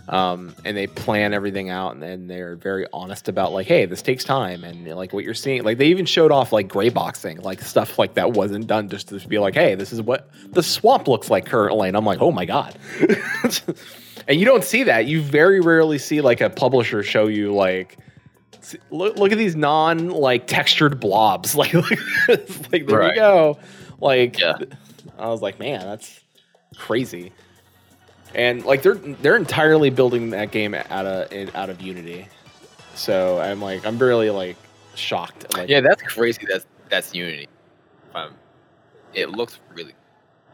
Um, 0.09 0.55
and 0.63 0.77
they 0.77 0.87
plan 0.87 1.33
everything 1.33 1.69
out, 1.69 1.93
and 1.93 2.01
then 2.01 2.27
they're 2.27 2.55
very 2.55 2.85
honest 2.93 3.27
about 3.27 3.51
like, 3.51 3.67
hey, 3.67 3.85
this 3.85 4.01
takes 4.01 4.23
time, 4.23 4.63
and 4.63 4.87
like 4.95 5.11
what 5.11 5.25
you're 5.25 5.33
seeing. 5.33 5.63
Like 5.63 5.79
they 5.79 5.87
even 5.87 6.05
showed 6.05 6.31
off 6.31 6.53
like 6.53 6.69
gray 6.69 6.87
boxing, 6.87 7.41
like 7.41 7.61
stuff 7.61 7.99
like 7.99 8.13
that 8.13 8.31
wasn't 8.31 8.67
done 8.67 8.87
just 8.87 9.09
to 9.09 9.27
be 9.27 9.37
like, 9.37 9.55
hey, 9.55 9.75
this 9.75 9.91
is 9.91 10.01
what 10.01 10.29
the 10.51 10.63
swamp 10.63 11.09
looks 11.09 11.29
like 11.29 11.45
currently, 11.47 11.89
and 11.89 11.97
I'm 11.97 12.05
like, 12.05 12.21
oh 12.21 12.31
my 12.31 12.45
god. 12.45 12.77
and 14.27 14.39
you 14.39 14.45
don't 14.45 14.63
see 14.63 14.83
that. 14.83 15.05
You 15.05 15.21
very 15.21 15.59
rarely 15.59 15.97
see 15.97 16.21
like 16.21 16.41
a 16.41 16.49
publisher 16.49 17.03
show 17.03 17.27
you 17.27 17.53
like 17.53 17.97
look, 18.91 19.17
look 19.17 19.31
at 19.31 19.37
these 19.37 19.55
non 19.55 20.09
like 20.09 20.47
textured 20.47 20.99
blobs. 20.99 21.55
Like, 21.55 21.73
like, 21.73 22.71
like 22.71 22.87
there 22.87 22.99
Right. 22.99 23.15
you 23.15 23.21
go. 23.21 23.59
Like 23.99 24.39
Yeah. 24.39 24.57
I 25.17 25.27
was 25.27 25.41
like, 25.41 25.59
man, 25.59 25.81
that's 25.81 26.19
crazy. 26.77 27.31
And 28.35 28.63
like 28.65 28.81
they're 28.81 28.95
they're 28.95 29.37
entirely 29.37 29.89
building 29.89 30.31
that 30.31 30.51
game 30.51 30.73
out 30.75 31.05
of 31.05 31.55
out 31.55 31.69
of 31.69 31.81
Unity. 31.81 32.27
So 32.93 33.39
I'm 33.39 33.61
like 33.61 33.85
I'm 33.85 33.97
really 33.97 34.29
like 34.29 34.57
shocked. 34.95 35.51
Like 35.55 35.69
Yeah, 35.69 35.81
that's 35.81 36.01
crazy. 36.01 36.45
That's 36.49 36.65
that's 36.89 37.15
Unity. 37.15 37.47
Um, 38.13 38.33
it 39.13 39.29
looks 39.29 39.59
really. 39.73 39.93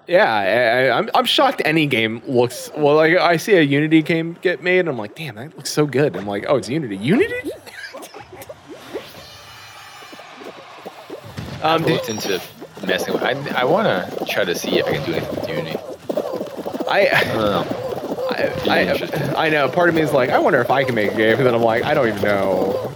Yeah, 0.07 0.33
I, 0.33 0.45
I, 0.89 0.97
I'm 0.97 1.09
I'm 1.15 1.25
shocked. 1.25 1.61
Any 1.63 1.85
game 1.87 2.21
looks 2.27 2.69
well. 2.75 2.95
Like 2.95 3.15
I 3.17 3.37
see 3.37 3.53
a 3.53 3.61
Unity 3.61 4.01
game 4.01 4.37
get 4.41 4.61
made, 4.61 4.79
and 4.79 4.89
I'm 4.89 4.97
like, 4.97 5.15
damn, 5.15 5.35
that 5.35 5.55
looks 5.55 5.71
so 5.71 5.85
good. 5.85 6.15
I'm 6.17 6.27
like, 6.27 6.45
oh, 6.49 6.57
it's 6.57 6.67
Unity. 6.67 6.97
Unity. 6.97 7.51
um, 11.63 11.83
did- 11.83 11.91
looked 11.93 12.09
into 12.09 12.41
messing 12.85 13.13
with. 13.13 13.23
I 13.23 13.31
I 13.61 13.63
want 13.63 13.87
to 13.87 14.25
try 14.25 14.43
to 14.43 14.53
see 14.55 14.79
if 14.79 14.85
I 14.85 14.93
can 14.93 15.05
do 15.05 15.13
anything 15.13 15.35
with 15.35 15.47
Unity. 15.49 15.77
I, 16.89 17.09
I 17.13 17.23
don't 17.23 17.37
know. 17.37 17.65
I. 18.69 18.89
I, 19.37 19.45
I 19.45 19.49
know. 19.49 19.69
Part 19.69 19.89
of 19.89 19.95
me 19.95 20.01
is 20.01 20.11
like, 20.11 20.29
I 20.29 20.39
wonder 20.39 20.59
if 20.59 20.69
I 20.69 20.83
can 20.83 20.95
make 20.95 21.11
a 21.13 21.15
game, 21.15 21.37
and 21.37 21.45
then 21.45 21.55
I'm 21.55 21.61
like, 21.61 21.83
I 21.83 21.93
don't 21.93 22.07
even 22.09 22.21
know. 22.21 22.93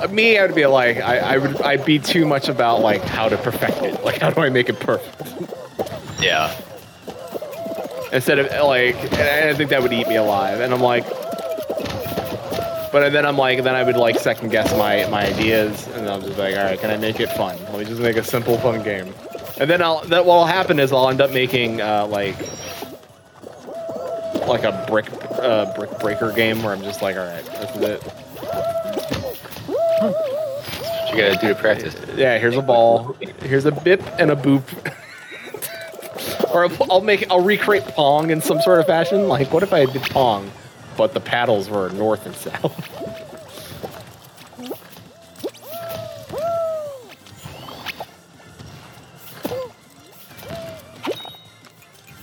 Uh, 0.00 0.08
Me, 0.08 0.38
I 0.38 0.46
would 0.46 0.54
be 0.56 0.66
like, 0.66 0.96
I, 0.98 1.18
I 1.18 1.38
would, 1.38 1.62
I'd 1.62 1.84
be 1.84 1.98
too 2.00 2.26
much 2.26 2.48
about 2.48 2.80
like 2.80 3.02
how 3.02 3.28
to 3.28 3.36
perfect 3.36 3.78
it. 3.82 4.02
Like, 4.04 4.20
how 4.20 4.30
do 4.30 4.40
I 4.40 4.50
make 4.50 4.68
it 4.68 4.80
perfect? 4.80 5.50
Yeah. 6.24 6.50
instead 8.12 8.38
of 8.38 8.46
like 8.66 8.96
and 8.96 9.50
I 9.50 9.54
think 9.54 9.70
that 9.70 9.82
would 9.82 9.92
eat 9.92 10.08
me 10.08 10.16
alive 10.16 10.60
and 10.60 10.72
I'm 10.72 10.80
like 10.80 11.04
but 12.92 13.10
then 13.10 13.26
I'm 13.26 13.36
like 13.36 13.62
then 13.62 13.74
I 13.74 13.82
would 13.82 13.96
like 13.96 14.18
second 14.18 14.50
guess 14.50 14.72
my 14.78 15.06
my 15.10 15.26
ideas 15.26 15.86
and 15.88 16.08
I'm 16.08 16.22
just 16.22 16.38
like 16.38 16.56
all 16.56 16.64
right 16.64 16.78
can 16.80 16.90
I 16.90 16.96
make 16.96 17.18
it 17.20 17.28
fun? 17.32 17.58
Let 17.64 17.78
me 17.78 17.84
just 17.84 18.00
make 18.00 18.16
a 18.16 18.22
simple 18.24 18.56
fun 18.58 18.82
game. 18.82 19.12
And 19.60 19.68
then 19.68 19.82
I'll 19.82 20.04
that 20.06 20.24
what'll 20.24 20.46
happen 20.46 20.78
is 20.78 20.92
I'll 20.92 21.08
end 21.10 21.20
up 21.20 21.30
making 21.32 21.80
uh 21.80 22.06
like 22.06 22.36
like 24.48 24.62
a 24.64 24.84
brick 24.88 25.10
uh 25.40 25.74
brick 25.74 25.98
breaker 25.98 26.32
game 26.32 26.62
where 26.62 26.72
I'm 26.72 26.82
just 26.82 27.02
like 27.02 27.16
all 27.16 27.26
right 27.26 27.44
this 27.44 27.70
is 27.76 27.82
it. 27.82 28.02
You 31.10 31.20
gotta 31.20 31.38
do 31.40 31.48
to 31.48 31.54
practice. 31.54 31.96
yeah 32.16 32.38
here's 32.38 32.56
a 32.56 32.62
ball. 32.62 33.16
Here's 33.42 33.64
a 33.66 33.72
bip 33.72 34.02
and 34.18 34.30
a 34.30 34.36
boop 34.36 34.62
or 36.52 36.68
I'll- 36.90 37.00
make 37.00 37.26
I'll 37.30 37.40
recreate 37.40 37.84
Pong 37.88 38.30
in 38.30 38.40
some 38.40 38.60
sort 38.60 38.80
of 38.80 38.86
fashion. 38.86 39.28
Like, 39.28 39.52
what 39.52 39.62
if 39.62 39.72
I 39.72 39.84
did 39.86 40.02
Pong, 40.02 40.50
but 40.96 41.14
the 41.14 41.20
paddles 41.20 41.68
were 41.68 41.90
north 41.90 42.26
and 42.26 42.34
south? 42.34 42.90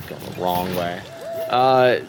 Going 0.08 0.22
the 0.36 0.41
wrong 0.41 0.76
way. 0.76 1.02
Uh, 1.49 1.99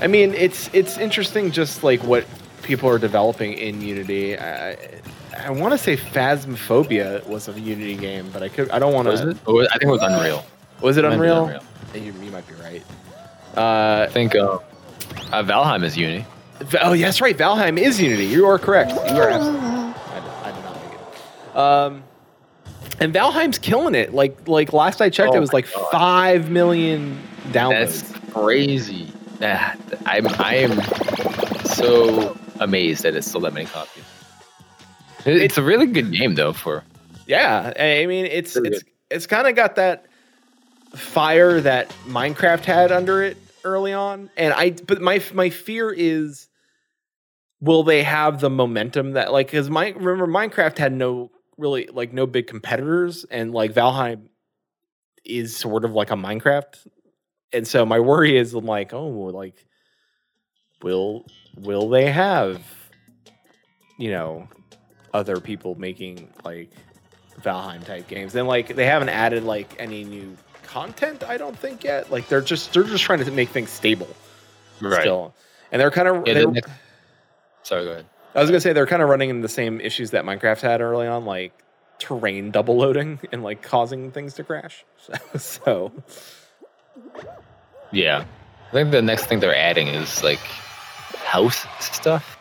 I 0.00 0.06
mean, 0.06 0.34
it's 0.34 0.70
it's 0.72 0.98
interesting, 0.98 1.50
just 1.50 1.84
like 1.84 2.02
what 2.02 2.26
people 2.62 2.88
are 2.88 2.98
developing 2.98 3.52
in 3.54 3.80
Unity. 3.80 4.38
I, 4.38 4.72
I 5.38 5.50
want 5.50 5.72
to 5.72 5.78
say 5.78 5.96
Phasmophobia 5.96 7.26
was 7.26 7.48
a 7.48 7.58
Unity 7.58 7.96
game, 7.96 8.30
but 8.32 8.42
I 8.42 8.48
could 8.48 8.70
I 8.70 8.78
don't 8.78 8.92
want 8.92 9.08
Was 9.08 9.20
to. 9.20 9.30
it? 9.30 9.36
Oh, 9.46 9.60
I 9.62 9.66
think 9.78 9.84
it 9.84 9.88
was 9.88 10.02
Unreal. 10.02 10.44
Was 10.80 10.96
it 10.96 11.02
be 11.02 11.08
Unreal? 11.08 11.44
Unreal. 11.46 11.62
You, 11.94 12.12
you 12.24 12.30
might 12.30 12.46
be 12.48 12.54
right. 12.54 12.82
Uh, 13.56 14.06
I 14.08 14.12
think 14.12 14.34
uh, 14.34 14.58
uh, 15.32 15.42
Valheim 15.42 15.84
is 15.84 15.96
Unity. 15.96 16.26
Oh, 16.80 16.92
yeah, 16.92 17.06
that's 17.06 17.20
right. 17.20 17.36
Valheim 17.36 17.78
is 17.78 18.00
Unity. 18.00 18.26
You 18.26 18.46
are 18.46 18.58
correct. 18.58 18.90
You 18.90 18.98
are 18.98 19.28
absolutely. 19.30 19.60
I 19.60 20.20
did, 20.20 20.30
I 20.42 20.52
did 20.52 20.64
not 20.64 20.74
make 20.82 20.92
it. 21.00 21.56
Um, 21.56 22.02
and 23.00 23.14
Valheim's 23.14 23.58
killing 23.58 23.94
it. 23.94 24.12
Like 24.14 24.48
like 24.48 24.72
last 24.72 25.00
I 25.00 25.08
checked, 25.10 25.34
Oh 25.34 25.36
it 25.36 25.40
was 25.40 25.52
like 25.52 25.72
God. 25.72 25.90
five 25.90 26.50
million 26.50 27.18
downloads. 27.50 28.08
That's 28.10 28.32
crazy. 28.32 29.12
I'm 29.40 30.28
I 30.40 30.56
am 30.56 30.80
so 31.64 32.36
amazed 32.60 33.02
that 33.02 33.14
it's 33.14 33.26
still 33.26 33.40
that 33.42 33.52
many 33.52 33.66
copies. 33.66 34.04
It- 35.24 35.42
It's 35.42 35.58
a 35.58 35.62
really 35.62 35.86
good 35.86 36.12
game 36.12 36.34
though. 36.34 36.52
For 36.52 36.84
Yeah, 37.26 37.72
I 37.78 38.06
mean 38.06 38.26
it's 38.26 38.56
Really 38.56 38.68
it's 38.70 38.84
it's 39.10 39.26
kind 39.26 39.46
of 39.46 39.54
got 39.54 39.76
that 39.76 40.06
fire 40.94 41.60
that 41.60 41.88
Minecraft 42.06 42.64
had 42.64 42.92
under 42.92 43.22
it 43.22 43.36
early 43.64 43.92
on, 43.92 44.30
and 44.36 44.52
I 44.54 44.70
but 44.70 45.00
my 45.00 45.22
my 45.32 45.50
fear 45.50 45.90
is 45.90 46.48
will 47.60 47.82
they 47.82 48.02
have 48.02 48.40
the 48.40 48.50
momentum 48.50 49.12
that 49.12 49.32
like 49.32 49.46
because 49.48 49.70
my 49.70 49.88
remember 49.90 50.26
Minecraft 50.26 50.76
had 50.78 50.92
no 50.92 51.30
really 51.56 51.88
like 51.92 52.12
no 52.12 52.26
big 52.26 52.46
competitors, 52.46 53.24
and 53.30 53.52
like 53.52 53.72
Valheim 53.72 54.28
is 55.24 55.56
sort 55.56 55.84
of 55.84 55.92
like 55.92 56.10
a 56.10 56.14
Minecraft, 56.16 56.86
and 57.52 57.66
so 57.66 57.86
my 57.86 57.98
worry 58.00 58.36
is 58.36 58.52
I'm 58.54 58.66
like 58.66 58.92
oh 58.92 59.06
like 59.08 59.64
will 60.82 61.24
will 61.56 61.88
they 61.88 62.10
have 62.10 62.62
you 63.98 64.10
know 64.10 64.48
other 65.14 65.38
people 65.40 65.76
making 65.76 66.28
like 66.44 66.70
Valheim 67.40 67.84
type 67.86 68.08
games. 68.08 68.34
And 68.34 68.46
like 68.46 68.74
they 68.74 68.84
haven't 68.84 69.08
added 69.08 69.44
like 69.44 69.74
any 69.78 70.04
new 70.04 70.36
content, 70.64 71.22
I 71.24 71.38
don't 71.38 71.56
think 71.58 71.84
yet. 71.84 72.10
Like 72.10 72.28
they're 72.28 72.40
just 72.42 72.74
they're 72.74 72.82
just 72.82 73.04
trying 73.04 73.24
to 73.24 73.30
make 73.30 73.48
things 73.48 73.70
stable 73.70 74.08
still. 75.00 75.32
And 75.72 75.80
they're 75.80 75.90
kind 75.90 76.08
of 76.08 76.26
Yeah, 76.26 76.34
the 76.34 76.46
next- 76.48 76.70
Sorry, 77.62 77.84
go 77.84 77.92
ahead. 77.92 78.06
I 78.34 78.40
was 78.40 78.50
gonna 78.50 78.60
say 78.60 78.72
they're 78.72 78.86
kind 78.86 79.00
of 79.02 79.08
running 79.08 79.30
into 79.30 79.42
the 79.42 79.48
same 79.48 79.80
issues 79.80 80.10
that 80.10 80.24
Minecraft 80.24 80.60
had 80.60 80.80
early 80.80 81.06
on, 81.06 81.24
like 81.24 81.52
terrain 82.00 82.50
double 82.50 82.76
loading 82.76 83.20
and 83.32 83.42
like 83.42 83.62
causing 83.62 84.10
things 84.10 84.34
to 84.34 84.44
crash. 84.44 84.84
So, 84.98 85.14
so 85.38 85.92
Yeah, 87.92 88.24
I 88.68 88.72
think 88.72 88.90
the 88.90 89.02
next 89.02 89.26
thing 89.26 89.38
they're 89.38 89.56
adding 89.56 89.86
is 89.88 90.22
like 90.24 90.40
house 91.24 91.64
stuff 91.80 92.38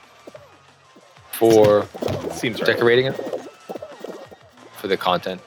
for 1.34 1.88
Seems 2.32 2.60
right. 2.62 2.68
decorating 2.68 3.08
it 3.08 3.14
for 4.78 4.88
the 4.88 4.98
content. 4.98 5.42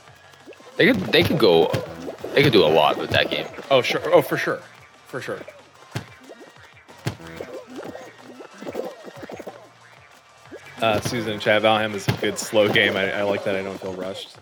They 0.77 0.87
could 0.87 1.01
they 1.13 1.23
could 1.23 1.39
go 1.39 1.71
they 2.35 2.43
could 2.43 2.53
do 2.53 2.65
a 2.65 2.69
lot 2.69 2.99
with 2.99 3.11
that 3.11 3.31
game. 3.31 3.47
Oh 3.71 3.83
sure. 3.83 4.03
Oh 4.13 4.23
for 4.23 4.37
sure. 4.37 4.61
For 5.07 5.21
sure. 5.21 5.41
Uh, 10.83 11.01
Susan 11.01 11.33
in 11.33 11.41
chat, 11.41 11.63
Valheim 11.63 11.95
is 11.95 12.07
a 12.07 12.13
good 12.13 12.39
slow 12.39 12.71
game. 12.71 12.97
I, 12.97 13.11
I 13.11 13.23
like 13.23 13.45
that 13.45 13.57
I 13.57 13.63
don't 13.63 13.81
feel 13.81 13.95
rushed. 13.95 14.37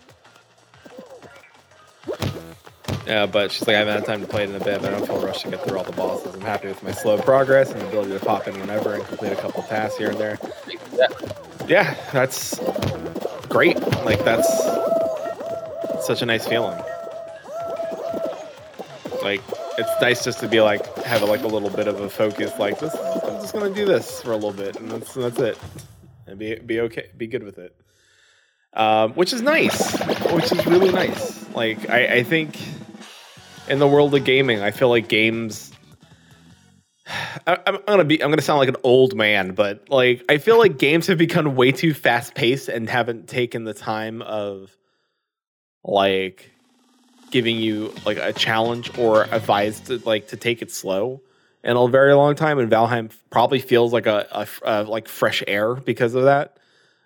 Yeah, 3.06 3.26
but 3.26 3.52
she's 3.52 3.66
like, 3.66 3.76
I 3.76 3.80
haven't 3.80 3.94
had 3.94 4.06
time 4.06 4.20
to 4.22 4.26
play 4.26 4.44
it 4.44 4.50
in 4.50 4.56
a 4.56 4.64
bit, 4.64 4.80
but 4.80 4.92
I 4.92 4.98
don't 4.98 5.06
feel 5.06 5.20
rushed 5.20 5.42
to 5.42 5.50
get 5.50 5.62
through 5.62 5.76
all 5.76 5.84
the 5.84 5.92
bosses. 5.92 6.34
I'm 6.34 6.40
happy 6.40 6.68
with 6.68 6.82
my 6.82 6.92
slow 6.92 7.18
progress 7.18 7.70
and 7.70 7.80
the 7.80 7.88
ability 7.88 8.12
to 8.12 8.24
pop 8.24 8.48
in 8.48 8.58
whenever 8.58 8.94
and 8.94 9.04
complete 9.04 9.32
a 9.32 9.36
couple 9.36 9.62
tasks 9.64 9.98
here 9.98 10.10
and 10.10 10.18
there. 10.18 10.38
Yeah. 10.92 11.08
Yeah, 11.66 11.96
that's 12.12 12.58
great. 13.48 13.78
Like 14.04 14.22
that's 14.24 14.48
such 16.04 16.22
a 16.22 16.26
nice 16.26 16.46
feeling. 16.46 16.78
Like 19.22 19.40
it's 19.78 20.00
nice 20.00 20.22
just 20.24 20.40
to 20.40 20.48
be 20.48 20.60
like 20.60 20.94
have 21.04 21.22
like 21.22 21.42
a 21.42 21.46
little 21.46 21.70
bit 21.70 21.88
of 21.88 22.00
a 22.00 22.10
focus. 22.10 22.52
Like 22.58 22.78
this, 22.80 22.94
I'm 22.94 23.40
just 23.40 23.54
gonna 23.54 23.74
do 23.74 23.86
this 23.86 24.20
for 24.20 24.32
a 24.32 24.36
little 24.36 24.52
bit, 24.52 24.76
and 24.76 24.90
that's 24.90 25.14
that's 25.14 25.38
it, 25.38 25.58
and 26.26 26.38
be 26.38 26.56
be 26.56 26.80
okay, 26.80 27.10
be 27.16 27.26
good 27.26 27.42
with 27.42 27.58
it. 27.58 27.74
Um, 28.74 29.12
which 29.12 29.32
is 29.32 29.40
nice, 29.40 29.96
which 30.32 30.50
is 30.50 30.66
really 30.66 30.90
nice. 30.90 31.48
Like 31.54 31.88
I, 31.88 32.16
I 32.16 32.22
think 32.24 32.58
in 33.68 33.78
the 33.78 33.86
world 33.86 34.14
of 34.14 34.24
gaming, 34.24 34.60
I 34.60 34.72
feel 34.72 34.88
like 34.88 35.08
games 35.08 35.72
I, 37.46 37.58
I'm 37.66 37.78
gonna 37.86 38.04
be 38.04 38.22
I'm 38.22 38.30
gonna 38.30 38.42
sound 38.42 38.58
like 38.58 38.68
an 38.68 38.76
old 38.82 39.14
man, 39.14 39.52
but 39.54 39.88
like 39.90 40.24
I 40.28 40.38
feel 40.38 40.58
like 40.58 40.78
games 40.78 41.06
have 41.06 41.18
become 41.18 41.54
way 41.54 41.72
too 41.72 41.94
fast 41.94 42.34
paced 42.34 42.68
and 42.68 42.88
haven't 42.88 43.28
taken 43.28 43.64
the 43.64 43.74
time 43.74 44.22
of 44.22 44.76
like 45.84 46.50
giving 47.30 47.56
you 47.56 47.92
like 48.06 48.16
a 48.16 48.32
challenge 48.32 48.96
or 48.98 49.24
advice 49.24 49.80
to 49.80 49.98
like 50.06 50.28
to 50.28 50.36
take 50.36 50.62
it 50.62 50.70
slow 50.70 51.20
in 51.62 51.76
a 51.76 51.88
very 51.88 52.14
long 52.14 52.34
time. 52.34 52.58
And 52.58 52.70
Valheim 52.70 53.10
probably 53.30 53.58
feels 53.58 53.92
like 53.92 54.06
a, 54.06 54.26
a, 54.30 54.46
a 54.62 54.82
like 54.84 55.08
fresh 55.08 55.42
air 55.46 55.74
because 55.74 56.14
of 56.14 56.24
that. 56.24 56.56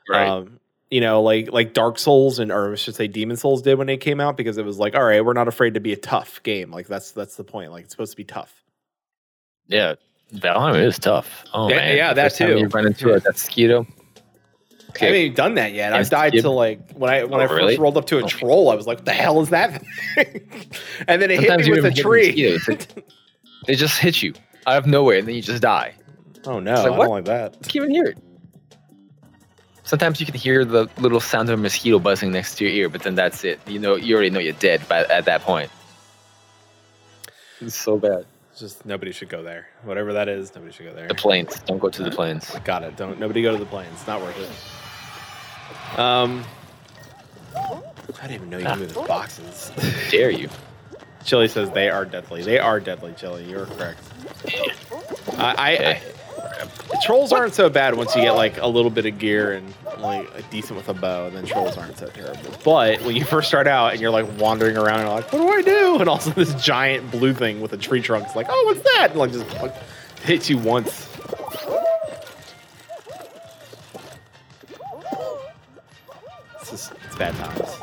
Right. 0.09 0.29
Um, 0.29 0.61
you 0.91 1.01
know, 1.01 1.23
like 1.23 1.53
like 1.53 1.75
Dark 1.75 1.99
Souls 1.99 2.39
and 2.39 2.51
or 2.51 2.73
I 2.73 2.75
should 2.77 2.95
say 2.95 3.07
Demon 3.09 3.37
Souls 3.37 3.63
did 3.63 3.77
when 3.77 3.87
they 3.87 3.97
came 3.97 4.21
out 4.21 4.37
because 4.37 4.57
it 4.59 4.65
was 4.65 4.79
like, 4.79 4.95
all 4.95 5.05
right, 5.05 5.25
we're 5.25 5.33
not 5.35 5.49
afraid 5.49 5.75
to 5.75 5.81
be 5.81 5.93
a 5.93 5.97
tough 5.97 6.43
game. 6.43 6.71
Like 6.71 6.87
that's 6.87 7.11
that's 7.13 7.37
the 7.37 7.45
point. 7.45 7.73
Like 7.73 7.85
it's 7.85 7.93
supposed 7.93 8.13
to 8.13 8.17
be 8.17 8.25
tough. 8.25 8.63
yeah. 9.67 9.95
Valheim 10.35 10.85
is 10.85 10.99
tough. 10.99 11.45
Oh 11.55 11.71
Yeah, 11.71 11.77
man. 11.77 11.97
yeah, 11.97 12.09
The 12.11 12.15
that 12.17 12.23
first 12.33 12.37
too. 12.39 12.59
You 12.59 12.67
run 12.69 12.87
into 12.87 13.15
a 13.15 13.21
mosquito. 13.25 13.87
I 15.01 15.05
haven't 15.05 15.17
even 15.21 15.35
done 15.35 15.55
that 15.55 15.73
yet. 15.73 15.93
I've 15.95 16.11
died 16.11 16.33
to 16.35 16.51
like 16.51 16.93
when 16.93 17.11
I 17.11 17.25
when 17.25 17.41
Oh, 17.41 17.45
I 17.45 17.47
first 17.47 17.57
really? 17.57 17.79
rolled 17.79 17.97
up 17.97 18.07
to 18.07 18.19
a 18.19 18.23
Oh. 18.25 18.27
troll, 18.27 18.69
I 18.71 18.75
was 18.75 18.87
like, 18.87 18.99
"What 18.99 19.05
the 19.07 19.13
hell 19.13 19.41
is 19.41 19.51
that?" 19.51 19.83
and 21.09 21.23
then 21.23 21.31
it 21.31 21.41
hit 21.41 21.59
me 21.61 21.67
you 21.67 21.73
with 21.73 21.85
a 21.87 21.91
tree. 21.93 22.27
mosquitoes. 22.29 22.67
They- 22.67 23.03
They 23.67 23.75
just 23.75 23.99
hit 23.99 24.23
you 24.23 24.33
out 24.67 24.79
of 24.79 24.87
nowhere 24.87 25.19
and 25.19 25.29
then 25.29 25.35
you 25.35 25.43
just 25.43 25.63
die. 25.63 25.95
oh 26.47 26.59
no, 26.61 26.73
It's 26.73 26.83
like, 26.83 26.93
I 26.93 26.97
what? 26.99 27.05
don't 27.05 27.13
like 27.15 27.25
that. 27.27 27.55
You 27.55 27.61
can't 27.61 27.77
even 27.77 27.91
hear 27.91 28.05
it. 28.07 28.19
Sometimes 29.89 30.21
you 30.21 30.27
can 30.27 30.35
hear 30.35 30.67
the 30.67 30.87
little 30.99 31.19
sound 31.19 31.49
of 31.49 31.59
a 31.59 31.63
mosquito 31.63 31.99
buzzing 31.99 32.31
next 32.31 32.57
to 32.57 32.65
your 32.65 32.75
ear, 32.75 32.89
but 32.91 33.05
then 33.05 33.15
that's 33.15 33.43
it. 33.43 33.59
You 33.67 33.79
know, 33.79 33.97
you 33.97 34.15
already 34.15 34.29
know 34.29 34.39
you're 34.39 34.53
dead 34.53 34.87
by, 34.87 35.05
at 35.05 35.25
that 35.25 35.41
point. 35.41 35.71
It's 37.63 37.75
so 37.75 37.97
bad. 37.97 38.27
It's 38.51 38.61
just 38.61 38.85
nobody 38.85 39.13
should 39.13 39.31
go 39.31 39.43
there. 39.43 39.67
Whatever 39.85 40.13
that 40.13 40.29
is, 40.29 40.55
nobody 40.55 40.75
should 40.75 40.85
go 40.85 40.93
there. 40.93 41.09
The 41.09 41.15
plains. 41.15 41.59
Don't 41.61 41.79
go 41.79 41.89
to 41.89 42.03
the 42.03 42.11
plains. 42.11 42.55
Got 42.67 42.83
it. 42.83 42.99
Don't 42.99 43.19
nobody 43.19 43.41
go 43.41 43.53
to 43.53 43.59
the 43.59 43.65
plains. 43.65 43.91
It's 43.95 44.07
not 44.07 44.21
worth 44.21 44.37
it. 44.39 45.99
Um, 45.99 46.45
I 47.57 48.27
didn't 48.27 48.33
even 48.33 48.51
know 48.51 48.59
you 48.59 48.77
knew 48.77 48.87
the 48.89 49.01
boxes. 49.09 49.73
Dare 50.11 50.29
you? 50.29 50.51
Chili 51.25 51.49
says 51.49 51.71
they 51.71 51.89
are 51.89 52.05
deadly. 52.05 52.43
They 52.43 52.59
are 52.59 52.79
deadly, 52.79 53.15
Chili. 53.17 53.45
You're 53.49 53.65
correct. 53.65 54.01
I, 55.39 55.55
I, 55.57 56.03
I 56.39 56.69
trolls 57.05 57.33
aren't 57.33 57.55
so 57.55 57.71
bad 57.71 57.95
once 57.97 58.15
you 58.15 58.23
get 58.23 58.33
like 58.33 58.59
a 58.59 58.67
little 58.67 58.91
bit 58.91 59.07
of 59.07 59.19
gear 59.19 59.53
and 59.53 59.75
like 59.99 60.51
decent 60.51 60.77
with 60.77 60.89
a 60.89 60.95
bow, 60.95 61.27
and 61.27 61.37
then 61.37 61.47
trolls 61.47 61.77
aren't 61.77 61.99
so 61.99 62.09
terrible. 62.09 62.53
But 62.65 63.03
when 63.03 63.17
you 63.17 63.25
first 63.25 63.49
start 63.49 63.67
out 63.67 63.93
and 63.93 64.01
you're 64.01 64.11
like 64.11 64.27
wandering 64.39 64.77
around 64.77 65.01
and 65.01 65.09
you're 65.09 65.17
like, 65.17 65.33
what 65.33 65.39
do 65.39 65.49
I 65.49 65.63
do? 65.63 65.99
And 66.01 66.09
also 66.09 66.31
this 66.31 66.55
giant 66.55 67.11
blue 67.11 67.35
thing 67.35 67.61
with 67.61 67.73
a 67.73 67.77
tree 67.77 68.01
trunk 68.01 68.29
is 68.29 68.37
like, 68.37 68.47
oh, 68.49 68.65
what's 68.67 68.83
that? 68.83 69.09
And 69.11 69.19
like 69.19 69.33
just 69.33 69.53
like, 69.55 69.75
hits 70.23 70.49
you 70.49 70.59
once. 70.59 71.09
It's 76.61 76.71
just 76.71 76.93
it's 77.07 77.17
bad 77.17 77.35
times. 77.35 77.77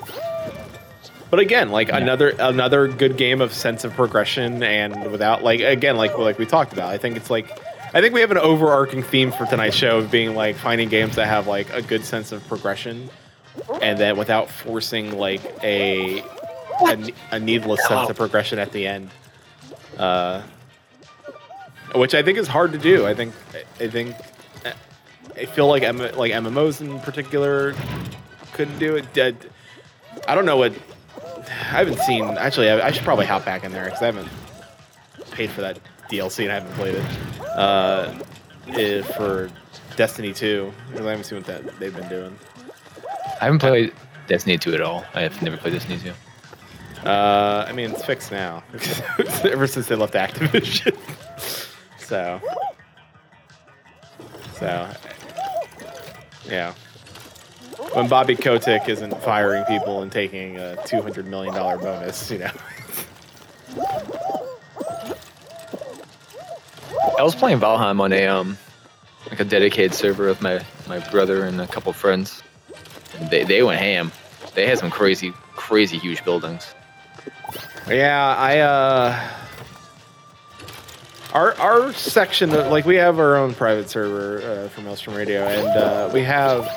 But 1.30 1.40
again, 1.40 1.70
like 1.72 1.90
another 1.90 2.30
another 2.40 2.88
good 2.88 3.18
game 3.18 3.42
of 3.42 3.52
sense 3.54 3.84
of 3.84 3.94
progression 3.94 4.64
and 4.64 5.12
without 5.12 5.44
like 5.44 5.60
again 5.60 5.98
like 5.98 6.18
like 6.18 6.38
we 6.38 6.46
talked 6.46 6.72
about. 6.72 6.90
I 6.90 6.98
think 6.98 7.18
it's 7.18 7.30
like 7.30 7.60
I 7.96 8.02
think 8.02 8.14
we 8.14 8.20
have 8.20 8.32
an 8.32 8.38
overarching 8.38 9.04
theme 9.04 9.32
for 9.32 9.46
tonight's 9.46 9.76
show 9.76 10.00
of 10.00 10.12
being 10.12 10.36
like 10.36 10.58
finding 10.58 10.90
games 10.90 11.16
that 11.16 11.28
have 11.28 11.48
like 11.48 11.72
a 11.74 11.82
good 11.82 12.04
sense 12.04 12.34
of 12.34 12.46
progression 12.46 13.10
and 13.82 13.98
then 13.98 14.18
without 14.18 14.50
forcing 14.50 15.18
like 15.18 15.42
a 15.64 16.20
a, 16.82 17.14
a 17.32 17.40
needless 17.40 17.80
sense 17.88 18.10
of 18.10 18.18
progression 18.18 18.60
at 18.60 18.74
the 18.74 18.86
end. 18.86 19.10
Uh 19.98 20.42
which 21.94 22.14
I 22.14 22.22
think 22.22 22.38
is 22.38 22.50
hard 22.50 22.74
to 22.74 22.78
do. 22.78 23.06
I 23.08 23.14
think 23.14 23.34
I 23.80 23.88
think 23.88 24.14
I 25.38 25.46
feel 25.46 25.68
like 25.68 25.84
M- 25.84 25.98
like 26.00 26.34
MMOs 26.34 26.82
in 26.82 27.00
particular 27.00 27.74
couldn't 28.52 28.78
do 28.78 28.98
it. 28.98 29.14
Did- 29.14 29.50
I 30.28 30.36
don't 30.36 30.46
know 30.46 30.58
what 30.58 30.74
I 31.48 31.50
haven't 31.50 32.00
seen. 32.00 32.26
Actually, 32.26 32.70
I, 32.72 32.88
I 32.88 32.92
should 32.92 33.06
probably 33.06 33.26
hop 33.26 33.46
back 33.46 33.64
in 33.64 33.72
there 33.72 33.86
because 33.86 34.02
I 34.02 34.08
haven't 34.08 34.28
paid 35.32 35.50
for 35.50 35.62
that 35.62 35.80
DLC 36.10 36.44
and 36.44 36.52
I 36.52 36.56
haven't 36.56 36.74
played 36.74 36.96
it. 36.96 37.06
Uh, 37.56 38.14
eh, 38.70 39.02
for 39.02 39.50
Destiny 39.96 40.34
2, 40.34 40.74
'cause 40.92 41.06
I 41.06 41.10
haven't 41.10 41.24
seen 41.26 41.38
what 41.40 41.48
that 41.48 41.80
they've 41.80 41.96
been 41.96 42.10
doing. 42.10 42.38
I 43.42 43.46
haven't 43.46 43.60
played 43.60 43.94
Destiny 44.28 44.58
2 44.58 44.74
at 44.74 44.82
all. 44.82 45.06
I 45.14 45.22
have 45.22 45.42
never 45.42 45.58
played 45.58 45.74
Destiny 45.74 46.00
2. 46.00 46.14
Uh, 47.08 47.66
I 47.68 47.72
mean, 47.72 47.92
it's 47.92 48.04
fixed 48.04 48.32
now 48.32 48.64
ever 49.44 49.68
since 49.68 49.88
they 49.88 49.96
left 49.96 50.14
Activision. 50.16 50.98
so, 52.00 52.42
so, 54.60 54.90
yeah. 56.48 56.74
When 57.94 58.08
Bobby 58.08 58.36
Kotick 58.36 58.90
isn't 58.90 59.22
firing 59.22 59.64
people 59.66 60.02
and 60.02 60.12
taking 60.12 60.58
a 60.58 60.78
two 60.86 61.02
hundred 61.02 61.28
million 61.28 61.54
dollar 61.54 61.78
bonus, 61.78 62.32
you 62.32 62.40
know. 62.40 62.52
I 67.18 67.24
was 67.24 67.36
playing 67.36 67.60
Valheim 67.60 68.00
on 68.00 68.14
a 68.14 68.28
um 68.28 68.58
like 69.30 69.40
a 69.40 69.46
dedicated 69.46 69.94
server 69.94 70.28
with 70.28 70.42
my 70.42 70.64
my 70.88 71.00
brother 71.10 71.44
and 71.46 71.60
a 71.62 71.68
couple 71.68 71.94
friends. 71.94 72.44
And 73.18 73.30
they 73.30 73.44
they 73.44 73.64
went 73.64 73.80
ham. 73.80 74.12
They 74.54 74.68
had 74.68 74.80
some 74.80 74.92
crazy 74.92 75.32
crazy 75.54 75.98
huge 75.98 76.24
buildings. 76.24 76.74
Yeah, 77.88 78.36
I 78.38 78.60
uh 78.60 79.30
our 81.34 81.54
our 81.56 81.94
section 81.94 82.52
like 82.52 82.86
we 82.86 82.96
have 82.96 83.20
our 83.20 83.36
own 83.36 83.54
private 83.54 83.90
server 83.90 84.42
uh, 84.42 84.70
for 84.70 84.82
Maelstrom 84.82 85.16
Radio 85.16 85.46
and 85.46 85.68
uh, 85.68 86.10
we 86.14 86.22
have 86.22 86.68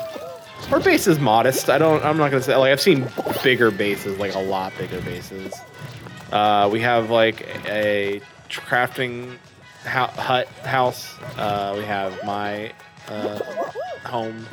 our 0.71 0.79
base 0.79 1.07
is 1.07 1.19
modest. 1.19 1.69
I 1.69 1.77
don't 1.77 2.03
I'm 2.03 2.17
not 2.17 2.29
going 2.31 2.41
to 2.41 2.45
say 2.45 2.55
like 2.55 2.71
I've 2.71 2.81
seen 2.81 3.07
bigger 3.43 3.71
bases, 3.71 4.17
like 4.19 4.35
a 4.35 4.39
lot 4.39 4.73
bigger 4.77 5.01
bases. 5.01 5.53
Uh, 6.31 6.69
we 6.71 6.81
have 6.81 7.09
like 7.09 7.47
a 7.65 8.21
crafting 8.49 9.37
hut 9.85 10.47
house. 10.65 11.15
Uh, 11.37 11.73
we 11.77 11.83
have 11.85 12.23
my 12.25 12.71
uh, 13.07 13.39
home 14.05 14.45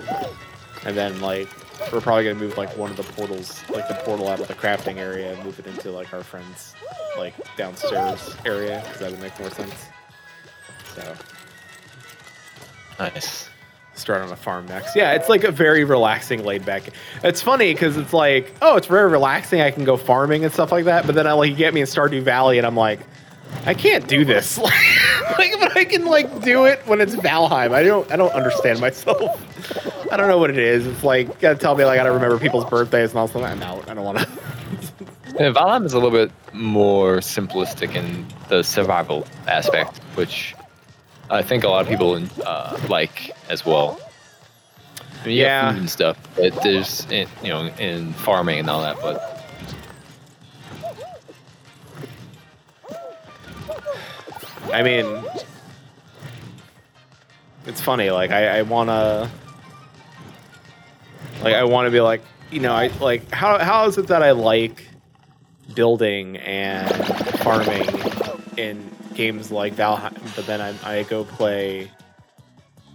and 0.84 0.96
then 0.96 1.20
like 1.20 1.48
we're 1.92 2.00
probably 2.00 2.24
gonna 2.24 2.36
move 2.36 2.56
like 2.56 2.74
one 2.76 2.90
of 2.90 2.96
the 2.96 3.02
portals, 3.02 3.62
like 3.70 3.86
the 3.88 3.94
portal 4.04 4.28
out 4.28 4.40
of 4.40 4.48
the 4.48 4.54
crafting 4.54 4.96
area, 4.96 5.32
and 5.34 5.44
move 5.44 5.58
it 5.58 5.66
into 5.66 5.90
like 5.90 6.12
our 6.14 6.22
friends' 6.22 6.74
like 7.18 7.34
downstairs 7.56 8.34
area 8.46 8.82
because 8.84 9.00
that 9.00 9.10
would 9.10 9.20
make 9.20 9.38
more 9.38 9.50
sense. 9.50 9.86
So 10.94 11.14
Nice. 12.98 13.50
start 13.94 14.22
on 14.22 14.30
a 14.32 14.36
farm 14.36 14.66
next. 14.66 14.96
Yeah, 14.96 15.12
it's 15.12 15.28
like 15.28 15.44
a 15.44 15.50
very 15.50 15.84
relaxing, 15.84 16.44
laid 16.44 16.64
back. 16.64 16.84
It's 17.22 17.42
funny 17.42 17.72
because 17.74 17.96
it's 17.98 18.14
like, 18.14 18.54
oh, 18.62 18.76
it's 18.76 18.86
very 18.86 19.10
relaxing. 19.10 19.60
I 19.60 19.70
can 19.70 19.84
go 19.84 19.96
farming 19.98 20.44
and 20.44 20.52
stuff 20.52 20.72
like 20.72 20.86
that. 20.86 21.04
But 21.04 21.14
then 21.14 21.26
I 21.26 21.32
like 21.32 21.50
you 21.50 21.56
get 21.56 21.74
me 21.74 21.82
in 21.82 21.86
Stardew 21.86 22.22
Valley, 22.22 22.56
and 22.58 22.66
I'm 22.66 22.76
like, 22.76 23.00
I 23.64 23.74
can't 23.74 24.06
do 24.06 24.24
this. 24.24 24.58
like, 25.38 25.52
but 25.58 25.76
I 25.76 25.84
can 25.84 26.04
like 26.06 26.42
do 26.42 26.66
it 26.66 26.80
when 26.86 27.00
it's 27.00 27.16
Valheim. 27.16 27.72
I 27.72 27.82
don't, 27.82 28.10
I 28.12 28.16
don't 28.16 28.32
understand 28.32 28.80
myself. 28.80 29.42
I 30.12 30.16
don't 30.16 30.28
know 30.28 30.38
what 30.38 30.50
it 30.50 30.58
is. 30.58 30.86
It's 30.86 31.02
like 31.02 31.40
gotta 31.40 31.58
tell 31.58 31.74
me 31.76 31.84
like 31.84 31.94
I 31.94 32.04
gotta 32.04 32.12
remember 32.12 32.38
people's 32.38 32.64
birthdays 32.64 33.10
and 33.10 33.18
all 33.18 33.26
stuff. 33.28 33.42
I'm 33.42 33.62
out. 33.62 33.88
I 33.90 33.94
don't 33.94 34.04
want 34.04 34.18
to. 34.18 34.28
Yeah, 35.38 35.52
Valheim 35.52 35.84
is 35.84 35.92
a 35.92 35.96
little 35.98 36.10
bit 36.12 36.30
more 36.54 37.16
simplistic 37.18 37.94
in 37.94 38.26
the 38.48 38.62
survival 38.62 39.26
aspect, 39.46 39.98
which 40.14 40.54
I 41.28 41.42
think 41.42 41.62
a 41.62 41.68
lot 41.68 41.82
of 41.82 41.88
people 41.88 42.18
uh, 42.46 42.80
like 42.88 43.32
as 43.50 43.66
well. 43.66 44.00
I 45.22 45.26
mean, 45.26 45.36
Yeah. 45.36 45.74
and 45.76 45.90
stuff, 45.90 46.16
but 46.36 46.54
there's 46.62 47.04
in, 47.10 47.28
you 47.42 47.50
know 47.50 47.66
in 47.78 48.14
farming 48.14 48.60
and 48.60 48.70
all 48.70 48.80
that. 48.80 48.96
But 49.02 49.35
I 54.72 54.82
mean, 54.82 55.24
it's 57.66 57.80
funny. 57.80 58.10
Like 58.10 58.30
I, 58.30 58.58
I 58.58 58.62
wanna, 58.62 59.30
like 61.42 61.54
I 61.54 61.64
want 61.64 61.86
to 61.86 61.90
be 61.90 62.00
like, 62.00 62.22
you 62.50 62.60
know, 62.60 62.72
I 62.72 62.88
like 63.00 63.30
how 63.32 63.58
how 63.58 63.86
is 63.86 63.98
it 63.98 64.06
that 64.08 64.22
I 64.22 64.32
like 64.32 64.86
building 65.74 66.36
and 66.38 66.88
farming 67.38 67.88
in 68.56 68.90
games 69.14 69.50
like 69.50 69.74
Valheim, 69.74 70.16
but 70.36 70.46
then 70.46 70.60
I 70.60 70.74
I 70.98 71.02
go 71.04 71.24
play, 71.24 71.90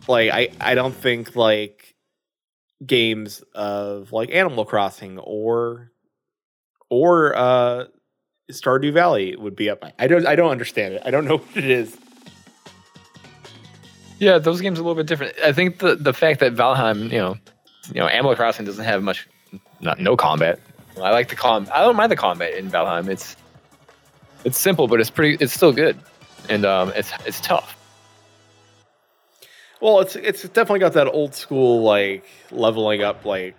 like 0.08 0.32
I 0.32 0.50
I 0.60 0.76
don't 0.76 0.96
think 0.96 1.36
like 1.36 1.96
games 2.86 3.42
of 3.54 4.12
like 4.12 4.32
Animal 4.32 4.66
Crossing 4.66 5.20
or 5.20 5.92
or 6.90 7.36
uh 7.36 7.86
Stardew 8.52 8.94
Valley 8.94 9.36
would 9.36 9.56
be 9.56 9.70
up. 9.70 9.82
my- 9.82 9.94
I 10.00 10.08
don't 10.08 10.26
I 10.26 10.36
don't 10.36 10.52
understand 10.52 10.94
it. 10.96 11.02
I 11.06 11.12
don't 11.12 11.26
know 11.26 11.38
what 11.40 11.58
it 11.58 11.70
is. 11.70 11.98
yeah, 14.20 14.38
those 14.38 14.62
games 14.62 14.78
are 14.80 14.82
a 14.82 14.86
little 14.86 14.96
bit 15.02 15.08
different. 15.08 15.34
I 15.44 15.52
think 15.54 15.80
the 15.80 15.96
the 15.96 16.14
fact 16.14 16.40
that 16.42 16.54
Valheim, 16.54 17.04
you 17.12 17.18
know, 17.18 17.38
you 17.94 18.00
know, 18.00 18.08
Animal 18.08 18.36
Crossing 18.36 18.66
doesn't 18.66 18.86
have 18.86 19.02
much, 19.04 19.28
not 19.80 20.00
no 20.00 20.16
combat. 20.16 20.60
I 20.98 21.12
like 21.12 21.30
the 21.30 21.36
com. 21.36 21.68
I 21.74 21.82
don't 21.82 21.96
mind 21.96 22.12
the 22.12 22.16
combat 22.18 22.54
in 22.54 22.70
Valheim. 22.70 23.08
It's 23.08 23.36
it's 24.44 24.60
simple, 24.60 24.88
but 24.88 25.00
it's 25.00 25.10
pretty. 25.10 25.44
It's 25.44 25.54
still 25.54 25.72
good, 25.72 25.98
and 26.50 26.66
um, 26.66 26.92
it's 26.96 27.12
it's 27.26 27.40
tough. 27.42 27.78
Well, 29.82 30.00
it's 30.02 30.16
it's 30.16 30.44
definitely 30.44 30.80
got 30.80 30.94
that 30.94 31.08
old 31.08 31.34
school 31.34 31.82
like 31.82 32.26
leveling 32.52 33.02
up 33.02 33.26
like 33.26 33.56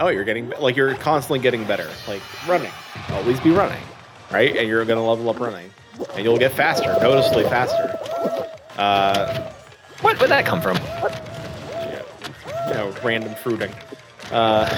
oh 0.00 0.08
you're 0.08 0.24
getting 0.24 0.50
like 0.58 0.74
you're 0.76 0.94
constantly 0.96 1.38
getting 1.40 1.64
better 1.64 1.88
like 2.08 2.22
running 2.48 2.70
always 3.10 3.38
be 3.40 3.50
running 3.50 3.82
right 4.30 4.56
and 4.56 4.68
you're 4.68 4.84
gonna 4.84 5.04
level 5.06 5.28
up 5.30 5.38
running 5.40 5.70
and 6.14 6.24
you'll 6.24 6.38
get 6.38 6.52
faster 6.52 6.96
noticeably 7.00 7.44
faster. 7.44 7.98
Uh, 8.78 9.52
What 10.00 10.18
would 10.20 10.30
that 10.30 10.46
come 10.46 10.60
from? 10.62 10.76
yeah, 10.76 12.02
you 12.68 12.74
know 12.74 12.94
random 13.04 13.34
fruiting. 13.36 13.72
Uh, 14.30 14.68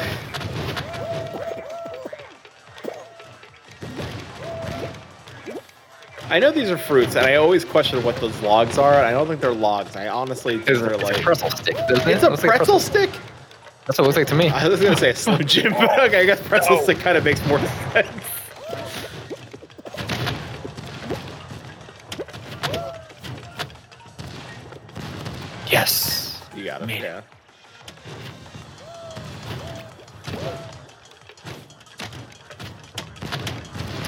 I 6.30 6.38
know 6.38 6.50
these 6.50 6.70
are 6.70 6.78
fruits, 6.78 7.14
and 7.16 7.26
I 7.26 7.34
always 7.34 7.64
question 7.64 8.02
what 8.04 8.16
those 8.16 8.40
logs 8.40 8.78
are. 8.78 8.94
And 8.94 9.04
I 9.06 9.10
don't 9.10 9.26
think 9.26 9.40
they're 9.40 9.52
logs. 9.52 9.96
I 9.96 10.08
honestly 10.08 10.56
think 10.56 10.70
It's, 10.70 10.80
they're 10.80 10.92
it's 10.94 11.02
like 11.02 11.18
a 11.18 11.22
pretzel 11.22 11.50
stick. 11.50 11.76
it's 11.78 12.22
a 12.22 12.30
Looks 12.30 12.42
like 12.44 12.56
pretzel 12.56 12.80
stick. 12.80 13.10
That's 13.86 13.98
what 13.98 14.04
it 14.04 14.08
looks 14.08 14.16
like 14.16 14.26
to 14.28 14.34
me. 14.34 14.48
I 14.48 14.66
was 14.68 14.80
gonna 14.80 14.96
say 14.96 15.10
a 15.10 15.16
Slim 15.16 15.44
Jim, 15.46 15.72
but 15.72 15.98
okay, 16.04 16.20
I 16.20 16.24
guess 16.24 16.40
pretzel 16.46 16.78
stick 16.78 16.98
kind 17.00 17.18
of 17.18 17.24
makes 17.24 17.44
more 17.46 17.58
sense. 17.92 18.08
Yes. 25.72 26.40
You 26.54 26.64
got 26.64 26.82
it. 26.82 26.86
Made 26.86 26.98
it. 26.98 27.02
yeah. 27.02 27.22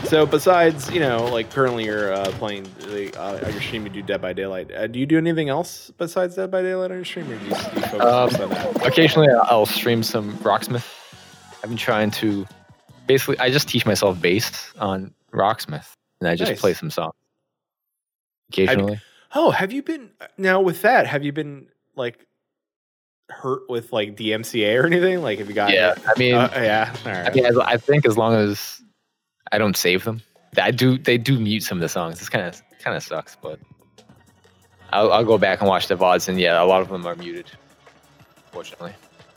So 0.05 0.27
besides, 0.27 0.91
you 0.93 1.01
know, 1.01 1.25
like 1.25 1.51
currently 1.51 1.87
you're 1.87 2.13
uh, 2.13 2.31
playing 2.33 2.65
the 2.81 3.19
uh, 3.19 3.45
on 3.45 3.53
your 3.53 3.63
stream, 3.63 3.85
you 3.85 3.91
do 3.91 4.03
Dead 4.03 4.21
by 4.21 4.33
Daylight. 4.35 4.71
Uh, 4.71 4.87
do 4.87 4.99
you 4.99 5.07
do 5.07 5.17
anything 5.17 5.49
else 5.49 5.91
besides 5.97 6.37
Dead 6.37 6.51
by 6.51 6.61
Daylight 6.63 6.91
on 6.91 6.99
your 6.99 7.05
stream, 7.07 7.31
or 7.31 7.39
do 7.39 7.45
you, 7.47 7.51
do 7.51 7.55
you 7.55 7.87
focus 7.87 8.35
Um, 8.39 8.43
on 8.43 8.51
that? 8.51 8.87
Occasionally, 8.87 9.29
I'll 9.45 9.67
stream 9.67 10.03
some 10.03 10.37
Rocksmith. 10.39 10.87
I've 11.63 11.71
been 11.71 11.79
trying 11.79 12.11
to, 12.13 12.47
basically, 13.07 13.39
I 13.39 13.51
just 13.51 13.67
teach 13.69 13.87
myself 13.87 14.21
bass 14.21 14.73
on 14.79 15.13
Rocksmith, 15.33 15.95
and 16.21 16.29
I 16.29 16.37
just 16.37 16.51
Nice. 16.53 16.61
play 16.61 16.75
some 16.75 16.91
songs. 16.91 17.15
Occasionally, 18.51 19.01
Oh, 19.35 19.51
have 19.51 19.73
you 19.73 19.83
been 19.83 20.11
now 20.39 20.61
with 20.61 20.83
that? 20.83 21.07
Have 21.07 21.25
you 21.25 21.33
been 21.33 21.67
like 21.97 22.25
hurt 23.31 23.63
with 23.69 23.93
like 23.93 24.17
DMCA 24.17 24.81
or 24.83 24.87
anything? 24.87 25.23
Like, 25.23 25.39
have 25.39 25.49
you 25.49 25.55
got? 25.55 25.73
yeah. 25.73 25.95
I 26.07 26.19
mean, 26.19 26.35
Uh, 26.35 26.51
yeah. 26.55 26.95
All 27.05 27.13
right. 27.13 27.27
I 27.29 27.33
mean, 27.35 27.61
I 27.63 27.77
think 27.77 28.07
as 28.07 28.17
long 28.17 28.35
as 28.35 28.81
I 29.53 29.59
don't 29.59 29.77
save 29.77 30.05
them, 30.05 30.23
I 30.61 30.71
do. 30.71 30.99
They 30.99 31.19
do 31.19 31.39
mute 31.41 31.63
some 31.63 31.79
of 31.79 31.83
the 31.83 31.89
songs. 31.89 32.21
It's 32.21 32.29
kind 32.29 32.47
of 32.47 32.63
kind 32.79 32.97
of 32.97 33.03
sucks, 33.03 33.37
but 33.41 33.59
I'll, 34.93 35.13
I'll 35.13 35.25
go 35.25 35.39
back 35.39 35.61
and 35.61 35.69
watch 35.69 35.89
the 35.89 35.97
vods, 35.97 36.29
and 36.29 36.39
yeah, 36.39 36.63
a 36.63 36.65
lot 36.67 36.81
of 36.81 36.89
them 36.89 37.05
are 37.07 37.17
muted. 37.17 37.51
Fortunately, 38.53 38.93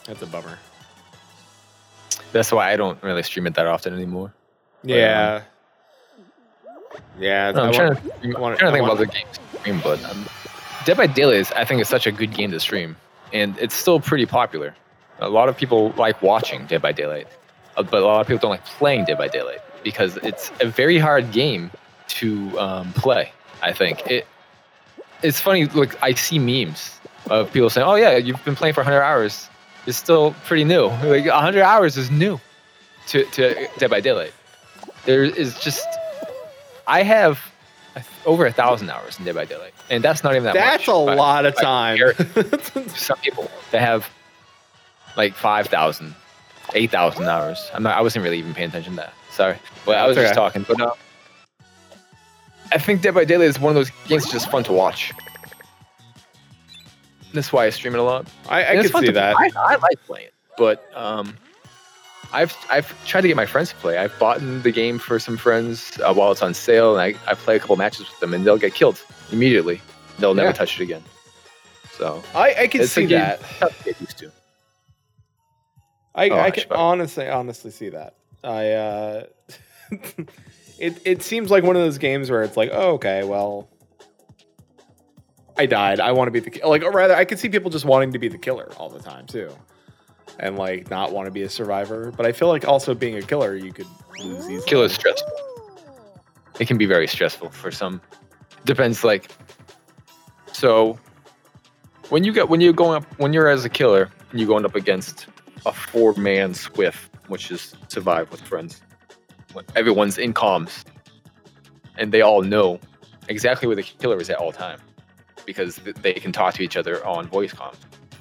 That's 0.05 0.21
a 0.21 0.27
bummer. 0.27 0.59
that's 2.31 2.51
why 2.51 2.71
I 2.71 2.75
don't 2.75 3.01
really 3.01 3.23
stream 3.23 3.47
it 3.47 3.55
that 3.55 3.65
often 3.65 3.95
anymore. 3.95 4.31
Yeah. 4.83 5.41
Yeah. 7.19 7.51
No, 7.51 7.63
I'm 7.63 7.73
trying 7.73 7.89
want- 7.95 8.03
to, 8.03 8.13
I'm 8.23 8.31
trying 8.31 8.57
to 8.57 8.71
think 8.71 8.85
about 8.85 8.97
the 8.99 9.05
games 9.07 9.39
stream, 9.59 9.79
but 9.83 10.03
um, 10.05 10.25
Dead 10.85 10.97
by 10.97 11.07
Daylight 11.07 11.51
I 11.55 11.65
think, 11.65 11.81
is 11.81 11.87
such 11.87 12.07
a 12.07 12.11
good 12.11 12.33
game 12.33 12.51
to 12.51 12.59
stream, 12.59 12.95
and 13.33 13.57
it's 13.59 13.75
still 13.75 13.99
pretty 13.99 14.25
popular. 14.25 14.75
A 15.19 15.29
lot 15.29 15.49
of 15.49 15.57
people 15.57 15.91
like 15.97 16.21
watching 16.21 16.65
Dead 16.65 16.81
by 16.81 16.91
Daylight, 16.91 17.27
uh, 17.75 17.83
but 17.83 18.01
a 18.01 18.05
lot 18.05 18.21
of 18.21 18.27
people 18.27 18.39
don't 18.39 18.51
like 18.51 18.65
playing 18.65 19.05
Dead 19.05 19.17
by 19.17 19.27
Daylight 19.27 19.59
because 19.83 20.17
it's 20.17 20.51
a 20.61 20.67
very 20.67 20.97
hard 20.97 21.31
game 21.31 21.71
to 22.07 22.59
um, 22.59 22.93
play. 22.93 23.31
I 23.61 23.73
think 23.73 24.05
it. 24.07 24.27
It's 25.23 25.39
funny. 25.39 25.65
Look, 25.65 26.01
I 26.03 26.13
see 26.13 26.37
memes 26.37 26.99
of 27.29 27.51
people 27.51 27.69
saying, 27.69 27.87
"Oh 27.87 27.95
yeah, 27.95 28.17
you've 28.17 28.43
been 28.45 28.55
playing 28.55 28.75
for 28.75 28.81
100 28.81 29.01
hours. 29.01 29.49
It's 29.87 29.97
still 29.97 30.35
pretty 30.45 30.63
new. 30.63 30.87
Like 31.03 31.25
100 31.25 31.63
hours 31.63 31.97
is 31.97 32.11
new 32.11 32.39
to, 33.07 33.23
to 33.23 33.67
Dead 33.77 33.89
by 33.89 34.01
Daylight. 34.01 34.33
There 35.05 35.23
is 35.23 35.57
just 35.59 35.87
I 36.85 37.03
have 37.03 37.39
over 38.25 38.45
a 38.45 38.51
thousand 38.51 38.89
hours 38.89 39.17
in 39.19 39.25
Dead 39.25 39.35
by 39.35 39.45
Daylight, 39.45 39.73
and 39.89 40.03
that's 40.03 40.23
not 40.23 40.33
even 40.33 40.43
that 40.45 40.53
That's 40.53 40.87
much. 40.87 40.93
a 40.93 40.97
lot 40.97 41.45
of 41.45 41.55
time. 41.55 41.97
Some 42.95 43.17
people 43.19 43.49
that 43.71 43.81
have 43.81 44.07
like 45.15 45.33
5,000, 45.33 46.13
8,000 46.73 47.25
hours. 47.25 47.71
I'm 47.73 47.83
not. 47.83 47.97
I 47.97 48.01
wasn't 48.01 48.23
really 48.23 48.39
even 48.39 48.53
paying 48.53 48.69
attention 48.69 48.93
to 48.93 48.97
that. 48.97 49.13
Sorry, 49.31 49.57
but 49.85 49.97
I 49.97 50.07
was 50.07 50.15
That's 50.15 50.29
just 50.29 50.39
okay. 50.39 50.63
talking. 50.63 50.65
But 50.67 50.81
uh, 50.81 50.93
I 52.71 52.77
think 52.77 53.01
Dead 53.01 53.13
by 53.13 53.25
Daylight 53.25 53.47
is 53.49 53.59
one 53.59 53.69
of 53.71 53.75
those 53.75 53.89
games 54.07 54.23
that's 54.23 54.33
just 54.33 54.49
fun 54.51 54.63
to 54.65 54.73
watch. 54.73 55.13
That's 57.33 57.51
why 57.53 57.65
I 57.65 57.69
stream 57.69 57.93
it 57.93 57.99
a 57.99 58.03
lot. 58.03 58.27
I, 58.49 58.59
I 58.59 58.61
And 58.61 58.79
it's 58.79 58.87
could 58.87 58.91
fun 58.93 59.05
see 59.05 59.11
that. 59.11 59.35
I, 59.37 59.49
I 59.55 59.75
like 59.75 60.01
playing, 60.05 60.29
but 60.57 60.89
um, 60.95 61.35
I've 62.33 62.55
I've 62.69 63.05
tried 63.07 63.21
to 63.21 63.27
get 63.27 63.37
my 63.37 63.45
friends 63.45 63.69
to 63.69 63.75
play. 63.75 63.97
I've 63.97 64.17
bought 64.19 64.39
in 64.39 64.61
the 64.61 64.71
game 64.71 64.99
for 64.99 65.17
some 65.19 65.37
friends 65.37 65.97
uh, 66.03 66.13
while 66.13 66.31
it's 66.31 66.41
on 66.41 66.53
sale, 66.53 66.97
and 66.97 67.01
I, 67.01 67.19
I 67.29 67.33
play 67.35 67.55
a 67.55 67.59
couple 67.59 67.75
matches 67.77 68.07
with 68.09 68.19
them, 68.19 68.33
and 68.33 68.45
they'll 68.45 68.57
get 68.57 68.73
killed 68.73 69.01
immediately. 69.31 69.81
They'll 70.19 70.33
never 70.35 70.49
Yeah. 70.49 70.53
touch 70.53 70.79
it 70.79 70.83
again. 70.83 71.03
So 71.91 72.21
I, 72.35 72.53
I 72.59 72.67
can 72.67 72.81
it's 72.81 72.91
a 72.97 73.01
see 73.01 73.05
that. 73.07 73.41
get 73.85 73.99
used 74.01 74.17
to. 74.19 74.31
I, 76.13 76.29
Oh, 76.29 76.39
I 76.39 76.51
can 76.51 76.65
honestly 76.71 77.27
honestly 77.29 77.71
see 77.71 77.89
that. 77.89 78.15
I 78.43 78.71
uh 78.71 79.23
it 80.79 80.99
it 81.05 81.21
seems 81.23 81.49
like 81.49 81.63
one 81.63 81.75
of 81.75 81.81
those 81.81 81.97
games 81.97 82.29
where 82.29 82.43
it's 82.43 82.57
like, 82.57 82.69
oh, 82.73 82.93
okay, 82.93 83.23
well 83.23 83.69
I 85.57 85.65
died. 85.65 85.99
I 85.99 86.11
want 86.11 86.27
to 86.27 86.31
be 86.31 86.39
the 86.39 86.49
ki-" 86.51 86.65
like 86.65 86.83
or 86.83 86.91
rather 86.91 87.15
I 87.15 87.25
could 87.25 87.39
see 87.39 87.49
people 87.49 87.71
just 87.71 87.85
wanting 87.85 88.11
to 88.13 88.19
be 88.19 88.27
the 88.27 88.37
killer 88.37 88.71
all 88.77 88.89
the 88.89 88.99
time 88.99 89.25
too. 89.27 89.51
And 90.39 90.57
like 90.57 90.89
not 90.89 91.11
want 91.11 91.25
to 91.25 91.31
be 91.31 91.41
a 91.43 91.49
survivor. 91.49 92.11
But 92.11 92.25
I 92.25 92.31
feel 92.31 92.47
like 92.47 92.67
also 92.67 92.93
being 92.93 93.15
a 93.15 93.21
killer 93.21 93.55
you 93.55 93.73
could 93.73 93.87
lose 94.19 94.49
easily. 94.49 94.61
Kill 94.67 94.83
is 94.83 94.93
stressful. 94.93 95.31
It 96.59 96.67
can 96.67 96.77
be 96.77 96.85
very 96.85 97.07
stressful 97.07 97.49
for 97.49 97.71
some. 97.71 98.01
Depends, 98.65 99.03
like. 99.03 99.31
So, 100.53 100.97
when 102.09 102.23
you 102.23 102.33
get 102.33 102.49
when 102.49 102.61
you're 102.61 102.73
going 102.73 103.03
up 103.03 103.19
when 103.19 103.33
you're 103.33 103.47
as 103.47 103.65
a 103.65 103.69
killer 103.69 104.09
and 104.31 104.39
you're 104.39 104.47
going 104.47 104.65
up 104.65 104.75
against 104.75 105.27
a 105.65 105.71
four 105.73 106.13
man 106.13 106.53
swift, 106.53 107.11
which 107.27 107.51
is 107.51 107.75
survive 107.87 108.31
with 108.31 108.41
friends. 108.41 108.81
Everyone's 109.75 110.17
in 110.17 110.33
comms, 110.33 110.83
and 111.97 112.11
they 112.11 112.21
all 112.21 112.41
know 112.41 112.79
exactly 113.27 113.67
where 113.67 113.75
the 113.75 113.83
killer 113.83 114.19
is 114.19 114.29
at 114.29 114.37
all 114.37 114.51
time, 114.51 114.79
because 115.45 115.79
they 116.01 116.13
can 116.13 116.31
talk 116.31 116.53
to 116.55 116.63
each 116.63 116.77
other 116.77 117.05
on 117.05 117.27
voice 117.27 117.53
comms. 117.53 117.77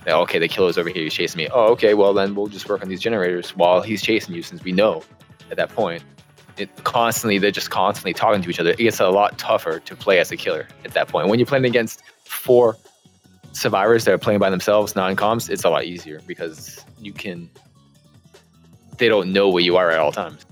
They, 0.06 0.12
okay, 0.12 0.38
the 0.38 0.46
killer's 0.46 0.78
over 0.78 0.88
here. 0.88 1.02
He's 1.02 1.14
chasing 1.14 1.38
me. 1.38 1.48
Oh, 1.52 1.72
okay. 1.72 1.94
Well, 1.94 2.14
then 2.14 2.36
we'll 2.36 2.46
just 2.46 2.68
work 2.68 2.80
on 2.80 2.88
these 2.88 3.00
generators 3.00 3.56
while 3.56 3.82
he's 3.82 4.00
chasing 4.00 4.36
you, 4.36 4.42
since 4.42 4.62
we 4.62 4.70
know 4.70 5.02
at 5.50 5.56
that 5.56 5.70
point. 5.70 6.04
It 6.56 6.70
constantly, 6.84 7.38
they're 7.38 7.50
just 7.50 7.70
constantly 7.70 8.14
talking 8.14 8.40
to 8.40 8.48
each 8.48 8.60
other. 8.60 8.70
It 8.70 8.78
gets 8.78 9.00
a 9.00 9.08
lot 9.08 9.36
tougher 9.36 9.80
to 9.80 9.96
play 9.96 10.20
as 10.20 10.30
a 10.30 10.36
killer 10.36 10.68
at 10.84 10.94
that 10.94 11.08
point. 11.08 11.28
When 11.28 11.40
you're 11.40 11.46
playing 11.46 11.64
against 11.64 12.04
four 12.24 12.76
survivors 13.50 14.04
that 14.04 14.14
are 14.14 14.18
playing 14.18 14.38
by 14.38 14.48
themselves, 14.48 14.94
non-comms, 14.94 15.50
it's 15.50 15.64
a 15.64 15.70
lot 15.70 15.84
easier 15.84 16.20
because 16.24 16.84
you 17.00 17.12
can. 17.12 17.50
They 18.98 19.08
don't 19.08 19.32
know 19.32 19.48
where 19.48 19.62
you 19.62 19.76
are 19.76 19.90
at 19.90 19.98
all 19.98 20.12
times. 20.12 20.46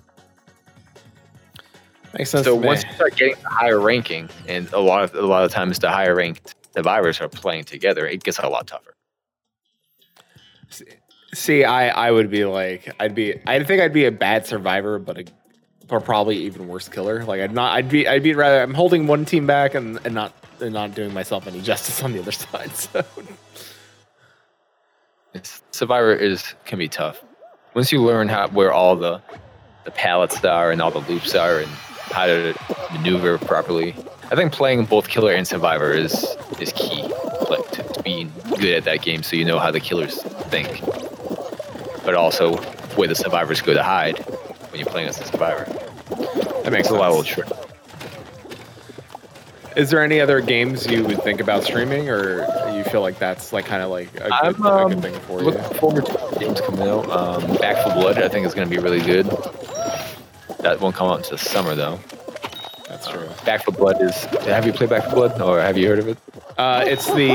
Makes 2.12 2.30
sense. 2.30 2.44
so 2.44 2.56
once 2.56 2.84
you 2.84 2.92
start 2.92 3.16
getting 3.16 3.36
the 3.40 3.48
higher 3.48 3.78
ranking, 3.78 4.28
and 4.48 4.70
a 4.72 4.80
lot 4.80 5.04
of 5.04 5.14
a 5.14 5.22
lot 5.22 5.44
of 5.44 5.52
times 5.52 5.78
the 5.78 5.90
higher 5.90 6.14
ranked 6.14 6.56
survivors 6.74 7.20
are 7.20 7.28
playing 7.28 7.64
together, 7.64 8.04
it 8.04 8.24
gets 8.24 8.40
a 8.40 8.48
lot 8.48 8.66
tougher. 8.66 8.93
See, 11.32 11.64
I, 11.64 11.88
I 11.88 12.10
would 12.10 12.30
be 12.30 12.44
like, 12.44 12.94
I'd 13.00 13.14
be, 13.14 13.34
I 13.46 13.62
think 13.64 13.82
I'd 13.82 13.92
be 13.92 14.06
a 14.06 14.12
bad 14.12 14.46
survivor, 14.46 14.98
but 14.98 15.18
a, 15.18 15.24
or 15.90 16.00
probably 16.00 16.38
even 16.38 16.68
worse 16.68 16.88
killer. 16.88 17.24
Like 17.24 17.40
I'd 17.40 17.52
not, 17.52 17.72
I'd 17.74 17.88
be, 17.88 18.06
I'd 18.06 18.22
be 18.22 18.34
rather, 18.34 18.62
I'm 18.62 18.74
holding 18.74 19.06
one 19.06 19.24
team 19.24 19.46
back 19.46 19.74
and, 19.74 19.98
and 20.04 20.14
not, 20.14 20.32
and 20.60 20.72
not 20.72 20.94
doing 20.94 21.12
myself 21.12 21.46
any 21.46 21.60
justice 21.60 22.02
on 22.02 22.12
the 22.12 22.20
other 22.20 22.32
side. 22.32 22.70
So 22.72 23.04
Survivor 25.72 26.14
is 26.14 26.54
can 26.64 26.78
be 26.78 26.88
tough. 26.88 27.22
Once 27.74 27.90
you 27.90 28.00
learn 28.02 28.28
how 28.28 28.48
where 28.48 28.72
all 28.72 28.94
the 28.94 29.20
the 29.84 29.90
pallets 29.90 30.44
are 30.44 30.70
and 30.70 30.80
all 30.80 30.90
the 30.90 31.00
loops 31.00 31.34
are 31.34 31.58
and 31.58 31.68
how 31.68 32.26
to 32.26 32.54
maneuver 32.92 33.38
properly, 33.38 33.94
I 34.30 34.36
think 34.36 34.52
playing 34.52 34.86
both 34.86 35.08
killer 35.08 35.32
and 35.32 35.46
survivor 35.46 35.92
is 35.92 36.36
is 36.60 36.72
key. 36.72 37.02
Like 37.48 37.70
to, 37.72 38.02
being 38.02 38.32
good 38.58 38.74
at 38.74 38.84
that 38.84 39.02
game, 39.02 39.22
so 39.22 39.36
you 39.36 39.44
know 39.44 39.58
how 39.58 39.70
the 39.70 39.80
killers 39.80 40.22
think, 40.22 40.80
but 42.04 42.14
also 42.14 42.56
where 42.96 43.08
the 43.08 43.14
survivors 43.14 43.60
go 43.60 43.74
to 43.74 43.82
hide 43.82 44.18
when 44.70 44.80
you're 44.80 44.90
playing 44.90 45.08
as 45.08 45.20
a 45.20 45.24
survivor. 45.24 45.64
that 46.62 46.72
makes 46.72 46.88
a 46.88 46.94
lot 46.94 47.12
of 47.12 47.26
trick. 47.26 47.48
Is 49.76 49.90
there 49.90 50.04
any 50.04 50.20
other 50.20 50.40
games 50.40 50.86
you 50.86 51.02
would 51.04 51.22
think 51.22 51.40
about 51.40 51.64
streaming, 51.64 52.08
or 52.08 52.46
you 52.72 52.84
feel 52.84 53.00
like 53.00 53.18
that's 53.18 53.52
like 53.52 53.66
kind 53.66 53.82
of 53.82 53.90
like 53.90 54.08
a 54.14 54.20
good, 54.20 54.32
I'm 54.32 54.64
a 54.64 54.68
um, 54.68 54.92
good 54.92 55.02
thing 55.02 55.20
for 55.22 55.40
you? 55.40 55.46
looking 55.46 55.78
forward 55.78 56.06
to 56.06 56.36
games 56.38 56.60
coming 56.60 56.88
out. 56.88 57.10
Um, 57.10 57.56
Back 57.56 57.84
4 57.84 57.94
Blood, 57.94 58.22
I 58.22 58.28
think 58.28 58.46
is 58.46 58.54
going 58.54 58.68
to 58.68 58.74
be 58.74 58.80
really 58.80 59.00
good. 59.00 59.26
That 60.60 60.78
won't 60.80 60.94
come 60.94 61.10
out 61.10 61.18
until 61.18 61.38
summer 61.38 61.74
though. 61.74 61.98
That's 62.88 63.08
true. 63.08 63.26
Back 63.46 63.64
4 63.64 63.74
Blood 63.74 64.02
is. 64.02 64.14
Have 64.46 64.66
you 64.66 64.72
played 64.72 64.90
Back 64.90 65.04
4 65.04 65.12
Blood, 65.14 65.40
or 65.40 65.60
have 65.60 65.78
you 65.78 65.88
heard 65.88 65.98
of 65.98 66.08
it? 66.08 66.18
Uh, 66.58 66.84
it's 66.86 67.06
the 67.06 67.28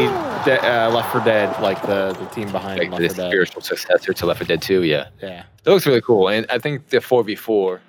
de- 0.46 0.64
uh, 0.64 0.92
Left 0.92 1.12
4 1.12 1.22
Dead, 1.22 1.60
like 1.62 1.82
the 1.82 2.14
the 2.20 2.26
team 2.28 2.52
behind 2.52 2.80
Like 2.80 2.92
Left 2.92 3.02
the 3.02 3.10
4 3.10 3.16
Dead. 3.16 3.30
spiritual 3.30 3.62
successor 3.62 4.14
to 4.14 4.26
Left 4.28 4.40
4 4.40 4.46
Dead 4.48 4.62
2. 4.62 4.84
Yeah, 4.84 5.08
Yeah. 5.22 5.44
it 5.66 5.70
looks 5.70 5.88
really 5.88 6.02
cool, 6.02 6.28
and 6.30 6.46
I 6.52 6.60
think 6.60 6.90
the 6.90 6.98
4v4 7.00 7.80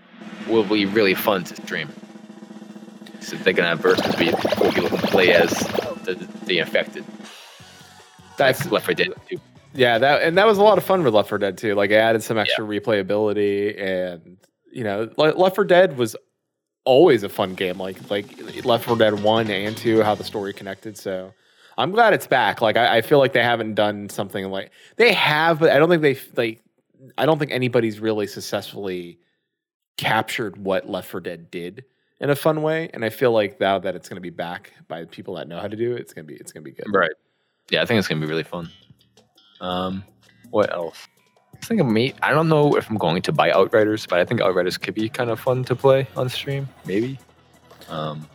will 0.49 0.65
be 0.65 0.87
really 0.87 1.15
fun 1.15 1.45
to 1.45 1.57
stream. 1.57 1.89
So 3.21 3.37
they're 3.37 3.53
gonna 3.53 3.69
have 3.69 3.81
versus 3.81 4.07
where 4.17 4.33
four 4.33 4.73
people 4.73 4.89
can 4.89 4.99
play 5.09 5.33
as 5.35 5.51
the, 6.05 6.15
the 6.47 6.59
infected. 6.61 7.05
That's 8.39 8.71
Left 8.71 8.87
4 8.87 8.95
Dead 8.95 9.13
2. 9.29 9.39
Yeah, 9.75 9.99
that 9.99 10.23
and 10.23 10.37
that 10.39 10.47
was 10.47 10.57
a 10.59 10.63
lot 10.63 10.79
of 10.79 10.85
fun 10.85 11.05
with 11.05 11.15
Left 11.15 11.29
4 11.29 11.37
Dead 11.39 11.59
too. 11.59 11.75
Like 11.75 11.91
it 11.91 11.97
added 11.97 12.23
some 12.23 12.39
extra 12.39 12.65
replayability, 12.65 13.79
and 13.81 14.39
you 14.73 14.83
know, 14.83 15.11
Left 15.19 15.55
4 15.55 15.65
Dead 15.65 15.99
was 15.99 16.17
always 16.85 17.23
a 17.23 17.29
fun 17.29 17.55
game. 17.55 17.79
Like 17.79 18.11
like 18.11 18.65
Left 18.65 18.85
4 18.85 18.97
Dead 18.97 19.23
one 19.23 19.51
and 19.51 19.77
two, 19.77 20.03
how 20.03 20.15
the 20.15 20.25
story 20.25 20.53
connected. 20.53 20.97
So 20.97 21.33
I'm 21.79 21.91
glad 21.91 22.13
it's 22.13 22.27
back. 22.27 22.61
Like 22.61 22.77
I, 22.77 22.99
I 22.99 23.01
feel 23.03 23.19
like 23.19 23.33
they 23.33 23.43
haven't 23.43 23.75
done 23.75 24.09
something 24.09 24.51
like 24.51 24.71
they 24.97 25.13
have, 25.13 25.61
but 25.61 25.71
I 25.71 25.79
don't 25.79 25.89
think 25.89 26.03
they 26.03 26.19
like. 26.37 26.63
I 27.17 27.25
don't 27.25 27.39
think 27.39 27.51
anybody's 27.51 27.99
really 27.99 28.27
successfully 28.27 29.19
captured 29.97 30.59
what 30.59 30.89
Left 30.89 31.09
4 31.09 31.21
Dead 31.21 31.51
did 31.51 31.85
in 32.21 32.31
a 32.31 32.37
fun 32.37 32.63
way. 32.63 32.91
And 32.93 33.05
I 33.05 33.09
feel 33.09 33.33
like 33.33 33.59
now 33.61 33.79
that 33.79 33.95
it's 33.95 34.09
going 34.09 34.17
to 34.17 34.21
be 34.21 34.31
back 34.31 34.73
by 34.89 35.05
people 35.07 35.35
that 35.35 35.49
know 35.49 35.59
how 35.59 35.69
to 35.69 35.77
do 35.77 35.95
it, 35.97 36.01
it's 36.01 36.13
gonna 36.13 36.27
be 36.27 36.35
it's 36.35 36.53
gonna 36.53 36.65
be 36.65 36.73
good. 36.73 36.87
Right. 36.93 37.13
Yeah, 37.71 37.83
I 37.83 37.87
think 37.87 37.99
it's 37.99 38.09
gonna 38.09 38.21
be 38.21 38.27
really 38.27 38.43
fun. 38.43 38.71
Um, 39.61 40.05
what 40.51 40.73
else? 40.73 41.07
I 41.63 41.67
thinking 41.67 41.93
me. 41.93 42.15
I 42.23 42.31
don't 42.33 42.49
know 42.49 42.77
if 42.77 42.89
I'm 42.91 42.97
going 42.97 43.23
to 43.23 43.33
buy 43.33 43.51
Outriders, 43.53 44.07
but 44.07 44.19
I 44.19 44.25
think 44.25 44.41
Outriders 44.41 44.79
could 44.79 44.95
be 44.95 45.09
kind 45.09 45.31
of 45.31 45.39
fun 45.41 45.65
to 45.65 45.77
play 45.77 46.07
on 46.17 46.29
stream. 46.29 46.69
Maybe. 46.85 47.19
Um, 47.89 48.27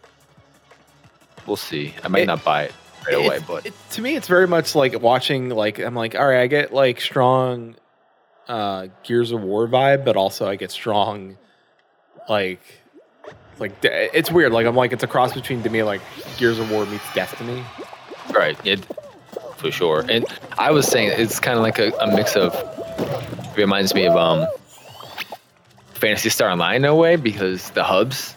we'll 1.47 1.55
see. 1.55 1.93
I 2.03 2.07
might 2.07 2.23
It- 2.23 2.27
not 2.27 2.43
buy 2.43 2.63
it 2.63 2.73
right 3.05 3.15
away, 3.15 3.39
but 3.47 3.65
it- 3.65 3.73
to 3.91 4.01
me, 4.01 4.15
it's 4.15 4.27
very 4.27 4.47
much 4.47 4.75
like 4.75 4.99
watching. 5.01 5.49
Like 5.49 5.79
I'm 5.79 5.95
like, 5.95 6.15
all 6.15 6.27
right, 6.27 6.41
I 6.41 6.47
get 6.47 6.73
like 6.73 7.01
strong 7.01 7.75
uh, 8.47 8.87
Gears 9.03 9.31
of 9.31 9.41
War 9.41 9.67
vibe, 9.67 10.05
but 10.05 10.15
also 10.15 10.47
I 10.47 10.55
get 10.55 10.71
strong 10.71 11.37
like 12.29 12.61
like 13.59 13.73
it's 13.83 14.31
weird. 14.31 14.51
Like 14.51 14.65
I'm 14.67 14.75
like 14.75 14.91
it's 14.93 15.03
a 15.03 15.07
cross 15.07 15.33
between 15.33 15.63
to 15.63 15.69
me 15.69 15.83
like 15.83 16.01
Gears 16.37 16.59
of 16.59 16.69
War 16.71 16.85
meets 16.85 17.11
Destiny. 17.13 17.63
right, 18.33 18.57
it 18.65 18.85
for 19.57 19.71
sure. 19.71 20.03
And 20.09 20.25
I 20.57 20.71
was 20.71 20.87
saying 20.87 21.11
it's 21.17 21.39
kind 21.39 21.57
of 21.57 21.63
like 21.63 21.79
a, 21.79 21.91
a 21.99 22.07
mix 22.15 22.35
of. 22.35 22.53
Reminds 23.55 23.93
me 23.93 24.05
of 24.05 24.15
um, 24.15 24.47
Phantasy 25.93 26.29
Star 26.29 26.49
Online 26.49 26.77
in 26.77 26.85
a 26.85 26.95
way 26.95 27.15
because 27.15 27.69
the 27.71 27.83
hubs, 27.83 28.35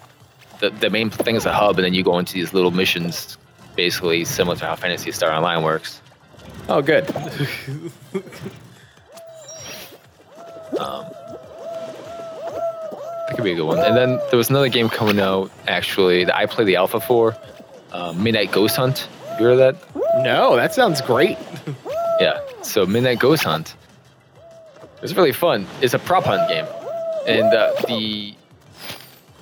the 0.60 0.70
the 0.70 0.90
main 0.90 1.10
thing 1.10 1.34
is 1.36 1.44
a 1.46 1.52
hub, 1.52 1.76
and 1.76 1.84
then 1.84 1.94
you 1.94 2.02
go 2.04 2.18
into 2.18 2.34
these 2.34 2.52
little 2.54 2.70
missions, 2.70 3.36
basically 3.76 4.24
similar 4.24 4.56
to 4.56 4.64
how 4.66 4.76
Phantasy 4.76 5.10
Star 5.12 5.32
Online 5.32 5.62
works. 5.62 6.00
Oh, 6.68 6.82
good. 6.82 7.06
Um, 10.78 11.06
that 13.26 13.34
could 13.34 13.42
be 13.42 13.52
a 13.52 13.54
good 13.56 13.64
one. 13.66 13.78
And 13.80 13.96
then 13.96 14.20
there 14.30 14.36
was 14.36 14.48
another 14.50 14.68
game 14.68 14.88
coming 14.88 15.18
out 15.18 15.50
actually 15.66 16.24
that 16.24 16.36
I 16.36 16.46
played 16.46 16.68
the 16.68 16.76
alpha 16.76 17.00
for, 17.00 17.36
uh, 17.90 18.12
Midnight 18.12 18.52
Ghost 18.52 18.76
Hunt. 18.76 19.08
You 19.38 19.46
heard 19.46 19.58
of 19.58 19.58
that? 19.58 20.22
no, 20.22 20.54
that 20.56 20.74
sounds 20.74 21.00
great. 21.00 21.36
Yeah. 22.20 22.40
So 22.62 22.84
Midnight 22.84 23.20
Ghost 23.20 23.44
Hunt. 23.44 23.76
It's 25.02 25.12
really 25.14 25.32
fun. 25.32 25.66
It's 25.80 25.94
a 25.94 25.98
prop 25.98 26.24
hunt 26.24 26.48
game, 26.48 26.66
and 27.26 27.54
uh, 27.54 27.72
the 27.86 28.34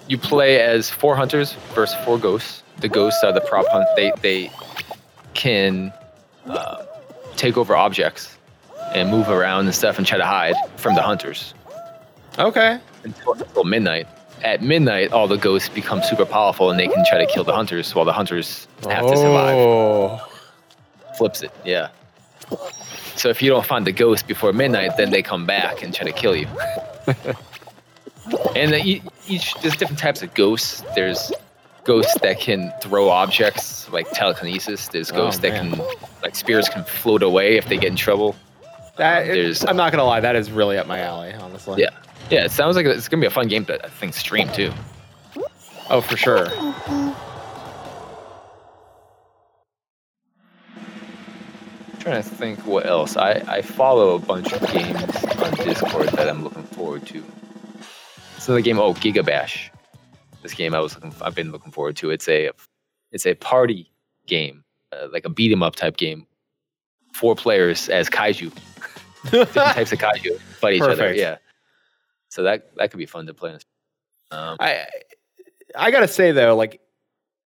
you 0.08 0.18
play 0.18 0.60
as 0.60 0.90
four 0.90 1.16
hunters 1.16 1.54
versus 1.74 1.96
four 2.04 2.18
ghosts. 2.18 2.62
The 2.78 2.88
ghosts 2.88 3.24
are 3.24 3.32
the 3.32 3.40
prop 3.40 3.66
hunt. 3.68 3.86
They 3.96 4.12
they 4.20 4.50
can 5.34 5.92
uh, 6.46 6.84
take 7.36 7.56
over 7.56 7.74
objects 7.74 8.36
and 8.94 9.10
move 9.10 9.28
around 9.28 9.66
and 9.66 9.74
stuff 9.74 9.98
and 9.98 10.06
try 10.06 10.18
to 10.18 10.24
hide 10.26 10.54
from 10.76 10.94
the 10.94 11.02
hunters. 11.02 11.54
Okay. 12.38 12.78
until, 13.04 13.32
until 13.32 13.64
midnight. 13.64 14.06
At 14.42 14.62
midnight, 14.62 15.12
all 15.12 15.26
the 15.26 15.38
ghosts 15.38 15.68
become 15.68 16.02
super 16.02 16.26
powerful 16.26 16.70
and 16.70 16.78
they 16.78 16.88
can 16.88 17.04
try 17.08 17.18
to 17.18 17.26
kill 17.26 17.44
the 17.44 17.54
hunters 17.54 17.94
while 17.94 18.04
the 18.04 18.12
hunters 18.12 18.68
have 18.88 19.06
to 19.06 19.16
survive. 19.16 19.56
Oh. 19.56 20.20
Flips 21.16 21.42
it, 21.42 21.50
yeah. 21.64 21.88
So 23.16 23.28
if 23.30 23.40
you 23.42 23.50
don't 23.50 23.66
find 23.66 23.86
the 23.86 23.92
ghost 23.92 24.26
before 24.28 24.52
midnight, 24.52 24.96
then 24.96 25.10
they 25.10 25.22
come 25.22 25.46
back 25.46 25.82
and 25.82 25.94
try 25.94 26.06
to 26.06 26.12
kill 26.12 26.36
you. 26.36 26.46
and 28.54 28.74
each 28.74 29.54
there's 29.62 29.76
different 29.76 29.98
types 29.98 30.22
of 30.22 30.34
ghosts. 30.34 30.82
There's 30.94 31.32
ghosts 31.84 32.16
that 32.22 32.40
can 32.40 32.72
throw 32.82 33.08
objects 33.08 33.88
like 33.90 34.10
telekinesis. 34.10 34.88
There's 34.88 35.10
Oh, 35.12 35.16
ghosts 35.16 35.40
that 35.40 35.52
can 35.52 35.80
like 36.22 36.34
spirits 36.34 36.68
can 36.68 36.84
float 36.84 37.22
away 37.22 37.56
if 37.56 37.68
they 37.68 37.76
get 37.76 37.90
in 37.90 37.96
trouble. 37.96 38.34
That 38.96 39.26
There's- 39.26 39.64
I'm 39.64 39.76
not 39.76 39.92
gonna 39.92 40.04
lie, 40.04 40.20
that 40.20 40.36
is 40.36 40.50
really 40.50 40.78
up 40.78 40.86
my 40.86 41.00
alley, 41.00 41.32
honestly. 41.34 41.82
Yeah. 41.82 41.90
Yeah, 42.30 42.44
it 42.44 42.50
sounds 42.50 42.76
like 42.76 42.86
it's 42.86 43.08
gonna 43.08 43.20
be 43.20 43.26
a 43.26 43.30
fun 43.30 43.46
game 43.48 43.64
to 43.66 43.84
I 43.84 43.88
think 43.88 44.14
stream 44.14 44.48
too. 44.50 44.72
Oh, 45.90 46.00
for 46.00 46.16
sure. 46.16 46.48
Trying 52.06 52.22
to 52.22 52.28
think 52.28 52.64
what 52.64 52.86
else. 52.86 53.16
I, 53.16 53.42
I 53.48 53.62
follow 53.62 54.14
a 54.14 54.20
bunch 54.20 54.52
of 54.52 54.60
games 54.72 55.24
on 55.42 55.52
Discord 55.54 56.06
that 56.10 56.28
I'm 56.28 56.44
looking 56.44 56.62
forward 56.62 57.04
to. 57.08 57.24
It's 58.36 58.46
another 58.46 58.62
game. 58.62 58.78
Oh, 58.78 58.94
GigaBash. 58.94 59.70
This 60.40 60.54
game 60.54 60.72
I 60.72 60.78
was 60.78 60.94
looking. 60.94 61.12
I've 61.20 61.34
been 61.34 61.50
looking 61.50 61.72
forward 61.72 61.96
to. 61.96 62.10
It's 62.10 62.28
a 62.28 62.52
it's 63.10 63.26
a 63.26 63.34
party 63.34 63.90
game, 64.28 64.62
uh, 64.92 65.08
like 65.12 65.24
a 65.24 65.28
beat 65.28 65.50
'em 65.50 65.64
up 65.64 65.74
type 65.74 65.96
game. 65.96 66.28
Four 67.12 67.34
players 67.34 67.88
as 67.88 68.08
kaiju, 68.08 68.54
different 69.32 69.74
types 69.74 69.90
of 69.90 69.98
kaiju 69.98 70.38
fight 70.38 70.74
each 70.74 70.82
other. 70.82 71.12
Yeah. 71.12 71.38
So 72.28 72.44
that 72.44 72.76
that 72.76 72.92
could 72.92 72.98
be 72.98 73.06
fun 73.06 73.26
to 73.26 73.34
play. 73.34 73.58
Um, 74.30 74.58
I 74.60 74.86
I 75.74 75.90
gotta 75.90 76.06
say 76.06 76.30
though, 76.30 76.54
like 76.54 76.80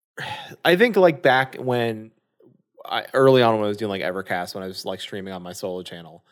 I 0.64 0.74
think 0.74 0.96
like 0.96 1.22
back 1.22 1.54
when 1.54 2.10
I, 2.88 3.06
early 3.14 3.42
on 3.42 3.56
when 3.56 3.64
I 3.64 3.68
was 3.68 3.76
doing 3.76 3.90
like 3.90 4.02
Evercast 4.02 4.54
when 4.54 4.64
I 4.64 4.66
was 4.66 4.84
like 4.84 5.00
streaming 5.00 5.32
on 5.32 5.42
my 5.42 5.52
solo 5.52 5.82
channel, 5.82 6.24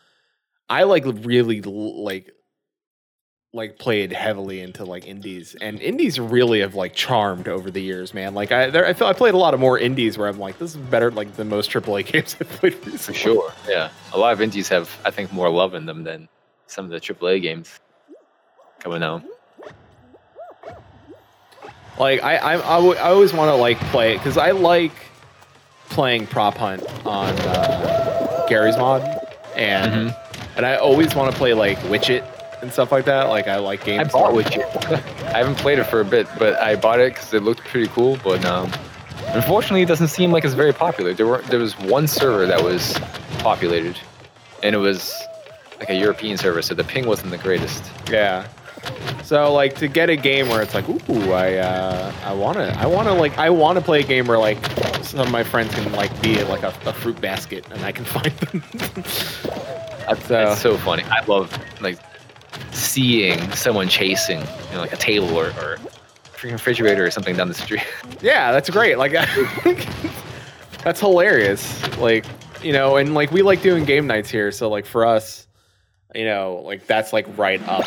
I 0.69 0.83
like 0.83 1.05
really 1.05 1.61
like 1.61 2.31
like 3.53 3.79
played 3.79 4.11
heavily 4.11 4.59
into 4.59 4.83
like 4.85 5.07
indies 5.07 5.55
and 5.61 5.79
indies 5.81 6.19
really 6.19 6.59
have 6.59 6.75
like 6.75 6.93
charmed 6.93 7.47
over 7.47 7.71
the 7.71 7.81
years, 7.81 8.13
man. 8.13 8.33
Like 8.33 8.51
I 8.51 8.69
there 8.69 8.85
I 8.85 8.93
feel 8.93 9.07
I 9.07 9.13
played 9.13 9.33
a 9.33 9.37
lot 9.37 9.53
of 9.53 9.59
more 9.59 9.79
indies 9.79 10.17
where 10.17 10.27
I'm 10.27 10.37
like 10.39 10.59
this 10.59 10.75
is 10.75 10.77
better 10.77 11.09
like 11.11 11.35
than 11.35 11.47
most 11.49 11.71
AAA 11.71 12.05
games 12.11 12.35
I've 12.39 12.49
played 12.49 12.75
recently. 12.85 12.97
For 12.97 13.13
sure. 13.13 13.53
Yeah. 13.67 13.89
A 14.13 14.17
lot 14.17 14.33
of 14.33 14.41
indies 14.41 14.67
have, 14.69 14.95
I 15.05 15.11
think, 15.11 15.31
more 15.31 15.49
love 15.49 15.73
in 15.73 15.85
them 15.85 16.03
than 16.03 16.27
some 16.67 16.85
of 16.85 16.91
the 16.91 16.99
AAA 16.99 17.41
games 17.41 17.79
coming 18.79 19.01
out. 19.01 19.23
Like 21.97 22.21
I 22.21 22.35
I, 22.35 22.53
I, 22.55 22.75
w- 22.75 22.95
I 22.95 23.09
always 23.09 23.33
want 23.33 23.49
to 23.49 23.55
like 23.55 23.79
play 23.91 24.13
it 24.13 24.17
because 24.17 24.37
I 24.37 24.51
like 24.51 24.93
playing 25.89 26.27
prop 26.27 26.55
hunt 26.57 26.83
on 27.05 27.33
uh, 27.39 28.45
Garry's 28.47 28.77
Mod, 28.77 29.01
and 29.55 29.91
Mm-hmm. 30.11 30.57
and 30.57 30.65
I 30.65 30.75
always 30.75 31.15
want 31.15 31.31
to 31.31 31.37
play 31.37 31.53
like 31.53 31.81
Witch 31.89 32.09
It 32.09 32.23
and 32.61 32.71
stuff 32.71 32.91
like 32.91 33.05
that. 33.05 33.23
Like 33.29 33.47
I 33.47 33.57
like 33.57 33.83
games. 33.85 34.09
I 34.09 34.11
bought 34.11 34.33
Witch 34.33 34.55
It. 34.55 34.65
I 34.85 35.37
haven't 35.39 35.55
played 35.57 35.79
it 35.79 35.85
for 35.85 36.01
a 36.01 36.05
bit, 36.05 36.27
but 36.39 36.59
I 36.61 36.75
bought 36.75 36.99
it 36.99 37.13
because 37.13 37.33
it 37.33 37.43
looked 37.43 37.61
pretty 37.61 37.87
cool. 37.89 38.17
But 38.23 38.43
um, 38.45 38.71
unfortunately, 39.27 39.81
it 39.81 39.87
doesn't 39.87 40.07
seem 40.09 40.31
like 40.31 40.43
it's 40.45 40.53
very 40.53 40.73
popular. 40.73 41.13
There 41.13 41.27
were 41.27 41.41
there 41.43 41.59
was 41.59 41.77
one 41.79 42.07
server 42.07 42.45
that 42.45 42.63
was 42.63 42.97
populated, 43.39 43.99
and 44.63 44.75
it 44.75 44.79
was 44.79 45.13
like 45.79 45.89
a 45.89 45.95
European 45.95 46.37
server, 46.37 46.61
so 46.61 46.73
the 46.73 46.83
ping 46.83 47.05
wasn't 47.07 47.29
the 47.31 47.37
greatest. 47.37 47.83
Yeah. 48.09 48.47
So 49.23 49.51
like 49.53 49.75
to 49.75 49.87
get 49.87 50.09
a 50.09 50.15
game 50.15 50.47
where 50.47 50.61
it's 50.61 50.73
like, 50.73 50.87
ooh, 50.87 51.31
I 51.33 51.55
uh, 51.55 52.13
I 52.23 52.33
wanna 52.33 52.73
I 52.77 52.85
wanna 52.85 53.13
like 53.13 53.37
I 53.37 53.49
wanna 53.49 53.81
play 53.81 53.99
a 53.99 54.03
game 54.03 54.27
where 54.27 54.37
like 54.39 54.57
some 55.03 55.19
of 55.19 55.31
my 55.31 55.43
friends 55.43 55.73
can 55.73 55.91
like 55.91 56.21
be 56.21 56.41
like 56.45 56.63
a, 56.63 56.73
a 56.85 56.93
fruit 56.93 57.19
basket 57.19 57.65
and 57.71 57.83
I 57.83 57.91
can 57.91 58.05
find 58.15 58.31
them. 58.37 58.63
That's 60.07 60.31
uh, 60.31 60.49
It's 60.51 60.61
so 60.61 60.77
funny. 60.77 61.03
I 61.03 61.25
love 61.25 61.51
like 61.81 61.99
seeing 62.71 63.51
someone 63.51 63.89
chasing, 63.89 64.39
you 64.39 64.73
know, 64.73 64.81
like 64.81 64.93
a 64.93 64.97
table 64.97 65.35
or, 65.37 65.47
or 65.47 65.77
freaking 66.23 66.53
refrigerator 66.53 67.05
or 67.05 67.11
something 67.11 67.35
down 67.35 67.47
the 67.47 67.53
street. 67.53 67.83
yeah, 68.21 68.51
that's 68.51 68.69
great. 68.69 68.97
Like 68.97 69.11
that's 70.83 70.99
hilarious. 70.99 71.97
Like 71.97 72.25
you 72.63 72.71
know, 72.71 72.95
and 72.97 73.13
like 73.13 73.31
we 73.31 73.41
like 73.41 73.61
doing 73.61 73.85
game 73.85 74.07
nights 74.07 74.29
here, 74.29 74.51
so 74.51 74.69
like 74.69 74.85
for 74.85 75.05
us, 75.05 75.46
you 76.15 76.25
know, 76.25 76.61
like 76.65 76.87
that's 76.87 77.13
like 77.13 77.25
right 77.37 77.61
up, 77.67 77.85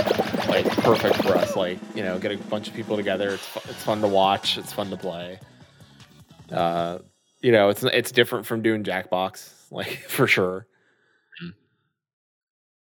like 0.48 0.66
perfect 0.78 1.16
for 1.16 1.36
us. 1.36 1.56
Like 1.56 1.78
you 1.94 2.02
know, 2.02 2.18
get 2.18 2.32
a 2.32 2.36
bunch 2.36 2.68
of 2.68 2.74
people 2.74 2.96
together. 2.96 3.30
It's 3.30 3.46
fu- 3.46 3.70
it's 3.70 3.82
fun 3.82 4.00
to 4.02 4.08
watch. 4.08 4.58
It's 4.58 4.72
fun 4.72 4.90
to 4.90 4.96
play. 4.96 5.38
Uh, 6.52 6.98
you 7.40 7.52
know, 7.52 7.68
it's 7.70 7.82
it's 7.84 8.12
different 8.12 8.46
from 8.46 8.62
doing 8.62 8.84
Jackbox, 8.84 9.50
like 9.70 9.98
for 10.08 10.26
sure. 10.26 10.66
Mhm. 11.42 11.54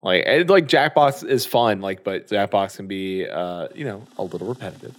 Like 0.03 0.25
and, 0.27 0.51
like 0.51 0.67
Jackbox 0.69 1.27
is 1.27 1.47
fun, 1.47 1.81
like 1.81 2.05
but 2.05 2.29
Jackbox 2.29 2.77
can 2.77 2.87
be 2.87 3.27
uh, 3.27 3.69
you 3.75 3.85
know 3.85 4.03
a 4.19 4.25
little 4.25 4.49
repetitive. 4.49 4.95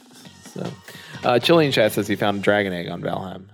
So, 0.45 0.61
uh, 1.23 1.37
Chillian 1.39 1.73
Chat 1.73 1.91
says 1.91 2.07
he 2.07 2.15
found 2.15 2.39
a 2.39 2.41
dragon 2.41 2.71
egg 2.71 2.87
on 2.87 3.01
Valheim 3.01 3.47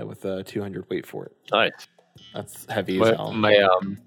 uh, 0.00 0.06
with 0.06 0.24
a 0.24 0.42
200 0.42 0.88
weight 0.88 1.04
for 1.04 1.26
it. 1.26 1.36
Nice. 1.52 1.86
That's 2.34 2.64
heavy 2.70 2.98
as 3.00 3.08
hell. 3.10 3.32
my 3.32 3.58
um 3.58 3.98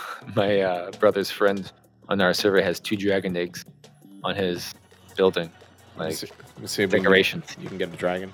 my 0.36 0.60
uh, 0.60 0.90
brother's 0.92 1.30
friend 1.30 1.70
on 2.08 2.20
our 2.20 2.32
server 2.34 2.60
has 2.62 2.80
two 2.80 2.96
dragon 2.96 3.36
eggs 3.36 3.64
on 4.24 4.34
his 4.34 4.74
building, 5.16 5.50
like 5.96 6.14
see- 6.14 6.26
see 6.64 6.82
if 6.82 6.90
we 6.90 6.96
can- 6.96 7.02
decorations. 7.04 7.56
You 7.60 7.68
can 7.68 7.78
get 7.78 7.92
a 7.92 7.96
dragon. 7.96 8.32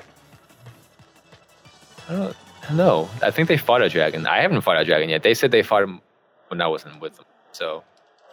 I 2.08 2.12
don't 2.12 2.36
know. 2.76 3.08
I 3.22 3.30
think 3.30 3.48
they 3.48 3.56
fought 3.56 3.82
a 3.82 3.88
dragon. 3.88 4.26
I 4.26 4.40
haven't 4.42 4.60
fought 4.60 4.78
a 4.80 4.84
dragon 4.84 5.08
yet. 5.08 5.22
They 5.22 5.34
said 5.34 5.50
they 5.50 5.62
fought 5.62 5.82
him 5.82 6.00
when 6.48 6.60
I 6.60 6.66
wasn't 6.68 7.00
with 7.00 7.16
them, 7.16 7.24
so 7.52 7.82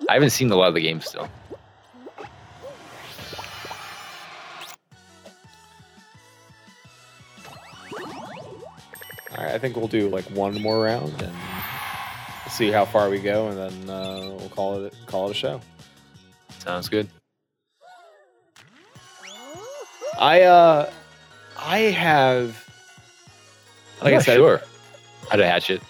I 0.09 0.13
haven't 0.13 0.31
seen 0.31 0.51
a 0.51 0.55
lot 0.55 0.67
of 0.69 0.73
the 0.75 0.81
game 0.81 0.99
still. 1.01 1.29
All 9.31 9.37
right, 9.45 9.53
I 9.53 9.57
think 9.59 9.75
we'll 9.75 9.87
do 9.87 10.09
like 10.09 10.25
one 10.31 10.61
more 10.61 10.81
round 10.83 11.21
and 11.21 11.33
see 12.51 12.71
how 12.71 12.85
far 12.85 13.09
we 13.09 13.19
go, 13.19 13.47
and 13.47 13.57
then 13.57 13.89
uh, 13.89 14.19
we'll 14.37 14.49
call 14.49 14.83
it 14.83 14.93
call 15.05 15.27
it 15.27 15.31
a 15.31 15.33
show. 15.33 15.61
Sounds 16.59 16.89
good. 16.89 17.07
I 20.19 20.43
uh, 20.43 20.91
I 21.57 21.79
have. 21.79 22.67
Like 24.01 24.15
I 24.15 24.19
said, 24.19 24.35
sure 24.35 24.61
how 25.29 25.37
to 25.37 25.45
hatch 25.45 25.69
it. 25.69 25.81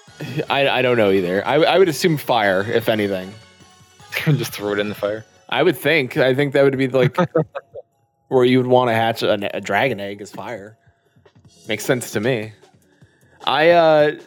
I 0.50 0.68
I 0.68 0.82
don't 0.82 0.96
know 0.96 1.10
either. 1.10 1.46
I 1.46 1.54
I 1.54 1.78
would 1.78 1.88
assume 1.88 2.16
fire, 2.16 2.62
if 2.62 2.88
anything. 2.88 3.32
Just 4.24 4.52
throw 4.52 4.72
it 4.72 4.78
in 4.78 4.88
the 4.88 4.94
fire. 4.94 5.24
I 5.48 5.62
would 5.62 5.76
think. 5.76 6.16
I 6.16 6.34
think 6.34 6.52
that 6.52 6.62
would 6.62 6.76
be 6.76 6.88
like 6.88 7.16
where 8.28 8.44
you 8.44 8.58
would 8.58 8.66
want 8.66 8.88
to 8.88 8.94
hatch 8.94 9.22
a, 9.22 9.56
a 9.56 9.60
dragon 9.60 10.00
egg 10.00 10.20
is 10.20 10.30
fire. 10.30 10.76
Makes 11.68 11.84
sense 11.84 12.12
to 12.12 12.20
me. 12.20 12.52
I 13.46 13.70
uh 13.70 14.18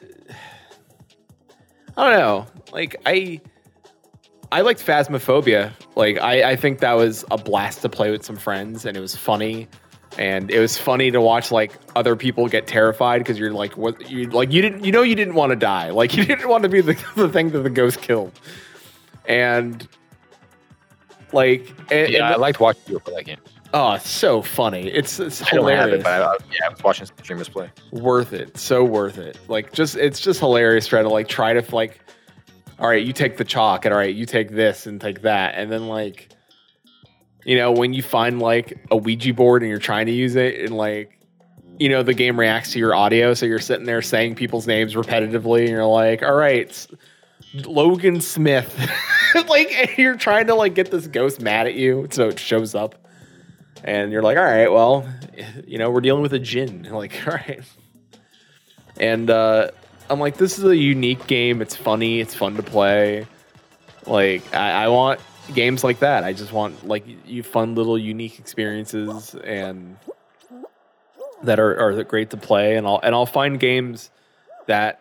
I 1.98 2.10
don't 2.10 2.20
know. 2.20 2.46
Like 2.72 2.96
I 3.06 3.42
I 4.52 4.62
liked 4.62 4.86
Phasmophobia. 4.86 5.72
Like 5.96 6.18
I 6.20 6.52
I 6.52 6.56
think 6.56 6.80
that 6.80 6.94
was 6.94 7.26
a 7.32 7.38
blast 7.38 7.82
to 7.82 7.90
play 7.90 8.12
with 8.12 8.24
some 8.26 8.36
friends 8.36 8.86
and 8.86 8.98
it 8.98 9.00
was 9.00 9.16
funny. 9.16 9.68
And 10.18 10.52
it 10.52 10.60
was 10.60 10.78
funny 10.78 11.10
to 11.12 11.22
watch 11.22 11.52
like 11.52 11.72
other 11.96 12.18
people 12.18 12.50
get 12.50 12.68
terrified 12.68 13.20
because 13.20 13.40
you're 13.40 13.54
like 13.54 13.78
what 13.78 14.10
you 14.10 14.30
like 14.30 14.52
you 14.52 14.62
didn't 14.62 14.84
you 14.84 14.92
know 14.92 15.04
you 15.04 15.16
didn't 15.16 15.36
want 15.36 15.52
to 15.52 15.56
die. 15.56 15.90
Like 16.02 16.16
you 16.16 16.26
didn't 16.26 16.50
want 16.50 16.64
to 16.64 16.70
be 16.70 16.82
the, 16.82 17.02
the 17.16 17.30
thing 17.30 17.52
that 17.52 17.60
the 17.60 17.70
ghost 17.70 18.02
killed. 18.02 18.38
And 19.26 19.88
like 21.32 21.70
and, 21.92 22.12
Yeah, 22.12 22.18
and 22.18 22.26
I 22.26 22.36
liked 22.36 22.60
watching 22.60 22.84
people 22.84 23.00
play 23.02 23.16
that 23.16 23.26
game. 23.26 23.40
Oh, 23.74 23.94
it's 23.94 24.10
so 24.10 24.42
funny. 24.42 24.88
It's, 24.90 25.20
it's 25.20 25.42
I 25.42 25.52
don't 25.52 25.70
have 25.70 25.90
hilarious. 25.90 26.02
it, 26.02 26.04
but 26.04 26.22
I, 26.22 26.36
yeah, 26.52 26.66
I 26.66 26.70
was 26.70 26.84
watching 26.84 27.06
streamers 27.06 27.48
play. 27.48 27.70
worth 27.92 28.34
it. 28.34 28.58
So 28.58 28.84
worth 28.84 29.18
it. 29.18 29.38
Like 29.48 29.72
just 29.72 29.96
it's 29.96 30.20
just 30.20 30.40
hilarious 30.40 30.88
try 30.88 31.02
to 31.02 31.10
like 31.10 31.28
try 31.28 31.54
to 31.54 31.76
like 31.76 32.00
all 32.80 32.88
right, 32.88 33.06
you 33.06 33.14
take 33.14 33.38
the 33.38 33.44
chalk 33.46 33.86
and 33.86 33.94
all 33.94 34.00
right, 34.00 34.14
you 34.14 34.26
take 34.26 34.50
this 34.50 34.88
and 34.88 35.00
take 35.00 35.22
that. 35.22 35.56
And 35.56 35.72
then 35.72 35.88
like 35.88 36.30
you 37.46 37.56
know, 37.56 37.72
when 37.72 37.94
you 37.94 38.04
find 38.04 38.40
like 38.40 38.86
a 38.92 38.98
Ouija 38.98 39.34
board 39.34 39.62
and 39.62 39.70
you're 39.70 39.80
trying 39.80 40.06
to 40.08 40.12
use 40.12 40.36
it 40.36 40.60
and 40.60 40.76
like 40.76 41.18
you 41.80 41.90
know, 41.90 42.04
the 42.04 42.14
game 42.14 42.40
reacts 42.40 42.74
to 42.74 42.80
your 42.80 42.94
audio, 42.94 43.34
so 43.34 43.46
you're 43.46 43.58
sitting 43.58 43.86
there 43.86 44.02
saying 44.04 44.36
people's 44.36 44.68
names 44.68 44.94
repetitively 44.94 45.62
and 45.62 45.70
you're 45.70 45.86
like, 45.86 46.22
"All 46.22 46.36
right, 46.36 46.88
Logan 47.66 48.22
Smith." 48.22 48.78
like 49.48 49.98
you're 49.98 50.18
trying 50.18 50.48
to 50.48 50.56
like 50.56 50.76
get 50.76 50.92
this 50.92 51.08
ghost 51.08 51.42
mad 51.42 51.66
at 51.66 51.74
you 51.74 52.08
so 52.12 52.28
it 52.28 52.38
shows 52.38 52.76
up 52.76 53.01
and 53.84 54.12
you're 54.12 54.22
like, 54.22 54.38
all 54.38 54.44
right, 54.44 54.72
well, 54.72 55.08
you 55.66 55.78
know, 55.78 55.90
we're 55.90 56.02
dealing 56.02 56.22
with 56.22 56.34
a 56.34 56.40
Jinn. 56.40 56.88
Like, 56.92 57.14
all 57.28 57.34
right. 57.34 57.62
And 59.00 59.30
uh, 59.30 59.72
I'm 60.10 60.20
like, 60.20 60.38
this 60.38 60.60
is 60.60 60.66
a 60.66 60.76
unique 60.76 61.26
game. 61.28 61.62
It's 61.62 61.76
funny. 61.76 62.20
It's 62.20 62.36
fun 62.36 62.56
to 62.58 62.64
play. 62.64 63.26
Like, 64.06 64.54
I, 64.54 64.86
I 64.86 64.88
want 64.90 65.20
games 65.54 65.84
like 65.84 66.00
that. 66.00 66.24
I 66.24 66.34
just 66.34 66.52
want 66.54 66.88
like 66.88 67.06
you 67.26 67.44
fun 67.44 67.76
little 67.76 67.98
unique 67.98 68.38
experiences 68.40 69.34
and 69.44 69.98
that 71.44 71.60
are, 71.60 71.80
are 71.80 72.04
great 72.04 72.30
to 72.32 72.38
play. 72.38 72.76
And 72.76 72.86
I'll 72.86 73.00
and 73.02 73.16
I'll 73.16 73.26
find 73.26 73.60
games 73.60 74.12
that 74.68 75.00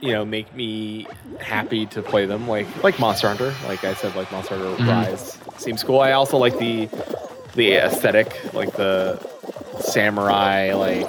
you 0.00 0.12
know 0.12 0.24
make 0.24 0.54
me 0.54 1.06
happy 1.40 1.86
to 1.86 2.02
play 2.02 2.26
them. 2.26 2.46
Like 2.48 2.66
like 2.82 2.98
Monster 2.98 3.28
Hunter. 3.28 3.54
Like 3.66 3.84
I 3.84 3.94
said, 3.94 4.14
like 4.16 4.30
Monster 4.32 4.58
Hunter 4.58 4.82
Mhm. 4.82 4.88
Rise 4.88 5.38
seems 5.56 5.82
cool. 5.82 6.00
I 6.00 6.12
also 6.12 6.36
like 6.36 6.58
the 6.58 6.86
the 7.54 7.74
aesthetic, 7.74 8.52
like 8.54 8.72
the 8.72 9.18
samurai, 9.80 10.72
like 10.74 11.08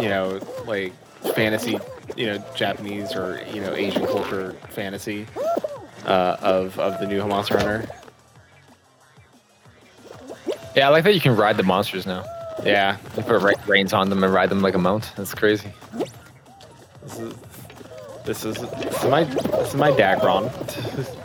you 0.00 0.08
know, 0.08 0.40
like 0.66 0.92
fantasy, 1.34 1.78
you 2.16 2.26
know, 2.26 2.44
Japanese 2.54 3.14
or 3.14 3.42
you 3.52 3.60
know 3.60 3.74
Asian 3.74 4.06
culture 4.06 4.52
fantasy 4.70 5.26
uh, 6.06 6.36
of 6.40 6.78
of 6.78 6.98
the 7.00 7.06
new 7.06 7.24
Monster 7.26 7.58
Hunter. 7.58 7.88
Yeah, 10.74 10.86
I 10.86 10.90
like 10.90 11.04
that 11.04 11.14
you 11.14 11.20
can 11.20 11.36
ride 11.36 11.58
the 11.58 11.62
monsters 11.62 12.06
now. 12.06 12.24
Yeah, 12.64 12.96
You 13.16 13.22
put 13.24 13.42
ra- 13.42 13.52
reins 13.66 13.92
on 13.92 14.08
them 14.08 14.22
and 14.24 14.32
ride 14.32 14.48
them 14.48 14.62
like 14.62 14.74
a 14.74 14.78
mount. 14.78 15.12
That's 15.16 15.34
crazy. 15.34 15.70
this 17.02 17.18
is 17.18 17.34
this 18.24 18.44
is 18.44 18.56
this 18.56 19.02
is 19.02 19.10
my 19.10 19.24
this 19.24 19.68
is 19.70 19.74
my 19.74 19.90
Dagron. 19.90 20.48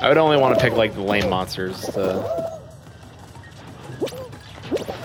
I 0.00 0.08
would 0.08 0.18
only 0.18 0.36
want 0.36 0.58
to 0.58 0.62
pick 0.62 0.74
like 0.74 0.94
the 0.94 1.02
lame 1.02 1.28
monsters. 1.30 1.80
To, 1.80 2.60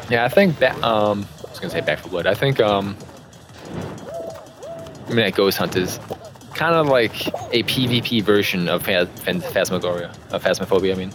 Yeah, 0.09 0.25
I 0.25 0.29
think 0.29 0.59
that. 0.59 0.75
Um, 0.83 1.25
I 1.45 1.49
was 1.49 1.59
gonna 1.59 1.71
say 1.71 1.81
Back 1.81 1.99
4 1.99 2.11
Blood. 2.11 2.27
I 2.27 2.33
think. 2.33 2.59
Um, 2.59 2.97
I 5.05 5.13
mean, 5.13 5.17
that 5.25 5.33
Ghost 5.35 5.57
Hunt 5.57 5.75
is 5.75 5.99
kind 6.53 6.75
of 6.75 6.87
like 6.87 7.27
a 7.53 7.63
PvP 7.63 8.21
version 8.23 8.69
of 8.69 8.83
Phas- 8.83 9.09
Phasmagoria, 9.25 10.15
of 10.31 10.43
Phasmophobia. 10.43 10.93
I 10.93 10.97
mean, 10.97 11.11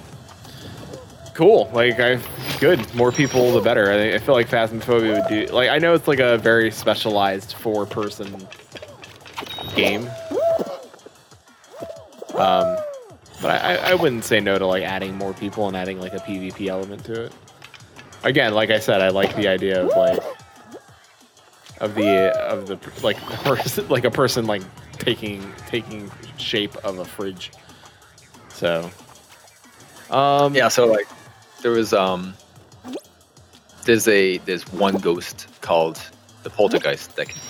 cool. 1.34 1.70
Like 1.72 1.98
I, 2.00 2.18
good. 2.58 2.94
More 2.94 3.12
people, 3.12 3.52
the 3.52 3.60
better. 3.60 3.90
I, 3.90 4.14
I 4.14 4.18
feel 4.18 4.34
like 4.34 4.48
Phasmophobia 4.48 5.20
would 5.20 5.28
do. 5.28 5.52
Like 5.52 5.70
I 5.70 5.78
know 5.78 5.94
it's 5.94 6.08
like 6.08 6.18
a 6.20 6.38
very 6.38 6.70
specialized 6.70 7.54
four-person 7.54 8.46
game. 9.74 10.08
Um, 12.34 12.76
but 13.46 13.62
I, 13.62 13.76
I- 13.92 13.94
wouldn't 13.94 14.24
say 14.24 14.40
no 14.40 14.58
to 14.58 14.66
like 14.66 14.82
adding 14.82 15.14
more 15.14 15.32
people 15.32 15.68
and 15.68 15.76
adding 15.76 16.00
like 16.00 16.12
a 16.12 16.18
PvP 16.18 16.66
element 16.66 17.04
to 17.04 17.26
it. 17.26 17.32
Again, 18.24 18.52
like 18.54 18.70
I 18.70 18.80
said, 18.80 19.00
I 19.00 19.10
like 19.10 19.36
the 19.36 19.46
idea 19.46 19.84
of 19.84 19.96
like 19.96 20.18
of 21.80 21.94
the 21.94 22.36
of 22.40 22.66
the 22.66 22.76
like 23.04 23.16
person 23.44 23.86
like 23.88 24.02
a 24.02 24.10
person 24.10 24.46
like 24.48 24.62
taking 24.98 25.52
taking 25.68 26.10
shape 26.38 26.74
of 26.78 26.98
a 26.98 27.04
fridge. 27.04 27.52
So, 28.48 28.90
um, 30.10 30.52
yeah. 30.56 30.66
So 30.66 30.86
like, 30.86 31.06
there 31.62 31.70
was 31.70 31.92
um, 31.92 32.34
there's 33.84 34.08
a 34.08 34.38
there's 34.38 34.64
one 34.72 34.96
ghost 34.96 35.46
called 35.60 36.02
the 36.42 36.50
Poltergeist 36.50 37.14
that 37.14 37.28
can 37.28 37.40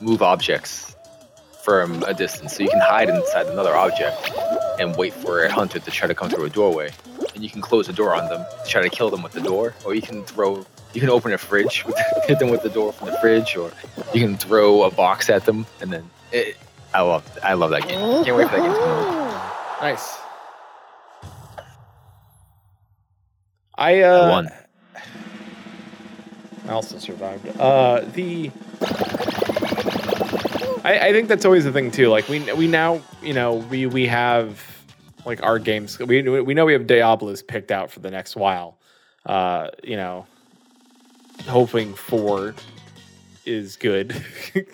move 0.00 0.22
objects 0.22 0.89
from 1.64 2.02
a 2.04 2.14
distance, 2.14 2.56
so 2.56 2.62
you 2.62 2.70
can 2.70 2.80
hide 2.80 3.08
inside 3.08 3.46
another 3.46 3.74
object 3.74 4.30
and 4.78 4.96
wait 4.96 5.12
for 5.12 5.44
a 5.44 5.52
hunter 5.52 5.78
to 5.78 5.90
try 5.90 6.08
to 6.08 6.14
come 6.14 6.30
through 6.30 6.44
a 6.44 6.50
doorway. 6.50 6.90
And 7.34 7.44
you 7.44 7.50
can 7.50 7.60
close 7.60 7.86
the 7.86 7.92
door 7.92 8.14
on 8.14 8.28
them, 8.28 8.44
try 8.66 8.82
to 8.82 8.88
kill 8.88 9.10
them 9.10 9.22
with 9.22 9.32
the 9.32 9.40
door, 9.40 9.74
or 9.84 9.94
you 9.94 10.02
can 10.02 10.24
throw, 10.24 10.64
you 10.94 11.00
can 11.00 11.10
open 11.10 11.32
a 11.32 11.38
fridge, 11.38 11.84
with, 11.84 11.96
hit 12.24 12.38
them 12.38 12.50
with 12.50 12.62
the 12.62 12.70
door 12.70 12.92
from 12.92 13.08
the 13.08 13.18
fridge, 13.18 13.56
or 13.56 13.72
you 14.14 14.20
can 14.20 14.36
throw 14.36 14.82
a 14.82 14.90
box 14.90 15.28
at 15.30 15.44
them, 15.44 15.66
and 15.80 15.92
then 15.92 16.08
it, 16.32 16.56
I 16.94 17.02
love, 17.02 17.38
I 17.42 17.54
love 17.54 17.70
that 17.70 17.86
game. 17.86 18.24
Can't 18.24 18.36
wait 18.36 18.48
for 18.48 18.56
that 18.56 18.62
game 18.62 18.72
to 18.72 18.78
come 18.78 18.88
out. 18.88 19.80
Nice. 19.82 20.18
I 23.80 24.02
uh, 24.02 24.26
I 24.26 24.30
won. 24.30 24.48
I 26.66 26.72
also 26.72 26.98
survived. 26.98 27.48
Uh, 27.58 28.02
the 28.12 28.50
I, 30.90 31.08
I 31.08 31.12
think 31.12 31.28
that's 31.28 31.44
always 31.44 31.64
the 31.64 31.72
thing 31.72 31.90
too. 31.90 32.08
Like 32.08 32.28
we 32.28 32.52
we 32.54 32.66
now 32.66 33.00
you 33.22 33.32
know 33.32 33.54
we 33.54 33.86
we 33.86 34.06
have 34.06 34.64
like 35.24 35.42
our 35.42 35.58
games. 35.58 35.98
We 35.98 36.22
we 36.22 36.54
know 36.54 36.64
we 36.64 36.72
have 36.72 36.86
Diablos 36.86 37.42
picked 37.42 37.70
out 37.70 37.90
for 37.90 38.00
the 38.00 38.10
next 38.10 38.36
while. 38.36 38.78
Uh, 39.26 39.68
you 39.84 39.96
know, 39.96 40.26
hoping 41.46 41.94
four 41.94 42.54
is 43.44 43.76
good. 43.76 44.14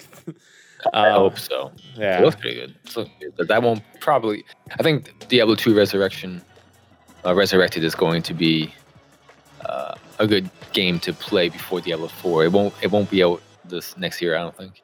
I 0.95 1.09
Um, 1.09 1.15
hope 1.21 1.39
so. 1.39 1.73
Yeah. 1.97 2.19
It 2.19 2.25
looks 2.25 2.37
pretty 2.37 2.57
good. 2.57 2.75
Looking 2.95 3.13
good, 3.21 3.35
but 3.37 3.49
that 3.49 3.63
won't 3.63 3.83
probably. 4.01 4.45
I 4.79 4.83
think 4.85 5.27
Diablo 5.29 5.57
2 5.57 5.77
Resurrection, 5.77 6.41
uh, 7.25 7.35
Resurrected 7.35 7.83
is 7.83 7.97
going 7.97 8.23
to 8.23 8.35
be 8.35 8.73
uh, 9.65 9.95
a 10.21 10.27
good 10.29 10.49
game 10.73 11.01
to 11.01 11.13
play 11.13 11.49
before 11.49 11.81
Diablo 11.81 12.07
4. 12.09 12.45
It 12.45 12.53
won't. 12.53 12.73
It 12.83 12.93
won't 12.93 13.11
be 13.11 13.25
out 13.25 13.43
this 13.65 13.97
next 13.97 14.23
year. 14.23 14.37
I 14.37 14.43
don't 14.43 14.57
think. 14.57 14.81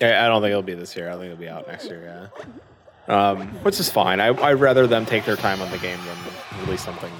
I 0.00 0.26
don't 0.28 0.42
think 0.42 0.50
it'll 0.50 0.62
be 0.62 0.74
this 0.74 0.96
year. 0.96 1.08
I 1.08 1.12
think 1.12 1.24
it'll 1.24 1.36
be 1.36 1.48
out 1.48 1.66
next 1.66 1.86
year. 1.86 2.30
Yeah, 3.08 3.30
um, 3.30 3.48
which 3.64 3.80
is 3.80 3.90
fine. 3.90 4.20
I 4.20 4.28
I'd 4.28 4.60
rather 4.60 4.86
them 4.86 5.06
take 5.06 5.24
their 5.24 5.36
time 5.36 5.60
on 5.62 5.70
the 5.70 5.78
game 5.78 5.98
than 6.04 6.64
release 6.64 6.82
something 6.82 7.12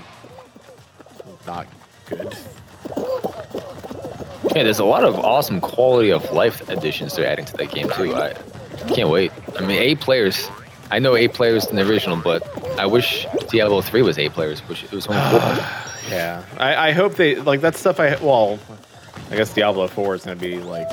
not 1.47 1.67
good. 2.07 2.37
Yeah, 4.55 4.63
there's 4.63 4.79
a 4.79 4.85
lot 4.85 5.05
of 5.05 5.17
awesome 5.17 5.61
quality 5.61 6.11
of 6.11 6.31
life 6.33 6.69
additions 6.69 7.15
they're 7.15 7.27
adding 7.27 7.45
to 7.47 7.57
that 7.57 7.71
game 7.71 7.89
too. 7.91 8.15
I 8.15 8.35
can't 8.89 9.09
wait. 9.09 9.33
I 9.57 9.61
mean, 9.61 9.79
eight 9.79 10.01
players. 10.01 10.49
I 10.91 10.99
know 10.99 11.17
eight 11.17 11.35
players 11.35 11.67
in 11.67 11.77
the 11.77 11.87
original, 11.89 12.17
but 12.17 12.47
I 12.79 12.87
wish 12.87 13.27
Diablo 13.49 13.81
3 13.81 14.03
was 14.03 14.19
eight 14.19 14.33
players, 14.33 14.61
which 14.61 14.85
it 14.85 14.93
was 14.93 15.07
only 15.07 15.21
four. 15.39 15.67
Yeah, 16.09 16.45
I, 16.57 16.91
I 16.91 16.93
hope 16.93 17.17
they 17.17 17.35
like 17.35 17.63
that 17.63 17.75
stuff. 17.75 17.99
I 17.99 18.15
well, 18.23 18.61
I 19.29 19.35
guess 19.35 19.53
Diablo 19.53 19.89
Four 19.89 20.15
is 20.15 20.25
gonna 20.25 20.37
be 20.37 20.61
like 20.61 20.89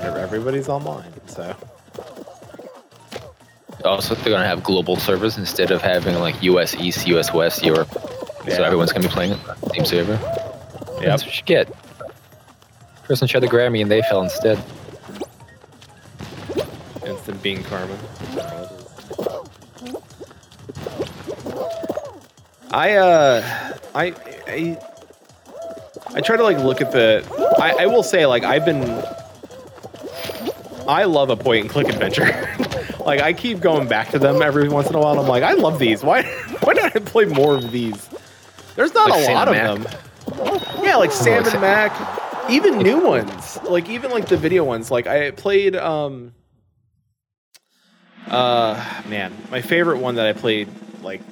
everybody's 0.00 0.68
online. 0.68 1.12
So 1.26 1.54
Also, 3.84 4.14
they're 4.14 4.32
gonna 4.32 4.46
have 4.46 4.62
global 4.62 4.96
servers 4.96 5.38
instead 5.38 5.70
of 5.70 5.80
having 5.82 6.16
like 6.16 6.42
US 6.42 6.74
East, 6.74 7.06
US 7.06 7.32
West, 7.32 7.62
Europe. 7.64 7.88
So 8.48 8.62
everyone's 8.62 8.92
gonna 8.92 9.06
be 9.08 9.12
playing 9.12 9.32
it 9.32 9.38
on 9.48 9.56
the 9.60 9.70
same 9.74 9.84
server. 9.84 10.18
yeah, 11.00 11.10
That's 11.10 11.24
what 11.24 11.36
you 11.36 11.44
get. 11.44 11.72
Person 13.04 13.28
tried 13.28 13.40
to 13.40 13.48
grab 13.48 13.70
me 13.72 13.82
and 13.82 13.90
they 13.90 14.02
fell 14.02 14.22
instead. 14.22 14.58
instant 17.06 17.40
bean 17.42 17.62
karma. 17.64 17.96
I 22.72 22.92
uh, 22.96 23.74
I 23.94 24.14
I 24.48 24.78
I 26.14 26.20
try 26.20 26.36
to 26.36 26.42
like 26.42 26.58
look 26.58 26.80
at 26.80 26.92
the. 26.92 27.24
I, 27.60 27.84
I 27.84 27.86
will 27.86 28.02
say 28.02 28.26
like 28.26 28.42
I've 28.44 28.64
been. 28.64 28.82
I 30.88 31.04
love 31.04 31.30
a 31.30 31.36
point 31.36 31.62
and 31.62 31.70
click 31.70 31.88
adventure. 31.88 32.24
like 33.04 33.20
I 33.20 33.32
keep 33.32 33.60
going 33.60 33.88
back 33.88 34.10
to 34.10 34.18
them 34.18 34.42
every 34.42 34.68
once 34.68 34.88
in 34.88 34.94
a 34.94 35.00
while. 35.00 35.18
I'm 35.18 35.26
like, 35.26 35.42
I 35.42 35.52
love 35.52 35.78
these. 35.78 36.02
Why 36.02 36.22
why 36.62 36.74
don't 36.74 36.94
I 36.94 36.98
play 37.00 37.24
more 37.24 37.54
of 37.54 37.72
these? 37.72 38.08
There's 38.74 38.94
not 38.94 39.10
Like 39.10 39.28
a 39.28 39.32
lot 39.32 39.48
of 39.48 39.54
and 39.54 39.84
them. 39.84 40.82
Yeah, 40.82 40.96
like 40.96 41.12
Sam 41.12 41.44
and 41.46 41.60
Max, 41.60 42.50
even 42.50 42.78
new 42.78 43.00
ones. 43.00 43.58
Like 43.64 43.88
even 43.88 44.10
like 44.10 44.26
the 44.26 44.36
video 44.36 44.64
ones. 44.64 44.90
Like 44.90 45.06
I 45.06 45.30
played 45.30 45.76
um 45.76 46.34
uh 48.28 49.02
man, 49.08 49.32
my 49.50 49.62
favorite 49.62 49.98
one 49.98 50.16
that 50.16 50.26
I 50.26 50.32
played 50.32 50.68
like 51.02 51.22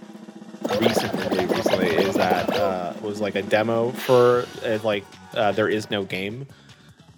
recently 0.80 1.46
recently 1.46 1.88
is 1.88 2.14
that 2.14 2.50
uh 2.54 2.92
was 3.02 3.20
like 3.20 3.34
a 3.34 3.42
demo 3.42 3.90
for 3.90 4.46
uh, 4.64 4.78
like 4.82 5.04
uh, 5.34 5.52
there 5.52 5.68
is 5.68 5.90
no 5.90 6.04
game 6.04 6.46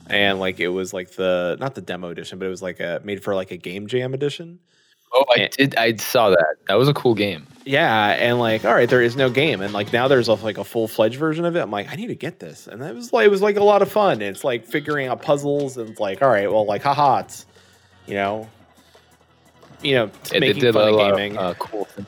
and 0.09 0.39
like 0.39 0.61
it 0.61 0.69
was 0.69 0.93
like 0.93 1.11
the 1.13 1.57
not 1.61 1.75
the 1.75 1.81
demo 1.81 2.11
edition 2.11 2.39
but 2.39 2.47
it 2.47 2.51
was 2.51 2.63
like 2.63 2.81
a 2.81 3.01
made 3.05 3.23
for 3.23 3.35
like 3.35 3.51
a 3.51 3.57
game 3.57 3.87
jam 3.87 4.15
edition 4.15 4.59
Oh, 5.13 5.25
I 5.35 5.43
Yeah. 5.43 5.49
did. 5.57 5.77
I 5.77 5.95
saw 5.97 6.31
that. 6.31 6.57
That 6.67 6.75
was 6.75 6.89
a 6.89 6.93
cool 6.95 7.15
game. 7.15 7.47
yeah 7.65 8.09
and 8.09 8.39
like 8.41 8.65
all 8.65 8.75
right 8.75 8.89
there 8.89 9.01
is 9.03 9.17
no 9.17 9.31
game 9.31 9.61
and 9.63 9.73
like 9.73 9.93
now 9.93 10.09
there's 10.09 10.29
like 10.29 10.59
a 10.59 10.65
full-fledged 10.65 11.17
version 11.17 11.45
of 11.45 11.55
it 11.57 11.61
i'm 11.61 11.71
like 11.71 11.91
i 11.91 11.95
need 11.97 12.09
to 12.09 12.15
get 12.15 12.39
this 12.41 12.67
and 12.67 12.83
that 12.83 12.95
was 12.95 13.13
like 13.13 13.25
it 13.25 13.31
was 13.31 13.41
like 13.43 13.57
a 13.57 13.63
lot 13.65 13.83
of 13.83 13.91
fun 13.91 14.21
it's 14.21 14.43
like 14.45 14.67
figuring 14.67 15.07
out 15.07 15.23
puzzles 15.23 15.77
and 15.77 15.91
it's 15.91 16.01
like 16.01 16.23
all 16.23 16.29
right 16.29 16.51
well 16.51 16.67
like 16.67 16.83
haha 16.83 17.19
it's 17.21 17.47
you 18.07 18.15
know 18.15 18.49
you 19.83 19.95
know 19.95 20.11
they 20.31 20.41
making 20.41 20.61
did 20.61 20.75
fun 20.75 20.89
a 20.89 20.93
of 20.93 20.99
gaming 20.99 21.37
of 21.39 21.45
uh, 21.45 21.55
cool 21.59 21.85
things. 21.85 22.07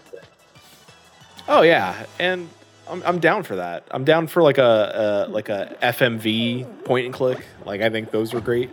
Oh 1.50 1.62
yeah, 1.62 2.04
and 2.18 2.48
I'm, 2.88 3.02
I'm 3.04 3.18
down 3.18 3.42
for 3.42 3.56
that. 3.56 3.86
I'm 3.90 4.04
down 4.04 4.26
for 4.26 4.42
like 4.42 4.58
a, 4.58 5.26
a 5.28 5.30
like 5.30 5.48
a 5.48 5.76
FMV 5.82 6.84
point 6.84 7.06
and 7.06 7.14
click. 7.14 7.44
Like 7.64 7.80
I 7.80 7.90
think 7.90 8.10
those 8.10 8.34
are 8.34 8.40
great. 8.40 8.70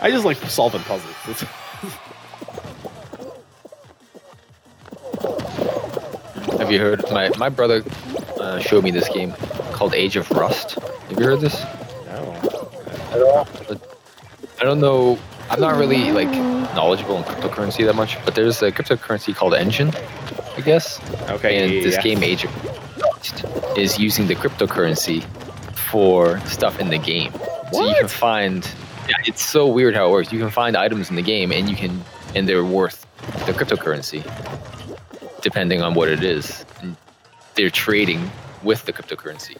I 0.00 0.10
just 0.10 0.24
like 0.24 0.36
solving 0.38 0.82
puzzles. 0.82 1.14
It's- 1.28 1.42
Have 6.58 6.72
you 6.72 6.80
heard? 6.80 7.04
My 7.10 7.30
my 7.38 7.48
brother 7.48 7.82
uh, 8.40 8.58
showed 8.58 8.84
me 8.84 8.90
this 8.90 9.08
game 9.08 9.32
called 9.72 9.94
Age 9.94 10.16
of 10.16 10.30
Rust. 10.32 10.72
Have 10.74 11.18
you 11.18 11.24
heard 11.24 11.40
this? 11.40 11.62
no. 13.14 13.46
I 14.60 14.64
don't 14.64 14.80
know. 14.80 15.18
I'm 15.50 15.60
not 15.60 15.76
really 15.76 16.10
like 16.12 16.28
knowledgeable 16.74 17.16
in 17.16 17.24
cryptocurrency 17.24 17.84
that 17.86 17.94
much, 17.94 18.22
but 18.24 18.34
there's 18.34 18.62
a 18.62 18.70
cryptocurrency 18.72 19.34
called 19.34 19.52
Enjin, 19.54 19.94
I 20.56 20.60
guess. 20.60 21.00
Okay. 21.30 21.62
and 21.62 21.84
this 21.84 21.94
yeah. 21.94 22.02
game 22.02 22.22
Age 22.22 22.44
of 22.44 22.50
is 23.78 23.98
using 23.98 24.26
the 24.26 24.34
cryptocurrency 24.34 25.22
for 25.74 26.40
stuff 26.40 26.78
in 26.80 26.90
the 26.90 26.98
game. 26.98 27.32
So 27.72 27.88
you 27.88 27.94
can 27.94 28.08
find. 28.08 28.68
Yeah, 29.08 29.14
it's 29.26 29.42
so 29.42 29.66
weird 29.66 29.94
how 29.94 30.08
it 30.08 30.10
works. 30.10 30.32
You 30.32 30.38
can 30.38 30.50
find 30.50 30.76
items 30.76 31.08
in 31.08 31.16
the 31.16 31.22
game, 31.22 31.50
and 31.50 31.68
you 31.68 31.76
can, 31.76 32.02
and 32.34 32.46
they're 32.48 32.64
worth 32.64 33.06
the 33.46 33.52
cryptocurrency, 33.52 34.22
depending 35.40 35.80
on 35.82 35.94
what 35.94 36.08
it 36.08 36.22
is. 36.22 36.64
And 36.82 36.96
they're 37.54 37.70
trading 37.70 38.30
with 38.62 38.84
the 38.84 38.92
cryptocurrency. 38.92 39.56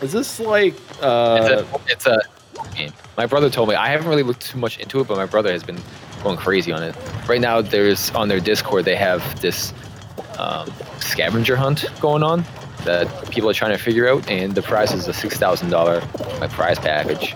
Is 0.00 0.12
this 0.12 0.38
like 0.38 0.74
uh 1.02 1.64
it's 1.88 2.06
a 2.06 2.20
it's 2.20 2.28
a 2.60 2.74
game. 2.76 2.92
My 3.16 3.26
brother 3.26 3.50
told 3.50 3.68
me 3.68 3.74
I 3.74 3.88
haven't 3.88 4.08
really 4.08 4.22
looked 4.22 4.42
too 4.42 4.58
much 4.58 4.78
into 4.78 5.00
it, 5.00 5.08
but 5.08 5.16
my 5.16 5.26
brother 5.26 5.50
has 5.50 5.64
been 5.64 5.80
going 6.22 6.36
crazy 6.36 6.72
on 6.72 6.82
it. 6.82 6.94
Right 7.28 7.40
now, 7.40 7.60
there's 7.60 8.10
on 8.12 8.28
their 8.28 8.40
Discord 8.40 8.84
they 8.84 8.96
have 8.96 9.40
this 9.40 9.72
um, 10.38 10.70
scavenger 11.08 11.56
hunt 11.56 11.84
going 12.00 12.22
on 12.22 12.44
that 12.84 13.08
people 13.30 13.50
are 13.50 13.54
trying 13.54 13.72
to 13.76 13.82
figure 13.82 14.08
out, 14.08 14.28
and 14.30 14.54
the 14.54 14.62
prize 14.62 14.92
is 14.92 15.08
a 15.08 15.12
six 15.12 15.36
thousand 15.36 15.70
dollar 15.70 16.00
prize 16.50 16.78
package. 16.78 17.34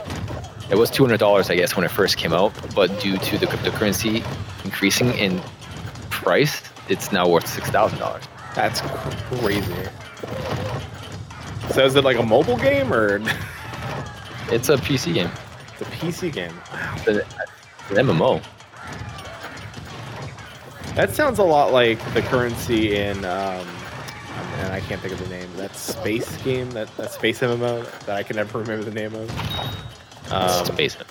It 0.71 0.77
was 0.77 0.91
two 0.91 1.03
hundred 1.05 1.19
dollars, 1.19 1.51
I 1.51 1.57
guess, 1.57 1.75
when 1.77 1.85
it 1.85 1.91
first 1.91 2.17
came 2.17 2.33
out, 2.33 2.53
but 2.75 2.89
due 3.01 3.19
to 3.19 3.39
the 3.39 3.47
cryptocurrency 3.47 4.25
increasing 4.65 5.09
in 5.15 5.41
price, 6.11 6.63
it's 6.89 7.13
now 7.13 7.29
worth 7.29 7.47
six 7.47 7.69
thousand 7.71 7.99
dollars. 7.99 8.25
that's 8.55 8.81
crazy. 9.41 9.75
So 11.75 11.85
is 11.85 11.95
it 11.97 12.05
like 12.05 12.19
a 12.19 12.23
mobile 12.23 12.57
game 12.57 12.93
or 12.93 13.21
It's 14.51 14.69
a 14.69 14.77
PC 14.77 15.15
game, 15.15 15.31
it's 15.73 15.83
a 15.83 15.85
PC 15.97 16.33
game? 16.33 16.53
Wow. 16.73 16.95
it's 16.97 17.07
an, 17.09 17.17
it's 17.17 17.99
an 17.99 18.07
MMO. 18.07 18.43
That 20.95 21.11
sounds 21.11 21.39
a 21.39 21.45
lot 21.45 21.73
like 21.73 21.99
the 22.15 22.23
currency 22.23 22.97
in 22.97 23.25
um 23.25 23.67
and 24.59 24.73
I 24.73 24.81
can't 24.81 25.01
think 25.01 25.13
of 25.15 25.21
the 25.21 25.29
name. 25.29 25.49
That 25.57 25.75
space 25.75 26.37
game, 26.43 26.71
that, 26.73 26.95
that 26.97 27.11
space 27.11 27.41
MMO 27.41 27.85
that 28.07 28.17
I 28.17 28.23
can 28.23 28.37
never 28.37 28.59
remember 28.59 28.85
the 28.85 28.95
name 28.95 29.15
of. 29.15 30.33
Um, 30.33 30.77
basement. 30.77 31.11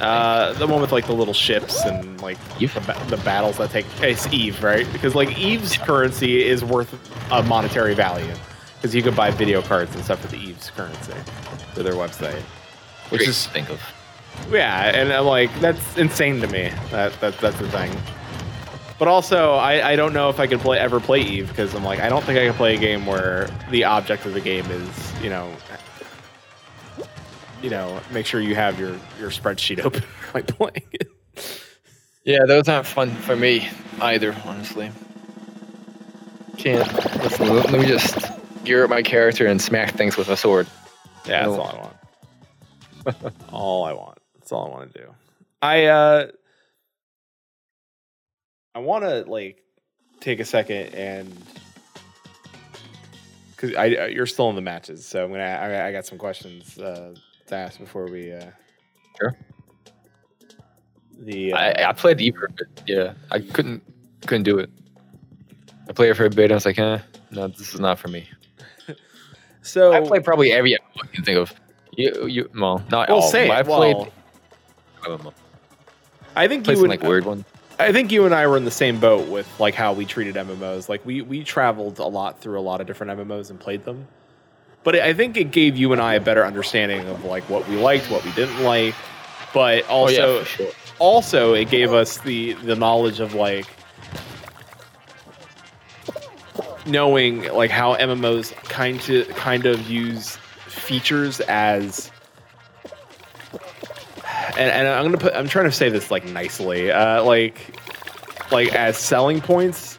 Uh, 0.00 0.52
the 0.54 0.66
one 0.66 0.80
with 0.80 0.92
like 0.92 1.06
the 1.06 1.12
little 1.12 1.34
ships 1.34 1.84
and 1.84 2.20
like 2.20 2.38
the, 2.58 2.66
ba- 2.86 3.06
the 3.08 3.16
battles 3.18 3.58
that 3.58 3.70
take. 3.70 3.86
It's 4.00 4.26
Eve, 4.32 4.62
right? 4.62 4.90
Because 4.92 5.14
like 5.14 5.38
Eve's 5.38 5.76
currency 5.76 6.44
is 6.44 6.64
worth 6.64 6.94
a 7.30 7.42
monetary 7.42 7.94
value 7.94 8.32
because 8.76 8.94
you 8.94 9.02
could 9.02 9.16
buy 9.16 9.30
video 9.30 9.62
cards 9.62 9.94
and 9.94 10.04
stuff 10.04 10.20
for 10.20 10.28
the 10.28 10.38
Eve's 10.38 10.70
currency 10.70 11.14
for 11.74 11.82
their 11.82 11.94
website, 11.94 12.40
which 13.10 13.20
Great 13.20 13.28
is 13.28 13.46
think 13.48 13.70
of. 13.70 13.80
yeah, 14.50 14.90
and 14.94 15.12
I'm 15.12 15.24
like 15.26 15.50
that's 15.60 15.96
insane 15.96 16.40
to 16.40 16.46
me. 16.46 16.70
That, 16.90 17.12
that 17.20 17.38
that's 17.38 17.58
the 17.58 17.68
thing. 17.70 17.90
But 18.98 19.08
also, 19.08 19.54
I, 19.54 19.90
I 19.90 19.96
don't 19.96 20.14
know 20.14 20.30
if 20.30 20.40
I 20.40 20.46
could 20.46 20.60
play 20.60 20.78
ever 20.78 21.00
play 21.00 21.20
Eve 21.20 21.48
because 21.48 21.74
I'm 21.74 21.84
like 21.84 22.00
I 22.00 22.08
don't 22.08 22.24
think 22.24 22.38
I 22.38 22.46
can 22.46 22.54
play 22.54 22.74
a 22.74 22.78
game 22.78 23.04
where 23.04 23.50
the 23.70 23.84
object 23.84 24.24
of 24.24 24.32
the 24.32 24.40
game 24.40 24.64
is 24.70 25.22
you 25.22 25.28
know 25.28 25.52
you 27.62 27.68
know 27.68 28.00
make 28.10 28.24
sure 28.24 28.40
you 28.40 28.54
have 28.54 28.80
your 28.80 28.98
your 29.20 29.30
spreadsheet 29.30 29.78
open 29.84 30.02
while 30.32 30.42
playing 30.44 30.88
it. 30.92 31.10
Yeah, 32.24 32.40
those 32.46 32.68
aren't 32.68 32.86
fun 32.86 33.14
for 33.14 33.36
me 33.36 33.68
either, 34.00 34.34
honestly. 34.44 34.90
Can't. 36.56 36.92
Listen, 37.22 37.54
let 37.54 37.70
me 37.70 37.86
just 37.86 38.18
gear 38.64 38.82
up 38.82 38.90
my 38.90 39.02
character 39.02 39.46
and 39.46 39.60
smack 39.60 39.94
things 39.94 40.16
with 40.16 40.28
a 40.28 40.36
sword. 40.36 40.66
Yeah, 41.26 41.46
that's 41.46 41.58
all 41.58 41.68
I 41.68 41.74
want. 41.78 43.34
all 43.52 43.84
I 43.84 43.92
want. 43.92 44.18
That's 44.34 44.52
all 44.52 44.66
I 44.66 44.70
want 44.70 44.92
to 44.92 45.02
do. 45.02 45.14
I 45.62 45.84
uh 45.84 46.26
I 48.76 48.78
want 48.78 49.04
to 49.04 49.22
like 49.22 49.64
take 50.20 50.38
a 50.38 50.44
second 50.44 50.94
and 50.94 51.34
because 53.50 53.74
I 53.74 53.86
you're 54.08 54.26
still 54.26 54.50
in 54.50 54.54
the 54.54 54.60
matches, 54.60 55.06
so 55.06 55.24
I'm 55.24 55.30
gonna 55.30 55.42
I, 55.42 55.88
I 55.88 55.92
got 55.92 56.04
some 56.04 56.18
questions 56.18 56.78
uh, 56.78 57.14
to 57.46 57.54
ask 57.54 57.80
before 57.80 58.06
we. 58.06 58.32
Uh, 58.32 58.50
Sure. 59.18 59.34
The 61.20 61.54
uh, 61.54 61.56
I, 61.56 61.88
I 61.88 61.92
played 61.94 62.20
E 62.20 62.30
for 62.30 62.44
a 62.44 62.50
bit. 62.50 62.82
Yeah, 62.86 63.14
I 63.30 63.40
couldn't 63.40 63.82
couldn't 64.26 64.42
do 64.42 64.58
it. 64.58 64.68
I 65.88 65.92
played 65.92 66.10
it 66.10 66.14
for 66.14 66.26
a 66.26 66.30
bit. 66.30 66.50
I 66.50 66.54
was 66.54 66.66
like, 66.66 66.78
eh, 66.78 66.98
no, 67.30 67.48
this 67.48 67.72
is 67.72 67.80
not 67.80 67.98
for 67.98 68.08
me. 68.08 68.28
so 69.62 69.94
I 69.94 70.02
played 70.02 70.22
probably 70.22 70.52
every 70.52 70.76
I 70.76 71.06
can 71.14 71.24
think 71.24 71.38
of. 71.38 71.54
You, 71.96 72.26
you, 72.26 72.50
well, 72.54 72.84
not 72.90 73.08
well, 73.08 73.20
all. 73.20 73.30
say 73.30 73.50
I 73.50 73.62
played. 73.62 73.96
Well. 75.06 75.32
I 76.34 76.46
think 76.46 76.66
you 76.66 76.78
would 76.78 76.90
like 76.90 77.02
weird 77.02 77.24
one. 77.24 77.46
I 77.78 77.92
think 77.92 78.10
you 78.10 78.24
and 78.24 78.34
I 78.34 78.46
were 78.46 78.56
in 78.56 78.64
the 78.64 78.70
same 78.70 78.98
boat 78.98 79.28
with 79.28 79.48
like 79.60 79.74
how 79.74 79.92
we 79.92 80.06
treated 80.06 80.34
MMOs. 80.36 80.88
Like 80.88 81.04
we 81.04 81.20
we 81.22 81.44
traveled 81.44 81.98
a 81.98 82.06
lot 82.06 82.40
through 82.40 82.58
a 82.58 82.62
lot 82.62 82.80
of 82.80 82.86
different 82.86 83.18
MMOs 83.18 83.50
and 83.50 83.60
played 83.60 83.84
them. 83.84 84.06
But 84.82 84.96
I 84.96 85.12
think 85.12 85.36
it 85.36 85.50
gave 85.50 85.76
you 85.76 85.92
and 85.92 86.00
I 86.00 86.14
a 86.14 86.20
better 86.20 86.44
understanding 86.44 87.06
of 87.08 87.24
like 87.24 87.42
what 87.50 87.68
we 87.68 87.76
liked, 87.76 88.10
what 88.10 88.24
we 88.24 88.32
didn't 88.32 88.62
like. 88.62 88.94
But 89.52 89.84
Oh 89.88 90.06
also 90.06 90.38
yeah, 90.38 90.44
sure. 90.44 90.70
also 90.98 91.52
it 91.54 91.68
gave 91.68 91.92
us 91.92 92.18
the 92.18 92.54
the 92.54 92.76
knowledge 92.76 93.20
of 93.20 93.34
like 93.34 93.66
knowing 96.86 97.52
like 97.52 97.70
how 97.70 97.96
MMOs 97.96 98.54
kind 98.64 99.00
to 99.02 99.24
kind 99.34 99.66
of 99.66 99.90
use 99.90 100.36
features 100.66 101.40
as 101.40 102.10
and, 104.56 104.70
and 104.70 104.88
I'm 104.88 105.04
gonna 105.04 105.18
put 105.18 105.34
I'm 105.34 105.48
trying 105.48 105.66
to 105.66 105.72
say 105.72 105.88
this 105.88 106.10
like 106.10 106.24
nicely 106.26 106.90
uh, 106.90 107.22
like 107.22 107.78
like 108.50 108.74
as 108.74 108.96
selling 108.96 109.40
points 109.40 109.98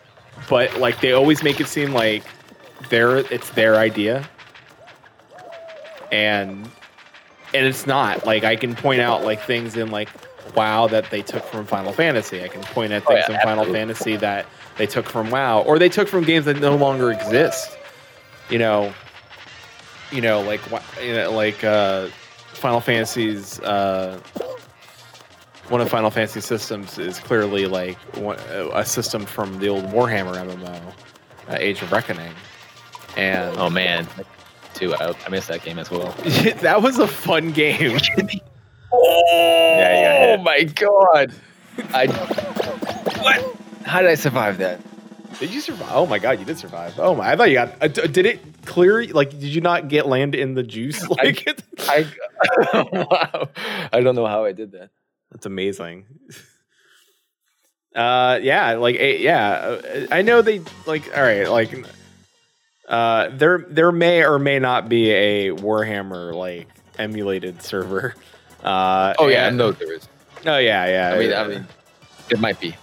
but 0.50 0.78
like 0.80 1.02
they 1.02 1.12
always 1.12 1.44
make 1.44 1.60
it 1.60 1.68
seem 1.68 1.94
like 1.94 2.24
their 2.90 3.18
it's 3.18 3.50
their 3.52 3.76
idea 3.76 4.28
and 6.12 6.70
and 7.54 7.66
it's 7.66 7.88
not 7.88 8.26
like 8.26 8.44
I 8.44 8.56
can 8.56 8.76
point 8.76 9.02
out 9.02 9.24
like 9.24 9.42
things 9.42 9.76
in 9.76 9.90
like 9.92 10.10
WoW 10.56 10.88
that 10.88 11.10
they 11.12 11.22
took 11.22 11.44
from 11.44 11.66
Final 11.66 11.92
Fantasy. 11.94 12.44
I 12.44 12.48
can 12.48 12.62
point 12.62 12.92
at 12.92 13.04
Oh, 13.06 13.14
things 13.14 13.26
yeah, 13.30 13.36
in 13.36 13.42
Final. 13.42 13.66
Fantasy 13.66 14.16
that 14.18 14.46
they 14.78 14.88
took 14.88 15.06
from 15.06 15.30
WoW, 15.30 15.62
or 15.62 15.80
they 15.80 15.90
took 15.90 16.08
from 16.08 16.24
games 16.24 16.46
that 16.46 16.60
no 16.60 16.76
longer 16.76 17.12
exist. 17.12 17.78
You 18.50 18.60
know, 18.60 18.94
you 20.12 20.22
know, 20.22 20.42
like 20.42 20.62
you 21.02 21.14
know, 21.14 21.32
like 21.32 21.64
uh, 21.64 22.08
Final 22.54 22.80
Fantasy's 22.80 23.60
uh, 23.62 24.20
one 25.70 25.82
of 25.82 25.90
Final 25.90 26.10
Fantasy 26.10 26.42
systems 26.42 26.98
is 26.98 27.20
clearly 27.20 27.66
like 27.66 27.98
one, 28.16 28.38
a 28.50 28.86
system 28.86 29.26
from 29.26 29.60
the 29.60 29.68
old 29.70 29.86
Warhammer 29.86 30.36
MMO, 30.36 30.82
uh, 31.50 31.58
Age 31.60 31.82
of 31.82 31.92
Reckoning, 31.92 32.34
and 33.16 33.56
Oh 33.58 33.70
man, 33.70 34.08
too. 34.74 34.94
I, 34.96 35.14
I 35.26 35.30
missed 35.30 35.48
that 35.50 35.64
game 35.64 35.78
as 35.80 35.90
well. 35.92 36.12
that 36.62 36.82
was 36.82 37.00
a 37.00 37.08
fun 37.08 37.52
game. 37.52 38.00
Yeah. 38.94 40.36
Oh 40.40 40.42
my 40.44 40.64
god! 40.64 41.34
I 41.94 42.08
what? 43.22 43.56
How 43.86 44.02
did 44.02 44.10
I 44.10 44.16
survive 44.16 44.58
that? 44.60 44.80
Did 45.40 45.54
you 45.54 45.60
survive? 45.62 45.90
Oh 45.92 46.06
my 46.06 46.18
god, 46.20 46.40
you 46.40 46.46
did 46.46 46.58
survive. 46.58 46.98
Oh 46.98 47.14
my! 47.14 47.32
I 47.32 47.36
thought 47.36 47.50
you 47.50 47.56
got. 47.56 47.74
Uh, 47.84 47.88
did 47.90 48.26
it 48.26 48.40
clear? 48.66 49.04
Like, 49.06 49.32
did 49.32 49.44
you 49.44 49.62
not 49.62 49.88
get 49.90 50.08
land 50.08 50.34
in 50.36 50.54
the 50.56 50.64
juice? 50.64 51.06
Like, 51.10 51.46
it- 51.48 51.64
I 51.80 52.08
wow. 52.74 53.50
I 53.94 54.00
don't 54.02 54.16
know 54.16 54.26
how 54.26 54.46
I 54.46 54.54
did 54.54 54.72
that. 54.72 54.90
That's 55.38 55.46
amazing. 55.46 56.06
Uh, 57.96 58.40
yeah, 58.42 58.74
like, 58.74 58.96
eh, 58.96 59.18
yeah. 59.20 59.50
uh, 59.50 60.08
I 60.12 60.24
know 60.24 60.42
they 60.42 60.62
like. 60.88 61.16
All 61.16 61.22
right, 61.24 61.48
like, 61.48 61.86
uh, 62.88 63.30
there 63.34 63.66
there 63.70 63.92
may 63.92 64.24
or 64.24 64.40
may 64.40 64.58
not 64.58 64.90
be 64.90 65.12
a 65.12 65.50
Warhammer 65.52 66.34
like 66.34 66.68
emulated 66.98 67.62
server. 67.62 68.16
Uh, 68.64 69.14
Oh 69.20 69.28
yeah, 69.28 69.44
I 69.44 69.48
and- 69.48 69.58
know 69.58 69.72
there 69.72 69.94
is. 69.94 70.08
Oh 70.46 70.58
yeah, 70.58 70.86
yeah. 70.88 71.12
I 71.16 71.20
mean, 71.20 71.30
yeah. 71.30 71.42
I 71.42 71.48
mean, 71.48 71.68
it 72.30 72.40
might 72.40 72.60
be. 72.60 72.76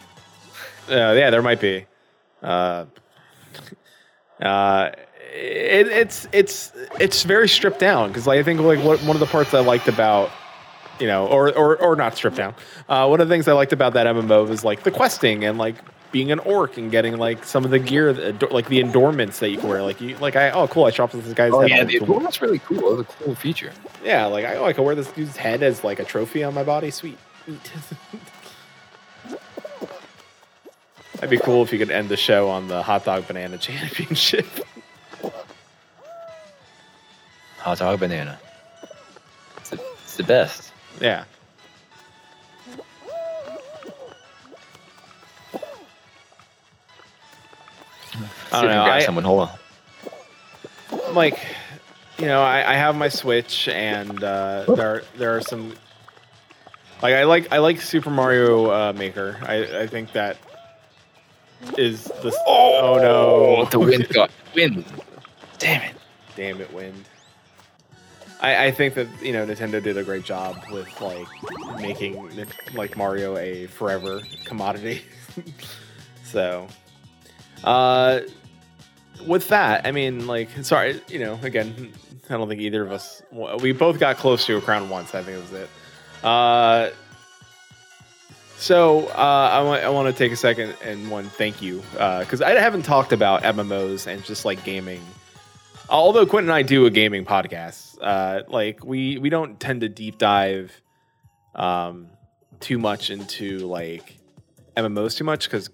Uh, 0.89 1.15
yeah, 1.17 1.31
there 1.31 1.43
might 1.43 1.61
be. 1.61 1.87
Uh, 2.43 2.85
uh, 4.41 4.91
it, 5.33 5.89
it's 5.89 6.29
it's 6.33 6.73
it's 7.01 7.23
very 7.25 7.49
stripped 7.49 7.79
down 7.81 8.09
because 8.09 8.27
like, 8.27 8.39
I 8.39 8.43
think 8.45 8.61
like 8.61 8.79
what, 8.85 9.01
one 9.01 9.17
of 9.17 9.21
the 9.21 9.27
parts 9.27 9.55
I 9.55 9.61
liked 9.61 9.89
about 9.89 10.31
you 11.01 11.07
know 11.07 11.27
or 11.27 11.55
or 11.57 11.77
or 11.81 11.97
not 11.97 12.17
stripped 12.17 12.37
down. 12.37 12.55
Uh, 12.89 13.07
one 13.07 13.21
of 13.21 13.29
the 13.29 13.35
things 13.35 13.49
I 13.49 13.53
liked 13.53 13.73
about 13.73 13.95
that 13.95 14.07
MMO 14.07 14.49
was 14.49 14.65
like 14.65 14.83
the 14.83 14.91
questing 14.91 15.45
and 15.45 15.59
like 15.59 15.77
being 16.13 16.31
an 16.31 16.39
orc 16.41 16.77
and 16.77 16.93
getting 16.93 17.17
like 17.17 17.43
some 17.45 17.65
of 17.65 17.73
the 17.73 17.79
gear 17.81 18.13
that, 18.13 18.53
like 18.53 18.69
the 18.69 18.79
endorments 18.81 19.41
that 19.41 19.51
you 19.51 19.59
can 19.59 19.69
wear. 19.69 19.83
Like 19.83 20.01
you 20.01 20.17
like 20.19 20.37
I 20.37 20.51
oh 20.51 20.69
cool 20.69 20.85
I 20.85 20.93
chopped 20.93 21.13
this 21.13 21.33
guy's 21.33 21.53
Oh 21.53 21.61
head 21.61 21.91
yeah, 21.91 21.99
the 21.99 22.05
well, 22.05 22.21
that's 22.21 22.41
really 22.41 22.61
cool. 22.61 22.83
Was 22.83 23.01
a 23.01 23.05
cool 23.05 23.35
feature. 23.35 23.73
yeah 24.05 24.27
like 24.27 24.45
I 24.45 24.55
oh 24.57 24.65
I 24.65 24.73
can 24.73 24.85
wear 24.85 24.95
this 24.95 25.11
dude's 25.11 25.37
head 25.37 25.63
as 25.63 25.83
like 25.83 25.99
a 25.99 26.05
trophy 26.05 26.45
on 26.45 26.55
my 26.55 26.63
body. 26.63 26.91
Sweet. 26.91 27.19
That'd 31.15 31.31
be 31.31 31.39
cool 31.39 31.63
if 31.63 31.73
you 31.73 31.79
could 31.79 31.91
end 31.91 32.09
the 32.09 32.17
show 32.17 32.49
on 32.49 32.69
the 32.69 32.83
hot 32.83 33.05
dog 33.05 33.27
banana 33.27 33.59
championship. 33.59 34.47
Hot 37.59 37.79
dog 37.79 37.99
banana. 37.99 38.39
It's 39.59 39.71
the, 39.71 39.81
it's 40.03 40.17
the 40.17 40.23
best. 40.25 40.71
Yeah. 41.01 41.25
I 48.53 48.63
don't 48.63 48.71
know. 48.71 48.83
I, 48.83 49.01
someone. 49.01 49.25
Hold 49.25 49.49
on. 49.49 49.59
I'm 51.09 51.15
like, 51.15 51.39
you 52.19 52.27
know, 52.27 52.43
I, 52.43 52.73
I 52.73 52.75
have 52.75 52.95
my 52.95 53.09
Switch, 53.09 53.67
and 53.69 54.23
uh, 54.23 54.65
there 54.69 54.89
are, 54.89 55.03
there 55.17 55.37
are 55.37 55.41
some. 55.41 55.75
Like 57.03 57.15
I 57.15 57.25
like 57.25 57.53
I 57.53 57.59
like 57.59 57.81
Super 57.81 58.11
Mario 58.11 58.71
uh, 58.71 58.93
Maker. 58.93 59.39
I, 59.43 59.81
I 59.81 59.87
think 59.89 60.13
that 60.13 60.37
is 61.77 62.05
the. 62.05 62.33
Oh, 62.47 62.99
no! 63.01 63.65
The 63.71 63.81
wind 63.81 64.09
got 64.11 64.31
wind. 64.55 64.85
Damn 65.59 65.83
it. 65.83 65.97
Damn 66.37 66.61
it, 66.61 66.73
wind. 66.73 67.05
I, 68.45 68.67
I 68.67 68.71
think 68.71 68.95
that 68.95 69.09
you 69.23 69.33
know 69.33 69.47
Nintendo 69.47 69.83
did 69.83 69.97
a 69.97 70.05
great 70.05 70.25
job 70.25 70.57
with 70.71 71.01
like 71.01 71.27
making 71.81 72.47
like 72.75 72.97
Mario 72.97 73.37
a 73.39 73.67
forever 73.67 74.21
commodity. 74.45 75.03
so, 76.25 76.69
uh, 77.65 78.21
with 79.27 79.49
that, 79.49 79.87
I 79.87 79.93
mean, 79.93 80.27
like, 80.27 80.51
sorry, 80.63 81.01
you 81.09 81.19
know, 81.19 81.39
again, 81.43 81.93
I 82.29 82.37
don't 82.37 82.49
think 82.49 82.61
either 82.61 82.83
of 82.83 82.93
us 82.93 83.23
we 83.61 83.73
both 83.73 83.99
got 83.99 84.19
close 84.19 84.45
to 84.47 84.59
a 84.59 84.61
crown 84.61 84.91
once. 84.91 85.15
I 85.15 85.23
think 85.23 85.39
that 85.39 85.51
was 85.51 85.63
it. 85.63 85.71
Uh, 86.23 86.91
so 88.57 89.09
uh, 89.09 89.51
I 89.53 89.63
want 89.63 89.85
I 89.85 89.89
want 89.89 90.15
to 90.15 90.19
take 90.19 90.33
a 90.33 90.37
second 90.37 90.77
and 90.85 91.11
one 91.11 91.31
thank 91.31 91.63
you 91.63 91.83
because 91.93 92.43
I 92.43 92.51
haven't 92.51 92.83
talked 92.83 93.13
about 93.13 93.43
MMOs 93.43 94.07
and 94.07 94.23
just 94.23 94.45
like 94.45 94.63
gaming 94.65 95.01
although 95.89 96.27
Quentin 96.27 96.51
and 96.51 96.57
I 96.57 96.63
do 96.63 96.87
a 96.87 96.91
gaming 96.91 97.25
podcast, 97.25 97.84
uh, 98.01 98.43
like 98.49 98.85
we 98.85 99.19
we 99.19 99.29
don't 99.31 99.59
tend 99.61 99.81
to 99.83 99.89
deep 99.89 100.19
dive 100.19 100.73
um, 101.55 102.09
too 102.61 102.79
much 102.79 103.11
into 103.11 103.59
like 103.61 104.17
MMOs 104.77 105.17
too 105.17 105.25
much 105.25 105.45
because 105.45 105.71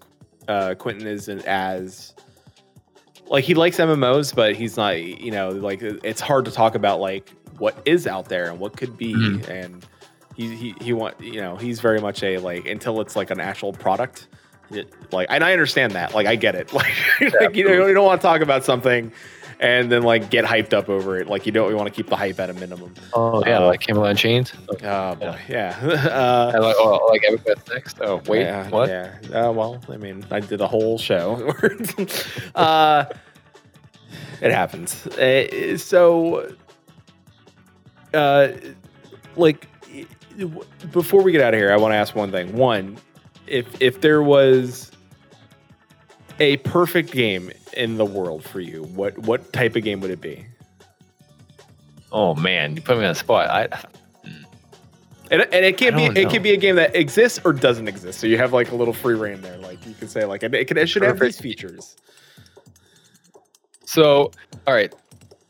uh, 0.47 0.75
Quentin 0.75 1.07
isn't 1.07 1.45
as 1.45 2.13
like 3.27 3.43
he 3.43 3.53
likes 3.53 3.77
MMOs, 3.77 4.35
but 4.35 4.55
he's 4.55 4.77
not. 4.77 5.01
You 5.01 5.31
know, 5.31 5.49
like 5.49 5.81
it's 5.81 6.21
hard 6.21 6.45
to 6.45 6.51
talk 6.51 6.75
about 6.75 6.99
like 6.99 7.29
what 7.57 7.81
is 7.85 8.07
out 8.07 8.27
there 8.29 8.49
and 8.49 8.59
what 8.59 8.75
could 8.77 8.97
be, 8.97 9.13
Mhm. 9.13 9.47
and 9.49 9.85
he 10.35 10.55
he 10.55 10.75
he 10.81 10.93
want 10.93 11.19
you 11.21 11.41
know 11.41 11.55
he's 11.55 11.79
very 11.79 11.99
much 11.99 12.23
a 12.23 12.37
like 12.39 12.65
until 12.67 12.99
it's 13.01 13.15
like 13.15 13.31
an 13.31 13.39
actual 13.39 13.71
product. 13.73 14.27
it- 14.71 14.93
like, 15.11 15.27
and 15.29 15.43
I 15.43 15.51
understand 15.51 15.91
that. 15.93 16.13
Like, 16.15 16.27
I 16.27 16.35
get 16.37 16.55
it. 16.55 16.71
Like, 16.73 16.93
like 17.41 17.55
you 17.57 17.65
know, 17.67 17.85
you 17.87 17.93
don't 17.93 18.05
want 18.05 18.21
to 18.21 18.25
talk 18.25 18.39
about 18.41 18.63
something 18.63 19.11
and 19.61 19.91
then 19.91 20.01
like 20.01 20.31
get 20.31 20.43
hyped 20.43 20.73
up 20.73 20.89
over 20.89 21.17
it. 21.17 21.27
Like, 21.27 21.45
you 21.45 21.51
don't. 21.51 21.73
Want 21.75 21.87
to 21.87 21.93
keep 21.93 22.09
the 22.09 22.15
hype 22.15 22.39
at 22.39 22.49
a 22.49 22.53
minimum. 22.53 22.93
Oh 23.13 23.43
yeah, 23.45 23.59
Uh, 23.59 23.67
like 23.67 23.79
Camelot 23.79 24.09
Unchained. 24.09 24.51
Oh 24.83 25.15
boy, 25.15 25.39
yeah. 25.47 25.77
uh, 25.83 26.59
like 26.59 26.75
oh, 26.79 27.07
like 27.09 27.23
everybody's 27.23 27.67
next. 27.69 27.97
Oh 28.01 28.21
wait, 28.27 28.41
yeah, 28.41 28.67
what? 28.69 28.89
Yeah. 28.89 29.15
Uh, 29.27 29.51
well, 29.51 29.81
I 29.87 29.97
mean, 29.97 30.25
I 30.31 30.39
did 30.39 30.59
a 30.61 30.67
whole 30.67 30.97
show. 30.97 31.53
uh, 32.55 33.05
it 34.41 34.51
happens. 34.51 35.05
Uh, 35.07 35.77
so, 35.77 36.53
uh, 38.13 38.49
like, 39.35 39.67
before 40.91 41.21
we 41.21 41.31
get 41.31 41.41
out 41.41 41.53
of 41.53 41.59
here, 41.59 41.71
I 41.71 41.77
want 41.77 41.93
to 41.93 41.97
ask 41.97 42.15
one 42.15 42.31
thing. 42.31 42.53
One, 42.53 42.97
if 43.45 43.79
if 43.79 44.01
there 44.01 44.23
was 44.23 44.91
a 46.39 46.57
perfect 46.57 47.11
game 47.11 47.51
in 47.73 47.97
the 47.97 48.05
world 48.05 48.43
for 48.43 48.59
you, 48.59 48.83
what 48.83 49.17
what 49.19 49.51
type 49.53 49.75
of 49.75 49.83
game 49.83 50.01
would 50.01 50.11
it 50.11 50.21
be? 50.21 50.45
Oh 52.11 52.35
man, 52.35 52.75
you 52.75 52.81
put 52.81 52.97
me 52.97 53.05
on 53.05 53.13
the 53.13 53.15
spot. 53.15 53.49
I 53.49 53.67
And, 55.31 55.41
and 55.43 55.65
it 55.65 55.77
can't 55.77 55.95
be 55.95 56.07
don't 56.07 56.17
it 56.17 56.23
know. 56.25 56.29
can 56.29 56.43
be 56.43 56.51
a 56.51 56.57
game 56.57 56.75
that 56.75 56.93
exists 56.95 57.39
or 57.45 57.53
doesn't 57.53 57.87
exist. 57.87 58.19
So 58.19 58.27
you 58.27 58.37
have 58.37 58.51
like 58.51 58.71
a 58.71 58.75
little 58.75 58.93
free 58.93 59.15
reign 59.15 59.39
there. 59.41 59.57
Like 59.57 59.85
you 59.87 59.93
can 59.93 60.09
say 60.09 60.25
like 60.25 60.43
it, 60.43 60.53
it, 60.53 60.69
it 60.77 60.89
should 60.89 61.03
have 61.03 61.19
these 61.19 61.39
features. 61.39 61.95
so 63.85 64.31
all 64.67 64.73
right, 64.73 64.93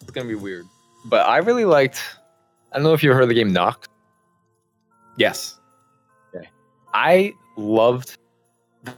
it's 0.02 0.12
gonna 0.12 0.28
be 0.28 0.36
weird, 0.36 0.66
but 1.06 1.26
I 1.28 1.38
really 1.38 1.66
liked. 1.66 2.02
I 2.72 2.76
don't 2.76 2.84
know 2.84 2.94
if 2.94 3.04
you 3.04 3.12
heard 3.12 3.24
of 3.24 3.30
the 3.30 3.36
game 3.36 3.52
Nox. 3.52 3.88
Yes. 5.18 5.60
Okay. 6.36 6.48
I 6.94 7.34
loved 7.58 8.18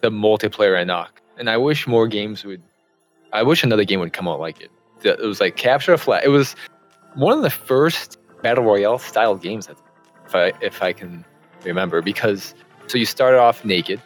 the 0.02 0.12
multiplayer 0.12 0.80
in 0.82 0.88
Nox, 0.88 1.14
and 1.38 1.50
I 1.50 1.58
wish 1.58 1.88
more 1.88 2.08
games 2.08 2.44
would. 2.44 2.62
I 3.32 3.44
wish 3.44 3.64
another 3.64 3.84
game 3.84 4.00
would 4.00 4.14
come 4.14 4.28
out 4.28 4.40
like 4.40 4.62
it. 4.62 4.72
It 5.04 5.20
was 5.20 5.42
like 5.42 5.56
capture 5.56 5.94
a 5.94 5.98
flag. 5.98 6.24
It 6.24 6.30
was 6.30 6.56
one 7.16 7.36
of 7.36 7.44
the 7.44 7.50
first 7.50 8.18
battle 8.42 8.64
royale 8.64 9.00
style 9.00 9.36
games, 9.36 9.68
if 10.26 10.36
I 10.36 10.54
if 10.62 10.82
I 10.82 10.94
can 10.94 11.26
remember. 11.64 12.02
Because 12.02 12.54
so 12.88 12.98
you 12.98 13.06
started 13.06 13.40
off 13.40 13.66
naked 13.66 14.02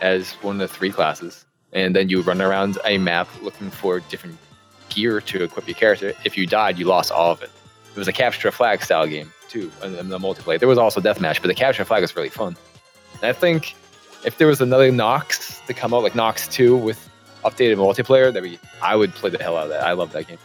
as 0.00 0.32
one 0.42 0.60
of 0.60 0.70
the 0.70 0.74
three 0.74 0.90
classes, 0.90 1.44
and 1.72 1.94
then 1.94 2.08
you 2.08 2.22
run 2.22 2.40
around 2.40 2.78
a 2.84 2.98
map 2.98 3.28
looking 3.42 3.70
for 3.70 4.00
different 4.00 4.38
gear 4.88 5.20
to 5.20 5.44
equip 5.44 5.66
your 5.66 5.74
character. 5.74 6.12
If 6.24 6.38
you 6.38 6.46
died, 6.46 6.78
you 6.78 6.86
lost 6.86 7.12
all 7.12 7.32
of 7.32 7.42
it. 7.42 7.50
It 7.90 7.98
was 7.98 8.08
a 8.08 8.12
capture 8.12 8.48
a 8.48 8.52
flag 8.52 8.82
style 8.82 9.06
game 9.06 9.32
too, 9.48 9.70
and, 9.82 9.94
the 9.96 10.18
multiplayer. 10.18 10.58
There 10.58 10.68
was 10.68 10.78
also 10.78 11.00
deathmatch, 11.00 11.40
but 11.40 11.48
the 11.48 11.54
capture 11.54 11.82
a 11.82 11.86
flag 11.86 12.02
was 12.02 12.14
really 12.14 12.28
fun. 12.28 12.56
And 13.14 13.24
I 13.24 13.32
think 13.32 13.74
if 14.24 14.38
there 14.38 14.46
was 14.46 14.60
another 14.60 14.90
Nox 14.90 15.60
to 15.66 15.74
come 15.74 15.94
out, 15.94 16.02
like 16.02 16.14
Nox 16.14 16.48
2 16.48 16.76
with 16.76 17.08
updated 17.44 17.76
multiplayer, 17.76 18.32
that 18.32 18.42
be 18.42 18.58
I 18.82 18.96
would 18.96 19.14
play 19.14 19.30
the 19.30 19.42
hell 19.42 19.56
out 19.56 19.64
of 19.64 19.68
that. 19.70 19.84
I 19.84 19.92
love 19.92 20.12
that 20.12 20.26
game. 20.26 20.38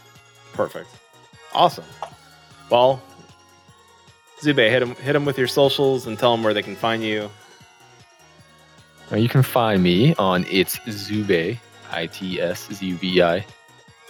Perfect. 0.52 0.88
Awesome. 1.52 1.84
Well, 2.70 3.02
Zube, 4.40 4.68
hit 4.68 4.82
him 4.82 4.94
hit 4.96 5.14
him 5.14 5.24
with 5.24 5.38
your 5.38 5.46
socials 5.46 6.06
and 6.06 6.18
tell 6.18 6.32
them 6.32 6.42
where 6.42 6.54
they 6.54 6.62
can 6.62 6.76
find 6.76 7.02
you. 7.02 7.30
Now, 9.10 9.18
you 9.18 9.28
can 9.28 9.42
find 9.42 9.82
me 9.82 10.14
on 10.14 10.46
It's 10.48 10.78
Zube, 10.80 11.58
I 11.90 12.06
T 12.06 12.40
S 12.40 12.68
Z 12.72 12.86
U 12.86 12.96
B 12.96 13.22
I, 13.22 13.44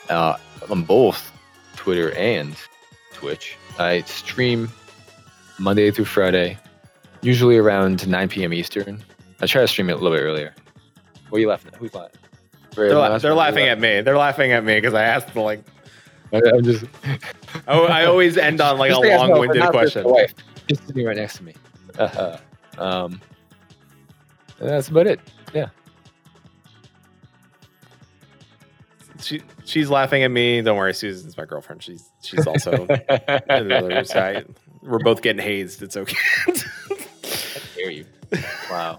uh, 0.09 0.37
on 0.71 0.85
both 0.85 1.33
Twitter 1.77 2.13
and 2.13 2.57
Twitch. 3.13 3.57
I 3.79 4.03
stream 4.03 4.71
Monday 5.59 5.91
through 5.91 6.05
Friday, 6.07 6.59
usually 7.23 7.57
around 7.57 8.07
9 8.07 8.29
p.m. 8.29 8.53
Eastern. 8.53 9.03
I 9.41 9.47
tried 9.47 9.63
to 9.63 9.69
stream 9.69 9.91
it 9.91 9.93
a 9.93 9.97
little 9.97 10.17
bit 10.17 10.23
earlier. 10.23 10.55
What 11.29 11.39
are 11.39 11.41
you 11.41 11.49
laughing 11.49 11.73
at? 11.73 11.79
Who's 11.79 11.95
laughing? 11.95 12.21
They're, 12.75 12.95
la- 12.95 13.19
they're 13.19 13.35
laughing 13.35 13.69
at 13.69 13.79
me. 13.79 14.01
They're 14.01 14.19
laughing 14.19 14.53
at 14.53 14.65
me 14.65 14.75
because 14.77 14.95
I 14.95 15.03
asked 15.05 15.33
the 15.35 15.41
like. 15.41 15.63
I'm 16.33 16.63
just. 16.65 16.85
Oh, 17.69 17.85
I 17.85 18.05
always 18.07 18.37
end 18.37 18.61
on 18.61 18.79
like 18.79 18.91
a 18.91 18.95
Just 18.95 19.03
think 19.05 19.19
long-winded 19.21 19.59
not 19.61 19.73
just 19.73 19.93
question. 19.95 20.05
wife, 20.11 20.35
Just 20.69 20.87
sitting 20.89 21.07
right 21.07 21.17
next 21.17 21.37
to 21.37 21.45
me. 21.45 21.55
Uh-huh. 21.99 22.37
Um, 22.79 23.21
that's 24.59 24.89
about 24.89 25.07
it. 25.07 25.21
Yeah. 25.55 25.69
She 29.21 29.41
she's 29.65 29.89
laughing 29.89 30.25
at 30.25 30.31
me. 30.33 30.61
Don't 30.63 30.77
worry, 30.77 30.93
Susan's 30.95 31.37
my 31.37 31.45
girlfriend. 31.45 31.83
She's 31.83 32.11
she's 32.23 32.47
also 32.47 32.73
in 32.73 32.87
the 32.89 33.77
other 33.79 34.05
side. 34.05 34.47
We're 34.83 34.99
both 34.99 35.23
getting 35.23 35.43
hazed. 35.43 35.83
It's 35.83 35.97
okay. 35.97 36.17
dare 37.77 37.91
you? 37.93 38.05
Wow. 38.71 38.99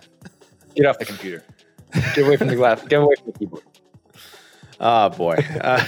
Get 0.75 0.85
off 0.85 0.99
the 0.99 1.05
computer. 1.05 1.43
Get 1.93 2.25
away 2.25 2.37
from 2.37 2.47
the 2.47 2.55
glass. 2.55 2.81
Get 2.83 3.01
away 3.01 3.15
from 3.15 3.31
the 3.31 3.39
keyboard. 3.39 3.63
Oh 4.79 5.09
boy. 5.09 5.35
Uh, 5.61 5.83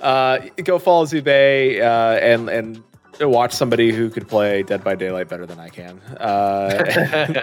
uh, 0.00 0.38
go 0.64 0.78
follow 0.78 1.04
Zube 1.04 1.80
uh, 1.80 2.18
and 2.20 2.48
and 2.48 2.82
watch 3.20 3.52
somebody 3.52 3.92
who 3.92 4.10
could 4.10 4.28
play 4.28 4.62
Dead 4.62 4.84
by 4.84 4.94
Daylight 4.94 5.28
better 5.28 5.46
than 5.46 5.58
I 5.58 5.68
can. 5.68 5.98
Uh, 6.18 7.42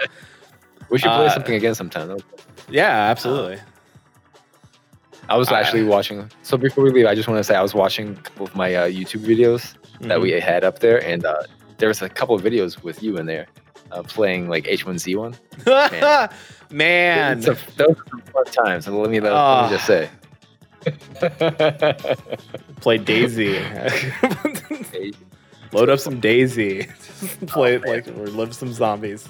we 0.90 0.98
should 0.98 1.08
play 1.08 1.26
Uh, 1.26 1.30
something 1.30 1.54
again 1.54 1.74
sometime. 1.74 2.16
Yeah, 2.68 2.90
absolutely. 3.10 3.58
I 5.28 5.36
was 5.36 5.50
actually 5.50 5.84
watching. 5.84 6.30
So 6.42 6.56
before 6.58 6.84
we 6.84 6.90
leave, 6.90 7.06
I 7.06 7.14
just 7.14 7.28
want 7.28 7.38
to 7.38 7.44
say 7.44 7.54
I 7.54 7.62
was 7.62 7.74
watching 7.74 8.10
a 8.12 8.20
couple 8.20 8.46
of 8.46 8.54
my 8.54 8.74
uh, 8.74 8.88
YouTube 8.88 9.24
videos 9.24 9.74
that 10.00 10.20
we 10.20 10.32
had 10.32 10.64
up 10.64 10.80
there, 10.80 11.02
and 11.02 11.24
uh, 11.24 11.42
there 11.78 11.88
was 11.88 12.02
a 12.02 12.10
couple 12.10 12.34
of 12.34 12.42
videos 12.42 12.82
with 12.82 13.02
you 13.02 13.16
in 13.16 13.24
there 13.26 13.46
uh, 13.92 14.02
playing 14.02 14.48
like 14.48 14.64
H1Z1. 14.64 15.36
Mm-hmm. 15.64 16.34
man. 16.76 17.38
A, 17.38 17.42
those 17.42 17.58
some 17.76 17.94
fun 18.32 18.44
times. 18.46 18.88
Let 18.88 19.10
me, 19.10 19.20
let, 19.20 19.32
Ah. 19.32 19.68
me 19.70 19.76
just 19.76 19.86
say. 19.86 20.10
Play 22.80 22.98
DayZ. 22.98 25.14
Load 25.72 25.88
up 25.88 25.98
some 25.98 26.20
DayZ. 26.20 27.46
Play 27.48 27.74
it 27.76 27.86
like 27.86 28.06
or 28.08 28.26
live 28.28 28.54
some 28.54 28.72
zombies. 28.72 29.28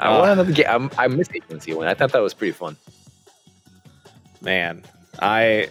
I 0.00 0.08
Ah. 0.08 0.18
want 0.18 0.30
another 0.32 0.52
game. 0.52 0.66
I'm, 0.68 0.90
I 0.98 1.08
miss 1.08 1.28
H1Z1. 1.28 1.86
I 1.86 1.94
thought 1.94 2.12
that 2.12 2.18
was 2.20 2.34
pretty 2.34 2.52
fun. 2.52 2.76
Man, 4.42 4.82
I 5.18 5.68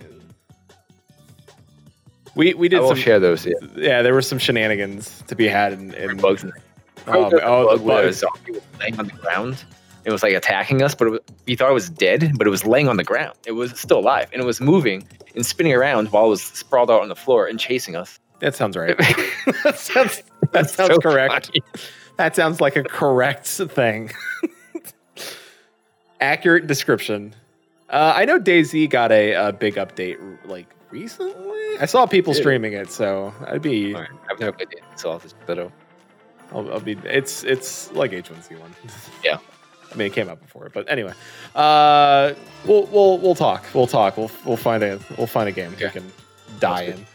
we 2.36 2.54
we 2.56 2.68
did 2.68 2.80
I 2.80 2.82
will 2.82 2.90
some 2.90 2.98
share 2.98 3.20
those. 3.20 3.46
Yeah. 3.46 3.54
yeah. 3.76 4.02
There 4.02 4.14
were 4.14 4.24
some 4.24 4.40
shenanigans 4.40 5.24
to 5.28 5.36
be 5.36 5.48
had 5.48 5.74
in, 5.74 5.94
in 5.94 6.18
bugs 6.18 6.44
in 7.08 7.14
Oh, 7.16 7.30
the 7.30 7.36
the 7.38 7.42
bug 7.42 7.82
where 7.82 8.08
a 8.08 8.14
zombie 8.14 8.52
was 8.54 8.62
laying 8.80 9.00
on 9.00 9.06
the 9.08 9.14
ground. 9.14 9.64
It 10.06 10.12
was 10.12 10.22
like 10.22 10.34
attacking 10.34 10.82
us, 10.84 10.94
but 10.94 11.08
it 11.08 11.12
was, 11.12 11.20
we 11.48 11.56
thought 11.56 11.72
it 11.72 11.74
was 11.74 11.90
dead, 11.90 12.34
but 12.38 12.46
it 12.46 12.52
was 12.52 12.64
laying 12.66 12.88
on 12.88 12.98
the 12.98 13.04
ground. 13.04 13.36
It 13.48 13.54
was 13.54 13.78
still 13.80 14.00
alive, 14.00 14.30
and 14.34 14.42
it 14.42 14.46
was 14.46 14.62
moving 14.62 15.08
and 15.36 15.44
spinning 15.46 15.74
around 15.74 16.12
while 16.12 16.26
it 16.26 16.30
was 16.30 16.44
sprawled 16.44 16.92
out 16.92 17.02
on 17.02 17.10
the 17.10 17.16
floor 17.16 17.48
and 17.48 17.60
chasing 17.60 17.96
us. 17.96 18.20
That 18.40 18.54
sounds 18.56 18.78
right. 18.78 18.96
that 19.64 19.76
sounds 19.78 20.22
that 20.42 20.52
That's 20.52 20.74
sounds 20.76 20.94
so 20.94 21.00
correct. 21.00 21.48
funny. 21.48 21.64
That 22.18 22.36
sounds 22.36 22.62
like 22.62 22.76
a 22.76 22.84
correct 22.84 23.48
thing. 23.48 24.12
Accurate 26.22 26.68
description. 26.68 27.34
Uh, 27.90 28.14
I 28.16 28.26
know 28.26 28.40
DayZ 28.40 28.90
got 28.90 29.12
a, 29.12 29.34
a 29.34 29.54
big 29.54 29.76
update 29.76 30.18
like 30.46 30.68
recently. 30.92 31.78
I 31.80 31.86
saw 31.86 32.06
people 32.06 32.34
it? 32.34 32.38
streaming 32.38 32.74
it, 32.74 32.90
so 32.90 33.34
I'd 33.48 33.62
be. 33.62 33.94
Right, 33.94 34.08
I've 34.32 34.40
never 34.40 34.54
played 34.54 34.70
it, 34.72 34.82
so 34.96 35.12
I'll 35.12 35.20
just 35.20 35.36
that 35.48 35.60
out. 35.60 35.72
I'll, 36.52 36.74
I'll 36.74 36.80
be. 36.80 36.98
It's 37.04 37.44
it's 37.44 37.92
like 37.92 38.12
H1Z1. 38.12 38.60
Yeah. 39.24 39.38
I 39.92 39.98
mean, 39.98 40.08
it 40.08 40.14
came 40.14 40.28
out 40.28 40.42
before, 40.42 40.70
but 40.74 40.90
anyway, 40.92 41.14
uh, 41.56 42.34
we'll 42.66 42.86
we'll 42.88 43.18
we'll 43.20 43.36
talk. 43.36 43.64
We'll 43.74 43.88
talk. 43.88 44.18
We'll 44.18 44.32
we'll 44.46 44.58
find 44.58 44.84
a 44.84 45.00
we'll 45.18 45.28
find 45.28 45.48
a 45.48 45.54
game 45.54 45.72
we 45.72 45.90
can 45.90 46.12
die 46.60 46.84
in. 46.84 47.06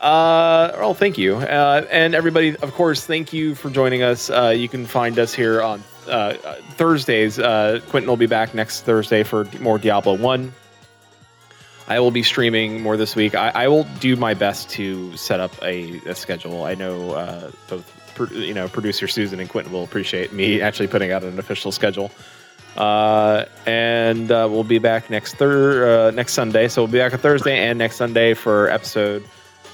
Uh, 0.00 0.70
well, 0.76 0.92
thank 0.92 1.16
you, 1.16 1.36
uh, 1.36 1.86
and 1.90 2.14
everybody. 2.14 2.56
Of 2.56 2.74
course, 2.74 3.06
thank 3.06 3.32
you 3.32 3.54
for 3.54 3.70
joining 3.70 4.02
us. 4.02 4.28
Uh, 4.28 4.52
you 4.54 4.68
can 4.68 4.84
find 4.84 5.18
us 5.18 5.32
here 5.32 5.62
on 5.62 5.82
uh, 6.06 6.36
uh, 6.44 6.54
Thursdays. 6.72 7.38
Uh, 7.38 7.80
Quentin 7.88 8.08
will 8.08 8.18
be 8.18 8.26
back 8.26 8.54
next 8.54 8.82
Thursday 8.82 9.22
for 9.22 9.46
more 9.60 9.78
Diablo 9.78 10.14
One. 10.16 10.52
I 11.86 12.00
will 12.00 12.10
be 12.10 12.22
streaming 12.22 12.82
more 12.82 12.96
this 12.96 13.14
week. 13.14 13.34
I, 13.34 13.50
I 13.50 13.68
will 13.68 13.84
do 14.00 14.16
my 14.16 14.34
best 14.34 14.68
to 14.70 15.14
set 15.16 15.40
up 15.40 15.52
a, 15.62 15.98
a 16.06 16.14
schedule. 16.14 16.64
I 16.64 16.74
know 16.74 17.12
uh, 17.12 17.50
both 17.68 17.93
you 18.32 18.54
know 18.54 18.68
producer 18.68 19.06
Susan 19.08 19.40
and 19.40 19.48
Quentin 19.48 19.72
will 19.72 19.84
appreciate 19.84 20.32
me 20.32 20.60
actually 20.60 20.88
putting 20.88 21.10
out 21.12 21.22
an 21.24 21.38
official 21.38 21.72
schedule. 21.72 22.10
Uh, 22.76 23.44
and 23.66 24.32
uh, 24.32 24.48
we'll 24.50 24.64
be 24.64 24.78
back 24.78 25.08
next 25.08 25.36
thir- 25.36 26.08
uh, 26.08 26.10
next 26.10 26.32
Sunday. 26.32 26.66
So 26.68 26.82
we'll 26.82 26.90
be 26.92 26.98
back 26.98 27.12
on 27.12 27.20
Thursday 27.20 27.56
and 27.68 27.78
next 27.78 27.96
Sunday 27.96 28.34
for 28.34 28.68
episode, 28.68 29.24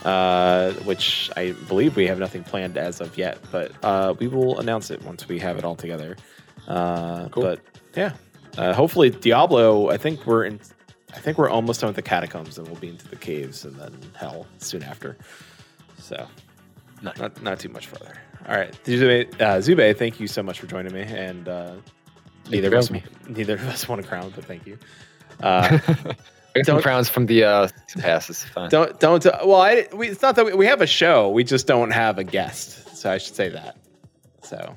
uh, 0.05 0.73
which 0.85 1.31
I 1.37 1.53
believe 1.67 1.97
we 1.97 2.07
have 2.09 2.19
nothing 2.19 2.45
planned 2.45 2.77
as 2.77 3.01
of 3.01 3.17
yet, 3.17 3.39
but 3.51 3.73
uh, 3.83 4.15
we 4.19 4.29
will 4.29 4.59
announce 4.59 4.91
it 4.91 5.03
once 5.03 5.27
we 5.29 5.39
have 5.39 5.57
it 5.57 5.65
all 5.65 5.77
together. 5.77 6.17
Uh, 6.69 7.29
Cool. 7.31 7.43
But 7.45 7.61
yeah, 7.97 8.13
uh, 8.59 8.75
hopefully 8.75 9.09
Diablo. 9.11 9.89
I 9.89 9.97
think 9.97 10.27
we're 10.27 10.45
in. 10.45 10.61
I 11.15 11.19
think 11.19 11.39
we're 11.39 11.51
almost 11.51 11.81
done 11.81 11.89
with 11.89 11.97
the 11.97 12.03
catacombs, 12.03 12.59
and 12.59 12.69
we'll 12.69 12.79
be 12.79 12.89
into 12.91 13.09
the 13.09 13.17
caves 13.17 13.65
and 13.65 13.75
then 13.77 13.97
hell 14.15 14.47
soon 14.59 14.83
after. 14.83 15.17
So, 15.99 16.27
Nice. 17.03 17.19
not 17.19 17.43
not 17.43 17.59
too 17.59 17.71
much 17.71 17.87
further. 17.87 18.15
All 18.49 18.57
right, 18.57 18.73
Zube, 18.85 19.33
uh, 19.41 19.59
Zube, 19.59 19.97
thank 19.97 20.19
you 20.19 20.27
so 20.27 20.43
much 20.43 20.59
for 20.61 20.67
joining 20.67 20.93
me, 20.93 21.03
and 21.03 21.49
uh, 21.49 21.75
neither 22.51 22.69
of 22.69 22.75
us 22.75 22.89
having 22.89 23.03
neither 23.29 23.55
of 23.55 23.67
us 23.69 23.87
won 23.89 23.99
a 24.01 24.03
crown, 24.03 24.33
but 24.35 24.45
thank 24.45 24.67
you. 24.67 24.79
Uh, 25.43 25.79
some 26.65 26.65
Don't- 26.65 26.83
crowns 26.83 27.09
from 27.09 27.25
the 27.25 27.45
uh, 27.45 27.69
passes. 27.99 28.45
Fine. 28.45 28.69
don't 28.69 29.01
don't. 29.01 29.25
well, 29.25 29.63
I, 29.63 29.87
we, 29.95 30.09
it's 30.09 30.21
not 30.21 30.37
that 30.37 30.45
we, 30.45 30.53
we 30.53 30.67
have 30.67 30.83
a 30.83 30.87
show. 30.87 31.31
We 31.31 31.45
just 31.45 31.67
don't 31.67 31.93
have 31.93 32.19
a 32.19 32.25
guest. 32.25 32.95
So 32.97 33.11
I 33.11 33.17
should 33.17 33.35
say 33.35 33.49
that. 33.49 33.79
So 34.43 34.77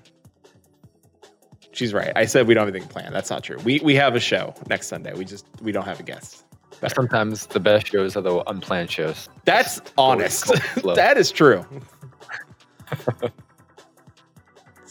she's 1.72 1.94
right. 1.94 2.14
I 2.16 2.26
said 2.26 2.48
we 2.48 2.54
don't 2.54 2.66
have 2.66 2.74
anything 2.74 2.88
planned. 2.88 3.14
That's 3.14 3.30
not 3.30 3.44
true. 3.44 3.58
We 3.66 3.82
we 3.84 3.96
have 3.96 4.16
a 4.16 4.22
show 4.22 4.54
next 4.70 4.88
Sunday. 4.88 5.14
We 5.16 5.26
just 5.26 5.46
we 5.62 5.74
don't 5.74 5.86
have 5.86 6.00
a 6.00 6.04
guest. 6.04 6.46
Better. 6.80 6.96
Sometimes 6.96 7.48
the 7.48 7.60
best 7.60 7.88
shows 7.88 8.16
are 8.16 8.22
the 8.22 8.42
unplanned 8.50 8.92
shows. 8.92 9.28
That's 9.44 9.82
honest. 9.98 10.46
the 10.48 10.60
flow. 10.62 10.96
that 10.96 11.18
is 11.18 11.30
true. 11.32 11.66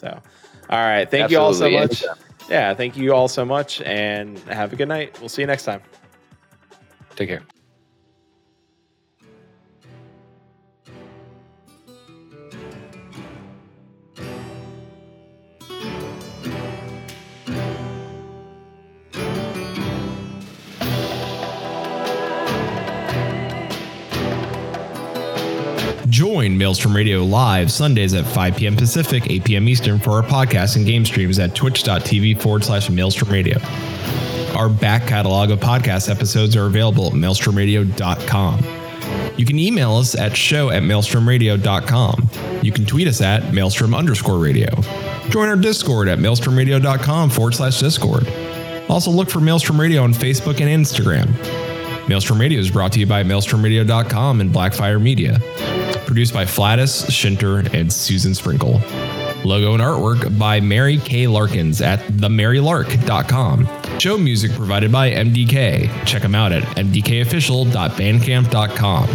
So, 0.02 0.20
all 0.68 0.78
right. 0.78 1.10
Thank 1.10 1.30
you 1.30 1.38
all 1.38 1.54
so 1.54 1.70
much. 1.70 2.02
Anytime. 2.02 2.24
Yeah. 2.50 2.74
Thank 2.74 2.96
you 2.96 3.14
all 3.14 3.28
so 3.28 3.44
much. 3.44 3.80
And 3.82 4.38
have 4.40 4.72
a 4.72 4.76
good 4.76 4.88
night. 4.88 5.18
We'll 5.20 5.30
see 5.30 5.42
you 5.42 5.46
next 5.46 5.64
time. 5.64 5.80
Take 7.16 7.28
care. 7.28 7.42
Join 26.42 26.58
Maelstrom 26.58 26.96
Radio 26.96 27.22
live 27.22 27.70
Sundays 27.70 28.14
at 28.14 28.26
5 28.26 28.56
p.m. 28.56 28.74
Pacific, 28.74 29.30
8 29.30 29.44
p.m. 29.44 29.68
Eastern 29.68 30.00
for 30.00 30.10
our 30.10 30.24
podcast 30.24 30.74
and 30.74 30.84
game 30.84 31.04
streams 31.04 31.38
at 31.38 31.54
twitch.tv 31.54 32.42
forward 32.42 32.64
slash 32.64 32.90
Maelstrom 32.90 33.30
Radio. 33.30 33.60
Our 34.56 34.68
back 34.68 35.06
catalog 35.06 35.52
of 35.52 35.60
podcast 35.60 36.10
episodes 36.10 36.56
are 36.56 36.66
available 36.66 37.06
at 37.06 37.12
maelstromradio.com. 37.12 38.64
You 39.38 39.46
can 39.46 39.56
email 39.56 39.94
us 39.94 40.16
at 40.16 40.36
show 40.36 40.70
at 40.70 40.82
maelstromradio.com. 40.82 42.30
You 42.60 42.72
can 42.72 42.86
tweet 42.86 43.06
us 43.06 43.20
at 43.20 43.54
maelstrom 43.54 43.94
underscore 43.94 44.38
radio. 44.38 44.68
Join 45.28 45.48
our 45.48 45.54
Discord 45.54 46.08
at 46.08 46.18
maelstromradio.com 46.18 47.30
forward 47.30 47.54
slash 47.54 47.78
Discord. 47.78 48.26
Also 48.88 49.12
look 49.12 49.30
for 49.30 49.38
Maelstrom 49.38 49.80
Radio 49.80 50.02
on 50.02 50.12
Facebook 50.12 50.60
and 50.60 50.84
Instagram. 50.84 51.28
Maelstrom 52.08 52.40
Radio 52.40 52.58
is 52.58 52.68
brought 52.68 52.90
to 52.94 52.98
you 52.98 53.06
by 53.06 53.22
maelstromradio.com 53.22 54.40
and 54.40 54.50
Blackfire 54.50 55.00
Media. 55.00 55.38
Produced 56.06 56.34
by 56.34 56.44
Flatus, 56.44 57.10
Shinter, 57.10 57.60
and 57.72 57.92
Susan 57.92 58.34
Sprinkle. 58.34 58.80
Logo 59.44 59.74
and 59.74 59.82
artwork 59.82 60.38
by 60.38 60.60
Mary 60.60 60.98
K. 60.98 61.26
Larkins 61.26 61.80
at 61.80 61.98
themarylark.com. 62.00 63.68
Show 63.98 64.18
music 64.18 64.52
provided 64.52 64.92
by 64.92 65.10
MDK. 65.10 66.06
Check 66.06 66.22
them 66.22 66.34
out 66.34 66.52
at 66.52 66.62
mdkofficial.bandcamp.com. 66.76 69.08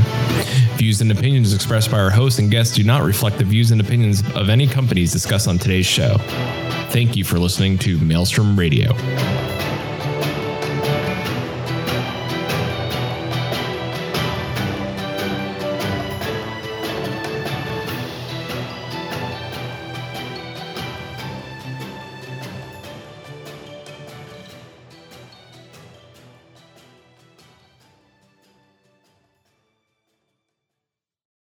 Views 0.78 1.02
and 1.02 1.12
opinions 1.12 1.54
expressed 1.54 1.90
by 1.90 2.00
our 2.00 2.12
hosts 2.12 2.40
and 2.40 2.52
guests 2.52 2.76
do 2.76 2.84
not 2.84 3.04
reflect 3.04 3.38
the 3.38 3.44
views 3.44 3.72
and 3.72 3.82
opinions 3.82 4.22
of 4.36 4.50
any 4.50 4.68
companies 4.68 5.12
discussed 5.12 5.48
on 5.48 5.58
today's 5.58 5.88
show. 5.88 6.18
Thank 6.90 7.16
you 7.16 7.24
for 7.24 7.40
listening 7.40 7.78
to 7.80 7.98
Maelstrom 8.00 8.60
Radio. 8.60 8.94